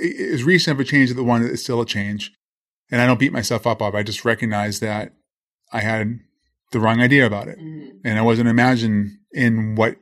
it- 0.01 0.33
as 0.35 0.45
recent 0.45 0.77
of 0.77 0.81
a 0.81 0.85
change 0.89 1.13
the 1.13 1.25
one, 1.25 1.45
it's 1.45 1.63
still 1.63 1.81
a 1.81 1.87
change. 1.87 2.33
And 2.91 3.01
I 3.01 3.07
don't 3.07 3.19
beat 3.19 3.33
myself 3.33 3.67
up 3.67 3.83
of. 3.83 3.95
I 3.95 4.03
just 4.03 4.25
recognize 4.25 4.81
that 4.81 5.13
I 5.73 5.81
had 5.81 6.21
the 6.73 6.81
wrong 6.81 7.01
idea 7.01 7.25
about 7.27 7.49
it, 7.49 7.59
Mhm. 7.59 8.01
and 8.05 8.19
I 8.19 8.23
wasn't 8.23 8.49
imagine 8.49 9.21
in 9.33 9.75
what 9.77 9.97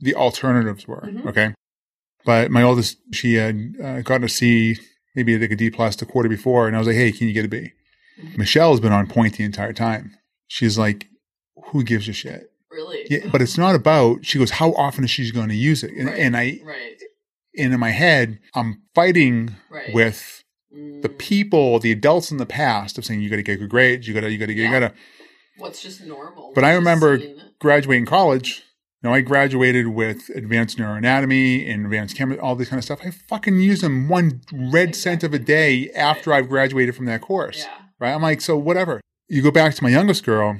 the 0.00 0.14
alternatives 0.14 0.86
were. 0.88 1.02
Mhm. 1.12 1.26
Okay, 1.26 1.54
but 2.24 2.50
my 2.50 2.62
oldest, 2.62 2.98
she 3.12 3.34
had 3.34 3.74
uh, 3.82 4.00
gotten 4.02 4.24
a 4.24 4.28
C, 4.28 4.76
maybe 5.14 5.38
like 5.38 5.50
a 5.50 5.56
D 5.56 5.70
plus 5.70 5.96
the 5.96 6.06
quarter 6.06 6.28
before, 6.28 6.66
and 6.66 6.74
I 6.76 6.78
was 6.78 6.88
like, 6.88 6.96
"Hey, 6.96 7.12
can 7.12 7.28
you 7.28 7.34
get 7.34 7.44
a 7.44 7.48
B?" 7.48 7.72
Mhm. 8.20 8.38
Michelle 8.38 8.70
has 8.72 8.80
been 8.80 8.92
on 8.92 9.06
point 9.06 9.36
the 9.36 9.44
entire 9.44 9.72
time. 9.72 10.16
She's 10.48 10.76
like, 10.78 11.06
"Who 11.66 11.84
gives 11.84 12.08
a 12.08 12.12
shit?" 12.12 12.50
Really. 12.70 13.06
Yeah, 13.10 13.26
but 13.32 13.42
it's 13.42 13.58
not 13.58 13.74
about. 13.74 14.24
She 14.24 14.38
goes, 14.38 14.52
"How 14.52 14.72
often 14.72 15.04
is 15.04 15.10
she 15.10 15.30
going 15.30 15.48
to 15.48 15.54
use 15.54 15.82
it?" 15.82 15.92
And, 15.92 16.06
Right. 16.08 16.18
and 16.18 16.36
I, 16.36 16.60
Right. 16.64 16.96
and 17.58 17.72
in 17.74 17.80
my 17.80 17.90
head, 17.90 18.38
I'm 18.54 18.82
fighting 18.94 19.56
Right. 19.70 19.92
with 19.92 20.44
Mm. 20.74 21.02
the 21.02 21.08
people, 21.08 21.80
the 21.80 21.90
adults 21.90 22.30
in 22.30 22.36
the 22.38 22.46
past 22.46 22.96
of 22.96 23.04
saying 23.04 23.20
you 23.22 23.28
got 23.28 23.36
to 23.36 23.42
get 23.42 23.58
good 23.58 23.68
grades, 23.68 24.06
you 24.06 24.14
got 24.14 24.20
to, 24.20 24.30
you 24.30 24.38
got 24.38 24.46
to, 24.46 24.52
you 24.54 24.62
Yeah. 24.62 24.70
got 24.78 24.88
to 24.90 24.94
What's 25.60 25.82
just 25.82 26.02
normal. 26.04 26.52
But 26.54 26.64
I 26.64 26.72
remember- 26.74 27.20
graduating 27.60 28.06
college. 28.06 28.62
You 29.02 29.08
know, 29.08 29.14
I 29.14 29.20
graduated 29.22 29.88
with 29.88 30.28
advanced 30.34 30.76
neuroanatomy 30.78 31.70
and 31.72 31.86
advanced 31.86 32.16
chemistry, 32.16 32.40
all 32.40 32.54
this 32.54 32.68
kind 32.68 32.78
of 32.78 32.84
stuff. 32.84 33.00
I 33.04 33.10
fucking 33.10 33.58
use 33.60 33.80
them 33.80 34.08
one 34.08 34.42
red 34.52 34.94
cent 34.94 35.22
of 35.24 35.32
a 35.32 35.38
day 35.38 35.90
after 35.96 36.32
I've 36.34 36.48
graduated 36.50 36.94
from 36.96 37.06
that 37.06 37.22
course. 37.22 37.60
Yeah. 37.60 37.78
Right? 37.98 38.12
I'm 38.12 38.20
like, 38.22 38.40
so 38.42 38.56
whatever. 38.58 39.00
You 39.28 39.40
go 39.42 39.50
back 39.50 39.74
to 39.74 39.82
my 39.82 39.88
youngest 39.90 40.24
girl. 40.24 40.58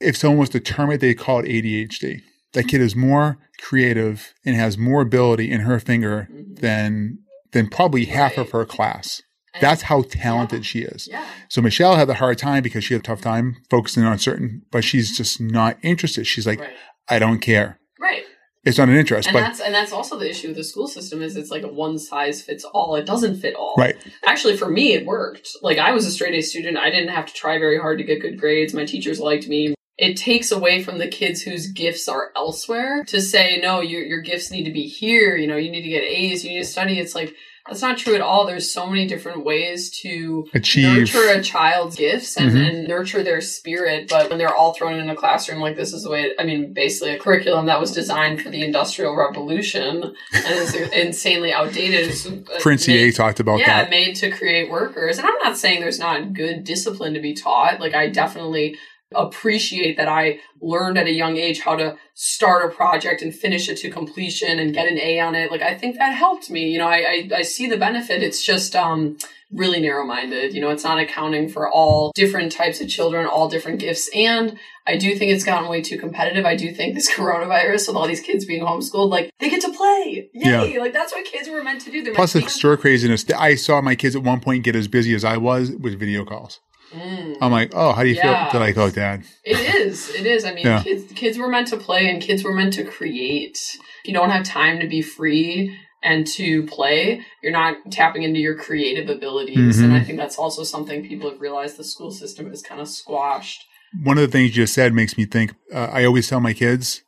If 0.00 0.16
someone 0.16 0.38
was 0.38 0.50
to 0.50 0.60
term 0.60 0.90
it, 0.92 1.00
they 1.00 1.14
call 1.14 1.40
it 1.40 1.46
ADHD. 1.46 2.20
That 2.52 2.68
kid 2.68 2.80
is 2.80 2.94
more 2.94 3.38
creative 3.60 4.34
and 4.44 4.54
has 4.54 4.78
more 4.78 5.00
ability 5.00 5.50
in 5.50 5.62
her 5.62 5.80
finger 5.80 6.28
Mhm. 6.32 6.58
than 6.60 7.18
than 7.52 7.68
probably 7.68 8.04
half 8.06 8.36
Right. 8.36 8.46
of 8.46 8.50
her 8.52 8.64
class. 8.64 9.22
And- 9.54 9.62
That's 9.62 9.82
how 9.82 10.02
talented 10.02 10.60
Yeah. 10.60 10.64
she 10.64 10.78
is. 10.80 11.08
Yeah. 11.10 11.24
So 11.48 11.62
Michelle 11.62 11.96
had 11.96 12.10
a 12.10 12.14
hard 12.14 12.38
time 12.38 12.62
because 12.62 12.84
she 12.84 12.94
had 12.94 13.00
a 13.00 13.04
tough 13.04 13.20
time 13.20 13.56
focusing 13.70 14.02
on 14.04 14.18
certain, 14.18 14.62
but 14.70 14.82
she's 14.84 15.10
mm-hmm. 15.10 15.16
just 15.16 15.40
not 15.40 15.78
interested. 15.82 16.26
She's 16.26 16.46
like, 16.46 16.60
right. 16.60 16.70
I 17.08 17.18
don't 17.18 17.38
care. 17.38 17.78
Right. 18.00 18.24
it's 18.64 18.78
not 18.78 18.88
an 18.88 18.96
interest. 18.96 19.28
And 19.28 19.34
but 19.34 19.40
that's 19.40 19.60
and 19.60 19.74
that's 19.74 19.92
also 19.92 20.18
the 20.18 20.28
issue 20.28 20.48
with 20.48 20.56
the 20.56 20.64
school 20.64 20.88
system 20.88 21.22
is 21.22 21.36
it's 21.36 21.50
like 21.50 21.62
a 21.62 21.68
one 21.68 21.98
size 21.98 22.42
fits 22.42 22.64
all. 22.64 22.96
It 22.96 23.06
doesn't 23.06 23.36
fit 23.36 23.54
all. 23.54 23.74
right, 23.78 23.96
Actually, 24.24 24.56
for 24.56 24.68
me, 24.68 24.94
it 24.94 25.06
worked. 25.06 25.48
Like 25.62 25.78
I 25.78 25.92
was 25.92 26.06
a 26.06 26.10
straight 26.10 26.34
A 26.34 26.40
student. 26.40 26.76
I 26.78 26.90
didn't 26.90 27.10
have 27.10 27.26
to 27.26 27.32
try 27.32 27.58
very 27.58 27.78
hard 27.78 27.98
to 27.98 28.04
get 28.04 28.20
good 28.20 28.40
grades. 28.40 28.74
My 28.74 28.84
teachers 28.84 29.20
liked 29.20 29.46
me. 29.48 29.74
It 29.96 30.16
takes 30.16 30.50
away 30.50 30.82
from 30.82 30.98
the 30.98 31.06
kids 31.06 31.42
whose 31.42 31.68
gifts 31.68 32.08
are 32.08 32.32
elsewhere 32.34 33.04
to 33.04 33.20
say, 33.20 33.60
no, 33.62 33.80
your 33.80 34.02
your 34.02 34.20
gifts 34.22 34.50
need 34.50 34.64
to 34.64 34.72
be 34.72 34.88
here. 34.88 35.36
You 35.36 35.46
know, 35.46 35.56
you 35.56 35.70
need 35.70 35.82
to 35.82 35.88
get 35.88 36.02
A's. 36.02 36.44
You 36.44 36.50
need 36.50 36.60
to 36.60 36.64
study. 36.66 36.98
It's 36.98 37.14
like 37.14 37.34
that's 37.66 37.80
not 37.80 37.96
true 37.96 38.14
at 38.14 38.20
all. 38.20 38.46
There's 38.46 38.70
so 38.70 38.86
many 38.86 39.06
different 39.06 39.44
ways 39.44 39.88
to 40.02 40.48
achieve. 40.52 40.98
nurture 40.98 41.28
a 41.30 41.42
child's 41.42 41.96
gifts 41.96 42.36
and, 42.36 42.52
Mhm. 42.52 42.68
and 42.68 42.88
nurture 42.88 43.22
their 43.22 43.40
spirit. 43.40 44.08
But 44.08 44.28
when 44.28 44.38
they're 44.38 44.54
all 44.54 44.74
thrown 44.74 44.98
in 44.98 45.08
a 45.08 45.16
classroom, 45.16 45.60
like 45.60 45.74
this 45.76 45.92
is 45.94 46.02
the 46.02 46.10
way, 46.10 46.32
I 46.38 46.44
mean, 46.44 46.72
basically 46.74 47.14
a 47.14 47.18
curriculum 47.18 47.66
that 47.66 47.80
was 47.80 47.90
designed 47.92 48.42
for 48.42 48.50
the 48.50 48.62
Industrial 48.62 49.16
Revolution 49.16 50.14
and 50.34 50.46
is 50.58 50.74
insanely 50.74 51.52
outdated. 51.52 52.10
It's, 52.10 52.26
uh, 52.26 52.32
Prince 52.60 52.86
made- 52.86 53.00
EA 53.08 53.12
talked 53.12 53.40
about 53.40 53.60
yeah, 53.60 53.82
that. 53.82 53.90
made 53.90 54.14
to 54.16 54.30
create 54.30 54.70
workers. 54.70 55.18
And 55.18 55.26
I'm 55.26 55.34
not 55.42 55.56
saying 55.56 55.80
there's 55.80 55.98
not 55.98 56.32
good 56.34 56.64
discipline 56.64 57.14
to 57.14 57.20
be 57.20 57.32
taught. 57.34 57.80
Like, 57.80 57.94
I 57.94 58.08
definitely 58.08 58.76
appreciate 59.14 59.96
that 59.96 60.08
I 60.08 60.40
learned 60.60 60.98
at 60.98 61.06
a 61.06 61.12
young 61.12 61.36
age 61.36 61.60
how 61.60 61.76
to 61.76 61.96
start 62.14 62.64
a 62.64 62.74
project 62.74 63.22
and 63.22 63.34
finish 63.34 63.68
it 63.68 63.76
to 63.78 63.90
completion 63.90 64.58
and 64.58 64.74
get 64.74 64.88
an 64.88 64.98
A 64.98 65.20
on 65.20 65.34
it. 65.34 65.50
Like, 65.50 65.62
I 65.62 65.74
think 65.74 65.96
that 65.96 66.14
helped 66.14 66.50
me. 66.50 66.68
You 66.68 66.78
know, 66.78 66.88
I, 66.88 66.96
I, 66.96 67.30
I 67.36 67.42
see 67.42 67.68
the 67.68 67.76
benefit. 67.76 68.22
It's 68.22 68.44
just, 68.44 68.74
um, 68.74 69.16
really 69.54 69.80
narrow 69.80 70.04
minded. 70.04 70.54
You 70.54 70.60
know, 70.60 70.70
it's 70.70 70.84
not 70.84 70.98
accounting 70.98 71.48
for 71.48 71.70
all 71.70 72.12
different 72.14 72.52
types 72.52 72.80
of 72.80 72.88
children, 72.88 73.26
all 73.26 73.48
different 73.48 73.78
gifts. 73.80 74.10
And 74.14 74.58
I 74.86 74.96
do 74.96 75.16
think 75.16 75.32
it's 75.32 75.44
gotten 75.44 75.68
way 75.68 75.80
too 75.80 75.98
competitive. 75.98 76.44
I 76.44 76.56
do 76.56 76.72
think 76.72 76.94
this 76.94 77.10
coronavirus 77.14 77.88
with 77.88 77.96
all 77.96 78.06
these 78.06 78.20
kids 78.20 78.44
being 78.44 78.64
homeschooled, 78.64 79.10
like 79.10 79.30
they 79.38 79.48
get 79.48 79.62
to 79.62 79.72
play. 79.72 80.28
Yay. 80.34 80.78
Like 80.78 80.92
that's 80.92 81.12
what 81.12 81.24
kids 81.24 81.48
were 81.48 81.62
meant 81.62 81.80
to 81.82 81.90
do. 81.90 82.02
They're 82.02 82.14
Plus, 82.14 82.32
the 82.32 82.42
stir 82.48 82.76
craziness. 82.76 83.24
I 83.30 83.54
saw 83.54 83.80
my 83.80 83.94
kids 83.94 84.16
at 84.16 84.22
one 84.22 84.40
point 84.40 84.64
get 84.64 84.76
as 84.76 84.88
busy 84.88 85.14
as 85.14 85.24
I 85.24 85.36
was 85.36 85.70
with 85.70 85.98
video 85.98 86.24
calls. 86.24 86.60
Mm. 86.94 87.36
I'm 87.40 87.50
like, 87.52 87.72
oh, 87.74 87.92
how 87.92 88.02
do 88.02 88.08
you 88.08 88.14
Yeah. 88.14 88.44
feel? 88.50 88.52
They're 88.60 88.68
like, 88.68 88.76
oh, 88.78 88.90
dad. 88.90 89.24
It 89.44 89.58
is. 89.86 90.10
It 90.10 90.26
is. 90.26 90.44
I 90.44 90.52
mean, 90.54 90.66
Yeah. 90.66 90.82
kids 90.82 91.12
kids 91.12 91.38
were 91.38 91.48
meant 91.48 91.68
to 91.68 91.76
play 91.76 92.08
and 92.08 92.22
kids 92.22 92.44
were 92.44 92.54
meant 92.54 92.74
to 92.74 92.84
create. 92.84 93.58
If 94.02 94.08
you 94.08 94.14
don't 94.14 94.30
have 94.30 94.44
time 94.44 94.80
to 94.80 94.86
be 94.86 95.02
free 95.02 95.76
and 96.02 96.26
to 96.28 96.64
play, 96.64 97.22
you're 97.42 97.52
not 97.52 97.76
tapping 97.90 98.22
into 98.22 98.38
your 98.40 98.54
creative 98.56 99.08
abilities. 99.08 99.78
Mhm. 99.80 99.84
And 99.84 99.92
I 99.94 100.00
think 100.00 100.18
that's 100.18 100.38
also 100.38 100.62
something 100.62 101.06
people 101.06 101.30
have 101.30 101.40
realized 101.40 101.76
the 101.78 101.84
school 101.84 102.10
system 102.10 102.52
is 102.52 102.62
kind 102.62 102.80
of 102.80 102.88
squashed. 102.88 103.64
One 104.02 104.18
of 104.18 104.22
the 104.22 104.28
things 104.28 104.48
you 104.50 104.62
just 104.64 104.74
said 104.74 104.92
makes 104.92 105.16
me 105.16 105.24
think. 105.24 105.52
Uh, 105.72 105.88
I 105.92 106.04
always 106.04 106.28
tell 106.28 106.40
my 106.40 106.52
kids, 106.52 107.02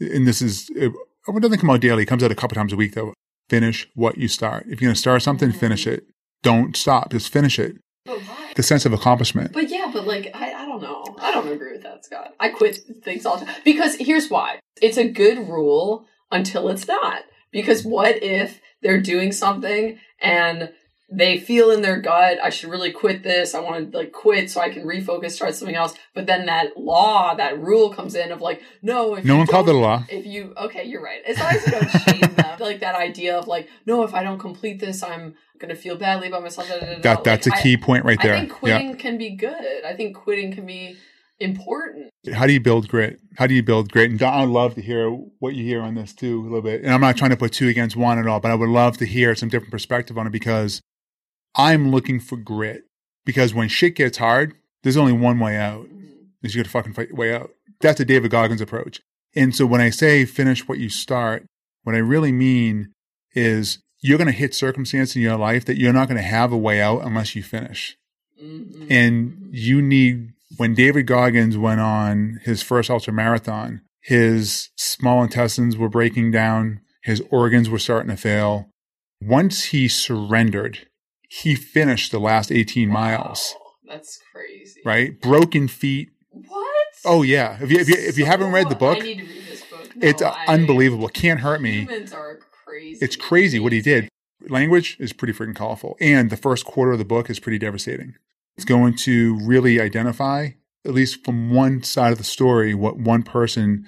and 0.00 0.26
this 0.26 0.40
is 0.40 0.68
it, 0.74 0.92
it 1.26 1.42
doesn't 1.42 1.58
come 1.58 1.70
out 1.70 1.80
daily. 1.80 2.04
It 2.04 2.06
comes 2.06 2.22
out 2.22 2.30
a 2.32 2.34
couple 2.34 2.54
times 2.54 2.72
a 2.72 2.76
week 2.76 2.94
though. 2.94 3.12
Finish 3.50 3.88
what 3.94 4.18
you 4.18 4.28
start. 4.28 4.64
If 4.68 4.80
you're 4.80 4.88
going 4.88 4.94
to 4.94 5.00
start 5.00 5.22
something, 5.22 5.52
finish 5.52 5.86
it. 5.86 6.04
Don't 6.42 6.76
stop. 6.76 7.10
Just 7.10 7.32
finish 7.32 7.58
it. 7.58 7.76
The 8.58 8.64
sense 8.64 8.84
of 8.84 8.92
accomplishment. 8.92 9.52
But 9.52 9.70
yeah, 9.70 9.88
but 9.92 10.04
like 10.04 10.32
I, 10.34 10.52
I 10.52 10.66
don't 10.66 10.82
know. 10.82 11.04
I 11.20 11.30
don't 11.30 11.46
agree 11.46 11.70
with 11.70 11.84
that, 11.84 12.04
Scott. 12.04 12.34
I 12.40 12.48
quit 12.48 12.80
things 13.04 13.24
all 13.24 13.36
the 13.36 13.46
time. 13.46 13.54
Because 13.64 13.94
here's 13.94 14.28
why. 14.28 14.58
It's 14.82 14.96
a 14.96 15.06
good 15.08 15.48
rule 15.48 16.06
until 16.32 16.68
it's 16.68 16.88
not. 16.88 17.22
Because 17.52 17.84
what 17.84 18.20
if 18.20 18.60
they're 18.82 19.00
doing 19.00 19.30
something 19.30 20.00
and 20.20 20.72
they 21.10 21.38
feel 21.38 21.70
in 21.70 21.80
their 21.80 21.98
gut, 22.00 22.38
I 22.42 22.50
should 22.50 22.68
really 22.70 22.92
quit 22.92 23.22
this. 23.22 23.54
I 23.54 23.60
want 23.60 23.92
to 23.92 23.98
like 23.98 24.12
quit 24.12 24.50
so 24.50 24.60
I 24.60 24.68
can 24.68 24.84
refocus, 24.84 25.30
start 25.32 25.54
something 25.54 25.76
else. 25.76 25.94
But 26.14 26.26
then 26.26 26.46
that 26.46 26.76
law, 26.76 27.34
that 27.34 27.58
rule 27.58 27.90
comes 27.90 28.14
in 28.14 28.30
of 28.30 28.42
like, 28.42 28.62
no, 28.82 29.14
if 29.14 29.24
No 29.24 29.38
one 29.38 29.46
called 29.46 29.70
it 29.70 29.74
a 29.74 29.78
law. 29.78 30.04
If 30.10 30.26
you 30.26 30.52
okay, 30.56 30.84
you're 30.84 31.02
right. 31.02 31.22
As 31.26 31.38
long 31.38 31.54
as 31.54 31.66
you 31.66 31.72
don't 31.72 31.90
shame 31.90 32.34
them, 32.34 32.56
like 32.60 32.80
that 32.80 32.94
idea 32.94 33.38
of 33.38 33.46
like, 33.46 33.68
no, 33.86 34.02
if 34.02 34.12
I 34.12 34.22
don't 34.22 34.38
complete 34.38 34.80
this, 34.80 35.02
I'm 35.02 35.34
gonna 35.58 35.74
feel 35.74 35.96
badly 35.96 36.28
about 36.28 36.42
myself. 36.42 36.68
da, 36.68 36.78
da, 36.78 36.94
da. 36.94 37.00
That 37.00 37.24
that's 37.24 37.46
Like, 37.46 37.58
a 37.58 37.62
key 37.62 37.76
point 37.78 38.04
right 38.04 38.20
there. 38.20 38.34
I 38.34 38.40
think 38.40 38.52
quitting 38.52 38.96
can 38.96 39.16
be 39.16 39.30
good. 39.30 39.84
I 39.86 39.94
think 39.94 40.14
quitting 40.14 40.52
can 40.52 40.66
be 40.66 40.98
important. 41.40 42.10
How 42.34 42.46
do 42.46 42.52
you 42.52 42.60
build 42.60 42.88
grit? 42.88 43.20
How 43.36 43.46
do 43.46 43.54
you 43.54 43.62
build 43.62 43.90
grit? 43.90 44.10
And 44.10 44.22
I'd 44.22 44.48
love 44.48 44.74
to 44.74 44.82
hear 44.82 45.08
what 45.38 45.54
you 45.54 45.64
hear 45.64 45.80
on 45.80 45.94
this 45.94 46.12
too 46.12 46.40
a 46.40 46.42
little 46.42 46.62
bit. 46.62 46.82
And 46.82 46.92
I'm 46.92 47.00
not 47.00 47.14
mm-hmm. 47.14 47.18
trying 47.18 47.30
to 47.30 47.36
put 47.36 47.52
two 47.52 47.68
against 47.68 47.96
one 47.96 48.18
at 48.18 48.26
all, 48.26 48.40
but 48.40 48.50
I 48.50 48.54
would 48.54 48.68
love 48.68 48.98
to 48.98 49.06
hear 49.06 49.34
some 49.34 49.48
different 49.48 49.70
perspective 49.70 50.18
on 50.18 50.26
it 50.26 50.30
because 50.30 50.82
I'm 51.54 51.90
looking 51.90 52.20
for 52.20 52.36
grit. 52.36 52.84
Because 53.24 53.52
when 53.52 53.68
shit 53.68 53.94
gets 53.94 54.16
hard, 54.18 54.54
there's 54.82 54.96
only 54.96 55.12
one 55.12 55.38
way 55.38 55.56
out. 55.56 55.86
Is 56.42 56.54
you 56.54 56.62
got 56.62 56.66
to 56.66 56.70
fucking 56.70 56.94
fight 56.94 57.08
your 57.08 57.16
way 57.16 57.34
out. 57.34 57.50
That's 57.80 58.00
a 58.00 58.04
David 58.04 58.30
Goggins 58.30 58.60
approach. 58.60 59.00
And 59.34 59.54
so 59.54 59.66
when 59.66 59.80
I 59.80 59.90
say 59.90 60.24
finish 60.24 60.66
what 60.66 60.78
you 60.78 60.88
start, 60.88 61.44
what 61.82 61.94
I 61.94 61.98
really 61.98 62.32
mean 62.32 62.92
is 63.34 63.80
you're 64.00 64.18
going 64.18 64.30
to 64.30 64.32
hit 64.32 64.54
circumstances 64.54 65.16
in 65.16 65.22
your 65.22 65.36
life 65.36 65.64
that 65.66 65.76
you're 65.76 65.92
not 65.92 66.08
going 66.08 66.16
to 66.16 66.22
have 66.22 66.52
a 66.52 66.56
way 66.56 66.80
out 66.80 67.04
unless 67.04 67.36
you 67.36 67.42
finish. 67.42 67.96
Mhm. 68.42 68.86
And 68.90 69.48
you 69.52 69.82
need, 69.82 70.30
when 70.56 70.74
David 70.74 71.06
Goggins 71.06 71.58
went 71.58 71.80
on 71.80 72.40
his 72.44 72.62
first 72.62 72.88
ultra 72.88 73.12
marathon, 73.12 73.82
his 74.00 74.70
small 74.76 75.22
intestines 75.22 75.76
were 75.76 75.88
breaking 75.88 76.30
down, 76.30 76.80
his 77.02 77.20
organs 77.30 77.68
were 77.68 77.78
starting 77.78 78.10
to 78.10 78.16
fail. 78.16 78.70
Once 79.20 79.64
he 79.66 79.88
surrendered, 79.88 80.86
he 81.28 81.54
finished 81.54 82.10
the 82.10 82.18
last 82.18 82.50
18 82.50 82.88
miles, 82.88 83.54
that's 83.86 84.18
crazy. 84.32 84.80
right? 84.84 85.20
Broken 85.20 85.68
feet. 85.68 86.10
What? 86.30 86.86
Oh, 87.04 87.22
yeah. 87.22 87.58
If 87.60 87.70
you, 87.70 87.78
if 87.78 87.88
you, 87.88 87.96
if 87.96 88.18
you 88.18 88.24
haven't 88.26 88.52
read 88.52 88.68
the 88.68 88.74
book, 88.76 88.98
I 88.98 89.02
need 89.02 89.18
to 89.18 89.22
read 89.24 89.42
this 89.48 89.62
book. 89.62 89.94
No, 89.96 90.08
it's 90.08 90.22
uh, 90.22 90.30
I- 90.30 90.46
unbelievable. 90.54 91.08
Can't 91.08 91.40
hurt 91.40 91.60
me. 91.60 91.80
Humans 91.82 92.12
are 92.12 92.38
crazy. 92.64 92.98
It's 93.04 93.16
crazy 93.16 93.58
what 93.58 93.72
he 93.72 93.80
did. 93.80 94.08
Language 94.48 94.96
is 95.00 95.12
pretty 95.12 95.32
freaking 95.34 95.54
colorful. 95.56 95.96
And 96.00 96.30
the 96.30 96.36
first 96.36 96.64
quarter 96.64 96.92
of 96.92 96.98
the 96.98 97.04
book 97.04 97.28
is 97.30 97.38
pretty 97.40 97.58
devastating. 97.58 98.14
It's 98.56 98.64
going 98.64 98.94
to 98.96 99.38
really 99.44 99.80
identify, 99.80 100.50
at 100.84 100.92
least 100.94 101.24
from 101.24 101.50
one 101.52 101.82
side 101.82 102.12
of 102.12 102.18
the 102.18 102.24
story, 102.24 102.74
what 102.74 102.98
one 102.98 103.22
person 103.22 103.84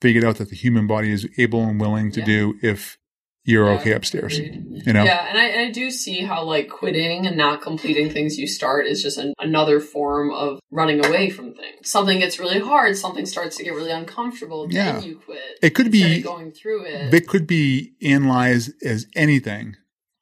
figured 0.00 0.24
out 0.24 0.36
that 0.36 0.48
the 0.50 0.56
human 0.56 0.86
body 0.86 1.10
is 1.12 1.28
able 1.38 1.62
and 1.64 1.80
willing 1.80 2.10
to 2.12 2.20
Yeah. 2.20 2.26
do 2.26 2.54
if 2.62 2.98
you're 3.44 3.68
okay 3.70 3.92
upstairs. 3.92 4.38
You 4.38 4.92
know? 4.92 5.04
Yeah, 5.04 5.26
and 5.28 5.38
I, 5.38 5.44
and 5.46 5.68
I 5.68 5.70
do 5.70 5.90
see 5.90 6.20
how 6.20 6.44
like 6.44 6.68
quitting 6.68 7.26
and 7.26 7.36
not 7.36 7.62
completing 7.62 8.10
things 8.10 8.38
you 8.38 8.46
start 8.46 8.86
is 8.86 9.02
just 9.02 9.18
an, 9.18 9.34
another 9.38 9.80
form 9.80 10.30
of 10.32 10.60
running 10.70 11.04
away 11.04 11.30
from 11.30 11.54
things. 11.54 11.88
Something 11.90 12.18
gets 12.20 12.38
really 12.38 12.60
hard, 12.60 12.96
something 12.96 13.26
starts 13.26 13.56
to 13.56 13.64
get 13.64 13.74
really 13.74 13.90
uncomfortable, 13.90 14.66
Yeah. 14.70 14.92
then 14.92 15.02
you 15.02 15.16
quit. 15.16 15.40
It 15.62 15.70
could 15.70 15.90
be 15.90 16.22
going 16.22 16.52
through 16.52 16.84
it. 16.84 17.12
it 17.14 17.26
could 17.28 17.46
be 17.46 17.92
analyzed 18.02 18.72
as 18.84 19.06
anything. 19.16 19.76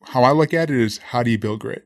How 0.05 0.23
I 0.23 0.31
look 0.33 0.55
at 0.55 0.71
it 0.71 0.77
is 0.77 0.99
how 0.99 1.23
do 1.23 1.31
you 1.31 1.39
build 1.39 1.61
grit? 1.61 1.85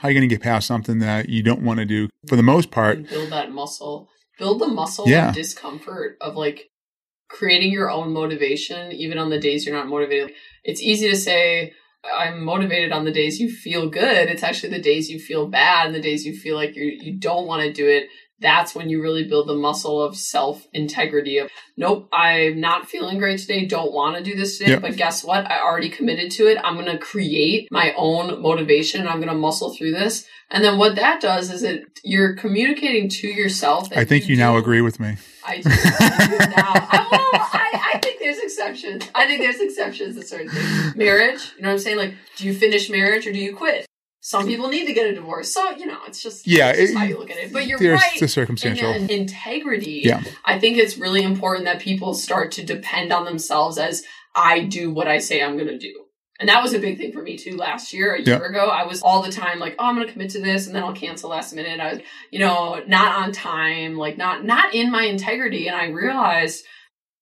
How 0.00 0.08
are 0.08 0.10
you 0.10 0.18
going 0.18 0.28
to 0.28 0.34
get 0.34 0.42
past 0.42 0.66
something 0.66 0.98
that 0.98 1.28
you 1.28 1.42
don't 1.42 1.62
want 1.62 1.78
to 1.78 1.84
do? 1.86 2.08
For 2.28 2.36
the 2.36 2.42
most 2.42 2.70
part, 2.70 3.08
build 3.08 3.30
that 3.30 3.52
muscle. 3.52 4.08
Build 4.38 4.60
the 4.60 4.66
muscle 4.66 5.08
Yeah. 5.08 5.28
of 5.28 5.34
discomfort 5.36 6.16
of 6.20 6.34
like 6.34 6.68
creating 7.34 7.72
your 7.72 7.90
own 7.90 8.12
motivation, 8.12 8.92
even 8.92 9.18
on 9.18 9.28
the 9.28 9.40
days 9.40 9.66
you're 9.66 9.74
not 9.74 9.88
motivated. 9.88 10.32
It's 10.62 10.80
easy 10.80 11.10
to 11.10 11.16
say, 11.16 11.72
I'm 12.04 12.44
motivated 12.44 12.92
on 12.92 13.04
the 13.04 13.12
days 13.12 13.40
you 13.40 13.50
feel 13.50 13.88
good. 13.88 14.28
It's 14.28 14.42
actually 14.42 14.70
the 14.70 14.82
days 14.82 15.10
you 15.10 15.18
feel 15.18 15.48
bad 15.48 15.86
and 15.86 15.94
the 15.94 16.00
days 16.00 16.24
you 16.24 16.36
feel 16.36 16.54
like 16.54 16.76
you 16.76 16.84
you 16.84 17.18
don't 17.18 17.46
want 17.46 17.62
to 17.62 17.72
do 17.72 17.88
it. 17.88 18.04
That's 18.44 18.74
when 18.74 18.88
you 18.90 19.02
really 19.02 19.24
build 19.24 19.48
the 19.48 19.54
muscle 19.54 20.00
of 20.02 20.16
self 20.16 20.66
integrity 20.74 21.38
of 21.38 21.50
nope, 21.76 22.08
I'm 22.12 22.60
not 22.60 22.88
feeling 22.88 23.18
great 23.18 23.40
today, 23.40 23.64
don't 23.64 23.92
want 23.92 24.16
to 24.16 24.22
do 24.22 24.36
this 24.36 24.58
today, 24.58 24.72
Yep. 24.72 24.82
but 24.82 24.96
guess 24.96 25.24
what? 25.24 25.50
I 25.50 25.60
already 25.60 25.88
committed 25.88 26.30
to 26.32 26.46
it. 26.46 26.58
I'm 26.62 26.76
gonna 26.76 26.98
create 26.98 27.68
my 27.72 27.94
own 27.96 28.40
motivation. 28.42 29.08
I'm 29.08 29.18
gonna 29.20 29.34
muscle 29.34 29.74
through 29.74 29.92
this. 29.92 30.26
And 30.50 30.62
then 30.62 30.76
what 30.78 30.94
that 30.96 31.20
does 31.20 31.50
is 31.50 31.62
it 31.62 31.84
you're 32.04 32.34
communicating 32.34 33.08
to 33.08 33.28
yourself. 33.28 33.88
that 33.90 33.98
I 33.98 34.04
think 34.04 34.28
you 34.28 34.36
now 34.36 34.52
do- 34.52 34.58
agree 34.58 34.82
with 34.82 35.00
me. 35.00 35.16
I 35.46 35.60
do, 35.60 35.68
now. 35.70 35.74
I, 36.74 37.08
well, 37.10 37.50
I, 37.52 37.92
I 37.94 37.98
think 37.98 38.20
there's 38.20 38.38
exceptions. 38.38 39.08
I 39.14 39.26
think 39.26 39.40
there's 39.40 39.60
exceptions 39.60 40.16
to 40.16 40.22
certain 40.22 40.48
things. 40.50 40.96
Marriage, 40.96 41.52
you 41.56 41.62
know 41.62 41.68
what 41.68 41.74
I'm 41.74 41.78
saying? 41.80 41.96
Like, 41.98 42.14
do 42.36 42.46
you 42.46 42.54
finish 42.54 42.88
marriage 42.90 43.26
or 43.26 43.32
do 43.32 43.38
you 43.38 43.54
quit? 43.56 43.86
Some 44.26 44.46
people 44.46 44.68
need 44.70 44.86
to 44.86 44.94
get 44.94 45.04
a 45.04 45.14
divorce. 45.14 45.52
So, 45.52 45.72
you 45.76 45.84
know, 45.84 45.98
it's 46.06 46.22
just, 46.22 46.46
Yeah, 46.46 46.70
it's 46.70 46.78
just 46.80 46.92
it- 46.92 46.96
how 46.96 47.04
you 47.04 47.18
look 47.18 47.30
at 47.30 47.36
it. 47.36 47.52
But 47.52 47.66
you're 47.66 47.78
There's 47.78 48.00
right. 48.00 48.18
the 48.18 48.26
circumstantial. 48.26 48.90
And 48.90 49.10
integrity. 49.10 50.00
Yeah. 50.02 50.22
I 50.46 50.58
think 50.58 50.78
it's 50.78 50.96
really 50.96 51.22
important 51.22 51.66
that 51.66 51.78
people 51.78 52.14
start 52.14 52.50
to 52.52 52.64
depend 52.64 53.12
on 53.12 53.26
themselves 53.26 53.76
as 53.76 54.02
I 54.34 54.60
do 54.60 54.90
what 54.90 55.08
I 55.08 55.18
say 55.18 55.42
I'm 55.42 55.56
going 55.58 55.68
to 55.68 55.76
do. 55.76 55.92
And 56.40 56.48
that 56.48 56.62
was 56.62 56.72
a 56.72 56.78
big 56.78 56.96
thing 56.96 57.12
for 57.12 57.20
me 57.22 57.36
too 57.36 57.58
last 57.58 57.92
year, 57.92 58.14
a 58.14 58.22
year 58.22 58.40
Yeah. 58.40 58.48
ago. 58.48 58.66
I 58.68 58.86
was 58.86 59.02
all 59.02 59.20
the 59.20 59.30
time 59.30 59.58
like, 59.58 59.76
oh, 59.78 59.84
I'm 59.84 59.94
going 59.94 60.06
to 60.06 60.12
commit 60.14 60.30
to 60.30 60.40
this 60.40 60.66
and 60.66 60.74
then 60.74 60.82
I'll 60.84 60.94
cancel 60.94 61.28
last 61.28 61.54
minute. 61.54 61.78
I 61.78 61.92
was, 61.92 62.00
you 62.30 62.38
know, 62.38 62.82
not 62.86 63.22
on 63.22 63.30
time, 63.30 63.98
like 63.98 64.16
not, 64.16 64.42
not 64.42 64.74
in 64.74 64.90
my 64.90 65.04
integrity. 65.04 65.68
And 65.68 65.76
I 65.76 65.88
realized 65.88 66.64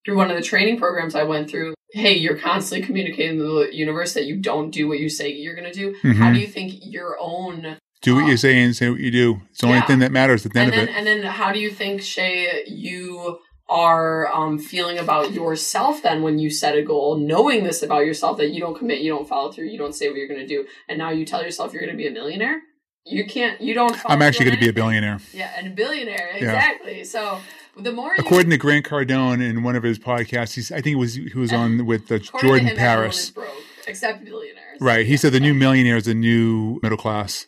through 0.04 0.18
one 0.18 0.30
of 0.30 0.36
the 0.36 0.42
training 0.42 0.78
programs 0.78 1.16
I 1.16 1.24
went 1.24 1.50
through, 1.50 1.74
hey, 1.92 2.14
you're 2.14 2.38
constantly 2.38 2.86
communicating 2.86 3.38
to 3.38 3.44
the 3.44 3.74
universe 3.76 4.14
that 4.14 4.24
you 4.24 4.36
don't 4.36 4.70
do 4.70 4.88
what 4.88 4.98
you 4.98 5.08
say 5.08 5.30
you're 5.32 5.54
going 5.54 5.70
to 5.70 5.78
do. 5.78 5.94
How 6.14 6.30
Mhm. 6.30 6.34
do 6.34 6.40
you 6.40 6.46
think 6.46 6.72
your 6.82 7.16
own 7.20 7.76
Do 8.00 8.16
what 8.16 8.26
you 8.26 8.36
say 8.36 8.58
and 8.60 8.74
say 8.74 8.90
what 8.90 8.98
you 8.98 9.10
do. 9.12 9.42
It's 9.50 9.60
the 9.60 9.66
only 9.66 9.78
Yeah. 9.78 9.86
thing 9.86 9.98
that 10.00 10.10
matters 10.10 10.44
at 10.44 10.52
the 10.54 10.60
end 10.60 10.72
and 10.74 10.82
of 10.82 10.88
it. 10.88 10.92
and 10.96 11.06
then 11.06 11.22
how 11.22 11.52
do 11.52 11.60
you 11.60 11.70
think 11.70 12.02
Shay 12.02 12.64
you 12.66 13.38
are 13.68 14.26
um, 14.34 14.58
feeling 14.58 14.98
about 14.98 15.32
yourself 15.32 16.02
then 16.02 16.20
when 16.22 16.38
you 16.38 16.50
set 16.50 16.76
a 16.76 16.82
goal, 16.82 17.16
knowing 17.16 17.62
this 17.64 17.82
about 17.82 18.04
yourself 18.04 18.36
that 18.38 18.50
you 18.50 18.60
don't 18.60 18.76
commit, 18.76 19.00
you 19.00 19.10
don't 19.12 19.28
follow 19.28 19.52
through, 19.52 19.66
you 19.66 19.78
don't 19.78 19.94
say 19.94 20.08
what 20.08 20.16
you're 20.18 20.26
going 20.28 20.40
to 20.40 20.46
do, 20.46 20.66
and 20.88 20.98
now 20.98 21.10
you 21.10 21.24
tell 21.24 21.42
yourself 21.44 21.72
you're 21.72 21.80
going 21.80 21.92
to 21.92 21.96
be 21.96 22.08
a 22.08 22.10
millionaire. 22.10 22.60
You 23.06 23.24
can't. 23.24 23.60
You 23.60 23.74
don't. 23.74 23.96
I'm 24.06 24.20
actually 24.22 24.44
going 24.46 24.56
to 24.58 24.60
be 24.60 24.68
a 24.68 24.72
billionaire. 24.72 25.18
Yeah, 25.32 25.50
and 25.56 25.66
a 25.68 25.70
billionaire 25.70 26.30
exactly. 26.34 27.02
So 27.04 27.40
the 27.76 27.92
more 27.92 28.10
you, 28.10 28.16
According 28.18 28.50
to 28.50 28.56
Grant 28.58 28.84
Cardone 28.86 29.42
in 29.42 29.62
one 29.62 29.76
of 29.76 29.82
his 29.82 29.98
podcasts, 29.98 30.54
he's, 30.54 30.70
I 30.72 30.80
think 30.80 30.94
it 30.94 30.98
was 30.98 31.14
he 31.14 31.32
was 31.38 31.52
on 31.52 31.84
with 31.86 32.08
the 32.08 32.18
Jordan 32.18 32.66
him, 32.68 32.76
Paris. 32.76 33.30
broke 33.30 33.48
except 33.86 34.24
billionaires. 34.24 34.78
Right. 34.80 35.06
He 35.06 35.16
said 35.16 35.32
the 35.32 35.40
new 35.40 35.54
millionaire 35.54 35.96
is 35.96 36.04
the 36.04 36.14
new 36.14 36.78
middle 36.82 36.98
class. 36.98 37.46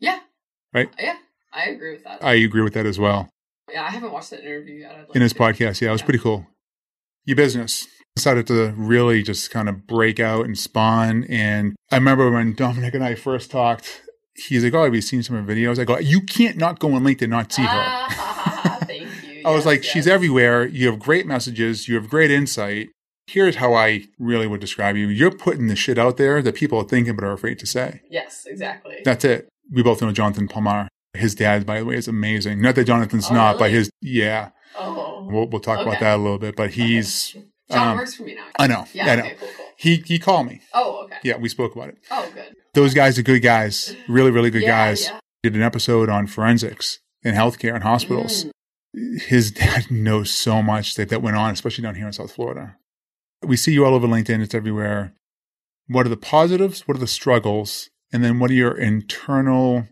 Yeah. 0.00 0.18
Right? 0.74 0.88
Yeah, 0.98 1.16
I 1.52 1.66
agree 1.66 1.92
with 1.92 2.04
that. 2.04 2.22
I 2.22 2.34
agree 2.34 2.62
with 2.62 2.74
that 2.74 2.86
as 2.86 2.98
well. 2.98 3.28
yeah, 3.72 3.82
I 3.82 3.90
haven't 3.90 4.12
watched 4.12 4.30
that 4.30 4.40
interview 4.44 4.80
yet. 4.80 4.96
Like 5.08 5.16
In 5.16 5.22
his 5.22 5.32
to. 5.32 5.38
podcast, 5.38 5.80
yeah, 5.80 5.88
it 5.88 5.92
was 5.92 6.00
Yeah. 6.00 6.04
pretty 6.06 6.18
cool. 6.20 6.46
Your 7.24 7.36
business 7.36 7.86
decided 8.14 8.46
to 8.46 8.72
really 8.76 9.22
just 9.22 9.50
kind 9.50 9.68
of 9.68 9.86
break 9.86 10.18
out 10.20 10.44
and 10.46 10.56
spawn. 10.58 11.24
And 11.28 11.76
I 11.90 11.96
remember 11.96 12.30
when 12.30 12.54
Dominic 12.54 12.94
and 12.94 13.04
I 13.04 13.14
first 13.14 13.50
talked, 13.50 14.02
he's 14.48 14.62
like, 14.64 14.74
"Oh, 14.74 14.84
have 14.84 14.94
you 14.94 15.00
seen 15.02 15.22
some 15.22 15.36
of 15.36 15.46
her 15.46 15.54
videos?" 15.54 15.78
I 15.78 15.84
go, 15.84 15.98
"You 15.98 16.20
can't 16.22 16.56
not 16.56 16.78
go 16.78 16.94
on 16.94 17.02
LinkedIn 17.04 17.28
not 17.28 17.52
see 17.52 17.62
her." 17.62 17.68
Ah. 17.70 18.75
I 19.46 19.50
was 19.50 19.58
Yes, 19.60 19.66
like, 19.66 19.84
she's 19.84 20.06
everywhere. 20.06 20.66
You 20.66 20.90
have 20.90 20.98
great 20.98 21.26
messages. 21.26 21.88
You 21.88 21.94
have 21.94 22.08
great 22.10 22.30
insight. 22.30 22.88
Here's 23.28 23.56
how 23.56 23.74
I 23.74 24.04
really 24.18 24.46
would 24.46 24.60
describe 24.60 24.96
you. 24.96 25.08
You're 25.08 25.30
putting 25.30 25.66
the 25.68 25.76
shit 25.76 25.98
out 25.98 26.16
there 26.16 26.42
that 26.42 26.54
people 26.54 26.78
are 26.80 26.84
thinking 26.84 27.14
but 27.16 27.24
are 27.24 27.32
afraid 27.32 27.58
to 27.60 27.66
say. 27.66 28.00
Yes, 28.10 28.44
exactly. 28.46 28.96
That's 29.04 29.24
it. 29.24 29.48
We 29.72 29.82
both 29.82 30.02
know 30.02 30.12
Jonathan 30.12 30.46
Palmar. 30.48 30.88
His 31.14 31.34
dad, 31.34 31.64
by 31.64 31.78
the 31.80 31.84
way, 31.86 31.96
is 31.96 32.08
amazing. 32.08 32.60
Not 32.60 32.74
that 32.74 32.84
Jonathan's 32.84 33.30
Oh, 33.30 33.34
not, 33.34 33.58
but 33.58 33.70
his, 33.70 33.88
yeah. 34.02 34.50
oh, 34.78 35.26
We'll, 35.30 35.46
we'll 35.48 35.60
talk 35.60 35.80
about 35.80 35.98
that 36.00 36.16
a 36.16 36.22
little 36.22 36.38
bit. 36.38 36.54
But 36.56 36.70
he's, 36.72 37.36
John 37.70 37.88
um, 37.92 37.96
works 37.98 38.14
for 38.14 38.22
me 38.24 38.34
now. 38.36 38.46
I 38.58 38.66
know. 38.66 38.84
Yeah. 38.92 39.06
I 39.10 39.16
know. 39.16 39.22
Okay. 39.22 39.36
Cool. 39.40 39.48
Cool. 39.56 39.66
He, 39.76 39.96
he 40.06 40.18
called 40.18 40.46
me. 40.46 40.60
Oh, 40.74 41.04
okay. 41.04 41.16
Yeah, 41.24 41.36
we 41.38 41.48
spoke 41.48 41.74
about 41.74 41.88
it. 41.88 41.98
Oh, 42.10 42.30
good. 42.34 42.54
Those 42.74 42.94
guys 42.94 43.18
are 43.18 43.22
good 43.22 43.40
guys. 43.42 43.96
Really, 44.08 44.30
really 44.30 44.50
good 44.50 44.62
Yeah, 44.62 44.88
guys. 44.88 45.04
yeah. 45.04 45.18
Did 45.42 45.54
an 45.56 45.62
episode 45.62 46.08
on 46.08 46.26
forensics 46.26 46.98
in 47.22 47.34
healthcare 47.34 47.74
and 47.74 47.82
hospitals. 47.82 48.44
Mm. 48.44 48.50
His 49.28 49.50
dad 49.50 49.90
knows 49.90 50.30
so 50.30 50.62
much 50.62 50.94
that, 50.94 51.08
that 51.10 51.22
went 51.22 51.36
on, 51.36 51.52
especially 51.52 51.82
down 51.82 51.94
here 51.94 52.06
in 52.06 52.12
South 52.12 52.32
Florida. 52.32 52.76
We 53.42 53.56
see 53.56 53.72
you 53.72 53.84
all 53.84 53.94
over 53.94 54.06
LinkedIn, 54.06 54.42
it's 54.42 54.54
everywhere. 54.54 55.14
What 55.88 56.06
are 56.06 56.10
the 56.10 56.16
positives? 56.16 56.88
What 56.88 56.96
are 56.96 57.00
the 57.00 57.06
struggles? 57.06 57.90
And 58.12 58.24
then 58.24 58.38
what 58.38 58.50
are 58.50 58.54
your 58.54 58.76
internal 58.76 59.86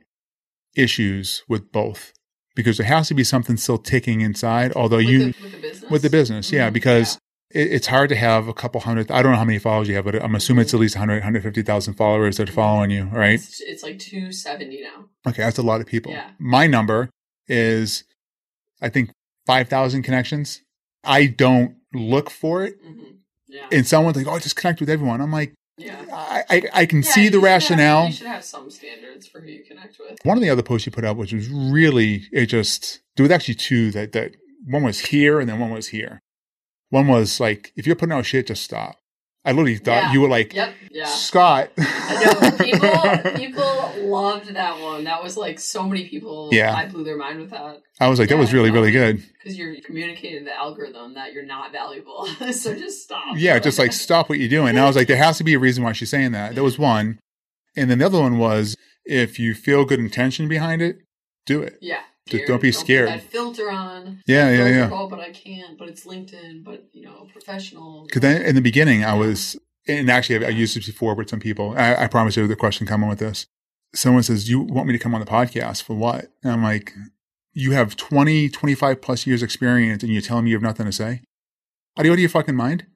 issues 0.75 1.45
with 1.49 1.71
both? 1.73 2.13
Because 2.57 2.79
there 2.79 2.87
has 2.87 3.09
to 3.09 3.15
be 3.15 3.25
something 3.25 3.57
still 3.57 3.79
ticking 3.79 4.21
inside, 4.21 4.73
although 4.75 4.97
With 4.97 5.07
you, 5.07 5.19
the, 5.27 5.35
with 5.43 5.53
the 5.53 5.59
business. 5.59 5.91
with 5.91 6.03
the 6.03 6.11
business, 6.11 6.53
yeah, 6.53 6.71
Mhm, 6.71 6.75
because 6.75 7.19
It, 7.51 7.73
it's 7.73 7.87
hard 7.89 8.09
to 8.09 8.17
have 8.17 8.49
a 8.49 8.55
couple 8.55 8.81
hundred, 8.81 9.11
I 9.11 9.23
don't 9.23 9.33
know 9.33 9.39
how 9.39 9.45
many 9.45 9.59
followers 9.59 9.89
you 9.89 9.95
have, 9.97 10.05
but 10.05 10.21
I'm 10.23 10.35
assuming 10.35 10.63
it's 10.63 10.75
at 10.75 10.81
least 10.81 10.97
100, 10.97 11.17
150,000 11.17 11.95
followers 11.95 12.37
that 12.39 12.49
are 12.49 12.53
following 12.53 12.91
you, 12.91 13.05
right? 13.13 13.35
It's, 13.35 13.61
it's 13.61 13.83
like 13.83 13.99
270 13.99 14.83
now. 14.83 15.07
Okay, 15.29 15.43
that's 15.43 15.59
a 15.59 15.63
lot 15.63 15.81
of 15.81 15.87
people. 15.87 16.13
Yeah. 16.15 16.31
My 16.39 16.67
number 16.67 17.11
is, 17.47 18.05
I 18.85 18.89
think, 18.91 19.11
5,000 19.47 20.03
connections. 20.03 20.61
I 21.05 21.27
don't 21.27 21.77
look 21.93 22.31
for 22.31 22.65
it. 22.65 22.75
hmm 22.83 22.95
Yeah. 23.49 23.67
And 23.73 23.87
someone's 23.87 24.17
like, 24.17 24.27
oh, 24.27 24.39
just 24.39 24.57
connect 24.57 24.81
with 24.81 24.91
everyone. 24.91 25.21
I'm 25.21 25.33
like, 25.33 25.55
yeah. 25.79 26.05
I, 26.13 26.45
I, 26.51 26.63
I 26.83 26.87
can 26.87 26.99
Yeah, 26.99 27.05
see 27.11 27.23
the 27.29 27.33
should 27.33 27.35
have- 27.35 27.43
rationale. 27.43 28.07
you 28.07 28.13
should 28.13 28.27
have 28.27 28.45
some 28.45 28.71
standards 28.71 29.27
for 29.27 29.41
who 29.41 29.49
you 29.51 29.65
connect 29.65 29.99
with. 29.99 30.19
One 30.25 30.37
of 30.37 30.43
the 30.43 30.51
other 30.51 30.63
posts 30.63 30.87
you 30.87 30.93
put 30.93 31.05
up, 31.05 31.17
which 31.17 31.33
was 31.33 31.49
really, 31.49 32.25
it 32.33 32.47
just, 32.47 33.01
there 33.17 33.25
was 33.25 33.33
actually 33.33 33.55
two 33.57 33.91
that, 33.93 34.13
that 34.13 34.37
one 34.67 34.83
was 34.85 35.01
here 35.01 35.41
and 35.41 35.49
then 35.49 35.59
one 35.59 35.71
was 35.71 35.89
here. 35.89 36.21
One 36.91 37.09
was 37.09 37.41
like, 37.41 37.73
if 37.77 37.87
you're 37.87 37.97
putting 37.97 38.13
out 38.13 38.25
shit, 38.27 38.47
just 38.47 38.63
stop. 38.63 38.97
I 39.45 39.51
literally 39.53 39.77
thought 39.77 40.05
Yeah. 40.05 40.13
you 40.13 40.21
were 40.23 40.29
like, 40.29 40.55
Yep. 40.55 40.75
Yeah. 40.91 41.05
Scott. 41.05 41.71
I 41.77 42.25
know 42.25 42.51
people 42.65 43.33
people 43.37 43.93
loved 44.09 44.55
that 44.55 44.81
one. 44.81 45.05
That 45.05 45.23
was 45.23 45.37
like 45.37 45.59
so 45.61 45.87
many 45.87 46.09
people. 46.09 46.49
Yeah. 46.53 46.75
I 46.75 46.87
blew 46.87 47.05
their 47.05 47.17
mind 47.19 47.41
with 47.41 47.51
that 47.51 47.83
I 48.01 48.09
was 48.09 48.19
like, 48.19 48.29
that 48.31 48.39
was 48.39 48.53
really, 48.53 48.71
really 48.71 48.91
good. 48.91 49.23
because 49.43 49.57
you're 49.59 49.77
communicating 49.83 50.45
the 50.45 50.55
algorithm 50.55 51.15
that 51.15 51.33
you're 51.33 51.45
not 51.45 51.73
valuable. 51.73 52.27
so 52.53 52.75
just 52.75 53.03
stop. 53.05 53.37
Yeah, 53.37 53.59
just 53.59 53.79
like 53.79 53.93
stop 53.93 54.29
what 54.29 54.39
you're 54.39 54.49
doing. 54.49 54.71
And 54.71 54.81
I 54.81 54.87
was 54.87 54.97
like, 54.97 55.07
there 55.09 55.17
has 55.17 55.39
to 55.39 55.45
be 55.45 55.55
a 55.55 55.59
reason 55.59 55.85
why 55.85 55.93
she's 55.93 56.11
saying 56.11 56.33
that. 56.33 56.55
That 56.55 56.63
was 56.63 56.79
one. 56.79 57.19
And 57.77 57.91
then 57.91 57.99
the 57.99 58.07
other 58.07 58.21
one 58.21 58.39
was 58.39 58.77
if 59.05 59.39
you 59.39 59.55
feel 59.55 59.85
good 59.85 59.99
intention 60.01 60.49
behind 60.49 60.81
it, 60.83 60.99
do 61.47 61.63
it. 61.63 61.79
yeah. 61.83 62.01
Don't 62.31 62.63
be 62.63 62.73
scared. 62.73 63.11
That 63.11 63.23
filter 63.23 63.71
on. 63.71 64.23
Yeah, 64.27 64.51
yeah, 64.51 64.69
yeah. 64.69 64.91
Oh, 64.91 65.09
but 65.09 65.21
I 65.21 65.31
can't. 65.31 65.77
But 65.79 65.89
it's 65.89 66.07
LinkedIn. 66.07 66.65
But 66.65 66.89
you 66.93 67.05
know, 67.05 67.29
professional. 67.33 68.05
Because 68.07 68.23
then 68.23 68.43
in 68.43 68.55
the 68.55 68.63
beginning, 68.63 69.05
I 69.05 69.15
was, 69.15 69.59
and 69.87 70.11
actually 70.11 70.45
I, 70.45 70.49
I 70.49 70.53
used 70.53 70.77
this 70.77 70.87
before 70.87 71.15
with 71.15 71.29
some 71.29 71.41
people. 71.41 71.75
I, 71.77 72.05
I 72.05 72.09
promise 72.09 72.37
you 72.37 72.47
the 72.47 72.57
question 72.57 72.87
coming 72.87 73.09
with 73.09 73.19
this. 73.19 73.47
Someone 73.95 74.23
says, 74.23 74.49
you 74.49 74.61
want 74.61 74.89
me 74.89 74.93
to 74.93 74.99
come 74.99 75.15
on 75.15 75.21
the 75.21 75.27
podcast 75.27 75.83
for 75.83 75.95
what? 75.95 76.33
And 76.43 76.53
I'm 76.53 76.63
like, 76.63 76.95
you 77.53 77.73
have 77.73 77.95
20, 77.95 78.49
25 78.49 79.01
plus 79.01 79.27
years 79.27 79.43
experience 79.43 80.03
and 80.03 80.13
you're 80.13 80.23
telling 80.23 80.45
me 80.45 80.51
you 80.51 80.57
have 80.57 80.63
nothing 80.63 80.87
to 80.87 80.93
say? 80.93 81.21
Are 81.97 82.05
you 82.05 82.11
out 82.11 82.15
of 82.15 82.21
your 82.21 82.29
fucking 82.29 82.57
mind? 82.57 82.87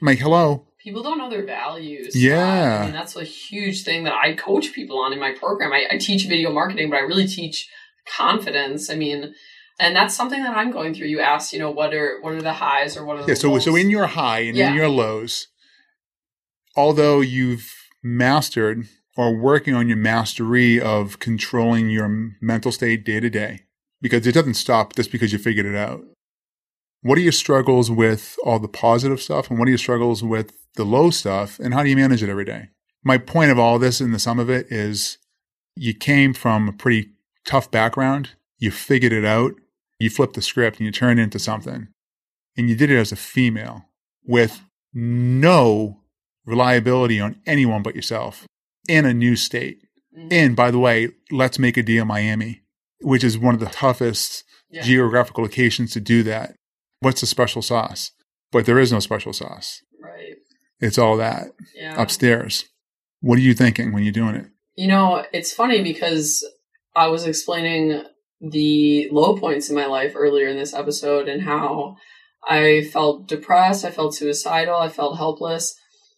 I'm 0.00 0.06
like, 0.06 0.18
hello. 0.18 0.66
people 0.78 1.02
don't 1.02 1.18
know 1.18 1.28
their 1.28 1.44
values. 1.44 2.16
Yeah. 2.16 2.38
Uh, 2.38 2.78
I 2.78 2.84
mean, 2.86 2.94
that's 2.94 3.16
a 3.16 3.24
huge 3.24 3.84
thing 3.84 4.04
that 4.04 4.14
I 4.14 4.32
coach 4.32 4.72
people 4.72 4.98
on 4.98 5.12
in 5.12 5.18
my 5.18 5.32
program. 5.32 5.72
I, 5.72 5.84
I 5.90 5.98
teach 5.98 6.26
video 6.26 6.50
marketing, 6.52 6.88
but 6.88 6.96
I 6.96 7.00
really 7.00 7.26
teach 7.26 7.68
confidence. 8.16 8.90
I 8.90 8.94
mean, 8.96 9.34
and 9.78 9.96
that's 9.96 10.14
something 10.14 10.42
that 10.42 10.56
I'm 10.56 10.70
going 10.70 10.94
through. 10.94 11.06
You 11.08 11.20
asked, 11.20 11.52
you 11.52 11.58
know, 11.58 11.70
what 11.70 11.94
are 11.94 12.20
what 12.20 12.34
are 12.34 12.42
the 12.42 12.52
highs 12.54 12.96
or 12.96 13.04
what 13.04 13.16
are 13.18 13.22
the 13.22 13.28
Yeah. 13.28 13.34
So, 13.34 13.50
lows? 13.52 13.64
so 13.64 13.76
in 13.76 13.90
your 13.90 14.06
high 14.08 14.40
and 14.40 14.56
Yeah. 14.56 14.70
in 14.70 14.74
your 14.76 14.88
lows, 14.88 15.48
although 16.76 17.20
you've 17.20 17.72
mastered 18.02 18.86
or 19.16 19.34
working 19.36 19.74
on 19.74 19.88
your 19.88 19.96
mastery 19.96 20.80
of 20.80 21.18
controlling 21.18 21.90
your 21.90 22.08
mental 22.40 22.72
state 22.72 23.04
day 23.04 23.20
to 23.20 23.30
day, 23.30 23.60
because 24.00 24.26
it 24.26 24.32
doesn't 24.32 24.54
stop 24.54 24.94
just 24.96 25.10
because 25.12 25.32
you 25.32 25.38
figured 25.38 25.66
it 25.66 25.76
out. 25.76 26.02
What 27.02 27.16
are 27.18 27.22
your 27.22 27.32
struggles 27.32 27.90
with 27.90 28.36
all 28.44 28.58
the 28.58 28.68
positive 28.68 29.20
stuff 29.20 29.48
and 29.50 29.58
what 29.58 29.66
are 29.66 29.70
your 29.70 29.78
struggles 29.78 30.22
with 30.22 30.52
the 30.76 30.84
low 30.84 31.10
stuff 31.10 31.58
and 31.58 31.72
how 31.74 31.82
do 31.82 31.88
you 31.90 31.96
manage 31.96 32.22
it 32.22 32.28
every 32.28 32.44
day? 32.44 32.68
My 33.02 33.16
point 33.16 33.50
of 33.50 33.58
all 33.58 33.78
this 33.78 34.00
and 34.00 34.12
the 34.14 34.18
sum 34.18 34.38
of 34.38 34.50
it 34.50 34.70
is 34.70 35.16
you 35.74 35.94
came 35.94 36.34
from 36.34 36.68
a 36.68 36.72
pretty 36.72 37.08
tough 37.44 37.70
background. 37.70 38.30
You 38.58 38.70
figured 38.70 39.12
it 39.12 39.24
out. 39.24 39.54
You 39.98 40.10
flipped 40.10 40.34
the 40.34 40.42
script 40.42 40.78
and 40.78 40.86
you 40.86 40.92
turned 40.92 41.20
it 41.20 41.24
into 41.24 41.38
something. 41.38 41.88
And 42.56 42.68
you 42.68 42.76
did 42.76 42.90
it 42.90 42.98
as 42.98 43.12
a 43.12 43.16
female 43.16 43.86
with 44.24 44.60
no 44.92 46.00
reliability 46.44 47.20
on 47.20 47.40
anyone 47.46 47.82
but 47.82 47.94
yourself 47.94 48.46
in 48.88 49.04
a 49.04 49.14
new 49.14 49.36
state. 49.36 49.82
Mhm. 50.16 50.32
And 50.32 50.56
by 50.56 50.70
the 50.70 50.78
way, 50.78 51.10
let's 51.30 51.58
make 51.58 51.76
a 51.76 51.82
deal 51.82 52.04
Miami, 52.04 52.62
which 53.00 53.22
is 53.24 53.38
one 53.38 53.54
of 53.54 53.60
the 53.60 53.66
toughest 53.66 54.44
Yeah. 54.70 54.82
geographical 54.82 55.42
locations 55.44 55.92
to 55.92 56.00
do 56.00 56.22
that. 56.24 56.56
What's 57.00 57.20
the 57.20 57.26
special 57.26 57.62
sauce? 57.62 58.12
But 58.52 58.66
there 58.66 58.78
is 58.78 58.92
no 58.92 59.00
special 59.00 59.32
sauce. 59.32 59.82
right. 60.02 60.36
It's 60.80 60.96
all 60.98 61.16
that 61.18 61.48
Yeah. 61.74 62.00
upstairs. 62.00 62.64
What 63.20 63.38
are 63.38 63.42
you 63.42 63.52
thinking 63.54 63.92
when 63.92 64.02
you're 64.02 64.12
doing 64.12 64.34
it? 64.34 64.46
You 64.76 64.88
know, 64.88 65.26
it's 65.32 65.52
funny 65.52 65.82
because 65.82 66.42
I 66.96 67.08
was 67.08 67.26
explaining 67.26 68.02
the 68.40 69.08
low 69.12 69.36
points 69.36 69.68
in 69.68 69.76
my 69.76 69.86
life 69.86 70.14
earlier 70.16 70.48
in 70.48 70.56
this 70.56 70.74
episode 70.74 71.28
and 71.28 71.42
how 71.42 71.96
I 72.48 72.88
felt 72.92 73.28
depressed, 73.28 73.84
I 73.84 73.90
felt 73.90 74.14
suicidal, 74.14 74.76
I 74.76 74.88
felt 74.88 75.18
helpless. 75.18 75.74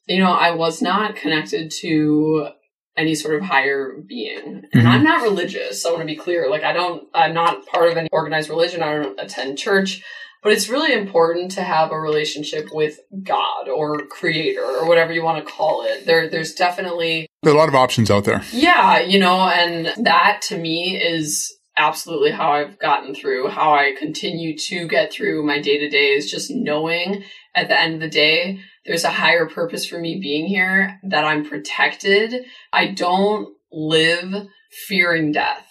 You 0.07 0.18
know, 0.18 0.33
I 0.33 0.53
was 0.55 0.81
not 0.81 1.16
connected 1.16 1.73
to 1.81 2.49
any 2.97 3.14
sort 3.14 3.35
of 3.35 3.43
higher 3.43 3.97
being. 4.07 4.62
And 4.73 4.83
Mhm. 4.83 4.87
I'm 4.87 5.03
not 5.05 5.23
religious, 5.23 5.83
so 5.83 5.89
I 5.89 5.93
want 5.93 6.03
to 6.03 6.07
be 6.07 6.16
clear. 6.16 6.49
Like 6.49 6.62
I 6.62 6.73
don't 6.73 7.09
I'm 7.14 7.35
not 7.35 7.66
part 7.66 7.91
of 7.91 7.97
any 7.97 8.09
organized 8.12 8.51
religion, 8.51 8.83
I 8.83 8.95
don't 9.03 9.18
attend 9.18 9.59
church. 9.59 10.03
But 10.43 10.53
it's 10.53 10.68
really 10.68 10.93
important 10.93 11.53
to 11.53 11.62
have 11.62 11.93
a 11.93 12.01
relationship 12.01 12.68
with 12.72 12.99
God 13.22 13.68
or 13.68 14.07
creator 14.07 14.64
or 14.64 14.86
whatever 14.88 15.12
you 15.12 15.22
want 15.22 15.45
to 15.45 15.53
call 15.53 15.84
it. 15.86 16.05
There 16.05 16.28
there's 16.28 16.55
definitely 16.55 17.28
There 17.43 17.53
a 17.53 17.57
lot 17.57 17.68
of 17.68 17.74
options 17.74 18.11
out 18.11 18.24
there. 18.24 18.43
yeah, 18.53 18.99
you 19.01 19.18
know, 19.18 19.40
and 19.49 19.93
that 20.05 20.43
to 20.49 20.59
me 20.59 20.97
is 20.97 21.55
absolutely 21.78 22.30
how 22.30 22.53
I've 22.53 22.78
gotten 22.78 23.14
through, 23.14 23.49
how 23.49 23.72
I 23.72 23.95
continue 23.99 24.57
to 24.59 24.86
get 24.86 25.12
through 25.12 25.47
my 25.47 25.61
day 25.61 25.78
to 25.78 25.88
day 25.88 26.11
is 26.12 26.30
just 26.30 26.51
knowing 26.51 27.24
at 27.55 27.68
the 27.68 27.78
end 27.78 27.95
of 27.95 28.01
the 28.01 28.09
day, 28.09 28.61
there's 28.84 29.05
a 29.05 29.11
higher 29.11 29.47
purpose 29.47 29.86
for 29.86 29.99
me 29.99 30.18
being 30.20 30.47
here, 30.47 30.99
that 31.05 31.24
I'm 31.24 31.45
protected. 31.45 32.45
I 32.72 32.88
don't 32.88 33.55
live 33.70 34.49
fearing 34.86 35.32
death. 35.32 35.66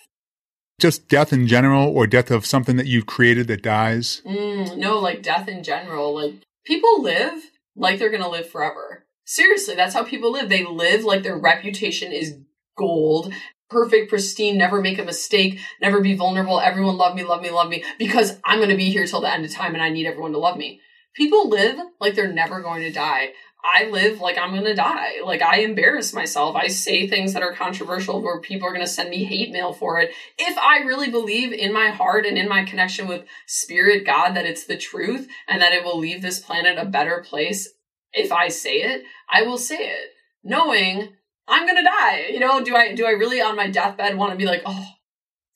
Just 0.81 1.07
death 1.07 1.31
in 1.31 1.47
general 1.47 1.95
or 1.95 2.07
death 2.07 2.31
of 2.31 2.45
something 2.45 2.75
that 2.77 2.87
you've 2.87 3.05
created 3.05 3.47
that 3.47 3.61
dies. 3.61 4.23
Mm, 4.25 4.77
no, 4.77 4.97
like 4.97 5.21
death 5.21 5.47
in 5.47 5.63
general. 5.63 6.15
Like 6.15 6.41
people 6.65 7.03
live 7.03 7.51
like 7.75 7.99
they're 7.99 8.09
going 8.09 8.23
to 8.23 8.27
live 8.27 8.49
forever. 8.49 9.05
Seriously, 9.23 9.75
that's 9.75 9.93
how 9.93 10.03
people 10.03 10.31
live. 10.31 10.49
They 10.49 10.65
live 10.65 11.03
like 11.03 11.21
their 11.21 11.37
reputation 11.37 12.11
is 12.11 12.39
gold. 12.75 13.31
perfect, 13.71 14.09
pristine, 14.09 14.57
never 14.57 14.81
make 14.81 14.99
a 14.99 15.03
mistake, 15.03 15.59
never 15.81 16.01
be 16.01 16.15
vulnerable, 16.15 16.59
everyone 16.59 16.97
love 16.97 17.15
me, 17.15 17.23
love 17.23 17.41
me, 17.41 17.49
love 17.49 17.69
me, 17.69 17.83
because 17.97 18.37
I'm 18.43 18.59
going 18.59 18.69
to 18.69 18.75
be 18.75 18.91
here 18.91 19.07
till 19.07 19.21
the 19.21 19.31
end 19.31 19.45
of 19.45 19.51
time 19.51 19.73
and 19.73 19.81
I 19.81 19.89
need 19.89 20.05
everyone 20.05 20.33
to 20.33 20.39
love 20.39 20.57
me. 20.57 20.81
People 21.13 21.49
live 21.49 21.77
like 21.99 22.15
they're 22.15 22.31
never 22.31 22.61
going 22.61 22.81
to 22.83 22.91
die. 22.91 23.31
I 23.63 23.85
live 23.85 24.19
like 24.19 24.37
I'm 24.37 24.53
to 24.63 24.73
die. 24.73 25.21
Like 25.23 25.41
I 25.41 25.59
embarrass 25.59 26.13
myself. 26.13 26.55
I 26.55 26.67
say 26.67 27.07
things 27.07 27.33
that 27.33 27.43
are 27.43 27.53
controversial 27.53 28.21
where 28.21 28.39
people 28.39 28.67
are 28.67 28.73
to 28.81 28.87
send 28.87 29.09
me 29.09 29.23
hate 29.23 29.51
mail 29.51 29.73
for 29.73 29.99
it. 29.99 30.11
If 30.37 30.57
I 30.57 30.79
really 30.79 31.09
believe 31.09 31.53
in 31.53 31.73
my 31.73 31.89
heart 31.89 32.25
and 32.25 32.37
in 32.37 32.49
my 32.49 32.63
connection 32.63 33.07
with 33.07 33.25
spirit, 33.47 34.05
God, 34.05 34.33
that 34.33 34.45
it's 34.45 34.65
the 34.65 34.77
truth 34.77 35.27
and 35.47 35.61
that 35.61 35.73
it 35.73 35.83
will 35.83 35.99
leave 35.99 36.21
this 36.21 36.39
planet 36.39 36.77
a 36.77 36.85
better 36.85 37.23
place, 37.27 37.69
if 38.13 38.31
I 38.31 38.47
say 38.47 38.81
it, 38.81 39.03
I 39.29 39.43
will 39.43 39.57
say 39.57 39.77
it 39.77 40.09
knowing 40.43 41.13
I'm 41.47 41.67
to 41.67 41.83
die. 41.83 42.27
You 42.31 42.39
know, 42.39 42.63
do 42.63 42.75
I 42.75 42.93
do 42.95 43.05
I 43.05 43.11
really 43.11 43.41
on 43.41 43.55
my 43.55 43.69
deathbed 43.69 44.17
want 44.17 44.31
to 44.31 44.37
be 44.37 44.45
like, 44.45 44.63
"Oh, 44.65 44.85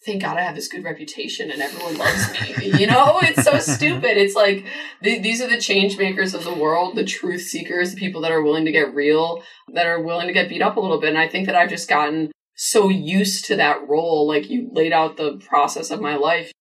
thank 0.06 0.22
God 0.22 0.38
I 0.38 0.42
have 0.42 0.56
this 0.56 0.68
good 0.68 0.84
reputation 0.84 1.50
and 1.50 1.62
everyone 1.62 1.98
loves 1.98 2.32
me. 2.34 2.66
you 2.80 2.88
know, 2.88 3.20
it's 3.24 3.44
so 3.44 3.58
stupid. 3.60 4.18
It's 4.18 4.36
like 4.36 4.66
th- 5.04 5.24
these 5.24 5.42
are 5.42 5.50
the 5.50 5.60
change 5.60 5.98
makers 5.98 6.34
of 6.34 6.44
the 6.44 6.54
world, 6.54 6.96
the 6.96 7.04
truth 7.04 7.42
seekers, 7.42 7.92
the 7.92 8.00
people 8.00 8.22
that 8.22 8.32
are 8.32 8.42
willing 8.42 8.66
to 8.66 8.72
get 8.72 8.94
real, 8.94 9.44
that 9.74 9.88
are 9.88 10.02
willing 10.02 10.28
to 10.28 10.34
get 10.34 10.48
beat 10.48 10.62
up 10.62 10.78
a 10.78 10.80
little 10.80 11.00
bit. 11.00 11.10
And 11.10 11.18
I 11.18 11.28
think 11.28 11.48
that 11.48 11.56
I've 11.56 11.70
just 11.70 11.90
gotten 11.90 12.32
so 12.56 12.90
used 12.90 13.46
to 13.46 13.56
that 13.56 13.88
role. 13.88 14.28
Like 14.28 14.50
you 14.50 14.70
laid 14.72 14.94
out 14.94 15.18
the 15.18 15.38
process 15.38 15.90
of 15.90 16.02
my 16.02 16.16
life. 16.16 16.52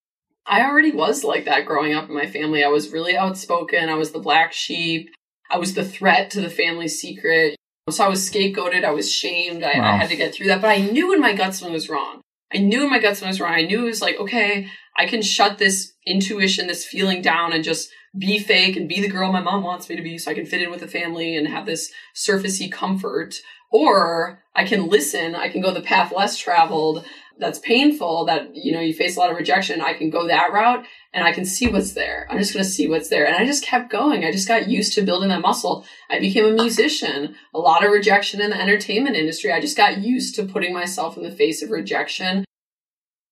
I 0.46 0.62
already 0.62 0.92
was 0.92 1.24
like 1.24 1.44
that 1.44 1.66
growing 1.66 1.94
up 1.94 2.08
in 2.08 2.14
my 2.14 2.26
family. 2.26 2.64
I 2.64 2.68
was 2.68 2.92
really 2.92 3.16
outspoken. 3.16 3.88
I 3.88 3.94
was 3.94 4.12
the 4.12 4.18
black 4.18 4.52
sheep. 4.52 5.10
I 5.50 5.58
was 5.58 5.74
the 5.74 5.84
threat 5.84 6.30
to 6.32 6.40
the 6.40 6.50
family 6.50 6.88
secret. 6.88 7.56
So 7.90 8.04
I 8.04 8.08
was 8.08 8.28
scapegoated. 8.28 8.84
I 8.84 8.90
was 8.90 9.12
shamed. 9.12 9.62
I, 9.62 9.78
wow. 9.78 9.92
I 9.92 9.96
had 9.96 10.08
to 10.08 10.16
get 10.16 10.34
through 10.34 10.46
that. 10.46 10.62
But 10.62 10.70
I 10.70 10.78
knew 10.78 11.12
in 11.12 11.20
my 11.20 11.34
gut 11.34 11.54
something 11.54 11.72
was 11.72 11.90
wrong. 11.90 12.22
I 12.54 12.58
knew 12.58 12.84
in 12.84 12.90
my 12.90 13.00
gut 13.00 13.16
something 13.16 13.28
was 13.28 13.40
wrong. 13.40 13.52
I 13.52 13.62
knew 13.62 13.82
it 13.82 13.86
was 13.86 14.02
like, 14.02 14.18
okay, 14.18 14.68
I 14.96 15.06
can 15.06 15.22
shut 15.22 15.58
this 15.58 15.92
intuition, 16.06 16.66
this 16.66 16.84
feeling 16.84 17.20
down 17.20 17.52
and 17.52 17.64
just 17.64 17.90
be 18.16 18.38
fake 18.38 18.76
and 18.76 18.88
be 18.88 19.00
the 19.00 19.08
girl 19.08 19.32
my 19.32 19.40
mom 19.40 19.64
wants 19.64 19.88
me 19.88 19.96
to 19.96 20.02
be 20.02 20.18
so 20.18 20.30
I 20.30 20.34
can 20.34 20.46
fit 20.46 20.62
in 20.62 20.70
with 20.70 20.80
the 20.80 20.88
family 20.88 21.36
and 21.36 21.48
have 21.48 21.66
this 21.66 21.90
surfacey 22.14 22.70
comfort. 22.70 23.40
Or 23.72 24.44
I 24.54 24.64
can 24.64 24.88
listen, 24.88 25.34
I 25.34 25.48
can 25.48 25.60
go 25.60 25.72
the 25.72 25.80
path 25.80 26.12
less 26.14 26.38
traveled 26.38 27.04
that's 27.38 27.58
painful 27.58 28.24
that 28.26 28.54
you 28.54 28.72
know 28.72 28.80
you 28.80 28.94
face 28.94 29.16
a 29.16 29.20
lot 29.20 29.30
of 29.30 29.36
rejection 29.36 29.80
i 29.80 29.92
can 29.92 30.10
go 30.10 30.26
that 30.26 30.52
route 30.52 30.84
and 31.12 31.24
i 31.24 31.32
can 31.32 31.44
see 31.44 31.68
what's 31.68 31.92
there. 31.92 32.26
I'm 32.28 32.38
just 32.38 32.52
going 32.52 32.64
to 32.64 32.70
see 32.70 32.88
what's 32.88 33.08
there. 33.08 33.26
And 33.26 33.36
i 33.36 33.46
just 33.46 33.64
kept 33.64 33.90
going. 33.90 34.24
I 34.24 34.32
just 34.32 34.48
got 34.48 34.68
used 34.68 34.94
to 34.94 35.02
building 35.02 35.28
that 35.28 35.40
muscle. 35.40 35.86
I 36.10 36.18
became 36.18 36.44
a 36.44 36.52
musician. 36.52 37.36
A 37.54 37.58
lot 37.58 37.84
of 37.84 37.92
rejection 37.92 38.40
in 38.40 38.50
the 38.50 38.60
entertainment 38.60 39.16
industry. 39.16 39.52
I 39.52 39.60
just 39.60 39.76
got 39.76 39.98
used 39.98 40.34
to 40.34 40.44
putting 40.44 40.74
myself 40.74 41.16
in 41.16 41.22
the 41.22 41.30
face 41.30 41.62
of 41.62 41.70
rejection 41.70 42.44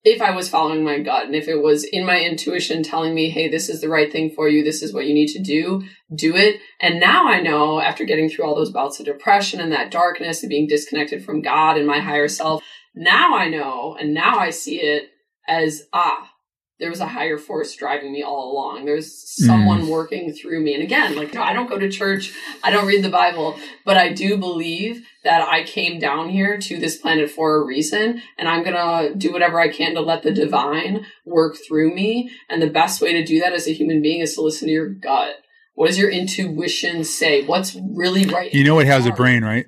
if 0.05 0.21
i 0.21 0.31
was 0.31 0.49
following 0.49 0.83
my 0.83 0.99
gut 0.99 1.25
and 1.25 1.35
if 1.35 1.47
it 1.47 1.61
was 1.61 1.85
in 1.85 2.05
my 2.05 2.19
intuition 2.19 2.83
telling 2.83 3.15
me 3.15 3.29
hey 3.29 3.47
this 3.47 3.69
is 3.69 3.79
the 3.79 3.87
right 3.87 4.11
thing 4.11 4.29
for 4.29 4.49
you. 4.49 4.63
This 4.63 4.81
is 4.81 4.93
what 4.93 5.05
you 5.05 5.13
need 5.13 5.29
to 5.29 5.41
do. 5.41 5.83
Do 6.13 6.35
it. 6.35 6.59
And 6.81 6.99
now 6.99 7.27
i 7.27 7.39
know 7.41 7.79
after 7.79 8.05
getting 8.05 8.29
through 8.29 8.45
all 8.45 8.55
those 8.55 8.71
bouts 8.71 8.99
of 8.99 9.05
depression 9.05 9.59
and 9.59 9.71
that 9.71 9.91
darkness 9.91 10.43
and 10.43 10.49
being 10.49 10.67
disconnected 10.67 11.23
from 11.23 11.41
god 11.41 11.77
and 11.77 11.87
my 11.87 11.99
higher 11.99 12.27
self 12.27 12.63
now 12.95 13.35
I 13.35 13.49
know, 13.49 13.95
and 13.99 14.13
now 14.13 14.37
I 14.37 14.49
see 14.49 14.81
it 14.81 15.09
as 15.47 15.83
ah, 15.93 16.33
there 16.79 16.89
was 16.89 16.99
a 16.99 17.07
higher 17.07 17.37
force 17.37 17.75
driving 17.75 18.11
me 18.11 18.23
all 18.23 18.51
along. 18.51 18.85
There's 18.85 19.13
someone 19.45 19.83
mm. 19.83 19.89
working 19.89 20.33
through 20.33 20.61
me. 20.61 20.73
And 20.73 20.83
again, 20.83 21.15
like 21.15 21.35
I 21.35 21.53
don't 21.53 21.69
go 21.69 21.77
to 21.77 21.89
church, 21.89 22.33
I 22.63 22.71
don't 22.71 22.87
read 22.87 23.03
the 23.03 23.09
Bible, 23.09 23.57
but 23.85 23.95
I 23.95 24.11
do 24.11 24.37
believe 24.37 25.05
that 25.23 25.47
I 25.47 25.63
came 25.63 25.99
down 25.99 26.29
here 26.29 26.57
to 26.57 26.79
this 26.79 26.97
planet 26.97 27.29
for 27.29 27.55
a 27.55 27.65
reason, 27.65 28.21
and 28.37 28.49
I'm 28.49 28.63
gonna 28.63 29.15
do 29.15 29.31
whatever 29.31 29.59
I 29.59 29.69
can 29.69 29.93
to 29.93 30.01
let 30.01 30.23
the 30.23 30.31
divine 30.31 31.05
work 31.25 31.57
through 31.65 31.95
me. 31.95 32.31
And 32.49 32.61
the 32.61 32.69
best 32.69 33.01
way 33.01 33.13
to 33.13 33.23
do 33.23 33.39
that 33.39 33.53
as 33.53 33.67
a 33.67 33.73
human 33.73 34.01
being 34.01 34.21
is 34.21 34.35
to 34.35 34.41
listen 34.41 34.67
to 34.67 34.73
your 34.73 34.89
gut. 34.89 35.35
What 35.75 35.87
does 35.87 35.97
your 35.97 36.09
intuition 36.09 37.03
say? 37.03 37.45
What's 37.45 37.75
really 37.75 38.25
right? 38.25 38.53
You 38.53 38.63
know, 38.63 38.79
it 38.79 38.87
has 38.87 39.03
heart? 39.03 39.13
a 39.13 39.15
brain, 39.15 39.43
right? 39.43 39.65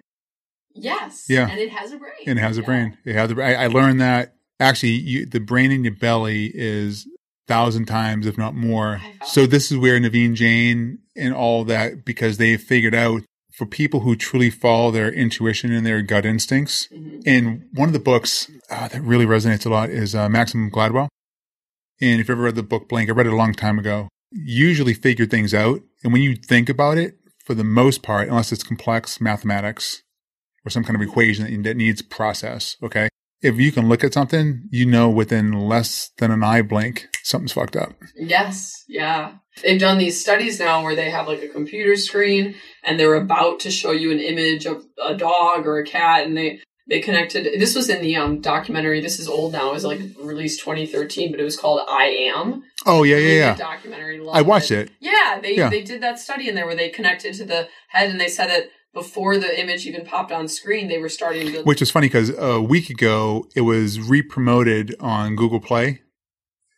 Yes. 0.76 1.26
Yeah. 1.30 1.50
And 1.50 1.60
it 1.60 1.72
has 1.72 1.92
a 1.92 1.98
brain. 1.98 2.12
It 2.26 2.38
has 2.38 2.58
a 2.58 2.62
yeah. 2.62 2.66
brain. 2.66 2.98
It 3.06 3.16
has 3.16 3.32
a 3.32 3.36
brain. 3.36 3.58
I 3.58 3.68
learned 3.68 4.02
that 4.02 4.36
actually 4.60 4.92
you, 4.92 5.26
the 5.26 5.40
brain 5.40 5.72
in 5.72 5.84
your 5.84 5.96
belly 5.96 6.52
is 6.54 7.08
thousand 7.48 7.86
times, 7.86 8.28
if 8.28 8.38
not 8.38 8.56
more. 8.56 9.02
So 9.26 9.46
this 9.46 9.72
is 9.72 9.78
where 9.78 10.00
Naveen 10.00 10.34
Jain 10.34 11.00
and 11.16 11.34
all 11.34 11.64
that, 11.66 12.04
because 12.04 12.38
they 12.38 12.58
figured 12.58 12.96
out 12.96 13.22
for 13.54 13.66
people 13.66 14.02
who 14.02 14.16
truly 14.16 14.50
follow 14.50 14.92
their 14.92 15.12
intuition 15.12 15.72
and 15.72 15.86
their 15.86 16.02
gut 16.02 16.26
instincts. 16.26 16.90
Mm-hmm. 16.94 17.20
And 17.26 17.66
one 17.74 17.88
of 17.88 17.94
the 17.94 18.00
books 18.00 18.52
uh, 18.70 18.90
that 18.90 19.02
really 19.02 19.26
resonates 19.26 19.66
a 19.66 19.70
lot 19.70 19.90
is 19.90 20.14
uh, 20.14 20.28
Malcolm 20.28 20.70
Gladwell. 20.70 21.08
And 22.02 22.20
if 22.20 22.28
you've 22.28 22.32
ever 22.32 22.44
read 22.44 22.56
the 22.56 22.64
book 22.64 22.90
Blink, 22.90 23.10
I 23.10 23.14
read 23.14 23.28
it 23.28 23.34
a 23.34 23.38
long 23.38 23.54
time 23.54 23.80
ago. 23.80 24.10
Usually 24.32 24.94
figure 24.94 25.26
things 25.26 25.54
out. 25.54 25.80
And 26.04 26.12
when 26.12 26.22
you 26.22 26.36
think 26.36 26.68
about 26.68 26.98
it, 26.98 27.18
for 27.46 27.54
the 27.54 27.64
most 27.64 28.02
part, 28.02 28.28
unless 28.28 28.52
it's 28.52 28.64
complex 28.64 29.22
mathematics, 29.22 30.02
or 30.66 30.70
some 30.70 30.84
kind 30.84 30.96
of 30.96 31.02
equation 31.02 31.62
that 31.64 31.78
needs 31.78 32.02
process. 32.02 32.78
Okay. 32.82 33.10
If 33.42 33.60
you 33.60 33.72
can 33.72 33.88
look 33.88 34.04
at 34.04 34.14
something, 34.14 34.68
you 34.72 34.86
know 34.86 35.10
within 35.10 35.52
less 35.52 36.12
than 36.18 36.32
an 36.32 36.44
eye 36.44 36.64
blink, 36.64 37.08
something's 37.24 37.52
fucked 37.52 37.76
up. 37.76 37.94
Yes. 38.16 38.84
Yeah. 38.88 39.34
They've 39.62 39.80
done 39.80 39.98
these 39.98 40.20
studies 40.20 40.60
now 40.60 40.84
where 40.84 40.96
they 40.96 41.12
have 41.12 41.28
like 41.28 41.44
a 41.44 41.48
computer 41.48 41.96
screen 41.96 42.56
and 42.84 43.00
they're 43.00 43.16
about 43.16 43.60
to 43.62 43.72
show 43.72 43.92
you 43.92 44.12
an 44.12 44.20
image 44.20 44.66
of 44.66 44.86
a 45.04 45.16
dog 45.16 45.68
or 45.68 45.78
a 45.78 45.86
cat 45.86 46.26
and 46.26 46.36
they 46.36 46.60
they 46.88 47.00
connected 47.00 47.60
this 47.60 47.76
was 47.76 47.90
in 47.90 48.02
the 48.02 48.16
um 48.16 48.42
documentary 48.42 49.02
this 49.02 49.20
is 49.20 49.28
old 49.28 49.52
now 49.54 49.70
it 49.70 49.74
was 49.74 49.84
like 49.84 50.00
released 50.22 50.60
2013 50.60 51.32
but 51.32 51.40
it 51.40 51.44
was 51.44 51.58
called 51.58 51.82
i 51.90 52.06
am 52.36 52.64
oh 52.86 53.04
yeah 53.04 53.18
yeah 53.18 53.34
yeah 53.34 53.56
documentary 53.56 54.22
i 54.32 54.42
watched 54.42 54.72
it. 54.72 54.90
it, 54.90 54.96
yeah 55.00 55.40
they 55.42 55.56
yeah. 55.56 55.70
they 55.70 55.82
did 55.82 56.02
that 56.02 56.20
study 56.20 56.48
in 56.48 56.56
there 56.56 56.66
where 56.66 56.76
they 56.76 56.90
connected 56.90 57.34
to 57.34 57.46
the 57.46 57.68
head 57.90 58.10
and 58.10 58.20
they 58.20 58.28
said 58.28 58.48
that 58.50 58.70
before 58.96 59.38
the 59.38 59.60
image 59.60 59.86
even 59.86 60.06
popped 60.06 60.32
on 60.32 60.48
screen, 60.48 60.88
they 60.88 60.98
were 60.98 61.10
starting 61.10 61.52
to. 61.52 61.62
Which 61.62 61.82
is 61.84 61.92
funny 61.92 62.08
because 62.08 62.32
a 62.36 62.60
week 62.60 62.90
ago 62.90 63.46
it 63.54 63.62
was 63.62 64.00
re-promoted 64.00 64.96
on 65.00 65.36
Google 65.36 65.60
Play 65.60 66.02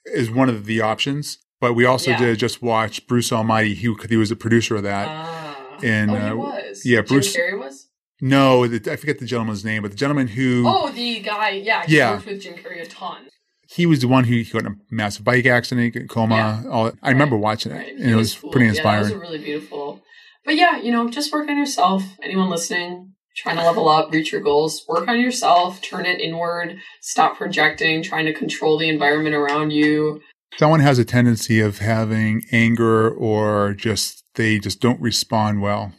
is 0.06 0.30
one 0.30 0.50
of 0.50 0.66
the 0.66 0.82
options, 0.82 1.38
but 1.62 1.74
we 1.74 1.86
also 1.86 2.12
yeah. 2.12 2.20
did 2.20 2.40
just 2.40 2.62
watch 2.62 3.08
Bruce 3.08 3.32
Almighty. 3.32 3.74
He 3.76 3.96
he 4.10 4.18
was 4.18 4.32
a 4.32 4.36
producer 4.36 4.76
of 4.76 4.84
that. 4.84 5.08
Ah. 5.08 5.78
And 5.84 6.10
oh, 6.10 6.16
he 6.16 6.22
uh, 6.22 6.36
was. 6.36 6.86
Yeah, 6.86 7.02
Bruce. 7.02 7.34
Jim 7.34 7.42
Carrey 7.42 7.60
was. 7.60 7.88
No, 8.20 8.66
the, 8.66 8.92
I 8.92 8.96
forget 8.96 9.20
the 9.20 9.28
gentleman's 9.28 9.64
name, 9.64 9.84
but 9.84 9.92
the 9.92 9.98
gentleman 9.98 10.28
who. 10.28 10.64
Oh, 10.66 10.90
the 10.90 11.20
guy. 11.20 11.52
Yeah, 11.52 11.86
he 11.86 11.98
yeah. 11.98 12.16
worked 12.16 12.26
with 12.26 12.42
Jim 12.42 12.56
Carrey 12.56 12.82
a 12.82 12.88
ton. 12.88 13.28
He 13.70 13.86
was 13.86 14.00
the 14.00 14.08
one 14.08 14.24
who 14.24 14.44
got 14.46 14.62
in 14.62 14.68
a 14.68 14.76
massive 14.90 15.24
bike 15.24 15.46
accident, 15.46 16.10
coma. 16.10 16.36
Yeah. 16.36 16.70
All 16.72 16.86
I 16.86 16.88
right. 16.88 17.12
remember 17.12 17.38
watching 17.38 17.74
it, 17.74 17.76
right. 17.76 17.94
and 17.94 18.06
he 18.06 18.12
it 18.12 18.16
was, 18.16 18.34
was 18.34 18.42
cool. 18.42 18.52
pretty 18.52 18.70
inspiring. 18.70 19.04
Yeah, 19.04 19.10
that 19.10 19.16
was 19.16 19.28
a 19.28 19.32
really 19.32 19.44
beautiful 19.44 20.02
but 20.48 20.56
yeah, 20.56 20.78
you 20.78 20.94
know, 20.94 21.10
just 21.10 21.34
work 21.34 21.50
on 21.50 21.58
yourself. 21.58 22.04
Anyone 22.24 22.50
listening, 22.50 23.14
trying 23.36 23.58
to 23.58 23.66
level 23.66 23.90
up, 23.90 24.14
reach 24.14 24.32
your 24.32 24.40
goals, 24.40 24.86
work 24.88 25.10
on 25.10 25.20
yourself, 25.20 25.82
turn 25.82 26.06
it 26.06 26.22
inward, 26.22 26.80
stop 27.02 27.36
projecting, 27.36 28.02
trying 28.02 28.26
to 28.28 28.34
control 28.34 28.78
the 28.78 28.88
environment 28.88 29.36
around 29.36 29.72
you. 29.72 30.22
Someone 30.58 30.80
has 30.80 31.00
a 31.00 31.06
tendency 31.06 31.60
of 31.60 31.80
having 31.80 32.44
anger 32.54 33.12
or 33.12 33.74
just 33.74 34.24
they 34.36 34.58
just 34.58 34.80
don't 34.80 35.02
respond 35.02 35.62
well. 35.62 35.92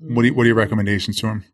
What, 0.00 0.22
do 0.22 0.28
you, 0.28 0.32
mm. 0.32 0.36
what 0.36 0.44
are 0.44 0.46
your 0.46 0.56
recommendations 0.56 1.18
to 1.18 1.26
them? 1.26 1.44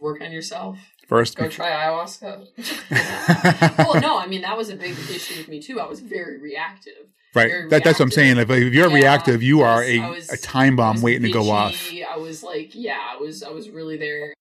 Work 0.00 0.22
on 0.22 0.30
yourself. 0.30 0.78
First, 1.06 1.36
go 1.36 1.48
try 1.48 1.70
ayahuasca. 1.70 3.78
well, 3.78 4.00
no, 4.00 4.18
I 4.18 4.26
mean 4.26 4.42
that 4.42 4.56
was 4.56 4.70
a 4.70 4.76
big 4.76 4.92
issue 4.92 5.38
with 5.38 5.48
me 5.48 5.60
too. 5.60 5.80
I 5.80 5.86
was 5.86 6.00
very 6.00 6.38
reactive. 6.38 7.08
Right. 7.34 7.68
That, 7.70 7.82
that's 7.82 7.98
what 7.98 8.06
I'm 8.06 8.10
saying. 8.10 8.38
If, 8.38 8.50
if 8.50 8.74
you're 8.74 8.88
yeah, 8.88 8.94
reactive, 8.94 9.42
you 9.42 9.62
are 9.62 9.82
a, 9.82 10.00
was, 10.00 10.30
a 10.30 10.36
time 10.36 10.76
bomb 10.76 11.00
waiting 11.00 11.22
bitchy. 11.22 11.32
to 11.32 11.32
go 11.32 11.50
off. 11.50 11.90
I 12.10 12.18
was 12.18 12.42
like, 12.42 12.74
yeah, 12.74 12.98
I 13.00 13.16
was, 13.16 13.42
I 13.42 13.48
was 13.48 13.70
really 13.70 13.96
there. 13.96 14.34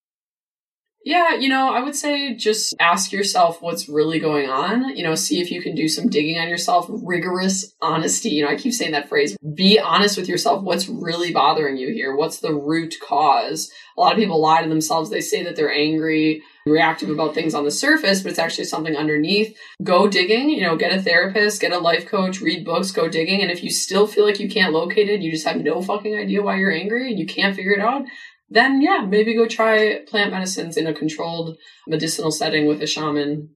Yeah, 1.03 1.33
you 1.33 1.49
know, 1.49 1.73
I 1.73 1.81
would 1.81 1.95
say 1.95 2.35
just 2.35 2.75
ask 2.79 3.11
yourself 3.11 3.59
what's 3.59 3.89
really 3.89 4.19
going 4.19 4.49
on. 4.49 4.95
You 4.95 5.03
know, 5.03 5.15
see 5.15 5.41
if 5.41 5.49
you 5.49 5.61
can 5.61 5.73
do 5.73 5.87
some 5.87 6.09
digging 6.09 6.37
on 6.37 6.47
yourself. 6.47 6.85
Rigorous 6.89 7.73
honesty. 7.81 8.29
You 8.29 8.45
know, 8.45 8.51
I 8.51 8.55
keep 8.55 8.73
saying 8.73 8.91
that 8.91 9.09
phrase. 9.09 9.35
Be 9.55 9.79
honest 9.79 10.15
with 10.15 10.27
yourself. 10.27 10.61
What's 10.61 10.87
really 10.87 11.33
bothering 11.33 11.77
you 11.77 11.91
here? 11.91 12.15
What's 12.15 12.39
the 12.39 12.53
root 12.53 12.95
cause? 13.01 13.71
A 13.97 14.01
lot 14.01 14.11
of 14.11 14.19
people 14.19 14.39
lie 14.39 14.61
to 14.61 14.69
themselves. 14.69 15.09
They 15.09 15.21
say 15.21 15.43
that 15.43 15.55
they're 15.55 15.73
angry 15.73 16.43
reactive 16.65 17.09
about 17.09 17.33
things 17.33 17.53
on 17.53 17.63
the 17.63 17.71
surface, 17.71 18.21
but 18.21 18.29
it's 18.29 18.39
actually 18.39 18.65
something 18.65 18.95
underneath. 18.95 19.57
Go 19.83 20.07
digging, 20.07 20.49
you 20.49 20.61
know, 20.61 20.75
get 20.75 20.93
a 20.93 21.01
therapist, 21.01 21.61
get 21.61 21.71
a 21.71 21.79
life 21.79 22.05
coach, 22.05 22.41
read 22.41 22.65
books, 22.65 22.91
go 22.91 23.07
digging. 23.07 23.41
And 23.41 23.51
if 23.51 23.63
you 23.63 23.71
still 23.71 24.07
feel 24.07 24.25
like 24.25 24.39
you 24.39 24.49
can't 24.49 24.73
locate 24.73 25.09
it, 25.09 25.21
you 25.21 25.31
just 25.31 25.47
have 25.47 25.61
no 25.61 25.81
fucking 25.81 26.15
idea 26.15 26.41
why 26.41 26.57
you're 26.57 26.71
angry 26.71 27.09
and 27.09 27.19
you 27.19 27.25
can't 27.25 27.55
figure 27.55 27.73
it 27.73 27.81
out, 27.81 28.03
then 28.49 28.81
yeah, 28.81 29.05
maybe 29.07 29.33
go 29.33 29.47
try 29.47 30.01
plant 30.07 30.31
medicines 30.31 30.77
in 30.77 30.85
a 30.85 30.93
controlled 30.93 31.57
medicinal 31.87 32.31
setting 32.31 32.67
with 32.67 32.81
a 32.81 32.87
shaman. 32.87 33.49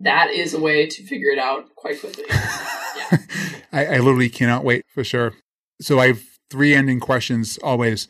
That 0.00 0.30
is 0.30 0.52
a 0.52 0.60
way 0.60 0.86
to 0.86 1.06
figure 1.06 1.30
it 1.30 1.38
out 1.38 1.74
quite 1.76 2.00
quickly. 2.00 2.24
Yeah. 2.94 3.18
I, 3.72 3.86
I 3.86 3.98
literally 4.00 4.28
cannot 4.28 4.64
wait 4.64 4.84
for 4.92 5.02
sure. 5.02 5.32
So 5.80 5.98
I 5.98 6.08
have 6.08 6.22
three 6.50 6.74
ending 6.74 7.00
questions 7.00 7.58
always. 7.62 8.06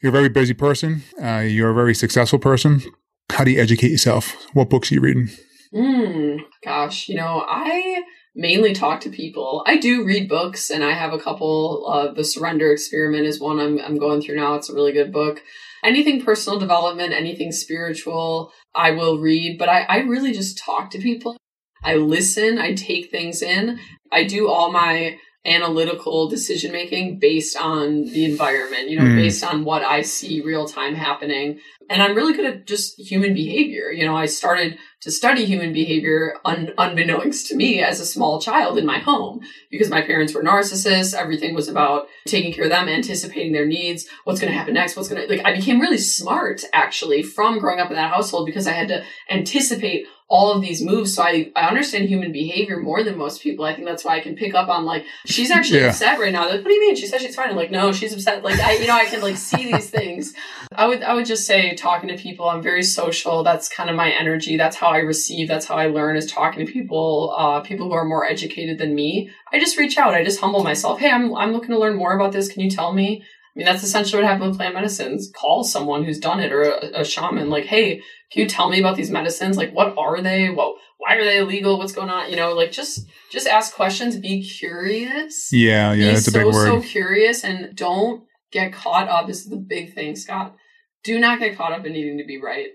You're 0.00 0.08
a 0.08 0.12
very 0.12 0.30
busy 0.30 0.54
person. 0.54 1.02
Uh, 1.22 1.44
you're 1.46 1.70
a 1.70 1.74
very 1.74 1.94
successful 1.94 2.38
person 2.38 2.82
How 3.30 3.44
do 3.44 3.50
you 3.50 3.60
educate 3.60 3.90
yourself? 3.90 4.34
What 4.54 4.70
books 4.70 4.90
are 4.90 4.94
you 4.94 5.00
reading? 5.00 5.30
Mm, 5.72 6.40
gosh, 6.64 7.08
you 7.08 7.16
know, 7.16 7.44
I 7.46 8.02
mainly 8.34 8.72
talk 8.72 9.00
to 9.02 9.10
people. 9.10 9.62
I 9.66 9.76
do 9.76 10.04
read 10.04 10.28
books, 10.28 10.70
and 10.70 10.82
I 10.82 10.92
have 10.92 11.12
a 11.12 11.18
couple. 11.18 11.86
Uh, 11.88 12.12
the 12.12 12.24
Surrender 12.24 12.72
Experiment 12.72 13.26
is 13.26 13.40
one 13.40 13.60
I'm 13.60 13.78
I'm 13.78 13.98
going 13.98 14.22
through 14.22 14.36
now. 14.36 14.54
It's 14.54 14.70
a 14.70 14.74
really 14.74 14.92
good 14.92 15.12
book. 15.12 15.42
Anything 15.84 16.24
personal 16.24 16.58
development, 16.58 17.12
anything 17.12 17.52
spiritual, 17.52 18.52
I 18.74 18.92
will 18.92 19.18
read. 19.18 19.58
But 19.58 19.68
I, 19.68 19.82
I 19.82 19.98
really 19.98 20.32
just 20.32 20.58
talk 20.58 20.90
to 20.90 20.98
people. 20.98 21.36
I 21.84 21.94
listen. 21.94 22.58
I 22.58 22.74
take 22.74 23.10
things 23.10 23.42
in. 23.42 23.78
I 24.10 24.24
do 24.24 24.48
all 24.48 24.72
my 24.72 25.18
analytical 25.44 26.28
decision 26.28 26.72
making 26.72 27.18
based 27.18 27.56
on 27.56 28.04
the 28.04 28.24
environment, 28.24 28.90
you 28.90 28.98
know, 28.98 29.04
mm. 29.04 29.16
based 29.16 29.44
on 29.44 29.64
what 29.64 29.82
I 29.82 30.02
see 30.02 30.40
real 30.40 30.66
time 30.66 30.94
happening. 30.94 31.60
And 31.88 32.02
I'm 32.02 32.14
really 32.14 32.34
good 32.34 32.44
at 32.44 32.66
just 32.66 32.98
human 32.98 33.32
behavior. 33.32 33.90
You 33.90 34.04
know, 34.04 34.16
I 34.16 34.26
started 34.26 34.78
to 35.00 35.10
study 35.10 35.46
human 35.46 35.72
behavior 35.72 36.34
un- 36.44 36.72
unbeknownst 36.76 37.46
to 37.46 37.56
me 37.56 37.80
as 37.80 38.00
a 38.00 38.04
small 38.04 38.40
child 38.40 38.76
in 38.76 38.84
my 38.84 38.98
home 38.98 39.40
because 39.70 39.88
my 39.88 40.02
parents 40.02 40.34
were 40.34 40.42
narcissists. 40.42 41.14
Everything 41.14 41.54
was 41.54 41.68
about 41.68 42.08
taking 42.26 42.52
care 42.52 42.64
of 42.64 42.70
them, 42.70 42.88
anticipating 42.88 43.52
their 43.52 43.66
needs, 43.66 44.06
what's 44.24 44.40
going 44.40 44.52
to 44.52 44.58
happen 44.58 44.74
next, 44.74 44.96
what's 44.96 45.08
going 45.08 45.22
to, 45.22 45.34
like, 45.34 45.46
I 45.46 45.54
became 45.54 45.80
really 45.80 45.98
smart 45.98 46.62
actually 46.74 47.22
from 47.22 47.58
growing 47.58 47.80
up 47.80 47.90
in 47.90 47.96
that 47.96 48.12
household 48.12 48.44
because 48.44 48.66
I 48.66 48.72
had 48.72 48.88
to 48.88 49.04
anticipate 49.30 50.06
all 50.28 50.52
of 50.52 50.60
these 50.60 50.82
moves. 50.82 51.14
So 51.14 51.22
I, 51.22 51.50
I 51.56 51.68
understand 51.68 52.08
human 52.08 52.32
behavior 52.32 52.78
more 52.78 53.02
than 53.02 53.16
most 53.16 53.40
people. 53.40 53.64
I 53.64 53.74
think 53.74 53.86
that's 53.86 54.04
why 54.04 54.16
I 54.16 54.20
can 54.20 54.36
pick 54.36 54.54
up 54.54 54.68
on 54.68 54.84
like, 54.84 55.06
she's 55.24 55.50
actually 55.50 55.80
yeah. 55.80 55.88
upset 55.88 56.18
right 56.18 56.32
now. 56.32 56.42
Like, 56.42 56.60
what 56.60 56.66
do 56.66 56.74
you 56.74 56.80
mean? 56.82 56.96
She 56.96 57.06
said 57.06 57.22
she's 57.22 57.34
fine. 57.34 57.48
I'm 57.48 57.56
like, 57.56 57.70
no, 57.70 57.92
she's 57.92 58.12
upset. 58.12 58.44
Like, 58.44 58.60
I, 58.60 58.74
you 58.74 58.86
know, 58.86 58.94
I 58.94 59.06
can 59.06 59.22
like 59.22 59.38
see 59.38 59.72
these 59.72 59.88
things. 59.98 60.34
I 60.72 60.86
would, 60.86 61.02
I 61.02 61.14
would 61.14 61.24
just 61.24 61.46
say 61.46 61.74
talking 61.74 62.10
to 62.10 62.16
people, 62.16 62.46
I'm 62.46 62.62
very 62.62 62.82
social. 62.82 63.42
That's 63.42 63.70
kind 63.70 63.88
of 63.88 63.96
my 63.96 64.10
energy. 64.10 64.58
That's 64.58 64.76
how 64.76 64.88
I 64.88 64.98
receive. 64.98 65.48
That's 65.48 65.64
how 65.64 65.76
I 65.76 65.86
learn 65.86 66.16
is 66.16 66.30
talking 66.30 66.64
to 66.64 66.70
people, 66.70 67.34
uh, 67.36 67.60
people 67.60 67.86
who 67.88 67.94
are 67.94 68.04
more 68.04 68.26
educated 68.26 68.76
than 68.76 68.94
me. 68.94 69.30
I 69.50 69.58
just 69.58 69.78
reach 69.78 69.96
out. 69.96 70.12
I 70.12 70.24
just 70.24 70.40
humble 70.40 70.62
myself. 70.62 71.00
Hey, 71.00 71.10
I'm, 71.10 71.34
I'm 71.34 71.52
looking 71.52 71.70
to 71.70 71.78
learn 71.78 71.96
more 71.96 72.14
about 72.14 72.32
this. 72.32 72.48
Can 72.48 72.60
you 72.60 72.70
tell 72.70 72.92
me? 72.92 73.24
I 73.58 73.60
mean, 73.60 73.66
that's 73.66 73.82
essentially 73.82 74.22
what 74.22 74.30
happened 74.30 74.50
with 74.50 74.56
plant 74.56 74.74
medicines. 74.74 75.32
Call 75.34 75.64
someone 75.64 76.04
who's 76.04 76.20
done 76.20 76.38
it 76.38 76.52
or 76.52 76.62
a, 76.62 77.00
a 77.00 77.04
shaman. 77.04 77.50
Like, 77.50 77.64
hey, 77.64 77.96
can 78.30 78.42
you 78.42 78.46
tell 78.46 78.70
me 78.70 78.78
about 78.78 78.94
these 78.94 79.10
medicines? 79.10 79.56
Like, 79.56 79.72
what 79.72 79.98
are 79.98 80.20
they? 80.20 80.48
What, 80.48 80.76
why 80.98 81.16
are 81.16 81.24
they 81.24 81.38
illegal? 81.38 81.76
What's 81.76 81.92
going 81.92 82.08
on? 82.08 82.30
You 82.30 82.36
know, 82.36 82.54
like 82.54 82.70
just 82.70 83.04
just 83.32 83.48
ask 83.48 83.74
questions. 83.74 84.16
Be 84.16 84.44
curious. 84.48 85.52
Yeah, 85.52 85.92
yeah, 85.92 85.94
be 85.94 86.04
that's 86.12 86.26
so, 86.26 86.38
a 86.40 86.44
big 86.44 86.54
word. 86.54 86.66
So 86.66 86.80
curious, 86.82 87.42
and 87.42 87.74
don't 87.74 88.22
get 88.52 88.72
caught 88.72 89.08
up. 89.08 89.26
This 89.26 89.38
is 89.38 89.48
the 89.48 89.56
big 89.56 89.92
thing, 89.92 90.14
Scott. 90.14 90.54
Do 91.02 91.18
not 91.18 91.40
get 91.40 91.56
caught 91.56 91.72
up 91.72 91.84
in 91.84 91.94
needing 91.94 92.18
to 92.18 92.24
be 92.24 92.40
right. 92.40 92.68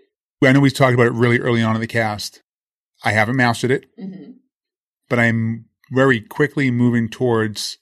I 0.44 0.52
know 0.52 0.60
we 0.60 0.70
talked 0.70 0.94
about 0.94 1.08
it 1.08 1.14
really 1.14 1.40
early 1.40 1.64
on 1.64 1.76
in 1.76 1.82
the 1.82 1.88
cast. 1.88 2.42
I 3.06 3.14
haven't 3.14 3.38
mastered 3.38 3.72
it, 3.72 3.86
mm-hmm. 3.98 4.32
but 5.08 5.18
I'm 5.18 5.68
very 5.94 6.20
quickly 6.20 6.72
moving 6.72 7.08
towards 7.08 7.78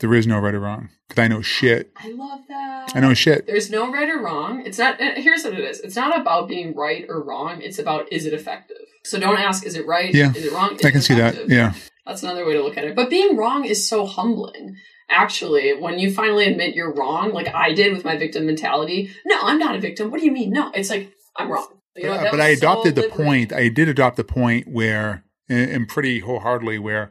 there 0.00 0.14
is 0.14 0.26
no 0.26 0.38
right 0.38 0.54
or 0.54 0.60
wrong 0.60 0.90
because 1.08 1.22
I 1.22 1.28
know 1.28 1.42
shit. 1.42 1.92
I 1.96 2.10
love 2.12 2.40
that. 2.48 2.92
I 2.94 3.00
know 3.00 3.14
shit. 3.14 3.46
There's 3.46 3.70
no 3.70 3.92
right 3.92 4.08
or 4.08 4.22
wrong. 4.22 4.64
It's 4.64 4.78
not. 4.78 5.00
Eh, 5.00 5.20
here's 5.20 5.44
what 5.44 5.54
it 5.54 5.60
is. 5.60 5.80
It's 5.80 5.96
not 5.96 6.18
about 6.18 6.48
being 6.48 6.74
right 6.74 7.04
or 7.08 7.22
wrong. 7.22 7.60
It's 7.62 7.78
about 7.78 8.12
is 8.12 8.24
it 8.26 8.32
effective. 8.32 8.76
So 9.04 9.18
don't 9.18 9.38
ask 9.38 9.66
is 9.66 9.74
it 9.74 9.86
right. 9.86 10.14
Yeah. 10.14 10.32
Is 10.32 10.44
it 10.44 10.52
wrong? 10.52 10.76
Is 10.76 10.84
I 10.84 10.90
can 10.90 11.00
see 11.00 11.14
that. 11.14 11.48
Yeah. 11.48 11.74
That's 12.06 12.22
another 12.22 12.46
way 12.46 12.54
to 12.54 12.62
look 12.62 12.76
at 12.76 12.84
it. 12.84 12.96
But 12.96 13.10
being 13.10 13.36
wrong 13.36 13.64
is 13.64 13.88
so 13.88 14.06
humbling. 14.06 14.76
Actually, 15.10 15.74
when 15.78 15.98
you 15.98 16.12
finally 16.12 16.46
admit 16.46 16.74
you're 16.74 16.92
wrong, 16.92 17.32
like 17.32 17.48
I 17.54 17.72
did 17.72 17.92
with 17.92 18.04
my 18.04 18.16
victim 18.16 18.46
mentality. 18.46 19.10
No, 19.24 19.36
I'm 19.42 19.58
not 19.58 19.74
a 19.74 19.80
victim. 19.80 20.10
What 20.10 20.20
do 20.20 20.26
you 20.26 20.32
mean? 20.32 20.50
No, 20.50 20.70
it's 20.74 20.90
like 20.90 21.12
I'm 21.36 21.50
wrong. 21.50 21.68
You 21.96 22.04
know, 22.04 22.16
but, 22.16 22.26
uh, 22.26 22.30
but 22.30 22.40
I 22.40 22.48
adopted 22.48 22.96
so 22.96 23.02
the 23.02 23.08
point. 23.08 23.52
I 23.52 23.68
did 23.68 23.88
adopt 23.88 24.16
the 24.16 24.24
point 24.24 24.68
where, 24.68 25.24
eh, 25.50 25.66
and 25.70 25.88
pretty 25.88 26.20
wholeheartedly, 26.20 26.78
where, 26.78 27.10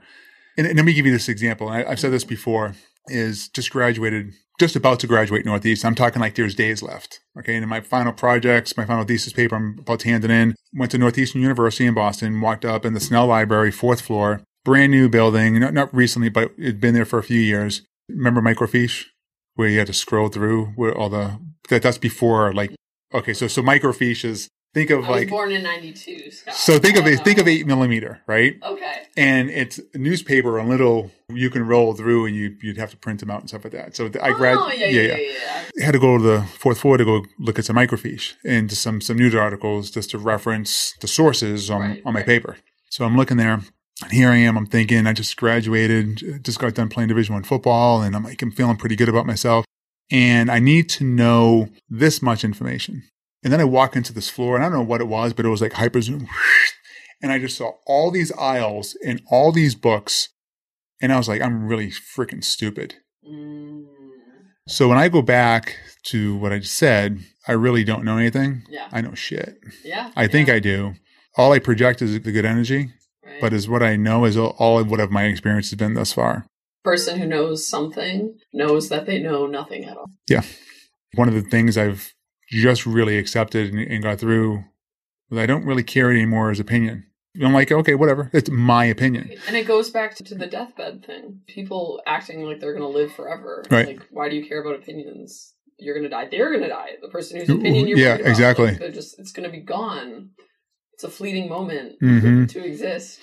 and, 0.58 0.68
and 0.68 0.76
let 0.76 0.86
me 0.86 0.94
give 0.94 1.06
you 1.06 1.12
this 1.12 1.30
example. 1.30 1.70
I, 1.70 1.84
I've 1.84 2.00
said 2.00 2.12
this 2.12 2.24
before 2.24 2.74
is 3.08 3.48
just 3.50 3.72
graduated, 3.72 4.34
just 4.60 4.76
about 4.76 5.00
to 5.00 5.08
graduate 5.08 5.46
Northeast. 5.46 5.86
I'm 5.86 5.96
talking 5.96 6.22
like 6.22 6.36
there's 6.36 6.56
days 6.56 6.82
left. 6.82 7.20
Okay. 7.40 7.56
And 7.56 7.64
in 7.64 7.70
my 7.70 7.82
final 7.82 8.12
projects, 8.14 8.76
my 8.76 8.86
final 8.86 9.06
thesis 9.06 9.34
paper, 9.34 9.56
I'm 9.56 9.78
about 9.80 10.02
to 10.02 10.10
hand 10.10 10.26
it 10.26 10.32
in. 10.32 10.56
Went 10.74 10.92
to 10.92 10.98
Northeastern 10.98 11.42
University 11.42 11.86
in 11.86 11.94
Boston, 11.94 12.42
walked 12.42 12.66
up 12.66 12.86
in 12.86 12.94
the 12.94 13.00
Snell 13.00 13.28
Library, 13.28 13.72
fourth 13.72 14.02
floor, 14.02 14.42
brand 14.66 14.92
new 14.92 15.08
building, 15.08 15.60
not, 15.60 15.74
not 15.74 15.94
recently, 15.94 16.30
but 16.30 16.52
it'd 16.58 16.82
been 16.82 16.94
there 16.94 17.06
for 17.06 17.20
a 17.20 17.24
few 17.24 17.40
years. 17.40 17.84
Remember 18.10 18.42
microfiche? 18.42 19.06
Where 19.56 19.70
you 19.70 19.80
had 19.80 19.88
to 19.88 19.94
scroll 19.94 20.30
through 20.30 20.68
where 20.76 20.96
all 20.96 21.10
the, 21.10 21.40
that, 21.70 21.82
that's 21.82 21.98
before 21.98 22.54
like, 22.54 22.76
okay. 23.14 23.34
So, 23.34 23.48
so 23.48 23.64
microfiche 23.64 24.24
is 24.24 24.50
think 24.78 24.92
of 24.92 25.06
I 25.06 25.10
like 25.10 25.30
born 25.30 25.52
in 25.52 25.64
92 25.64 26.32
so 26.52 26.78
think 26.78 26.98
of 26.98 27.08
it 27.08 27.20
think 27.24 27.40
of 27.40 27.48
eight 27.48 27.66
millimeter 27.66 28.22
right 28.28 28.56
okay 28.62 29.08
and 29.18 29.50
it's 29.50 29.80
newspaper 29.96 30.60
a 30.60 30.64
little 30.64 31.10
you 31.34 31.50
can 31.50 31.66
roll 31.66 31.96
through 31.96 32.28
and 32.28 32.36
you 32.36 32.56
you'd 32.62 32.78
have 32.78 32.92
to 32.92 32.98
print 32.98 33.20
them 33.20 33.32
out 33.32 33.40
and 33.40 33.50
stuff 33.50 33.64
like 33.64 33.74
that 33.74 33.96
so 33.96 34.06
i 34.22 34.30
oh, 34.30 34.34
grad 34.36 34.56
oh, 34.56 34.72
yeah, 34.72 34.86
yeah, 34.86 35.02
yeah, 35.02 35.16
yeah, 35.16 35.64
yeah. 35.76 35.86
had 35.86 35.94
to 35.94 36.00
go 36.00 36.18
to 36.18 36.24
the 36.24 36.44
fourth 36.44 36.80
floor 36.80 36.96
to 36.98 37.06
go 37.06 37.26
look 37.40 37.58
at 37.58 37.66
some 37.66 37.76
microfiche 37.76 38.36
and 38.46 38.72
some 38.72 39.02
some 39.02 39.18
news 39.18 39.34
articles 39.34 39.90
just 39.90 40.12
to 40.12 40.20
reference 40.20 40.94
the 41.02 41.08
sources 41.08 41.72
on 41.72 41.82
right, 41.82 42.02
on 42.06 42.14
my 42.14 42.20
right. 42.20 42.28
paper 42.28 42.58
so 42.90 43.04
i'm 43.04 43.18
looking 43.18 43.38
there 43.38 43.54
and 44.04 44.12
here 44.12 44.30
I 44.30 44.36
am. 44.36 44.56
I'm 44.58 44.68
thinking 44.68 45.08
I 45.08 45.14
just 45.14 45.36
graduated, 45.38 46.44
just 46.44 46.60
got 46.60 46.76
done 46.76 46.88
playing 46.88 47.08
Division 47.08 47.34
One 47.34 47.42
football, 47.42 48.04
and 48.04 48.16
I'm 48.16 48.24
like 48.24 48.40
I'm 48.44 48.52
feeling 48.52 48.78
pretty 48.78 48.96
good 48.96 49.10
about 49.10 49.26
myself. 49.26 49.66
And 50.12 50.52
I 50.52 50.60
need 50.60 50.88
to 50.90 51.04
know 51.04 51.70
this 51.90 52.22
much 52.22 52.44
information. 52.44 53.02
And 53.48 53.54
then 53.54 53.62
I 53.62 53.64
walk 53.64 53.96
into 53.96 54.12
this 54.12 54.30
floor, 54.30 54.58
and 54.58 54.66
I 54.66 54.68
don't 54.68 54.80
know 54.80 54.84
what 54.84 55.00
it 55.00 55.08
was, 55.08 55.32
but 55.32 55.46
it 55.46 55.48
was 55.48 55.62
like 55.62 55.72
hyper 55.72 56.02
zoom. 56.02 56.28
And 57.22 57.32
I 57.32 57.40
just 57.40 57.58
saw 57.58 57.72
all 57.88 58.12
these 58.12 58.32
aisles 58.34 58.96
and 59.04 59.22
all 59.32 59.54
these 59.54 59.74
books. 59.74 60.30
And 61.02 61.14
I 61.14 61.18
was 61.18 61.30
like, 61.30 61.42
I'm 61.42 61.66
really 61.66 61.88
freaking 61.88 62.44
stupid. 62.44 62.96
Mm. 63.28 63.86
So 64.68 64.90
when 64.90 64.98
I 64.98 65.08
go 65.08 65.22
back 65.22 65.78
to 66.08 66.36
what 66.36 66.52
I 66.52 66.60
just 66.60 66.78
said, 66.78 67.22
I 67.48 67.54
really 67.54 67.84
don't 67.86 68.04
know 68.04 68.18
anything. 68.18 68.64
Yeah. 68.70 68.90
I 68.92 69.00
know 69.00 69.16
shit. 69.16 69.58
Yeah. 69.84 70.12
I 70.16 70.28
think 70.28 70.50
I 70.50 70.60
do. 70.60 70.94
All 71.38 71.54
I 71.54 71.60
project 71.60 72.04
is 72.04 72.20
the 72.22 72.32
good 72.32 72.46
energy, 72.46 72.92
right. 73.26 73.42
but 73.42 73.54
is 73.54 73.70
what 73.70 73.82
I 73.82 73.96
know 73.96 74.26
is 74.26 74.38
all 74.38 74.78
of 74.78 74.92
what 74.92 75.10
my 75.10 75.24
experience 75.24 75.72
has 75.72 75.80
been 75.80 75.94
thus 75.96 76.12
far. 76.12 76.46
Person 76.84 77.18
who 77.18 77.26
knows 77.26 77.68
something 77.68 78.38
knows 78.54 78.90
that 78.90 79.08
they 79.08 79.20
know 79.20 79.48
nothing 79.48 79.86
at 79.86 79.98
all. 79.98 80.12
Yeah. 80.30 80.44
One 81.16 81.30
of 81.30 81.34
the 81.34 81.42
things 81.42 81.78
I've 81.78 82.14
just 82.48 82.86
really 82.86 83.18
accepted 83.18 83.74
and, 83.74 83.80
and 83.80 84.04
got 84.04 84.20
through. 84.20 84.64
I 85.32 85.46
don't 85.46 85.66
really 85.66 85.84
care 85.84 86.10
anymore 86.10 86.52
as 86.52 86.60
opinion. 86.60 87.06
I'm 87.44 87.54
like, 87.54 87.72
okay, 87.72 87.94
whatever. 87.94 88.32
It's 88.34 88.50
my 88.50 88.86
opinion. 88.86 89.32
And 89.48 89.56
it 89.56 89.68
goes 89.68 89.92
back 89.92 90.16
to, 90.16 90.24
to 90.24 90.36
the 90.36 90.48
deathbed 90.48 91.06
thing. 91.06 91.42
People 91.48 92.02
acting 92.08 92.42
like 92.44 92.60
they're 92.60 92.74
going 92.74 92.92
to 92.92 92.98
live 92.98 93.14
forever. 93.14 93.64
Right. 93.70 93.88
Like, 93.88 94.08
why 94.10 94.30
do 94.30 94.36
you 94.36 94.48
care 94.48 94.62
about 94.62 94.76
opinions? 94.76 95.54
You're 95.78 95.94
going 95.94 96.06
to 96.06 96.10
die. 96.10 96.28
They're 96.32 96.50
going 96.50 96.64
to 96.64 96.70
die. 96.70 96.92
The 97.02 97.10
person 97.10 97.40
whose 97.40 97.50
opinion 97.50 97.88
you're 97.88 98.00
yeah, 98.00 98.16
about, 98.16 98.28
exactly. 98.28 98.72
Like, 98.72 98.94
just 98.94 99.20
it's 99.20 99.32
going 99.32 99.44
to 99.44 99.56
be 99.56 99.62
gone. 99.62 100.32
It's 100.94 101.04
a 101.04 101.10
fleeting 101.10 101.48
moment 101.48 102.00
mm-hmm. 102.02 102.46
to 102.46 102.66
exist. 102.66 103.20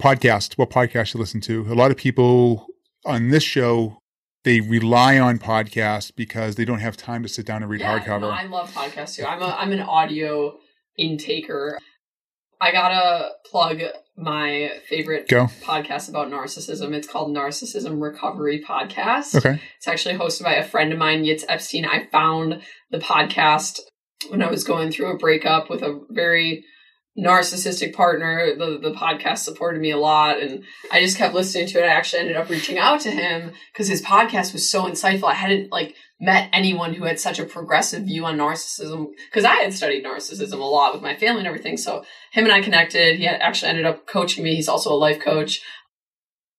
Podcast. 0.00 0.54
What 0.54 0.70
podcast 0.70 1.14
you 1.14 1.20
listen 1.20 1.40
to? 1.42 1.72
A 1.72 1.74
lot 1.74 1.92
of 1.92 1.96
people 1.96 2.66
on 3.04 3.28
this 3.28 3.44
show 3.44 4.01
they 4.44 4.60
rely 4.60 5.18
on 5.18 5.38
podcasts 5.38 6.14
because 6.14 6.56
they 6.56 6.64
don't 6.64 6.80
have 6.80 6.96
time 6.96 7.22
to 7.22 7.28
sit 7.28 7.46
down 7.46 7.62
and 7.62 7.70
read 7.70 7.80
yeah, 7.80 7.98
hardcover. 7.98 8.22
No, 8.22 8.30
I 8.30 8.44
love 8.44 8.72
podcasts 8.72 9.16
too. 9.16 9.24
I'm 9.24 9.42
a 9.42 9.46
I'm 9.46 9.72
an 9.72 9.80
audio 9.80 10.58
intaker. 10.98 11.76
I 12.60 12.70
gotta 12.72 13.30
plug 13.50 13.82
my 14.16 14.70
favorite 14.88 15.28
Go. 15.28 15.46
podcast 15.62 16.08
about 16.08 16.30
narcissism. 16.30 16.92
It's 16.92 17.08
called 17.08 17.34
Narcissism 17.34 18.00
Recovery 18.00 18.62
Podcast. 18.62 19.34
Okay. 19.34 19.60
It's 19.78 19.88
actually 19.88 20.16
hosted 20.16 20.44
by 20.44 20.54
a 20.54 20.64
friend 20.64 20.92
of 20.92 20.98
mine, 20.98 21.24
Yitz 21.24 21.44
Epstein. 21.48 21.84
I 21.84 22.06
found 22.12 22.62
the 22.90 22.98
podcast 22.98 23.80
when 24.28 24.42
I 24.42 24.50
was 24.50 24.64
going 24.64 24.92
through 24.92 25.12
a 25.12 25.18
breakup 25.18 25.70
with 25.70 25.82
a 25.82 26.00
very 26.10 26.64
narcissistic 27.18 27.94
partner. 27.94 28.54
The 28.56 28.78
the 28.78 28.94
podcast 28.94 29.38
supported 29.38 29.80
me 29.80 29.90
a 29.90 29.98
lot, 29.98 30.40
and 30.40 30.64
I 30.90 31.00
just 31.00 31.18
kept 31.18 31.34
listening 31.34 31.66
to 31.68 31.78
it. 31.78 31.84
I 31.84 31.92
actually 31.92 32.20
ended 32.20 32.36
up 32.36 32.48
reaching 32.48 32.78
out 32.78 33.00
to 33.00 33.10
him 33.10 33.52
because 33.72 33.88
his 33.88 34.02
podcast 34.02 34.52
was 34.52 34.70
so 34.70 34.84
insightful. 34.84 35.24
I 35.24 35.34
hadn't 35.34 35.70
like 35.70 35.94
met 36.20 36.48
anyone 36.52 36.94
who 36.94 37.04
had 37.04 37.18
such 37.18 37.40
a 37.40 37.44
progressive 37.44 38.04
view 38.04 38.24
on 38.24 38.38
narcissism 38.38 39.08
because 39.28 39.44
I 39.44 39.56
had 39.56 39.74
studied 39.74 40.04
narcissism 40.04 40.60
a 40.60 40.64
lot 40.64 40.94
with 40.94 41.02
my 41.02 41.16
family 41.16 41.40
and 41.40 41.48
everything. 41.48 41.76
So 41.76 42.04
him 42.30 42.44
and 42.44 42.52
I 42.52 42.62
connected. 42.62 43.18
He 43.18 43.26
actually 43.26 43.70
ended 43.70 43.86
up 43.86 44.06
coaching 44.06 44.44
me. 44.44 44.54
He's 44.54 44.68
also 44.68 44.92
a 44.92 44.94
life 44.94 45.20
coach. 45.20 45.60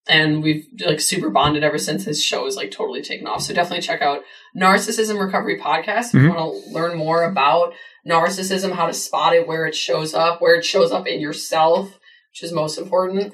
And 0.07 0.43
we've 0.43 0.67
like 0.85 0.99
super 0.99 1.29
bonded 1.29 1.63
ever 1.63 1.77
since 1.77 2.03
his 2.03 2.21
show 2.21 2.45
is 2.45 2.57
like 2.57 2.71
totally 2.71 3.01
taken 3.01 3.25
off. 3.25 3.41
So 3.41 3.53
definitely 3.53 3.81
check 3.81 4.01
out 4.01 4.21
Narcissism 4.55 5.17
Recovery 5.19 5.59
Podcast 5.59 6.07
if 6.07 6.11
mm-hmm. 6.11 6.25
you 6.25 6.33
want 6.33 6.65
to 6.65 6.69
learn 6.71 6.97
more 6.97 7.23
about 7.23 7.73
narcissism, 8.05 8.73
how 8.73 8.87
to 8.87 8.93
spot 8.93 9.33
it, 9.33 9.47
where 9.47 9.65
it 9.65 9.75
shows 9.75 10.13
up, 10.13 10.41
where 10.41 10.55
it 10.55 10.65
shows 10.65 10.91
up 10.91 11.07
in 11.07 11.21
yourself, 11.21 11.87
which 12.31 12.43
is 12.43 12.51
most 12.51 12.77
important. 12.77 13.33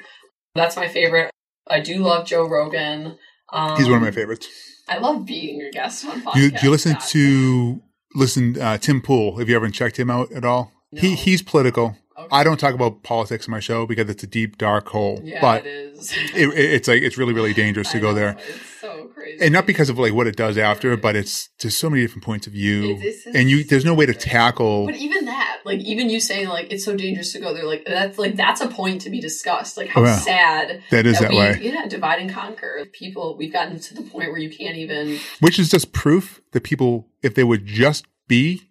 That's 0.54 0.76
my 0.76 0.88
favorite. 0.88 1.32
I 1.68 1.80
do 1.80 2.00
love 2.00 2.28
Joe 2.28 2.48
Rogan. 2.48 3.18
Um, 3.52 3.78
He's 3.78 3.88
one 3.88 3.98
of 3.98 4.04
my 4.04 4.12
favorites. 4.12 4.48
I 4.88 4.98
love 4.98 5.26
being 5.26 5.60
your 5.60 5.72
guest 5.72 6.06
on 6.06 6.22
podcast. 6.22 6.34
Do 6.34 6.42
you, 6.42 6.52
do 6.52 6.58
you 6.64 6.72
listen 6.72 6.98
to 7.10 7.82
listen 8.16 8.60
uh, 8.60 8.78
Tim 8.78 9.02
Pool? 9.02 9.38
Have 9.38 9.50
you 9.50 9.56
ever 9.56 9.70
checked 9.70 9.98
him 9.98 10.10
out 10.10 10.32
at 10.32 10.44
all? 10.44 10.72
No. 10.92 11.02
He 11.02 11.16
he's 11.16 11.42
political. 11.42 11.96
I 12.32 12.44
don't 12.44 12.60
talk 12.60 12.74
about 12.74 13.04
politics 13.04 13.48
in 13.48 13.52
my 13.52 13.60
show 13.60 13.86
because 13.86 14.10
it's 14.10 14.24
a 14.24 14.28
deep 14.28 14.58
dark 14.58 14.88
hole. 14.90 15.20
Yeah, 15.24 15.42
but 15.42 15.66
it 15.66 15.94
is. 15.96 16.12
it, 16.36 16.50
it's 16.58 16.88
like 16.88 17.02
it's 17.02 17.18
really 17.18 17.34
really 17.34 17.54
dangerous 17.54 17.92
to 17.94 18.00
go 18.00 18.10
know, 18.10 18.14
there, 18.16 18.38
It's 18.48 18.80
so 18.82 19.06
crazy. 19.14 19.44
and 19.44 19.54
not 19.54 19.66
because 19.68 19.90
of 19.90 19.98
like 20.00 20.14
what 20.14 20.28
it 20.28 20.36
does 20.36 20.58
after, 20.58 20.96
but 20.98 21.16
it's 21.16 21.50
just 21.60 21.80
so 21.80 21.90
many 21.90 22.02
different 22.04 22.24
points 22.24 22.48
of 22.48 22.54
view, 22.54 22.84
It's- 22.92 23.04
it's- 23.28 23.36
and 23.36 23.50
you 23.50 23.64
there's 23.64 23.86
no 23.86 23.94
way 23.94 24.06
to 24.06 24.14
tackle. 24.14 24.86
But 24.86 24.96
even 24.96 25.26
that, 25.26 25.60
like 25.66 25.80
even 25.82 26.10
you 26.10 26.20
saying 26.20 26.48
like 26.48 26.72
it's 26.72 26.86
so 26.86 26.96
dangerous 26.96 27.34
to 27.34 27.40
go 27.40 27.54
there, 27.54 27.66
like 27.66 27.84
that's 27.86 28.18
like 28.18 28.36
that's 28.36 28.62
a 28.62 28.68
point 28.68 29.02
to 29.02 29.10
be 29.10 29.20
discussed. 29.20 29.78
Like 29.78 29.90
how 29.90 30.02
Oh, 30.02 30.06
yeah. 30.06 30.16
sad 30.18 30.84
That 30.92 31.06
is 31.06 31.20
that 31.20 31.32
we, 31.32 31.38
way. 31.38 31.60
Yeah, 31.62 31.88
divide 31.88 32.22
and 32.22 32.32
conquer. 32.32 32.86
People, 32.94 33.36
we've 33.38 33.52
gotten 33.54 33.80
to 33.80 33.94
the 33.94 34.02
point 34.04 34.30
where 34.32 34.40
you 34.40 34.50
can't 34.50 34.78
even. 34.78 35.20
which 35.42 35.60
is 35.60 35.70
just 35.70 35.92
proof 35.94 36.42
that 36.52 36.64
people, 36.64 37.08
if 37.22 37.36
they 37.36 37.44
would 37.44 37.66
just 37.66 38.06
be, 38.28 38.69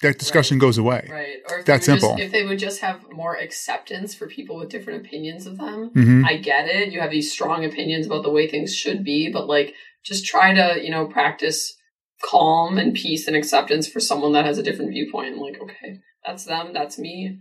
that 0.00 0.18
discussion 0.18 0.58
goes 0.58 0.78
away. 0.78 1.08
Right. 1.10 1.36
Or 1.48 1.58
if 1.58 1.66
That's 1.66 1.86
simple. 1.86 2.10
Just, 2.16 2.22
if 2.22 2.32
they 2.32 2.44
would 2.44 2.58
just 2.58 2.80
have 2.80 3.04
more 3.12 3.36
acceptance 3.36 4.14
for 4.14 4.26
people 4.26 4.58
with 4.58 4.70
different 4.70 5.04
opinions 5.04 5.46
of 5.46 5.58
them. 5.58 5.90
hmm 5.90 6.24
I 6.24 6.36
get 6.36 6.68
it. 6.68 6.92
You 6.92 7.00
have 7.00 7.10
these 7.10 7.30
strong 7.32 7.64
opinions 7.64 8.06
about 8.06 8.22
the 8.22 8.30
way 8.30 8.48
things 8.48 8.74
should 8.74 9.04
be, 9.04 9.30
but 9.30 9.46
like 9.46 9.74
just 10.04 10.24
try 10.24 10.54
to, 10.54 10.82
you 10.82 10.90
know, 10.90 11.06
practice 11.06 11.76
calm 12.22 12.78
and 12.78 12.94
peace 12.94 13.26
and 13.26 13.36
acceptance 13.36 13.88
for 13.88 14.00
someone 14.00 14.32
that 14.32 14.46
has 14.46 14.58
a 14.58 14.62
different 14.62 14.90
viewpoint. 14.90 15.38
Like, 15.38 15.60
okay, 15.60 16.00
that's 16.24 16.44
them, 16.44 16.72
that's 16.72 16.98
me. 16.98 17.38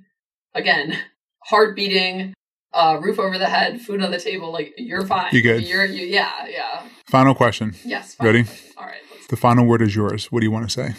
Again, 0.53 0.98
heart 1.45 1.76
beating, 1.76 2.34
uh, 2.73 2.99
roof 3.02 3.19
over 3.19 3.38
the 3.38 3.48
head, 3.48 3.81
food 3.81 4.02
on 4.03 4.11
the 4.11 4.19
table, 4.19 4.52
like 4.52 4.73
you're 4.77 5.06
fine. 5.06 5.30
You 5.31 5.41
good? 5.41 5.64
You're 5.64 5.86
you 5.86 6.06
yeah, 6.06 6.45
yeah. 6.48 6.88
Final 7.07 7.34
question. 7.36 7.76
Yes. 7.84 8.15
fine. 8.15 8.26
Ready? 8.27 8.45
All 8.77 8.86
right. 8.86 9.02
The 9.30 9.38
final 9.38 9.65
word 9.65 9.81
is 9.81 9.95
yours. 9.95 10.31
What 10.31 10.41
do 10.41 10.45
you 10.45 10.52
want 10.52 10.69
to 10.69 10.73
say? 10.73 10.95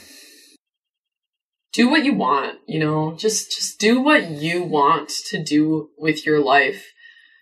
Do 1.72 1.88
what 1.88 2.04
you 2.04 2.14
want 2.14 2.58
you 2.66 2.78
know? 2.78 3.14
Just 3.16 3.52
just 3.54 3.78
do 3.78 4.00
what 4.00 4.30
you 4.30 4.62
want 4.62 5.10
to 5.30 5.42
do 5.42 5.90
with 5.98 6.26
your 6.26 6.40
life. 6.40 6.92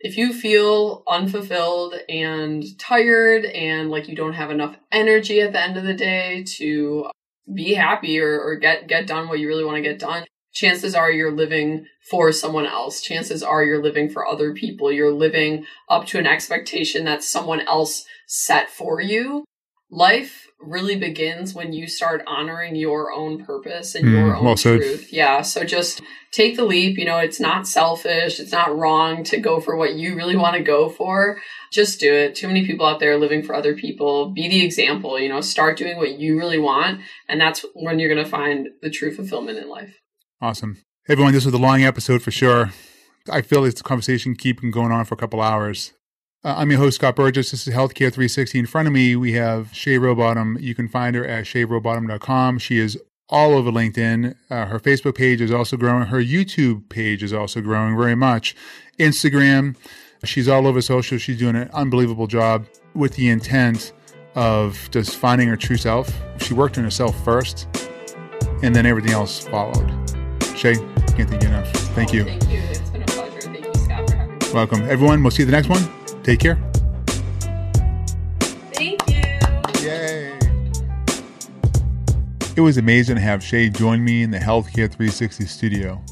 If 0.01 0.17
you 0.17 0.33
feel 0.33 1.03
unfulfilled 1.09 1.95
and 2.09 2.65
tired 2.79 3.45
and 3.45 3.91
like 3.91 4.09
you 4.09 4.15
don't 4.15 4.35
have 4.35 4.51
enough 4.51 4.77
energy 4.93 5.41
at 5.41 5.53
the 5.53 5.61
end 5.61 5.77
of 5.77 5.85
the 5.85 5.95
day 5.95 6.45
to 6.59 7.11
be 7.53 7.75
happy 7.75 8.21
or, 8.21 8.41
or 8.41 8.57
get 8.57 8.87
get 8.87 9.07
done 9.07 9.29
what 9.29 9.39
you 9.39 9.49
really 9.49 9.65
want 9.65 9.77
to 9.77 9.83
get 9.83 9.99
done 9.99 10.25
chances 10.59 10.95
are 10.95 11.11
you're 11.11 11.31
living 11.31 11.87
for 12.11 12.33
someone 12.33 12.67
else. 12.67 13.01
Chances 13.01 13.43
are 13.43 13.63
you're 13.63 13.83
living 13.83 14.11
for 14.11 14.27
other 14.27 14.53
people. 14.53 14.91
You're 14.91 15.13
living 15.13 15.65
up 15.89 16.07
to 16.07 16.19
an 16.19 16.27
expectation 16.27 17.05
that 17.05 17.23
someone 17.23 17.61
else 17.61 18.05
set 18.27 18.69
for 18.69 19.01
you. 19.01 19.45
Life 19.91 20.48
really 20.61 20.97
begins 20.97 21.55
when 21.55 21.73
you 21.73 21.87
start 21.87 22.23
honoring 22.27 22.75
your 22.75 23.13
own 23.13 23.45
purpose 23.45 23.95
and 23.95 24.05
Mm, 24.05 24.13
your 24.13 24.37
own 24.37 24.45
well 24.45 24.57
truth. 24.57 25.13
Yeah. 25.13 25.43
So 25.43 25.65
just 25.65 26.03
take 26.33 26.57
the 26.57 26.65
leap. 26.65 26.99
You 26.99 27.05
know, 27.05 27.19
it's 27.19 27.39
not 27.39 27.67
selfish. 27.67 28.41
It's 28.41 28.53
not 28.53 28.77
wrong 28.77 29.23
to 29.25 29.39
go 29.39 29.61
for 29.61 29.77
what 29.77 29.95
you 29.95 30.17
really 30.17 30.37
want 30.37 30.57
to 30.57 30.63
go 30.63 30.89
for. 30.89 31.41
Just 31.73 32.01
do 32.01 32.13
it. 32.13 32.35
Too 32.35 32.49
many 32.49 32.67
people 32.67 32.87
out 32.87 32.99
there 32.99 33.17
living 33.17 33.43
for 33.43 33.55
other 33.55 33.75
people. 33.75 34.31
Be 34.31 34.49
the 34.49 34.65
example. 34.65 35.19
You 35.19 35.29
know, 35.29 35.41
start 35.41 35.79
doing 35.79 35.97
what 35.97 36.19
you 36.19 36.37
really 36.37 36.59
want. 36.59 37.01
And 37.29 37.41
that's 37.41 37.65
when 37.75 37.99
you're 37.99 38.13
going 38.13 38.25
to 38.25 38.31
find 38.31 38.69
the 38.83 38.91
true 38.91 39.15
fulfillment 39.15 39.59
in 39.59 39.69
life. 39.69 39.95
Awesome. 40.41 40.79
Everyone, 41.09 41.33
this 41.33 41.45
was 41.45 41.55
a 41.55 41.59
long 41.59 41.83
episode 41.83 42.21
for 42.23 42.31
sure. 42.31 42.73
I 43.31 43.43
feel 43.43 43.63
this 43.63 43.81
conversation 43.83 44.35
keeping 44.35 44.71
going 44.71 44.93
on 44.93 45.05
for 45.05 45.15
a 45.15 45.19
couple 45.19 45.41
hours. 45.41 45.93
Uh, 46.45 46.55
I'm 46.57 46.71
your 46.71 46.79
host, 46.79 46.97
Scott 46.97 47.17
Burgess. 47.17 47.51
This 47.51 47.67
is 47.67 47.75
Healthcare 47.75 48.13
360. 48.13 48.61
In 48.61 48.67
front 48.67 48.87
of 48.87 48.95
me, 48.95 49.17
we 49.17 49.33
have 49.33 49.75
Shay 49.75 49.99
Rowbottom. 49.99 50.61
You 50.61 50.75
can 50.75 50.89
find 50.89 51.17
her 51.17 51.25
at 51.25 51.45
shayrowbottom.com. 51.47 52.59
She 52.59 52.79
is 52.79 52.97
all 53.29 53.55
over 53.55 53.71
LinkedIn. 53.71 54.35
Uh, 54.49 54.67
her 54.67 54.79
Facebook 54.79 55.17
page 55.17 55.41
is 55.41 55.51
also 55.51 55.77
growing. 55.77 56.07
Her 56.07 56.23
YouTube 56.23 56.89
page 56.89 57.23
is 57.23 57.33
also 57.33 57.61
growing 57.61 57.97
very 57.97 58.15
much. 58.15 58.55
Instagram, 59.01 59.77
she's 60.25 60.49
all 60.49 60.67
over 60.67 60.81
social. 60.81 61.19
She's 61.19 61.39
doing 61.39 61.57
an 61.57 61.69
unbelievable 61.73 62.29
job 62.29 62.67
with 62.95 63.15
the 63.17 63.29
intent 63.29 63.93
of 64.37 64.89
just 64.93 65.17
finding 65.17 65.49
her 65.49 65.57
true 65.57 65.77
self. 65.77 66.09
She 66.41 66.55
worked 66.55 66.79
on 66.79 66.85
herself 66.85 67.23
first, 67.25 67.67
and 68.63 68.75
then 68.77 68.87
everything 68.87 69.11
else 69.13 69.47
followed. 69.49 69.91
Shay, 70.57 70.77
can't 71.17 71.29
thank 71.29 71.43
you 71.43 71.49
enough. 71.49 71.69
Thank 71.95 72.11
Oh, 72.11 72.15
you. 72.15 72.25
Thank 72.25 72.49
you. 72.49 72.59
It's 72.61 72.91
been 72.91 73.03
a 73.03 73.07
pleasure. 73.07 73.41
Thank 73.41 73.65
you, 73.67 73.75
Scott, 73.75 74.09
for 74.09 74.17
having 74.17 74.39
me. 74.39 74.47
Welcome. 74.55 74.83
Everyone, 74.89 75.21
we'll 75.23 75.33
see 75.33 75.43
you 75.43 75.47
the 75.47 75.53
next 75.53 75.69
one. 75.69 75.83
Take 76.29 76.41
care. 76.41 76.59
Thank 78.75 79.01
you. 79.09 79.23
Yay. 79.81 80.39
It 82.55 82.61
was 82.61 82.77
amazing 82.77 83.17
to 83.17 83.23
have 83.23 83.43
Shay 83.43 83.71
join 83.71 84.05
me 84.05 84.25
in 84.25 84.31
the 84.31 84.37
Healthcare 84.37 84.93
360 84.93 85.47
studio, 85.47 86.05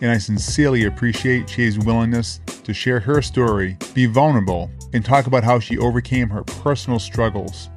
and 0.00 0.10
I 0.10 0.16
sincerely 0.16 0.86
appreciate 0.86 1.50
Shay's 1.50 1.78
willingness 1.78 2.40
to 2.64 2.72
share 2.72 2.98
her 2.98 3.20
story, 3.20 3.76
be 3.92 4.06
vulnerable, 4.06 4.70
and 4.94 5.04
talk 5.04 5.26
about 5.26 5.44
how 5.44 5.60
she 5.60 5.76
overcame 5.76 6.30
her 6.30 6.44
personal 6.44 6.98
struggles 6.98 7.68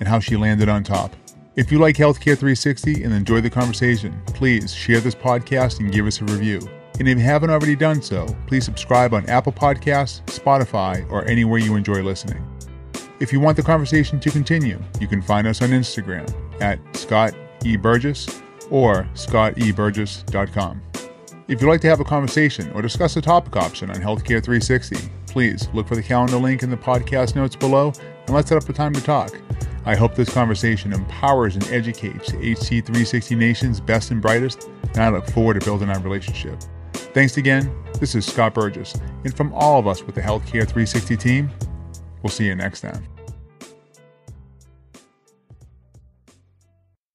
and 0.00 0.06
how 0.06 0.20
she 0.20 0.36
landed 0.36 0.68
on 0.68 0.84
top. 0.84 1.16
If 1.56 1.72
you 1.72 1.78
like 1.78 1.96
Healthcare 1.96 2.36
360 2.36 3.04
and 3.04 3.14
enjoy 3.14 3.40
the 3.40 3.48
conversation, 3.48 4.20
please 4.26 4.74
share 4.74 5.00
this 5.00 5.14
podcast 5.14 5.80
and 5.80 5.90
give 5.90 6.06
us 6.06 6.20
a 6.20 6.26
review. 6.26 6.60
And 6.98 7.08
if 7.08 7.18
you 7.18 7.24
haven't 7.24 7.50
already 7.50 7.76
done 7.76 8.02
so, 8.02 8.26
please 8.46 8.64
subscribe 8.64 9.14
on 9.14 9.24
Apple 9.26 9.52
Podcasts, 9.52 10.24
Spotify, 10.26 11.08
or 11.10 11.24
anywhere 11.26 11.60
you 11.60 11.76
enjoy 11.76 12.02
listening. 12.02 12.44
If 13.20 13.32
you 13.32 13.40
want 13.40 13.56
the 13.56 13.62
conversation 13.62 14.18
to 14.20 14.30
continue, 14.30 14.82
you 15.00 15.06
can 15.06 15.22
find 15.22 15.46
us 15.46 15.62
on 15.62 15.70
Instagram 15.70 16.32
at 16.60 16.78
Scott 16.96 17.34
E. 17.64 17.76
Burgess 17.76 18.42
or 18.70 19.08
scotteburgess.com. 19.14 20.82
If 21.48 21.62
you'd 21.62 21.68
like 21.68 21.80
to 21.80 21.88
have 21.88 22.00
a 22.00 22.04
conversation 22.04 22.70
or 22.72 22.82
discuss 22.82 23.16
a 23.16 23.22
topic 23.22 23.56
option 23.56 23.90
on 23.90 23.96
Healthcare 23.96 24.42
360, 24.42 24.96
please 25.26 25.68
look 25.72 25.88
for 25.88 25.96
the 25.96 26.02
calendar 26.02 26.36
link 26.36 26.62
in 26.62 26.70
the 26.70 26.76
podcast 26.76 27.34
notes 27.34 27.56
below 27.56 27.92
and 28.26 28.30
let's 28.30 28.48
set 28.48 28.62
up 28.62 28.68
a 28.68 28.72
time 28.72 28.92
to 28.92 29.00
talk. 29.00 29.32
I 29.86 29.96
hope 29.96 30.14
this 30.14 30.32
conversation 30.32 30.92
empowers 30.92 31.54
and 31.54 31.66
educates 31.68 32.32
the 32.32 32.38
HC 32.38 32.84
360 32.84 33.34
Nation's 33.36 33.80
best 33.80 34.10
and 34.10 34.20
brightest, 34.20 34.68
and 34.94 34.98
I 34.98 35.08
look 35.08 35.26
forward 35.30 35.58
to 35.58 35.64
building 35.64 35.88
our 35.88 35.98
relationship. 36.00 36.60
Thanks 36.92 37.36
again. 37.36 37.72
This 38.00 38.14
is 38.14 38.26
Scott 38.26 38.54
Burgess, 38.54 38.94
and 39.24 39.36
from 39.36 39.52
all 39.54 39.78
of 39.78 39.86
us 39.86 40.02
with 40.02 40.14
the 40.14 40.20
Healthcare 40.20 40.66
360 40.66 41.16
team, 41.16 41.50
we'll 42.22 42.30
see 42.30 42.46
you 42.46 42.54
next 42.54 42.80
time. 42.82 43.04